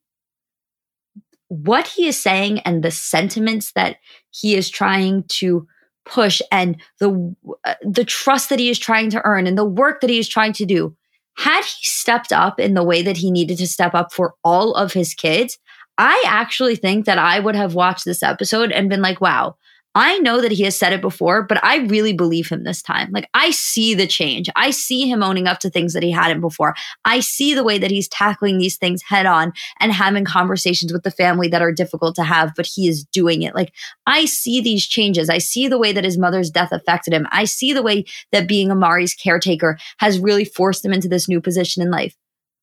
what 1.49 1.87
he 1.87 2.07
is 2.07 2.19
saying 2.19 2.59
and 2.59 2.83
the 2.83 2.91
sentiments 2.91 3.71
that 3.73 3.97
he 4.31 4.55
is 4.55 4.69
trying 4.69 5.23
to 5.23 5.67
push 6.05 6.41
and 6.51 6.77
the 6.99 7.35
uh, 7.65 7.73
the 7.83 8.05
trust 8.05 8.49
that 8.49 8.59
he 8.59 8.69
is 8.69 8.79
trying 8.79 9.09
to 9.09 9.21
earn 9.25 9.45
and 9.45 9.57
the 9.57 9.65
work 9.65 10.01
that 10.01 10.09
he 10.09 10.19
is 10.19 10.27
trying 10.27 10.53
to 10.53 10.65
do 10.65 10.95
had 11.37 11.63
he 11.63 11.85
stepped 11.85 12.31
up 12.31 12.59
in 12.59 12.73
the 12.73 12.83
way 12.83 13.01
that 13.01 13.17
he 13.17 13.29
needed 13.29 13.57
to 13.57 13.67
step 13.67 13.93
up 13.93 14.13
for 14.13 14.33
all 14.43 14.73
of 14.75 14.93
his 14.93 15.13
kids 15.13 15.57
i 15.97 16.23
actually 16.25 16.77
think 16.77 17.05
that 17.05 17.17
i 17.17 17.39
would 17.39 17.55
have 17.55 17.75
watched 17.75 18.05
this 18.05 18.23
episode 18.23 18.71
and 18.71 18.89
been 18.89 19.01
like 19.01 19.19
wow 19.19 19.53
I 19.97 20.19
know 20.19 20.41
that 20.41 20.51
he 20.51 20.61
has 20.61 20.77
said 20.77 20.93
it 20.93 21.01
before, 21.01 21.41
but 21.41 21.63
I 21.63 21.77
really 21.77 22.13
believe 22.13 22.49
him 22.49 22.63
this 22.63 22.83
time. 22.83 23.09
Like 23.11 23.27
I 23.33 23.49
see 23.49 23.95
the 23.95 24.05
change. 24.05 24.47
I 24.55 24.69
see 24.69 25.09
him 25.09 25.23
owning 25.23 25.47
up 25.47 25.57
to 25.61 25.71
things 25.71 25.93
that 25.93 26.03
he 26.03 26.11
hadn't 26.11 26.39
before. 26.39 26.75
I 27.03 27.19
see 27.19 27.55
the 27.55 27.63
way 27.63 27.79
that 27.79 27.89
he's 27.89 28.07
tackling 28.07 28.59
these 28.59 28.77
things 28.77 29.01
head 29.01 29.25
on 29.25 29.53
and 29.79 29.91
having 29.91 30.23
conversations 30.23 30.93
with 30.93 31.01
the 31.01 31.09
family 31.09 31.47
that 31.47 31.63
are 31.63 31.71
difficult 31.71 32.13
to 32.17 32.23
have, 32.23 32.53
but 32.55 32.67
he 32.67 32.87
is 32.87 33.05
doing 33.05 33.41
it. 33.41 33.55
Like 33.55 33.73
I 34.05 34.25
see 34.25 34.61
these 34.61 34.85
changes. 34.85 35.31
I 35.31 35.39
see 35.39 35.67
the 35.67 35.79
way 35.79 35.91
that 35.93 36.03
his 36.03 36.17
mother's 36.17 36.51
death 36.51 36.71
affected 36.71 37.11
him. 37.11 37.25
I 37.31 37.45
see 37.45 37.73
the 37.73 37.81
way 37.81 38.05
that 38.31 38.47
being 38.47 38.69
Amari's 38.69 39.15
caretaker 39.15 39.79
has 39.97 40.19
really 40.19 40.45
forced 40.45 40.85
him 40.85 40.93
into 40.93 41.07
this 41.07 41.27
new 41.27 41.41
position 41.41 41.81
in 41.81 41.89
life 41.89 42.15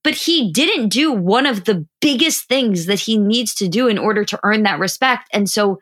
but 0.05 0.15
he 0.15 0.53
didn't 0.53 0.91
do 0.91 1.11
one 1.11 1.47
of 1.47 1.65
the 1.65 1.87
biggest 2.03 2.47
things 2.47 2.85
that 2.85 3.01
he 3.01 3.17
needs 3.17 3.55
to 3.55 3.67
do 3.67 3.89
in 3.89 3.97
order 3.97 4.23
to 4.23 4.39
earn 4.45 4.63
that 4.63 4.79
respect. 4.79 5.27
And 5.33 5.49
so 5.49 5.81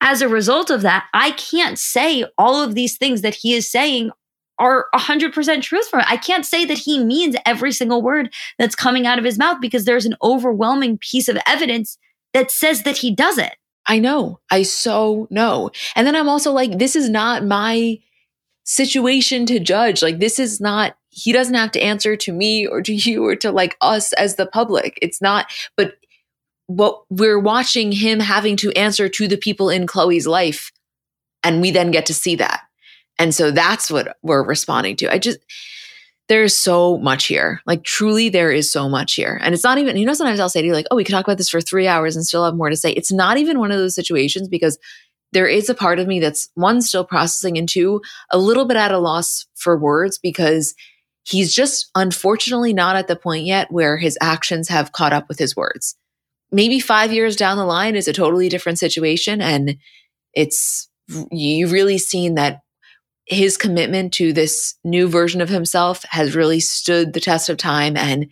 as 0.00 0.22
a 0.22 0.28
result 0.28 0.70
of 0.70 0.82
that, 0.82 1.06
I 1.14 1.32
can't 1.32 1.78
say 1.78 2.24
all 2.36 2.62
of 2.62 2.74
these 2.74 2.96
things 2.96 3.22
that 3.22 3.34
he 3.34 3.54
is 3.54 3.70
saying 3.70 4.10
are 4.58 4.86
100% 4.94 5.62
truth 5.62 5.88
for 5.88 5.98
him. 5.98 6.06
I 6.08 6.16
can't 6.16 6.46
say 6.46 6.64
that 6.64 6.78
he 6.78 7.02
means 7.02 7.36
every 7.44 7.72
single 7.72 8.02
word 8.02 8.32
that's 8.58 8.74
coming 8.74 9.06
out 9.06 9.18
of 9.18 9.24
his 9.24 9.38
mouth 9.38 9.58
because 9.60 9.84
there's 9.84 10.06
an 10.06 10.16
overwhelming 10.22 10.98
piece 10.98 11.28
of 11.28 11.38
evidence 11.46 11.98
that 12.32 12.50
says 12.50 12.82
that 12.82 12.98
he 12.98 13.14
doesn't. 13.14 13.52
I 13.86 13.98
know. 13.98 14.40
I 14.50 14.62
so 14.62 15.28
know. 15.30 15.70
And 15.94 16.06
then 16.06 16.16
I'm 16.16 16.28
also 16.28 16.52
like, 16.52 16.78
this 16.78 16.96
is 16.96 17.08
not 17.08 17.44
my 17.44 17.98
situation 18.64 19.46
to 19.46 19.60
judge. 19.60 20.02
Like, 20.02 20.18
this 20.18 20.38
is 20.38 20.60
not, 20.60 20.96
he 21.10 21.32
doesn't 21.32 21.54
have 21.54 21.70
to 21.72 21.80
answer 21.80 22.16
to 22.16 22.32
me 22.32 22.66
or 22.66 22.82
to 22.82 22.94
you 22.94 23.24
or 23.24 23.36
to 23.36 23.52
like 23.52 23.76
us 23.80 24.12
as 24.14 24.36
the 24.36 24.46
public. 24.46 24.98
It's 25.02 25.22
not, 25.22 25.46
but 25.76 25.94
what 26.66 27.02
we're 27.10 27.38
watching 27.38 27.92
him 27.92 28.20
having 28.20 28.56
to 28.56 28.72
answer 28.72 29.08
to 29.08 29.28
the 29.28 29.36
people 29.36 29.70
in 29.70 29.86
Khloé's 29.86 30.26
life. 30.26 30.72
And 31.42 31.60
we 31.60 31.70
then 31.70 31.90
get 31.90 32.06
to 32.06 32.14
see 32.14 32.36
that. 32.36 32.62
And 33.18 33.34
so 33.34 33.50
that's 33.50 33.90
what 33.90 34.16
we're 34.22 34.42
responding 34.42 34.96
to. 34.96 35.12
I 35.12 35.18
just, 35.18 35.38
there's 36.28 36.54
so 36.54 36.98
much 36.98 37.26
here. 37.26 37.60
Like, 37.66 37.84
truly, 37.84 38.28
there 38.28 38.50
is 38.50 38.70
so 38.70 38.88
much 38.88 39.14
here. 39.14 39.40
And 39.42 39.54
it's 39.54 39.62
not 39.62 39.78
even, 39.78 39.96
you 39.96 40.04
know, 40.04 40.14
sometimes 40.14 40.40
I'll 40.40 40.48
say 40.48 40.60
to 40.60 40.66
you, 40.66 40.74
like, 40.74 40.86
oh, 40.90 40.96
we 40.96 41.04
could 41.04 41.12
talk 41.12 41.24
about 41.24 41.38
this 41.38 41.48
for 41.48 41.60
three 41.60 41.86
hours 41.86 42.16
and 42.16 42.26
still 42.26 42.44
have 42.44 42.56
more 42.56 42.68
to 42.68 42.76
say. 42.76 42.90
It's 42.92 43.12
not 43.12 43.38
even 43.38 43.60
one 43.60 43.70
of 43.70 43.78
those 43.78 43.94
situations 43.94 44.48
because 44.48 44.76
there 45.32 45.46
is 45.46 45.68
a 45.68 45.74
part 45.74 45.98
of 45.98 46.06
me 46.06 46.18
that's 46.18 46.50
one, 46.54 46.82
still 46.82 47.04
processing, 47.04 47.56
and 47.56 47.68
two, 47.68 48.00
a 48.30 48.38
little 48.38 48.64
bit 48.64 48.76
at 48.76 48.92
a 48.92 48.98
loss 48.98 49.46
for 49.54 49.78
words 49.78 50.18
because 50.18 50.74
he's 51.24 51.54
just 51.54 51.90
unfortunately 51.94 52.72
not 52.72 52.96
at 52.96 53.08
the 53.08 53.16
point 53.16 53.44
yet 53.44 53.70
where 53.70 53.96
his 53.96 54.18
actions 54.20 54.68
have 54.68 54.92
caught 54.92 55.12
up 55.12 55.28
with 55.28 55.38
his 55.38 55.54
words. 55.56 55.96
Maybe 56.52 56.80
five 56.80 57.12
years 57.12 57.36
down 57.36 57.58
the 57.58 57.64
line 57.64 57.96
is 57.96 58.08
a 58.08 58.12
totally 58.12 58.48
different 58.48 58.78
situation. 58.78 59.40
And 59.40 59.76
it's, 60.32 60.88
you've 61.30 61.72
really 61.72 61.98
seen 61.98 62.34
that 62.34 62.60
his 63.26 63.56
commitment 63.56 64.12
to 64.14 64.32
this 64.32 64.76
new 64.84 65.08
version 65.08 65.40
of 65.40 65.48
himself 65.48 66.04
has 66.10 66.36
really 66.36 66.60
stood 66.60 67.12
the 67.12 67.20
test 67.20 67.48
of 67.48 67.56
time. 67.56 67.96
And, 67.96 68.28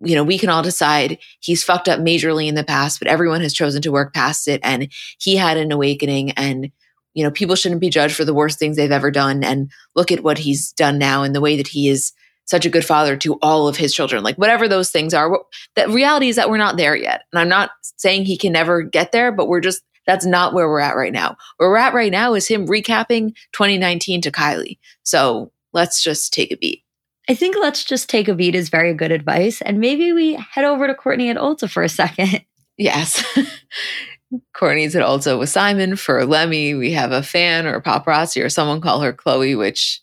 you 0.00 0.16
know, 0.16 0.24
we 0.24 0.38
can 0.38 0.48
all 0.48 0.62
decide 0.62 1.18
he's 1.40 1.62
fucked 1.62 1.88
up 1.88 2.00
majorly 2.00 2.48
in 2.48 2.56
the 2.56 2.64
past, 2.64 2.98
but 2.98 3.08
everyone 3.08 3.40
has 3.42 3.54
chosen 3.54 3.80
to 3.82 3.92
work 3.92 4.12
past 4.12 4.48
it. 4.48 4.60
And 4.64 4.88
he 5.20 5.36
had 5.36 5.56
an 5.56 5.70
awakening 5.70 6.32
and, 6.32 6.72
you 7.14 7.22
know, 7.24 7.30
people 7.30 7.54
shouldn't 7.54 7.80
be 7.80 7.90
judged 7.90 8.14
for 8.14 8.24
the 8.24 8.34
worst 8.34 8.58
things 8.58 8.76
they've 8.76 8.90
ever 8.90 9.10
done. 9.10 9.44
And 9.44 9.70
look 9.94 10.10
at 10.10 10.22
what 10.22 10.38
he's 10.38 10.72
done 10.72 10.98
now 10.98 11.22
and 11.22 11.34
the 11.34 11.40
way 11.40 11.56
that 11.56 11.68
he 11.68 11.88
is 11.88 12.12
such 12.48 12.64
a 12.64 12.70
good 12.70 12.84
father 12.84 13.16
to 13.18 13.34
all 13.42 13.68
of 13.68 13.76
his 13.76 13.94
children. 13.94 14.24
Like 14.24 14.36
whatever 14.36 14.68
those 14.68 14.90
things 14.90 15.12
are, 15.12 15.30
the 15.76 15.88
reality 15.88 16.28
is 16.28 16.36
that 16.36 16.48
we're 16.48 16.56
not 16.56 16.78
there 16.78 16.96
yet. 16.96 17.22
And 17.30 17.38
I'm 17.38 17.48
not 17.48 17.70
saying 17.82 18.24
he 18.24 18.38
can 18.38 18.52
never 18.52 18.82
get 18.82 19.12
there, 19.12 19.30
but 19.30 19.48
we're 19.48 19.60
just 19.60 19.82
that's 20.06 20.24
not 20.24 20.54
where 20.54 20.66
we're 20.66 20.80
at 20.80 20.96
right 20.96 21.12
now. 21.12 21.36
Where 21.58 21.68
we're 21.68 21.76
at 21.76 21.92
right 21.92 22.10
now 22.10 22.32
is 22.32 22.48
him 22.48 22.66
recapping 22.66 23.34
2019 23.52 24.22
to 24.22 24.30
Kylie. 24.32 24.78
So 25.02 25.52
let's 25.74 26.02
just 26.02 26.32
take 26.32 26.50
a 26.50 26.56
beat. 26.56 26.82
I 27.28 27.34
think 27.34 27.56
let's 27.60 27.84
just 27.84 28.08
take 28.08 28.26
a 28.26 28.34
beat 28.34 28.54
is 28.54 28.70
very 28.70 28.94
good 28.94 29.12
advice. 29.12 29.60
And 29.60 29.80
maybe 29.80 30.14
we 30.14 30.32
head 30.34 30.64
over 30.64 30.86
to 30.86 30.94
Kourtney 30.94 31.26
and 31.26 31.38
Ulta 31.38 31.70
for 31.70 31.82
a 31.82 31.88
second. 31.88 32.44
Yes. 32.80 33.24
Kourtney's 34.54 34.94
at 34.94 35.04
Ulta 35.04 35.36
with 35.36 35.48
Simon 35.48 35.96
for 35.96 36.24
Lemme. 36.24 36.78
We 36.78 36.92
have 36.92 37.10
a 37.10 37.24
fan 37.24 37.66
or 37.66 37.74
a 37.74 37.82
paparazzi 37.82 38.40
or 38.40 38.48
someone 38.48 38.80
call 38.80 39.00
her 39.00 39.12
Khloé, 39.12 39.58
which 39.58 40.00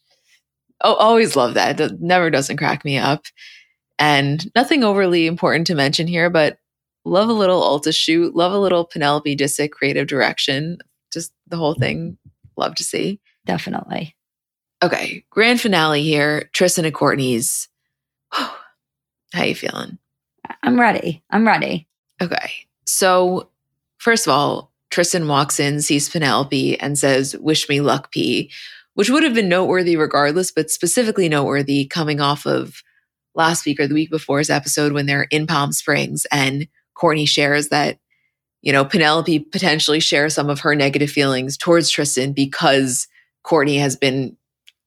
oh, 0.82 0.96
always 0.96 1.36
love 1.36 1.54
that. 1.56 1.80
It 1.80 2.02
never 2.02 2.30
doesn't 2.30 2.58
crack 2.58 2.86
me 2.86 2.98
up. 2.98 3.26
And 3.98 4.52
nothing 4.56 4.84
overly 4.84 5.26
important 5.28 5.68
to 5.68 5.76
mention 5.76 6.08
here, 6.08 6.30
but 6.30 6.58
love 7.06 7.30
a 7.30 7.34
little 7.34 7.62
Ulta 7.62 7.96
shoot, 7.96 8.36
love 8.36 8.52
a 8.52 8.60
little 8.60 8.86
Penelope 8.86 9.36
Disick 9.36 9.72
creative 9.72 10.08
direction. 10.08 10.80
Just 11.14 11.32
the 11.48 11.58
whole 11.58 11.76
thing, 11.76 12.18
love 12.58 12.76
to 12.76 12.84
see. 12.84 13.22
Definitely. 13.46 14.16
Okay, 14.84 15.24
grand 15.30 15.62
finale 15.62 16.04
here. 16.04 16.50
Tristan 16.54 16.86
and 16.86 16.94
Kourtney's. 16.94 17.70
How 18.32 19.44
you 19.44 19.56
feeling? 19.56 19.98
I'm 20.62 20.80
ready. 20.80 21.24
I'm 21.30 21.48
ready. 21.48 21.88
Okay. 22.22 22.52
So, 22.86 23.50
first 23.98 24.28
of 24.28 24.34
all, 24.34 24.72
Tristan 24.90 25.28
walks 25.28 25.60
in, 25.60 25.82
sees 25.82 26.10
Penelope, 26.10 26.80
and 26.80 26.98
says, 26.98 27.36
Wish 27.38 27.68
me 27.68 27.82
luck, 27.82 28.12
P, 28.12 28.52
which 28.96 29.10
would 29.10 29.24
have 29.24 29.34
been 29.34 29.50
noteworthy 29.50 29.96
regardless, 29.96 30.52
but 30.52 30.72
specifically 30.72 31.30
noteworthy 31.30 31.86
coming 31.86 32.20
off 32.20 32.46
of 32.46 32.82
last 33.36 33.66
week 33.66 33.80
or 33.80 33.88
the 33.88 33.94
week 33.94 34.10
before's 34.10 34.50
episode 34.50 34.94
when 34.94 35.06
they're 35.06 35.28
in 35.30 35.46
Palm 35.46 35.72
Springs 35.72 36.26
and 36.32 36.68
Kourtney 36.98 37.28
shares 37.28 37.70
that, 37.70 38.00
you 38.62 38.72
know, 38.72 38.86
Penelope 38.86 39.40
potentially 39.40 40.00
shares 40.00 40.34
some 40.34 40.50
of 40.50 40.62
her 40.62 40.76
negative 40.76 41.12
feelings 41.12 41.58
towards 41.58 41.90
Tristan 41.90 42.34
because 42.34 43.08
Kourtney 43.46 43.80
has 43.80 43.96
been 43.96 44.38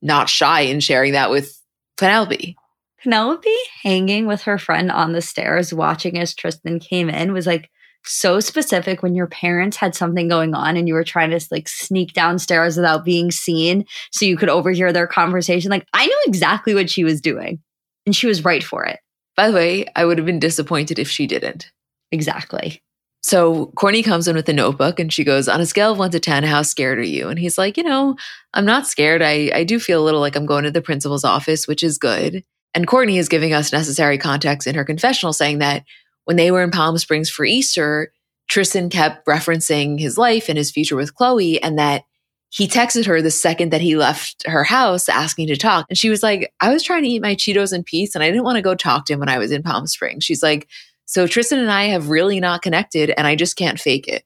not 0.01 0.28
shy 0.28 0.62
in 0.62 0.80
sharing 0.80 1.12
that 1.12 1.30
with 1.30 1.62
Penelope. 1.97 2.56
Penelope 3.02 3.56
hanging 3.82 4.26
with 4.26 4.43
her 4.43 4.59
friend 4.59 4.90
on 4.90 5.12
the 5.12 5.22
stairs, 5.22 5.72
watching 5.72 6.18
as 6.18 6.35
Tristan 6.35 6.80
came 6.80 7.09
in, 7.09 7.32
was 7.32 7.47
like 7.47 7.70
so 8.04 8.40
specific 8.40 9.02
when 9.02 9.14
your 9.14 9.26
parents 9.26 9.76
had 9.76 9.94
something 9.94 10.28
going 10.28 10.54
on 10.54 10.76
and 10.76 10.88
you 10.88 10.94
were 10.94 11.04
trying 11.04 11.30
to 11.30 11.46
like 11.50 11.68
sneak 11.68 12.12
downstairs 12.12 12.76
without 12.76 13.04
being 13.04 13.30
seen 13.30 13.84
so 14.12 14.24
you 14.24 14.36
could 14.36 14.48
overhear 14.48 14.92
their 14.92 15.06
conversation. 15.06 15.70
Like, 15.70 15.86
I 15.92 16.06
knew 16.06 16.22
exactly 16.26 16.74
what 16.74 16.90
she 16.90 17.04
was 17.04 17.20
doing 17.20 17.60
and 18.06 18.16
she 18.16 18.26
was 18.26 18.44
right 18.44 18.64
for 18.64 18.84
it. 18.84 19.00
By 19.36 19.48
the 19.48 19.54
way, 19.54 19.86
I 19.94 20.04
would 20.04 20.18
have 20.18 20.26
been 20.26 20.40
disappointed 20.40 20.98
if 20.98 21.08
she 21.08 21.26
didn't. 21.26 21.70
Exactly. 22.10 22.82
So 23.20 23.66
Kourtney 23.76 24.04
comes 24.04 24.28
in 24.28 24.36
with 24.36 24.48
a 24.48 24.52
notebook 24.52 24.98
and 24.98 25.12
she 25.12 25.24
goes, 25.24 25.48
On 25.48 25.60
a 25.60 25.66
scale 25.66 25.92
of 25.92 25.98
one 25.98 26.10
to 26.12 26.20
10, 26.20 26.44
how 26.44 26.62
scared 26.62 26.98
are 26.98 27.02
you? 27.02 27.28
And 27.28 27.38
he's 27.38 27.58
like, 27.58 27.76
You 27.76 27.82
know, 27.82 28.16
I'm 28.54 28.64
not 28.64 28.86
scared. 28.86 29.22
I, 29.22 29.50
I 29.54 29.64
do 29.64 29.78
feel 29.78 30.02
a 30.02 30.04
little 30.04 30.20
like 30.20 30.36
I'm 30.36 30.46
going 30.46 30.64
to 30.64 30.70
the 30.70 30.82
principal's 30.82 31.24
office, 31.24 31.68
which 31.68 31.82
is 31.82 31.98
good. 31.98 32.44
And 32.74 32.86
Kourtney 32.86 33.18
is 33.18 33.28
giving 33.28 33.52
us 33.52 33.72
necessary 33.72 34.18
context 34.18 34.66
in 34.66 34.74
her 34.74 34.84
confessional, 34.84 35.32
saying 35.32 35.58
that 35.58 35.84
when 36.28 36.36
they 36.36 36.50
were 36.50 36.62
in 36.62 36.70
Palm 36.70 36.98
Springs 36.98 37.30
for 37.30 37.46
Easter, 37.46 38.12
Tristan 38.48 38.90
kept 38.90 39.24
referencing 39.24 39.98
his 39.98 40.18
life 40.18 40.50
and 40.50 40.59
his 40.59 40.70
future 40.70 40.94
with 40.94 41.14
Khloé 41.14 41.59
and 41.62 41.78
that 41.78 42.02
he 42.50 42.68
texted 42.68 43.06
her 43.06 43.22
the 43.22 43.30
second 43.30 43.72
that 43.72 43.80
he 43.80 43.96
left 43.96 44.46
her 44.46 44.62
house 44.62 45.09
asking 45.09 45.46
to 45.46 45.56
talk. 45.56 45.86
And 45.88 45.96
she 45.96 46.10
was 46.10 46.22
like, 46.22 46.52
I 46.60 46.70
was 46.70 46.82
trying 46.82 47.05
to 47.05 47.09
eat 47.09 47.22
my 47.22 47.34
Cheetos 47.34 47.72
in 47.72 47.82
peace 47.82 48.14
and 48.14 48.22
I 48.22 48.28
didn't 48.28 48.44
want 48.44 48.56
to 48.56 48.62
go 48.62 48.74
talk 48.74 49.06
to 49.06 49.14
him 49.14 49.20
when 49.20 49.30
I 49.30 49.38
was 49.38 49.50
in 49.50 49.62
Palm 49.62 49.86
Springs. 49.86 50.22
She's 50.22 50.42
like, 50.42 50.68
so 51.06 51.26
Tristan 51.26 51.60
and 51.60 51.70
I 51.70 51.84
have 51.84 52.10
really 52.10 52.40
not 52.40 52.60
connected 52.60 53.10
and 53.16 53.26
I 53.26 53.34
just 53.34 53.56
can't 53.56 53.80
fake 53.80 54.06
it, 54.06 54.22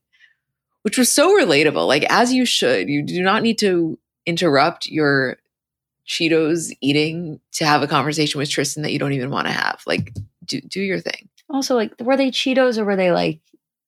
which 0.83 0.99
was 0.99 1.13
so 1.13 1.39
relatable. 1.39 1.87
Like, 1.87 2.05
as 2.11 2.33
you 2.33 2.45
should, 2.47 2.89
you 2.89 3.05
do 3.05 3.23
not 3.23 3.45
need 3.45 3.61
to 3.61 3.97
interrupt 4.27 4.87
your 4.87 5.37
Cheetos 6.09 6.73
eating 6.81 7.39
to 7.53 7.65
have 7.65 7.85
a 7.85 7.87
conversation 7.87 8.41
with 8.41 8.51
Tristan 8.51 8.83
that 8.83 8.91
you 8.91 8.99
don't 8.99 9.13
even 9.13 9.31
want 9.31 9.47
to 9.47 9.53
have. 9.53 9.83
Like, 9.87 10.13
do, 10.45 10.61
do 10.61 10.81
your 10.81 10.99
thing. 10.99 11.29
Also, 11.53 11.75
like, 11.75 11.93
were 12.01 12.17
they 12.17 12.31
Cheetos 12.31 12.79
or 12.79 12.85
were 12.85 12.97
they 12.97 13.13
like, 13.13 13.41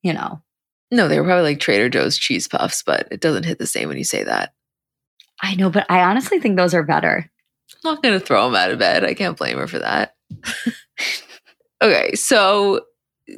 you 0.02 0.12
know? 0.12 0.42
No, 0.90 1.08
they 1.08 1.18
were 1.18 1.26
probably 1.26 1.50
like 1.50 1.60
Trader 1.60 1.88
Joe's 1.88 2.18
cheese 2.18 2.46
puffs, 2.46 2.82
but 2.82 3.08
it 3.10 3.20
doesn't 3.20 3.46
hit 3.46 3.58
the 3.58 3.66
same 3.66 3.88
when 3.88 3.98
you 3.98 4.04
say 4.04 4.22
that. 4.24 4.52
I 5.42 5.54
know, 5.54 5.70
but 5.70 5.86
I 5.90 6.02
honestly 6.02 6.38
think 6.38 6.56
those 6.56 6.74
are 6.74 6.82
better. 6.82 7.30
I'm 7.84 7.94
not 7.94 8.02
going 8.02 8.18
to 8.18 8.24
throw 8.24 8.44
them 8.46 8.54
out 8.54 8.70
of 8.70 8.78
bed. 8.78 9.04
I 9.04 9.14
can't 9.14 9.36
blame 9.36 9.58
her 9.58 9.66
for 9.66 9.78
that. 9.78 10.14
Okay, 11.84 12.14
so 12.14 12.80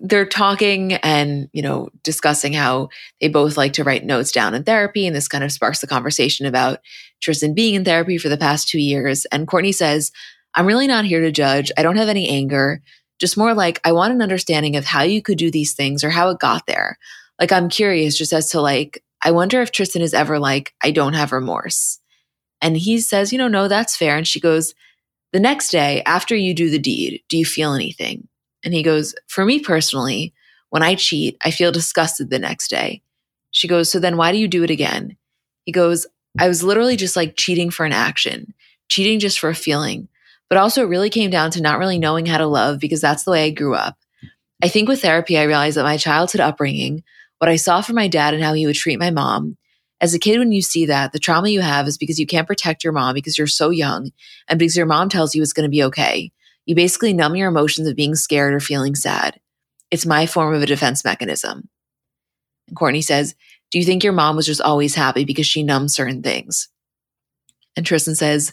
they're 0.02 0.26
talking 0.26 0.94
and, 0.94 1.48
you 1.52 1.62
know, 1.62 1.88
discussing 2.04 2.52
how 2.52 2.90
they 3.20 3.28
both 3.28 3.56
like 3.56 3.72
to 3.72 3.82
write 3.82 4.04
notes 4.04 4.30
down 4.30 4.54
in 4.54 4.62
therapy. 4.62 5.04
And 5.04 5.16
this 5.16 5.26
kind 5.26 5.42
of 5.42 5.50
sparks 5.50 5.80
the 5.80 5.88
conversation 5.88 6.46
about 6.46 6.78
Tristan 7.20 7.54
being 7.54 7.74
in 7.74 7.84
therapy 7.84 8.18
for 8.18 8.28
the 8.28 8.36
past 8.36 8.68
two 8.68 8.78
years. 8.78 9.24
And 9.26 9.48
kourtney 9.48 9.74
says, 9.74 10.12
I'm 10.54 10.66
really 10.66 10.86
not 10.86 11.04
here 11.04 11.20
to 11.22 11.32
judge. 11.32 11.72
I 11.76 11.82
don't 11.82 11.96
have 11.96 12.08
any 12.08 12.28
anger, 12.28 12.82
just 13.18 13.36
more 13.36 13.54
like 13.54 13.80
I 13.84 13.92
want 13.92 14.12
an 14.12 14.22
understanding 14.22 14.76
of 14.76 14.84
how 14.84 15.02
you 15.02 15.22
could 15.22 15.38
do 15.38 15.50
these 15.50 15.74
things 15.74 16.04
or 16.04 16.10
how 16.10 16.30
it 16.30 16.38
got 16.38 16.66
there. 16.66 16.98
Like, 17.38 17.52
I'm 17.52 17.68
curious 17.68 18.16
just 18.16 18.32
as 18.32 18.50
to 18.50 18.60
like, 18.60 19.02
I 19.22 19.30
wonder 19.30 19.60
if 19.62 19.72
Tristan 19.72 20.02
is 20.02 20.14
ever 20.14 20.38
like, 20.38 20.74
I 20.82 20.90
don't 20.90 21.14
have 21.14 21.32
remorse. 21.32 21.98
And 22.62 22.76
he 22.76 23.00
says, 23.00 23.32
you 23.32 23.38
know, 23.38 23.48
no, 23.48 23.68
that's 23.68 23.96
fair. 23.96 24.16
And 24.16 24.26
she 24.26 24.40
goes, 24.40 24.74
the 25.32 25.40
next 25.40 25.70
day, 25.70 26.02
after 26.06 26.34
you 26.34 26.54
do 26.54 26.70
the 26.70 26.78
deed, 26.78 27.22
do 27.28 27.36
you 27.36 27.44
feel 27.44 27.74
anything? 27.74 28.28
And 28.64 28.72
he 28.72 28.82
goes, 28.82 29.14
For 29.28 29.44
me 29.44 29.60
personally, 29.60 30.32
when 30.70 30.82
I 30.82 30.94
cheat, 30.94 31.36
I 31.44 31.50
feel 31.50 31.72
disgusted 31.72 32.30
the 32.30 32.38
next 32.38 32.68
day. 32.68 33.02
She 33.50 33.68
goes, 33.68 33.90
So 33.90 33.98
then 33.98 34.16
why 34.16 34.32
do 34.32 34.38
you 34.38 34.48
do 34.48 34.62
it 34.62 34.70
again? 34.70 35.16
He 35.64 35.72
goes, 35.72 36.06
I 36.38 36.48
was 36.48 36.62
literally 36.62 36.96
just 36.96 37.16
like 37.16 37.36
cheating 37.36 37.70
for 37.70 37.84
an 37.84 37.92
action, 37.92 38.54
cheating 38.88 39.18
just 39.18 39.38
for 39.38 39.50
a 39.50 39.54
feeling. 39.54 40.08
But 40.48 40.58
also, 40.58 40.82
it 40.82 40.88
really 40.88 41.10
came 41.10 41.30
down 41.30 41.50
to 41.52 41.60
not 41.60 41.78
really 41.78 41.98
knowing 41.98 42.26
how 42.26 42.38
to 42.38 42.46
love 42.46 42.78
because 42.78 43.00
that's 43.00 43.24
the 43.24 43.32
way 43.32 43.44
I 43.44 43.50
grew 43.50 43.74
up. 43.74 43.96
I 44.62 44.68
think 44.68 44.88
with 44.88 45.02
therapy, 45.02 45.36
I 45.36 45.44
realized 45.44 45.76
that 45.76 45.82
my 45.82 45.96
childhood 45.96 46.40
upbringing, 46.40 47.02
what 47.38 47.50
I 47.50 47.56
saw 47.56 47.80
from 47.80 47.96
my 47.96 48.08
dad 48.08 48.32
and 48.32 48.42
how 48.42 48.54
he 48.54 48.66
would 48.66 48.76
treat 48.76 48.98
my 48.98 49.10
mom, 49.10 49.56
as 50.00 50.14
a 50.14 50.18
kid, 50.18 50.38
when 50.38 50.52
you 50.52 50.60
see 50.60 50.86
that, 50.86 51.12
the 51.12 51.18
trauma 51.18 51.48
you 51.48 51.62
have 51.62 51.88
is 51.88 51.96
because 51.96 52.18
you 52.18 52.26
can't 52.26 52.46
protect 52.46 52.84
your 52.84 52.92
mom 52.92 53.14
because 53.14 53.38
you're 53.38 53.46
so 53.46 53.70
young 53.70 54.10
and 54.48 54.58
because 54.58 54.76
your 54.76 54.86
mom 54.86 55.08
tells 55.08 55.34
you 55.34 55.42
it's 55.42 55.54
going 55.54 55.68
to 55.68 55.74
be 55.74 55.84
okay. 55.84 56.32
You 56.66 56.74
basically 56.74 57.14
numb 57.14 57.34
your 57.34 57.48
emotions 57.48 57.88
of 57.88 57.96
being 57.96 58.14
scared 58.14 58.52
or 58.52 58.60
feeling 58.60 58.94
sad. 58.94 59.40
It's 59.90 60.04
my 60.04 60.26
form 60.26 60.52
of 60.52 60.62
a 60.62 60.66
defense 60.66 61.04
mechanism. 61.04 61.68
And 62.68 62.76
Kourtney 62.76 63.02
says, 63.02 63.34
Do 63.70 63.78
you 63.78 63.84
think 63.84 64.04
your 64.04 64.12
mom 64.12 64.36
was 64.36 64.46
just 64.46 64.60
always 64.60 64.94
happy 64.94 65.24
because 65.24 65.46
she 65.46 65.62
numbed 65.62 65.92
certain 65.92 66.22
things? 66.22 66.68
And 67.76 67.86
Tristan 67.86 68.16
says, 68.16 68.52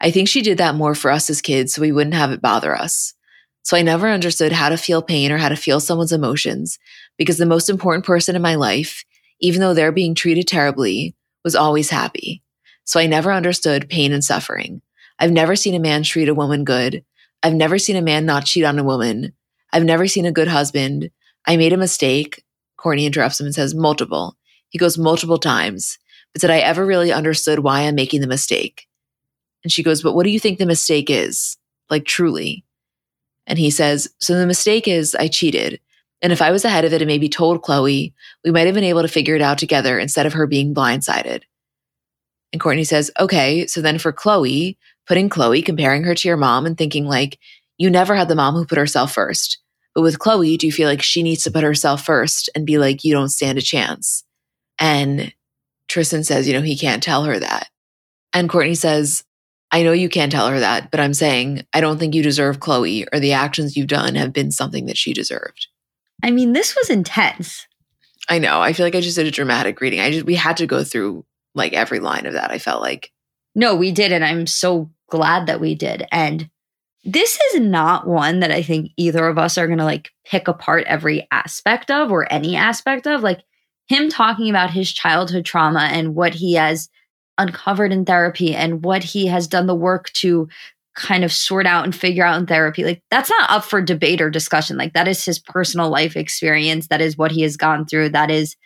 I 0.00 0.10
think 0.10 0.28
she 0.28 0.42
did 0.42 0.58
that 0.58 0.74
more 0.74 0.94
for 0.94 1.10
us 1.10 1.30
as 1.30 1.40
kids 1.40 1.74
so 1.74 1.82
we 1.82 1.92
wouldn't 1.92 2.14
have 2.14 2.32
it 2.32 2.42
bother 2.42 2.76
us. 2.76 3.14
So 3.62 3.76
I 3.76 3.82
never 3.82 4.08
understood 4.08 4.52
how 4.52 4.68
to 4.68 4.76
feel 4.76 5.02
pain 5.02 5.32
or 5.32 5.38
how 5.38 5.48
to 5.48 5.56
feel 5.56 5.80
someone's 5.80 6.12
emotions 6.12 6.78
because 7.18 7.38
the 7.38 7.46
most 7.46 7.68
important 7.68 8.04
person 8.04 8.36
in 8.36 8.42
my 8.42 8.54
life, 8.54 9.04
even 9.40 9.60
though 9.60 9.74
they're 9.74 9.92
being 9.92 10.14
treated 10.14 10.46
terribly, 10.46 11.16
was 11.42 11.56
always 11.56 11.90
happy. 11.90 12.42
So 12.84 13.00
I 13.00 13.06
never 13.06 13.32
understood 13.32 13.88
pain 13.88 14.12
and 14.12 14.24
suffering. 14.24 14.82
I've 15.18 15.32
never 15.32 15.56
seen 15.56 15.74
a 15.74 15.80
man 15.80 16.02
treat 16.04 16.28
a 16.28 16.34
woman 16.34 16.62
good. 16.64 17.04
I've 17.42 17.54
never 17.54 17.78
seen 17.78 17.96
a 17.96 18.02
man 18.02 18.26
not 18.26 18.44
cheat 18.44 18.64
on 18.64 18.78
a 18.78 18.84
woman. 18.84 19.32
I've 19.72 19.84
never 19.84 20.06
seen 20.06 20.26
a 20.26 20.32
good 20.32 20.48
husband. 20.48 21.10
I 21.44 21.56
made 21.56 21.72
a 21.72 21.76
mistake. 21.76 22.44
Kourtney 22.78 23.06
interrupts 23.06 23.40
him 23.40 23.46
and 23.46 23.54
says, 23.54 23.74
multiple. 23.74 24.36
He 24.68 24.78
goes, 24.78 24.98
multiple 24.98 25.38
times. 25.38 25.98
But 26.32 26.42
did 26.42 26.50
I 26.50 26.58
ever 26.58 26.84
really 26.86 27.12
understood 27.12 27.60
why 27.60 27.80
I'm 27.80 27.94
making 27.94 28.20
the 28.20 28.26
mistake? 28.26 28.86
And 29.66 29.72
she 29.72 29.82
goes, 29.82 30.00
but 30.00 30.14
what 30.14 30.22
do 30.22 30.30
you 30.30 30.38
think 30.38 30.60
the 30.60 30.64
mistake 30.64 31.10
is? 31.10 31.56
Like 31.90 32.04
truly. 32.04 32.64
And 33.48 33.58
he 33.58 33.68
says, 33.68 34.06
so 34.20 34.38
the 34.38 34.46
mistake 34.46 34.86
is 34.86 35.16
I 35.16 35.26
cheated. 35.26 35.80
And 36.22 36.32
if 36.32 36.40
I 36.40 36.52
was 36.52 36.64
ahead 36.64 36.84
of 36.84 36.92
it 36.92 37.02
and 37.02 37.08
maybe 37.08 37.28
told 37.28 37.62
Khloé, 37.62 38.12
we 38.44 38.50
might 38.52 38.66
have 38.66 38.76
been 38.76 38.84
able 38.84 39.02
to 39.02 39.08
figure 39.08 39.34
it 39.34 39.42
out 39.42 39.58
together 39.58 39.98
instead 39.98 40.24
of 40.24 40.34
her 40.34 40.46
being 40.46 40.72
blindsided. 40.72 41.42
And 42.52 42.62
Kourtney 42.62 42.86
says, 42.86 43.10
okay, 43.18 43.66
so 43.66 43.80
then 43.80 43.98
for 43.98 44.12
Khloé, 44.12 44.76
putting 45.04 45.28
Khloé, 45.28 45.64
comparing 45.64 46.04
her 46.04 46.14
to 46.14 46.28
your 46.28 46.36
mom 46.36 46.64
and 46.64 46.78
thinking 46.78 47.06
like, 47.06 47.40
you 47.76 47.90
never 47.90 48.14
had 48.14 48.28
the 48.28 48.36
mom 48.36 48.54
who 48.54 48.66
put 48.66 48.78
herself 48.78 49.12
first. 49.12 49.58
But 49.96 50.02
with 50.02 50.20
Khloé, 50.20 50.56
do 50.56 50.68
you 50.68 50.72
feel 50.72 50.88
like 50.88 51.02
she 51.02 51.24
needs 51.24 51.42
to 51.42 51.50
put 51.50 51.64
herself 51.64 52.04
first 52.04 52.50
and 52.54 52.64
be 52.64 52.78
like, 52.78 53.02
you 53.02 53.12
don't 53.12 53.30
stand 53.30 53.58
a 53.58 53.62
chance? 53.62 54.22
And 54.78 55.34
Tristan 55.88 56.22
says, 56.22 56.46
you 56.46 56.54
know, 56.54 56.62
he 56.62 56.78
can't 56.78 57.02
tell 57.02 57.24
her 57.24 57.40
that. 57.40 57.68
And 58.32 58.48
Kourtney 58.48 58.76
says, 58.76 59.24
I 59.76 59.82
know 59.82 59.92
you 59.92 60.08
can't 60.08 60.32
tell 60.32 60.48
her 60.48 60.58
that, 60.58 60.90
but 60.90 61.00
I'm 61.00 61.12
saying 61.12 61.66
I 61.74 61.82
don't 61.82 61.98
think 61.98 62.14
you 62.14 62.22
deserve 62.22 62.60
Khloé 62.60 63.04
or 63.12 63.20
the 63.20 63.34
actions 63.34 63.76
you've 63.76 63.88
done 63.88 64.14
have 64.14 64.32
been 64.32 64.50
something 64.50 64.86
that 64.86 64.96
she 64.96 65.12
deserved. 65.12 65.66
I 66.22 66.30
mean, 66.30 66.54
this 66.54 66.74
was 66.74 66.88
intense. 66.88 67.66
I 68.26 68.38
know. 68.38 68.62
I 68.62 68.72
feel 68.72 68.86
like 68.86 68.94
I 68.94 69.02
just 69.02 69.18
did 69.18 69.26
a 69.26 69.30
dramatic 69.30 69.78
reading. 69.82 70.00
I 70.00 70.10
just 70.10 70.24
we 70.24 70.34
had 70.34 70.56
to 70.56 70.66
go 70.66 70.82
through 70.82 71.26
like 71.54 71.74
every 71.74 72.00
line 72.00 72.24
of 72.24 72.32
that. 72.32 72.50
I 72.50 72.58
felt 72.58 72.80
like. 72.80 73.12
No, 73.54 73.74
we 73.74 73.92
did, 73.92 74.12
and 74.12 74.24
I'm 74.24 74.46
so 74.46 74.90
glad 75.10 75.46
that 75.46 75.60
we 75.60 75.74
did. 75.74 76.06
And 76.10 76.48
this 77.04 77.38
is 77.52 77.60
not 77.60 78.06
one 78.06 78.40
that 78.40 78.50
I 78.50 78.62
think 78.62 78.92
either 78.96 79.28
of 79.28 79.36
us 79.36 79.58
are 79.58 79.66
going 79.66 79.78
to 79.78 79.84
like 79.84 80.08
pick 80.24 80.48
apart 80.48 80.84
every 80.86 81.28
aspect 81.30 81.90
of 81.90 82.10
or 82.10 82.32
any 82.32 82.56
aspect 82.56 83.06
of. 83.06 83.20
Like 83.20 83.42
him 83.88 84.08
talking 84.08 84.48
about 84.48 84.70
his 84.70 84.90
childhood 84.90 85.44
trauma 85.44 85.90
and 85.92 86.14
what 86.14 86.32
he 86.32 86.54
has 86.54 86.88
uncovered 87.38 87.92
in 87.92 88.04
therapy 88.04 88.54
and 88.54 88.84
what 88.84 89.02
he 89.02 89.26
has 89.26 89.46
done 89.46 89.66
the 89.66 89.74
work 89.74 90.10
to 90.14 90.48
kind 90.96 91.24
of 91.24 91.32
sort 91.32 91.66
out 91.66 91.84
and 91.84 91.94
figure 91.94 92.24
out 92.24 92.38
in 92.38 92.46
therapy. 92.46 92.82
Like 92.82 93.02
that's 93.10 93.30
not 93.30 93.50
up 93.50 93.64
for 93.64 93.82
debate 93.82 94.20
or 94.20 94.30
discussion. 94.30 94.78
Like 94.78 94.94
that 94.94 95.06
is 95.06 95.24
his 95.24 95.38
personal 95.38 95.90
life 95.90 96.16
experience. 96.16 96.88
That 96.88 97.02
is 97.02 97.18
what 97.18 97.30
he 97.30 97.42
has 97.42 97.56
gone 97.56 97.84
through. 97.84 98.10
That 98.10 98.30
is 98.30 98.56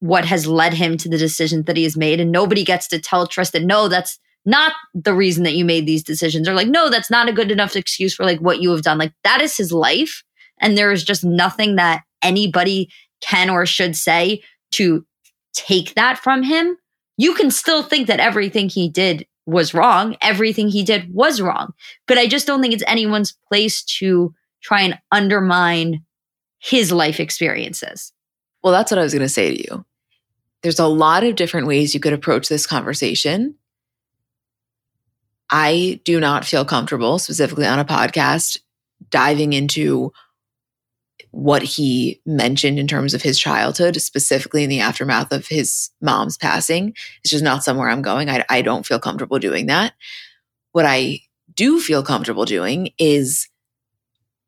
what 0.00 0.24
has 0.24 0.48
led 0.48 0.74
him 0.74 0.96
to 0.96 1.08
the 1.08 1.16
decisions 1.16 1.66
that 1.66 1.76
he 1.76 1.84
has 1.84 1.96
made. 1.96 2.18
And 2.18 2.32
nobody 2.32 2.64
gets 2.64 2.88
to 2.88 2.98
tell 2.98 3.28
Tristan, 3.28 3.68
no, 3.68 3.86
that's 3.86 4.18
not 4.44 4.72
the 4.92 5.14
reason 5.14 5.44
that 5.44 5.54
you 5.54 5.64
made 5.64 5.86
these 5.86 6.02
decisions. 6.02 6.48
Or 6.48 6.54
like, 6.54 6.66
no, 6.66 6.90
that's 6.90 7.10
not 7.10 7.28
a 7.28 7.32
good 7.32 7.52
enough 7.52 7.76
excuse 7.76 8.12
for 8.12 8.24
like 8.24 8.40
what 8.40 8.60
you 8.60 8.72
have 8.72 8.82
done. 8.82 8.98
Like 8.98 9.12
that 9.22 9.40
is 9.40 9.56
his 9.56 9.72
life. 9.72 10.24
And 10.58 10.76
there 10.76 10.90
is 10.90 11.04
just 11.04 11.24
nothing 11.24 11.76
that 11.76 12.02
anybody 12.22 12.88
can 13.20 13.48
or 13.48 13.64
should 13.64 13.94
say 13.94 14.42
to 14.72 15.06
take 15.54 15.94
that 15.94 16.18
from 16.18 16.42
him. 16.42 16.76
You 17.22 17.34
can 17.34 17.52
still 17.52 17.84
think 17.84 18.08
that 18.08 18.18
everything 18.18 18.68
he 18.68 18.88
did 18.88 19.28
was 19.46 19.74
wrong. 19.74 20.16
Everything 20.20 20.66
he 20.66 20.82
did 20.82 21.14
was 21.14 21.40
wrong. 21.40 21.72
But 22.08 22.18
I 22.18 22.26
just 22.26 22.48
don't 22.48 22.60
think 22.60 22.74
it's 22.74 22.82
anyone's 22.84 23.36
place 23.46 23.84
to 24.00 24.34
try 24.60 24.80
and 24.80 24.98
undermine 25.12 26.04
his 26.58 26.90
life 26.90 27.20
experiences. 27.20 28.12
Well, 28.64 28.72
that's 28.72 28.90
what 28.90 28.98
I 28.98 29.04
was 29.04 29.12
going 29.12 29.22
to 29.22 29.28
say 29.28 29.54
to 29.54 29.62
you. 29.62 29.84
There's 30.64 30.80
a 30.80 30.88
lot 30.88 31.22
of 31.22 31.36
different 31.36 31.68
ways 31.68 31.94
you 31.94 32.00
could 32.00 32.12
approach 32.12 32.48
this 32.48 32.66
conversation. 32.66 33.54
I 35.48 36.00
do 36.02 36.18
not 36.18 36.44
feel 36.44 36.64
comfortable, 36.64 37.20
specifically 37.20 37.66
on 37.66 37.78
a 37.78 37.84
podcast, 37.84 38.58
diving 39.10 39.52
into 39.52 40.12
what 41.32 41.62
he 41.62 42.20
mentioned 42.26 42.78
in 42.78 42.86
terms 42.86 43.14
of 43.14 43.22
his 43.22 43.38
childhood, 43.38 43.96
specifically 44.00 44.62
in 44.62 44.70
the 44.70 44.80
aftermath 44.80 45.32
of 45.32 45.48
his 45.48 45.90
mom's 46.00 46.36
passing. 46.36 46.94
It's 47.22 47.30
just 47.30 47.42
not 47.42 47.64
somewhere 47.64 47.88
I'm 47.88 48.02
going. 48.02 48.28
I, 48.28 48.44
I 48.48 48.62
don't 48.62 48.86
feel 48.86 49.00
comfortable 49.00 49.38
doing 49.38 49.66
that. 49.66 49.94
What 50.72 50.84
I 50.84 51.20
do 51.54 51.80
feel 51.80 52.02
comfortable 52.02 52.44
doing 52.44 52.90
is 52.98 53.48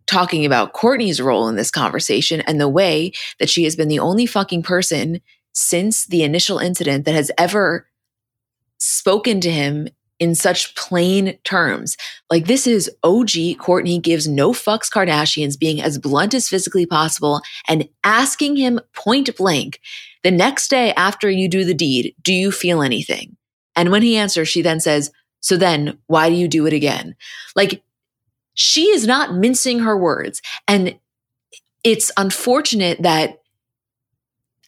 talking 0.07 0.45
about 0.45 0.75
Kourtney's 0.75 1.23
role 1.23 1.49
in 1.49 1.57
this 1.57 1.71
conversation 1.71 2.43
and 2.43 2.61
the 2.61 2.69
way 2.69 3.13
that 3.39 3.49
she 3.49 3.65
has 3.65 3.75
been 3.75 3.89
the 3.89 3.99
only 3.99 4.27
fucking 4.27 4.63
person 4.63 5.23
since 5.53 6.05
the 6.07 6.23
initial 6.23 6.59
incident 6.59 7.07
that 7.07 7.15
has 7.15 7.31
ever 7.39 7.89
spoken 8.77 9.41
to 9.41 9.51
him 9.51 9.89
in 10.19 10.35
such 10.35 10.75
plain 10.77 11.39
terms. 11.45 11.97
Like 12.31 12.47
this 12.47 12.67
is 12.67 12.91
OG 13.03 13.59
Kourtney 13.59 14.01
gives 14.01 14.29
no 14.29 14.53
fucks 14.53 14.91
Kardashians 14.91 15.59
being 15.59 15.81
as 15.81 15.99
blunt 15.99 16.35
as 16.35 16.49
physically 16.49 16.87
possible 16.87 17.43
and 17.69 17.89
asking 18.05 18.57
him 18.57 18.81
point 18.95 19.35
blank, 19.37 19.81
the 20.23 20.31
next 20.31 20.69
day 20.69 20.93
after 20.95 21.29
you 21.29 21.49
do 21.49 21.65
the 21.65 21.75
deed, 21.75 22.15
do 22.23 22.33
you 22.33 22.51
feel 22.51 22.83
anything? 22.83 23.37
And 23.77 23.91
when 23.91 24.03
he 24.03 24.17
answers, 24.17 24.49
she 24.49 24.63
then 24.63 24.81
says, 24.81 25.11
so 25.41 25.57
then 25.57 25.99
why 26.07 26.31
do 26.31 26.37
you 26.37 26.49
do 26.49 26.67
it 26.67 26.73
again? 26.73 27.17
Like 27.55 27.83
she 28.55 28.85
is 28.87 29.07
not 29.07 29.35
mincing 29.35 29.81
her 29.81 29.97
words. 29.97 30.41
And 30.67 30.99
it's 31.83 32.11
unfortunate 32.17 33.03
that 33.03 33.41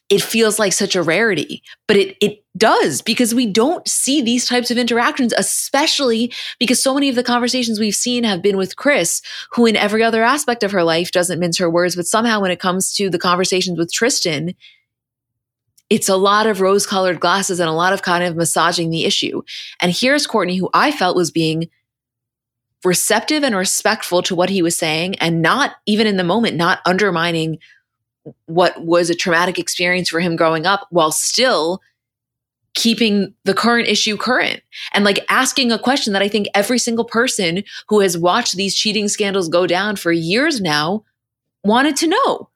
it 0.08 0.22
feels 0.22 0.58
like 0.58 0.72
such 0.72 0.94
a 0.94 1.02
rarity, 1.02 1.62
but 1.88 1.96
it, 1.96 2.16
it 2.20 2.44
does 2.56 3.02
because 3.02 3.34
we 3.34 3.44
don't 3.44 3.86
see 3.88 4.22
these 4.22 4.46
types 4.46 4.70
of 4.70 4.78
interactions, 4.78 5.32
especially 5.36 6.32
because 6.60 6.80
so 6.80 6.94
many 6.94 7.08
of 7.08 7.16
the 7.16 7.24
conversations 7.24 7.80
we've 7.80 7.94
seen 7.94 8.22
have 8.22 8.40
been 8.40 8.56
with 8.56 8.76
Kris, 8.76 9.20
who 9.52 9.66
in 9.66 9.74
every 9.74 10.04
other 10.04 10.22
aspect 10.22 10.62
of 10.62 10.70
her 10.70 10.84
life 10.84 11.10
doesn't 11.10 11.40
mince 11.40 11.58
her 11.58 11.68
words, 11.68 11.96
but 11.96 12.06
somehow 12.06 12.40
when 12.40 12.52
it 12.52 12.60
comes 12.60 12.94
to 12.94 13.10
the 13.10 13.18
conversations 13.18 13.78
with 13.78 13.92
Tristan, 13.92 14.54
it's 15.90 16.08
a 16.08 16.16
lot 16.16 16.46
of 16.46 16.60
rose 16.60 16.86
colored 16.86 17.20
glasses 17.20 17.58
and 17.58 17.68
a 17.68 17.72
lot 17.72 17.92
of 17.92 18.02
kind 18.02 18.22
of 18.22 18.36
massaging 18.36 18.90
the 18.90 19.04
issue. 19.04 19.42
And 19.80 19.92
here's 19.92 20.26
Kourtney, 20.26 20.58
who 20.58 20.70
I 20.72 20.92
felt 20.92 21.16
was 21.16 21.30
being 21.32 21.68
receptive 22.84 23.42
and 23.42 23.56
respectful 23.56 24.22
to 24.22 24.34
what 24.34 24.50
he 24.50 24.62
was 24.62 24.76
saying 24.76 25.16
and 25.16 25.42
not 25.42 25.72
even 25.86 26.06
in 26.06 26.16
the 26.16 26.24
moment, 26.24 26.56
not 26.56 26.80
undermining 26.86 27.58
what 28.46 28.84
was 28.84 29.10
a 29.10 29.14
traumatic 29.14 29.58
experience 29.58 30.08
for 30.08 30.20
him 30.20 30.36
growing 30.36 30.66
up 30.66 30.86
while 30.90 31.12
still 31.12 31.80
keeping 32.74 33.34
the 33.44 33.54
current 33.54 33.88
issue 33.88 34.16
current 34.16 34.60
and 34.92 35.04
like 35.04 35.24
asking 35.30 35.72
a 35.72 35.78
question 35.78 36.12
that 36.12 36.22
I 36.22 36.28
think 36.28 36.46
every 36.54 36.78
single 36.78 37.06
person 37.06 37.64
who 37.88 38.00
has 38.00 38.18
watched 38.18 38.56
these 38.56 38.74
cheating 38.74 39.08
scandals 39.08 39.48
go 39.48 39.66
down 39.66 39.96
for 39.96 40.12
years 40.12 40.60
now 40.60 41.02
wanted 41.64 41.96
to 41.96 42.06
know. 42.06 42.50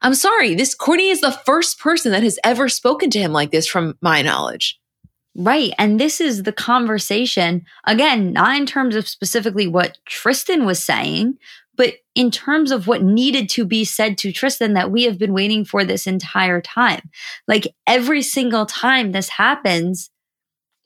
I'm 0.00 0.14
sorry, 0.14 0.54
this 0.54 0.76
Kourtney 0.76 1.10
is 1.10 1.20
the 1.20 1.32
first 1.32 1.80
person 1.80 2.12
that 2.12 2.22
has 2.22 2.38
ever 2.44 2.68
spoken 2.68 3.10
to 3.10 3.18
him 3.18 3.32
like 3.32 3.50
this 3.50 3.66
from 3.66 3.96
my 4.00 4.22
knowledge. 4.22 4.78
Right. 5.36 5.72
And 5.78 5.98
this 5.98 6.20
is 6.20 6.44
the 6.44 6.52
conversation, 6.52 7.64
again, 7.84 8.32
not 8.32 8.56
in 8.56 8.66
terms 8.66 8.94
of 8.94 9.08
specifically 9.08 9.66
what 9.66 9.98
Tristan 10.04 10.64
was 10.64 10.82
saying, 10.82 11.38
but 11.76 11.94
in 12.14 12.30
terms 12.30 12.70
of 12.70 12.86
what 12.86 13.02
needed 13.02 13.48
to 13.50 13.64
be 13.64 13.84
said 13.84 14.16
to 14.18 14.32
Tristan 14.32 14.74
that 14.74 14.90
we 14.90 15.04
have 15.04 15.18
been 15.18 15.32
waiting 15.32 15.64
for 15.64 15.84
this 15.84 16.06
entire 16.06 16.60
time. 16.60 17.10
Like 17.48 17.74
every 17.86 18.22
single 18.22 18.66
time 18.66 19.12
this 19.12 19.28
happens, 19.28 20.10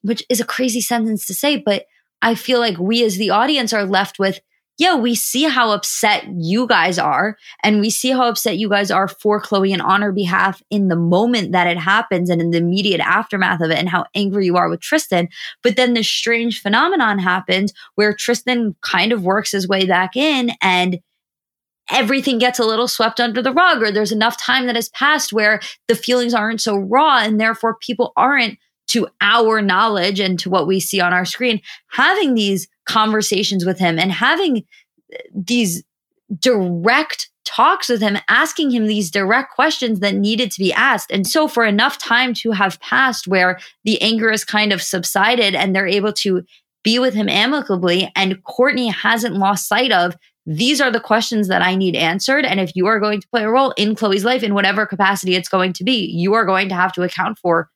which 0.02 0.24
is 0.28 0.40
a 0.40 0.46
crazy 0.46 0.80
sentence 0.80 1.26
to 1.26 1.34
say, 1.34 1.56
but 1.56 1.84
I 2.22 2.34
feel 2.34 2.58
like 2.58 2.78
we 2.78 3.04
as 3.04 3.16
the 3.16 3.30
audience 3.30 3.72
are 3.72 3.84
left 3.84 4.18
with 4.18 4.40
yeah, 4.78 4.94
we 4.94 5.16
see 5.16 5.42
how 5.42 5.72
upset 5.72 6.24
you 6.36 6.66
guys 6.66 6.98
are, 6.98 7.36
and 7.62 7.80
we 7.80 7.90
see 7.90 8.10
how 8.10 8.28
upset 8.28 8.58
you 8.58 8.68
guys 8.68 8.90
are 8.90 9.08
for 9.08 9.42
Khloé 9.42 9.72
and 9.72 9.82
on 9.82 10.02
her 10.02 10.12
behalf 10.12 10.62
in 10.70 10.86
the 10.86 10.96
moment 10.96 11.52
that 11.52 11.66
it 11.66 11.78
happens 11.78 12.30
and 12.30 12.40
in 12.40 12.52
the 12.52 12.58
immediate 12.58 13.00
aftermath 13.00 13.60
of 13.60 13.70
it, 13.70 13.78
and 13.78 13.88
how 13.88 14.06
angry 14.14 14.46
you 14.46 14.56
are 14.56 14.68
with 14.68 14.80
Tristan. 14.80 15.28
But 15.62 15.76
then 15.76 15.94
this 15.94 16.08
strange 16.08 16.62
phenomenon 16.62 17.18
happens 17.18 17.72
where 17.96 18.14
Tristan 18.14 18.76
kind 18.80 19.12
of 19.12 19.24
works 19.24 19.50
his 19.50 19.68
way 19.68 19.84
back 19.84 20.16
in 20.16 20.52
and 20.62 21.00
everything 21.90 22.38
gets 22.38 22.58
a 22.58 22.66
little 22.66 22.86
swept 22.86 23.18
under 23.18 23.42
the 23.42 23.52
rug, 23.52 23.82
or 23.82 23.90
there's 23.90 24.12
enough 24.12 24.40
time 24.40 24.66
that 24.66 24.76
has 24.76 24.90
passed 24.90 25.32
where 25.32 25.60
the 25.88 25.96
feelings 25.96 26.34
aren't 26.34 26.60
so 26.60 26.76
raw, 26.76 27.18
and 27.18 27.40
therefore 27.40 27.78
people 27.80 28.12
aren't 28.16 28.58
to 28.88 29.08
our 29.20 29.60
knowledge 29.60 30.20
and 30.20 30.38
to 30.38 30.48
what 30.48 30.66
we 30.66 30.80
see 30.80 31.00
on 31.00 31.12
our 31.12 31.24
screen, 31.24 31.60
having 31.90 32.34
these 32.34 32.68
conversations 32.88 33.64
with 33.64 33.78
him 33.78 33.98
and 33.98 34.10
having 34.10 34.64
these 35.32 35.84
direct 36.40 37.30
talks 37.44 37.88
with 37.88 38.00
him, 38.00 38.18
asking 38.28 38.70
him 38.70 38.86
these 38.86 39.10
direct 39.10 39.54
questions 39.54 40.00
that 40.00 40.14
needed 40.14 40.50
to 40.50 40.60
be 40.60 40.72
asked. 40.72 41.10
And 41.10 41.26
so, 41.26 41.48
for 41.48 41.64
enough 41.64 41.98
time 41.98 42.34
to 42.34 42.50
have 42.50 42.80
passed 42.80 43.26
where 43.26 43.58
the 43.84 44.00
anger 44.02 44.30
is 44.30 44.44
kind 44.44 44.72
of 44.72 44.82
subsided 44.82 45.54
and 45.54 45.74
they're 45.74 45.86
able 45.86 46.12
to 46.14 46.42
be 46.84 46.98
with 46.98 47.14
him 47.14 47.28
amicably, 47.28 48.10
and 48.14 48.42
Kourtney 48.44 48.92
hasn't 48.92 49.36
lost 49.36 49.68
sight 49.68 49.92
of 49.92 50.16
these 50.46 50.80
are 50.80 50.90
the 50.90 51.00
questions 51.00 51.48
that 51.48 51.60
I 51.60 51.74
need 51.74 51.94
answered. 51.94 52.46
And 52.46 52.58
if 52.58 52.74
you 52.74 52.86
are 52.86 52.98
going 52.98 53.20
to 53.20 53.28
play 53.28 53.44
a 53.44 53.50
role 53.50 53.72
in 53.76 53.94
Khloé's 53.94 54.24
life 54.24 54.42
in 54.42 54.54
whatever 54.54 54.86
capacity 54.86 55.34
it's 55.34 55.48
going 55.48 55.74
to 55.74 55.84
be, 55.84 56.06
you 56.06 56.32
are 56.32 56.46
going 56.46 56.70
to 56.70 56.74
have 56.74 56.92
to 56.94 57.02
account 57.02 57.38
for 57.38 57.68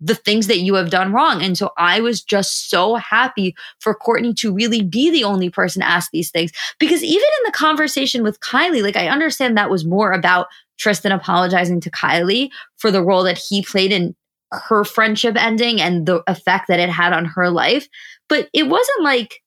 the 0.00 0.14
things 0.14 0.46
that 0.46 0.60
you 0.60 0.74
have 0.74 0.90
done 0.90 1.12
wrong. 1.12 1.42
And 1.42 1.56
so 1.56 1.70
I 1.76 2.00
was 2.00 2.22
just 2.22 2.70
so 2.70 2.94
happy 2.94 3.54
for 3.80 3.94
Kourtney 3.94 4.34
to 4.36 4.52
really 4.52 4.82
be 4.82 5.10
the 5.10 5.24
only 5.24 5.50
person 5.50 5.82
to 5.82 5.88
ask 5.88 6.10
these 6.10 6.30
things. 6.30 6.52
Because 6.78 7.02
even 7.02 7.16
in 7.16 7.44
the 7.44 7.52
conversation 7.52 8.22
with 8.22 8.40
Kylie, 8.40 8.82
like 8.82 8.96
I 8.96 9.08
understand 9.08 9.56
that 9.56 9.70
was 9.70 9.84
more 9.84 10.12
about 10.12 10.46
Tristan 10.78 11.12
apologizing 11.12 11.80
to 11.82 11.90
Kylie 11.90 12.48
for 12.78 12.90
the 12.90 13.02
role 13.02 13.24
that 13.24 13.38
he 13.38 13.62
played 13.62 13.92
in 13.92 14.16
her 14.52 14.84
friendship 14.84 15.36
ending 15.36 15.80
and 15.80 16.06
the 16.06 16.22
effect 16.26 16.68
that 16.68 16.80
it 16.80 16.88
had 16.88 17.12
on 17.12 17.24
her 17.24 17.50
life. 17.50 17.86
But 18.28 18.48
it 18.52 18.64
wasn't 18.64 19.02
like 19.02 19.42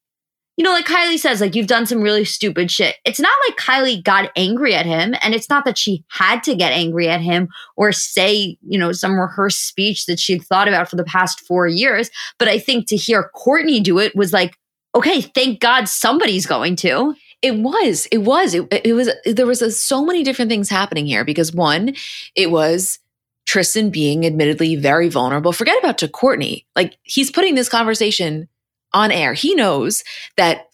you 0.56 0.64
know, 0.64 0.72
like 0.72 0.86
Kylie 0.86 1.18
says, 1.18 1.42
like 1.42 1.56
you've 1.56 1.68
done 1.68 1.86
some 1.86 2.02
really 2.02 2.26
stupid 2.26 2.70
shit. 2.70 2.96
It's 3.06 3.20
not 3.20 3.34
like 3.48 3.58
Kylie 3.58 4.04
got 4.04 4.32
angry 4.36 4.76
at 4.76 4.86
him, 4.86 5.16
and 5.22 5.34
it's 5.34 5.50
not 5.50 5.66
that 5.66 5.78
she 5.78 6.06
had 6.10 6.44
to 6.44 6.56
get 6.56 6.72
angry 6.72 7.10
at 7.10 7.22
him 7.22 7.50
or 7.76 7.92
say, 7.92 8.58
you 8.62 8.78
know, 8.78 8.92
some 8.92 9.20
rehearsed 9.20 9.68
speech 9.68 10.06
that 10.06 10.20
she'd 10.20 10.44
thought 10.44 10.68
about 10.68 10.90
for 10.90 10.96
the 10.96 11.04
past 11.04 11.42
four 11.42 11.68
years. 11.68 12.12
But 12.38 12.48
I 12.48 12.60
think 12.60 12.88
to 12.90 12.96
hear 12.96 13.32
Kourtney 13.36 13.82
do 13.82 13.98
it 13.98 14.16
was 14.16 14.32
like, 14.32 14.56
okay, 14.96 15.22
thank 15.22 15.60
God 15.60 15.90
somebody's 15.90 16.46
going 16.46 16.76
to. 16.78 17.16
It 17.42 17.56
was, 17.56 18.06
it 18.12 18.20
was, 18.20 18.54
it, 18.54 18.68
it 18.86 18.94
was, 18.94 19.10
there 19.26 19.48
was 19.48 19.62
a, 19.62 19.72
so 19.72 20.06
many 20.06 20.24
different 20.24 20.50
things 20.50 20.70
happening 20.70 21.06
here 21.06 21.26
because 21.26 21.52
one, 21.52 21.94
it 22.36 22.52
was 22.52 23.00
Tristan 23.46 23.90
being 23.90 24.26
admittedly 24.26 24.76
very 24.76 25.10
vulnerable. 25.10 25.52
Forget 25.52 25.78
about 25.80 25.98
to 25.98 26.08
Kourtney, 26.08 26.66
Like 26.76 26.98
he's 27.04 27.32
putting 27.32 27.56
this 27.56 27.70
conversation 27.70 28.48
on 28.94 29.12
air. 29.12 29.34
He 29.34 29.56
knows 29.56 30.04
that 30.38 30.68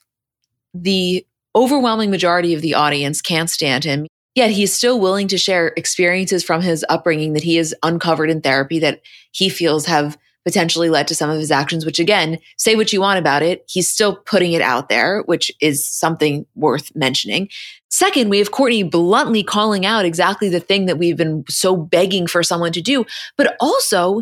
the 0.74 1.26
overwhelming 1.56 2.12
majority 2.12 2.54
of 2.54 2.62
the 2.62 2.76
audience 2.76 3.22
can't 3.22 3.50
stand 3.50 3.84
him. 3.84 4.08
Yet 4.36 4.52
he's 4.52 4.74
still 4.74 5.00
willing 5.00 5.28
to 5.30 5.38
share 5.38 5.74
experiences 5.76 6.44
from 6.44 6.62
his 6.62 6.86
upbringing 6.88 7.34
that 7.34 7.44
he 7.44 7.56
has 7.56 7.74
uncovered 7.84 8.30
in 8.30 8.42
therapy 8.42 8.80
that 8.80 9.02
he 9.32 9.50
feels 9.50 9.86
have 9.88 10.18
potentially 10.46 10.90
led 10.90 11.08
to 11.08 11.16
some 11.16 11.30
of 11.30 11.38
his 11.38 11.52
actions, 11.52 11.86
which 11.86 12.00
again, 12.00 12.40
say 12.58 12.76
what 12.76 12.94
you 12.94 13.02
want 13.02 13.20
about 13.20 13.44
it. 13.44 13.64
He's 13.68 13.90
still 13.90 14.16
putting 14.16 14.54
it 14.54 14.62
out 14.62 14.90
there, 14.90 15.22
which 15.24 15.52
is 15.60 15.86
something 15.86 16.46
worth 16.56 16.96
mentioning. 16.96 17.50
Second, 17.90 18.30
we 18.30 18.38
have 18.38 18.52
Kourtney 18.52 18.90
bluntly 18.90 19.44
calling 19.44 19.86
out 19.86 20.06
exactly 20.06 20.48
the 20.48 20.60
thing 20.60 20.86
that 20.86 20.98
we've 20.98 21.18
been 21.18 21.44
so 21.50 21.76
begging 21.76 22.26
for 22.26 22.42
someone 22.42 22.72
to 22.72 22.82
do, 22.82 23.06
but 23.36 23.58
also 23.60 24.22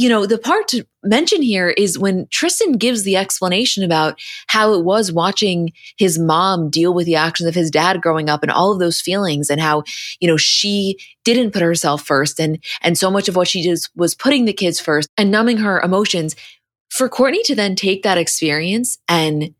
you 0.00 0.08
know, 0.08 0.24
the 0.24 0.38
part 0.38 0.66
to 0.68 0.86
mention 1.04 1.42
here 1.42 1.68
is 1.68 1.98
when 1.98 2.26
Tristan 2.30 2.78
gives 2.78 3.02
the 3.02 3.16
explanation 3.16 3.84
about 3.84 4.18
how 4.46 4.72
it 4.72 4.82
was 4.82 5.12
watching 5.12 5.74
his 5.98 6.18
mom 6.18 6.70
deal 6.70 6.94
with 6.94 7.04
the 7.04 7.16
actions 7.16 7.46
of 7.46 7.54
his 7.54 7.70
dad 7.70 8.00
growing 8.00 8.30
up 8.30 8.42
and 8.42 8.50
all 8.50 8.72
of 8.72 8.78
those 8.78 8.98
feelings 8.98 9.50
and 9.50 9.60
how, 9.60 9.82
you 10.18 10.26
know, 10.26 10.38
she 10.38 10.96
didn't 11.22 11.50
put 11.50 11.60
herself 11.60 12.00
first 12.00 12.40
and 12.40 12.64
and 12.80 12.96
so 12.96 13.10
much 13.10 13.28
of 13.28 13.36
what 13.36 13.46
she 13.46 13.62
did 13.62 13.78
was 13.94 14.14
putting 14.14 14.46
the 14.46 14.54
kids 14.54 14.80
first 14.80 15.10
and 15.18 15.30
numbing 15.30 15.58
her 15.58 15.78
emotions. 15.82 16.34
For 16.88 17.10
Kourtney 17.10 17.42
to 17.44 17.54
then 17.54 17.76
take 17.76 18.02
that 18.02 18.16
experience 18.16 18.96
and 19.06 19.54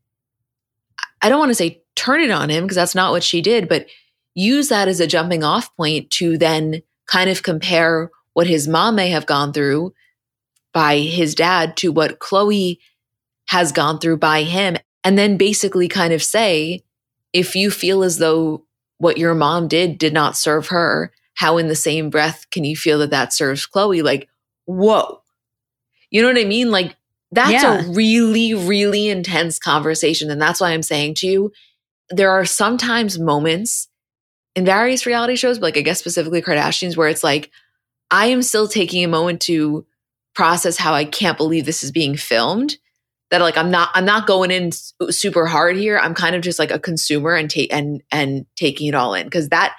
I 1.20 1.28
don't 1.28 1.38
want 1.38 1.50
to 1.50 1.54
say 1.54 1.82
turn 1.96 2.22
it 2.22 2.30
on 2.30 2.48
him 2.48 2.64
because 2.64 2.76
that's 2.76 2.94
not 2.94 3.12
what 3.12 3.22
she 3.22 3.42
did, 3.42 3.68
but 3.68 3.88
use 4.34 4.70
that 4.70 4.88
as 4.88 5.00
a 5.00 5.06
jumping 5.06 5.44
off 5.44 5.76
point 5.76 6.08
to 6.12 6.38
then 6.38 6.80
kind 7.06 7.28
of 7.28 7.42
compare 7.42 8.10
what 8.32 8.46
his 8.46 8.66
mom 8.66 8.94
may 8.94 9.10
have 9.10 9.26
gone 9.26 9.52
through 9.52 9.92
by 10.72 10.98
his 10.98 11.34
dad 11.34 11.76
to 11.78 11.92
what 11.92 12.18
Khloé 12.18 12.78
has 13.48 13.72
gone 13.72 13.98
through 13.98 14.18
by 14.18 14.42
him. 14.42 14.76
And 15.02 15.18
then 15.18 15.36
basically 15.36 15.88
kind 15.88 16.12
of 16.12 16.22
say, 16.22 16.82
if 17.32 17.56
you 17.56 17.70
feel 17.70 18.02
as 18.02 18.18
though 18.18 18.64
what 18.98 19.18
your 19.18 19.34
mom 19.34 19.66
did 19.66 19.98
did 19.98 20.12
not 20.12 20.36
serve 20.36 20.68
her, 20.68 21.12
how 21.34 21.56
in 21.56 21.68
the 21.68 21.74
same 21.74 22.10
breath 22.10 22.46
can 22.50 22.64
you 22.64 22.76
feel 22.76 22.98
that 22.98 23.10
that 23.10 23.32
serves 23.32 23.66
Khloé? 23.66 24.02
Like, 24.02 24.28
whoa. 24.66 25.22
You 26.10 26.22
know 26.22 26.28
what 26.28 26.38
I 26.38 26.44
mean? 26.44 26.70
Like, 26.70 26.96
that's 27.32 27.62
yeah. 27.62 27.84
a 27.84 27.90
really, 27.92 28.54
really 28.54 29.08
intense 29.08 29.58
conversation. 29.58 30.30
And 30.30 30.40
that's 30.40 30.60
why 30.60 30.72
I'm 30.72 30.82
saying 30.82 31.14
to 31.16 31.26
you, 31.26 31.52
there 32.10 32.30
are 32.30 32.44
sometimes 32.44 33.18
moments 33.18 33.88
in 34.56 34.64
various 34.64 35.06
reality 35.06 35.36
shows, 35.36 35.58
but 35.58 35.66
like 35.66 35.76
I 35.76 35.82
guess 35.82 36.00
specifically 36.00 36.42
Kardashians, 36.42 36.96
where 36.96 37.08
it's 37.08 37.24
like, 37.24 37.50
I 38.10 38.26
am 38.26 38.42
still 38.42 38.66
taking 38.66 39.04
a 39.04 39.08
moment 39.08 39.40
to 39.42 39.86
process 40.34 40.76
how 40.76 40.94
I 40.94 41.04
can't 41.04 41.36
believe 41.36 41.66
this 41.66 41.82
is 41.82 41.90
being 41.90 42.16
filmed. 42.16 42.76
That 43.30 43.40
like 43.40 43.56
I'm 43.56 43.70
not 43.70 43.90
I'm 43.94 44.04
not 44.04 44.26
going 44.26 44.50
in 44.50 44.72
super 44.72 45.46
hard 45.46 45.76
here. 45.76 45.98
I'm 45.98 46.14
kind 46.14 46.34
of 46.34 46.42
just 46.42 46.58
like 46.58 46.72
a 46.72 46.80
consumer 46.80 47.34
and 47.34 47.48
take 47.48 47.72
and 47.72 48.02
and 48.10 48.44
taking 48.56 48.88
it 48.88 48.94
all 48.94 49.14
in 49.14 49.26
because 49.26 49.50
that 49.50 49.76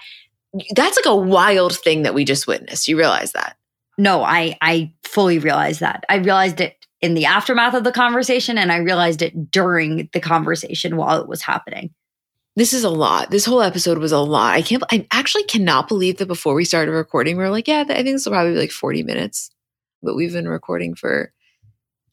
that's 0.73 0.97
like 0.97 1.05
a 1.05 1.15
wild 1.15 1.75
thing 1.75 2.03
that 2.03 2.13
we 2.13 2.23
just 2.23 2.47
witnessed. 2.47 2.87
You 2.87 2.97
realize 2.97 3.33
that? 3.33 3.57
No, 3.97 4.23
I 4.23 4.57
I 4.61 4.93
fully 5.03 5.37
realize 5.37 5.79
that. 5.79 6.05
I 6.07 6.15
realized 6.15 6.61
it 6.61 6.77
in 7.01 7.13
the 7.13 7.25
aftermath 7.25 7.73
of 7.73 7.83
the 7.83 7.91
conversation 7.91 8.57
and 8.57 8.71
I 8.71 8.77
realized 8.77 9.21
it 9.21 9.51
during 9.51 10.09
the 10.13 10.19
conversation 10.19 10.95
while 10.95 11.19
it 11.19 11.27
was 11.27 11.41
happening. 11.41 11.89
This 12.55 12.73
is 12.73 12.83
a 12.83 12.89
lot. 12.89 13.31
This 13.31 13.45
whole 13.45 13.61
episode 13.61 13.97
was 13.97 14.11
a 14.11 14.19
lot. 14.19 14.53
I 14.53 14.61
can't 14.61 14.83
I 14.91 15.07
actually 15.11 15.43
cannot 15.43 15.89
believe 15.89 16.17
that 16.17 16.27
before 16.27 16.53
we 16.53 16.63
started 16.63 16.91
recording 16.91 17.35
we 17.35 17.43
are 17.43 17.49
like, 17.49 17.67
yeah, 17.67 17.81
I 17.81 17.95
think 17.95 18.15
this 18.15 18.25
will 18.25 18.33
probably 18.33 18.53
be 18.53 18.59
like 18.59 18.71
40 18.71 19.03
minutes 19.03 19.49
but 20.01 20.15
we've 20.15 20.33
been 20.33 20.47
recording 20.47 20.95
for 20.95 21.33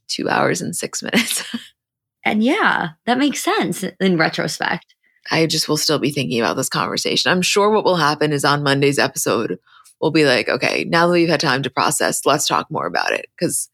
two 0.09 0.29
hours 0.29 0.61
and 0.61 0.75
six 0.75 1.03
minutes. 1.03 1.45
and 2.25 2.43
yeah, 2.43 2.91
that 3.07 3.19
makes 3.19 3.43
sense 3.43 3.85
in 4.01 4.17
retrospect. 4.17 4.95
I 5.31 5.47
just 5.47 5.69
will 5.69 5.77
still 5.77 5.99
be 5.99 6.11
thinking 6.11 6.41
about 6.41 6.57
this 6.57 6.69
conversation. 6.69 7.31
I'm 7.31 7.43
sure 7.43 7.71
what 7.71 7.85
will 7.85 7.97
happen 7.97 8.33
is 8.33 8.45
on 8.45 8.63
Monday's 8.63 8.99
episode, 8.99 9.59
we'll 10.01 10.11
be 10.11 10.25
like, 10.25 10.49
okay, 10.49 10.85
now 10.89 11.07
that 11.07 11.13
we've 11.13 11.29
had 11.29 11.41
time 11.41 11.63
to 11.63 11.71
process, 11.71 12.25
let's 12.25 12.47
talk 12.47 12.71
more 12.71 12.87
about 12.87 13.13
it. 13.13 13.27
Cause 13.39 13.69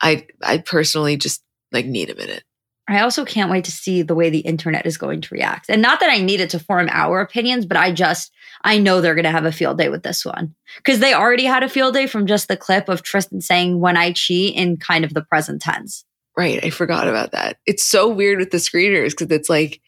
I 0.00 0.26
I 0.42 0.58
personally 0.58 1.16
just 1.16 1.42
like 1.72 1.86
need 1.86 2.10
a 2.10 2.14
minute. 2.14 2.44
I 2.88 3.00
also 3.00 3.24
can't 3.24 3.50
wait 3.50 3.64
to 3.64 3.72
see 3.72 4.02
the 4.02 4.14
way 4.14 4.30
the 4.30 4.38
internet 4.38 4.86
is 4.86 4.96
going 4.96 5.20
to 5.20 5.34
react. 5.34 5.66
And 5.68 5.82
not 5.82 5.98
that 6.00 6.10
I 6.10 6.20
need 6.20 6.38
it 6.38 6.50
to 6.50 6.60
form 6.60 6.88
our 6.92 7.20
opinions, 7.20 7.66
but 7.66 7.76
I 7.76 7.90
just, 7.90 8.32
I 8.62 8.78
know 8.78 9.00
they're 9.00 9.16
going 9.16 9.24
to 9.24 9.30
have 9.32 9.44
a 9.44 9.50
field 9.50 9.76
day 9.76 9.88
with 9.88 10.04
this 10.04 10.24
one. 10.24 10.54
Because 10.76 11.00
they 11.00 11.12
already 11.12 11.44
had 11.44 11.64
a 11.64 11.68
field 11.68 11.94
day 11.94 12.06
from 12.06 12.28
just 12.28 12.46
the 12.46 12.56
clip 12.56 12.88
of 12.88 13.02
Tristan 13.02 13.40
saying, 13.40 13.80
when 13.80 13.96
I 13.96 14.12
cheat 14.12 14.54
in 14.54 14.76
kind 14.76 15.04
of 15.04 15.14
the 15.14 15.22
present 15.22 15.62
tense. 15.62 16.04
Right. 16.36 16.62
I 16.64 16.70
forgot 16.70 17.08
about 17.08 17.32
that. 17.32 17.58
It's 17.66 17.84
so 17.84 18.08
weird 18.08 18.38
with 18.38 18.52
the 18.52 18.58
screeners 18.58 19.10
because 19.10 19.30
it's 19.30 19.50
like, 19.50 19.80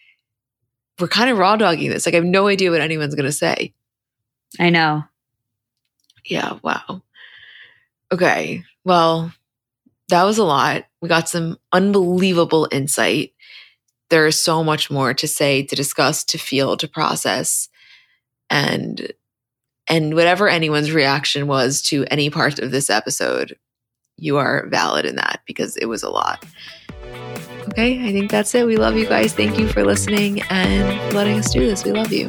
we're 0.98 1.06
kind 1.06 1.30
of 1.30 1.38
raw 1.38 1.54
dogging 1.54 1.90
this. 1.90 2.04
Like, 2.04 2.16
I 2.16 2.16
have 2.16 2.24
no 2.24 2.48
idea 2.48 2.72
what 2.72 2.80
anyone's 2.80 3.14
going 3.14 3.26
to 3.26 3.32
say. 3.32 3.74
I 4.58 4.70
know. 4.70 5.04
Yeah. 6.24 6.58
Wow. 6.64 7.02
Okay. 8.10 8.64
Well, 8.84 9.32
that 10.08 10.24
was 10.24 10.38
a 10.38 10.44
lot. 10.44 10.86
We 11.00 11.08
got 11.08 11.28
some 11.28 11.58
unbelievable 11.72 12.68
insight. 12.72 13.32
There 14.10 14.26
is 14.26 14.42
so 14.42 14.64
much 14.64 14.90
more 14.90 15.14
to 15.14 15.28
say, 15.28 15.62
to 15.64 15.76
discuss, 15.76 16.24
to 16.24 16.38
feel, 16.38 16.76
to 16.76 16.88
process. 16.88 17.68
And 18.50 19.12
and 19.88 20.14
whatever 20.14 20.48
anyone's 20.48 20.92
reaction 20.92 21.46
was 21.46 21.80
to 21.82 22.04
any 22.10 22.28
part 22.28 22.58
of 22.58 22.70
this 22.70 22.90
episode, 22.90 23.56
you 24.18 24.36
are 24.36 24.66
valid 24.68 25.06
in 25.06 25.16
that 25.16 25.40
because 25.46 25.76
it 25.76 25.86
was 25.86 26.02
a 26.02 26.10
lot. 26.10 26.44
Okay, 27.68 28.06
I 28.06 28.12
think 28.12 28.30
that's 28.30 28.54
it. 28.54 28.66
We 28.66 28.76
love 28.76 28.96
you 28.96 29.06
guys. 29.06 29.32
Thank 29.32 29.58
you 29.58 29.68
for 29.68 29.84
listening 29.84 30.42
and 30.50 31.14
letting 31.14 31.38
us 31.38 31.52
do 31.52 31.60
this. 31.60 31.84
We 31.84 31.92
love 31.92 32.12
you. 32.12 32.28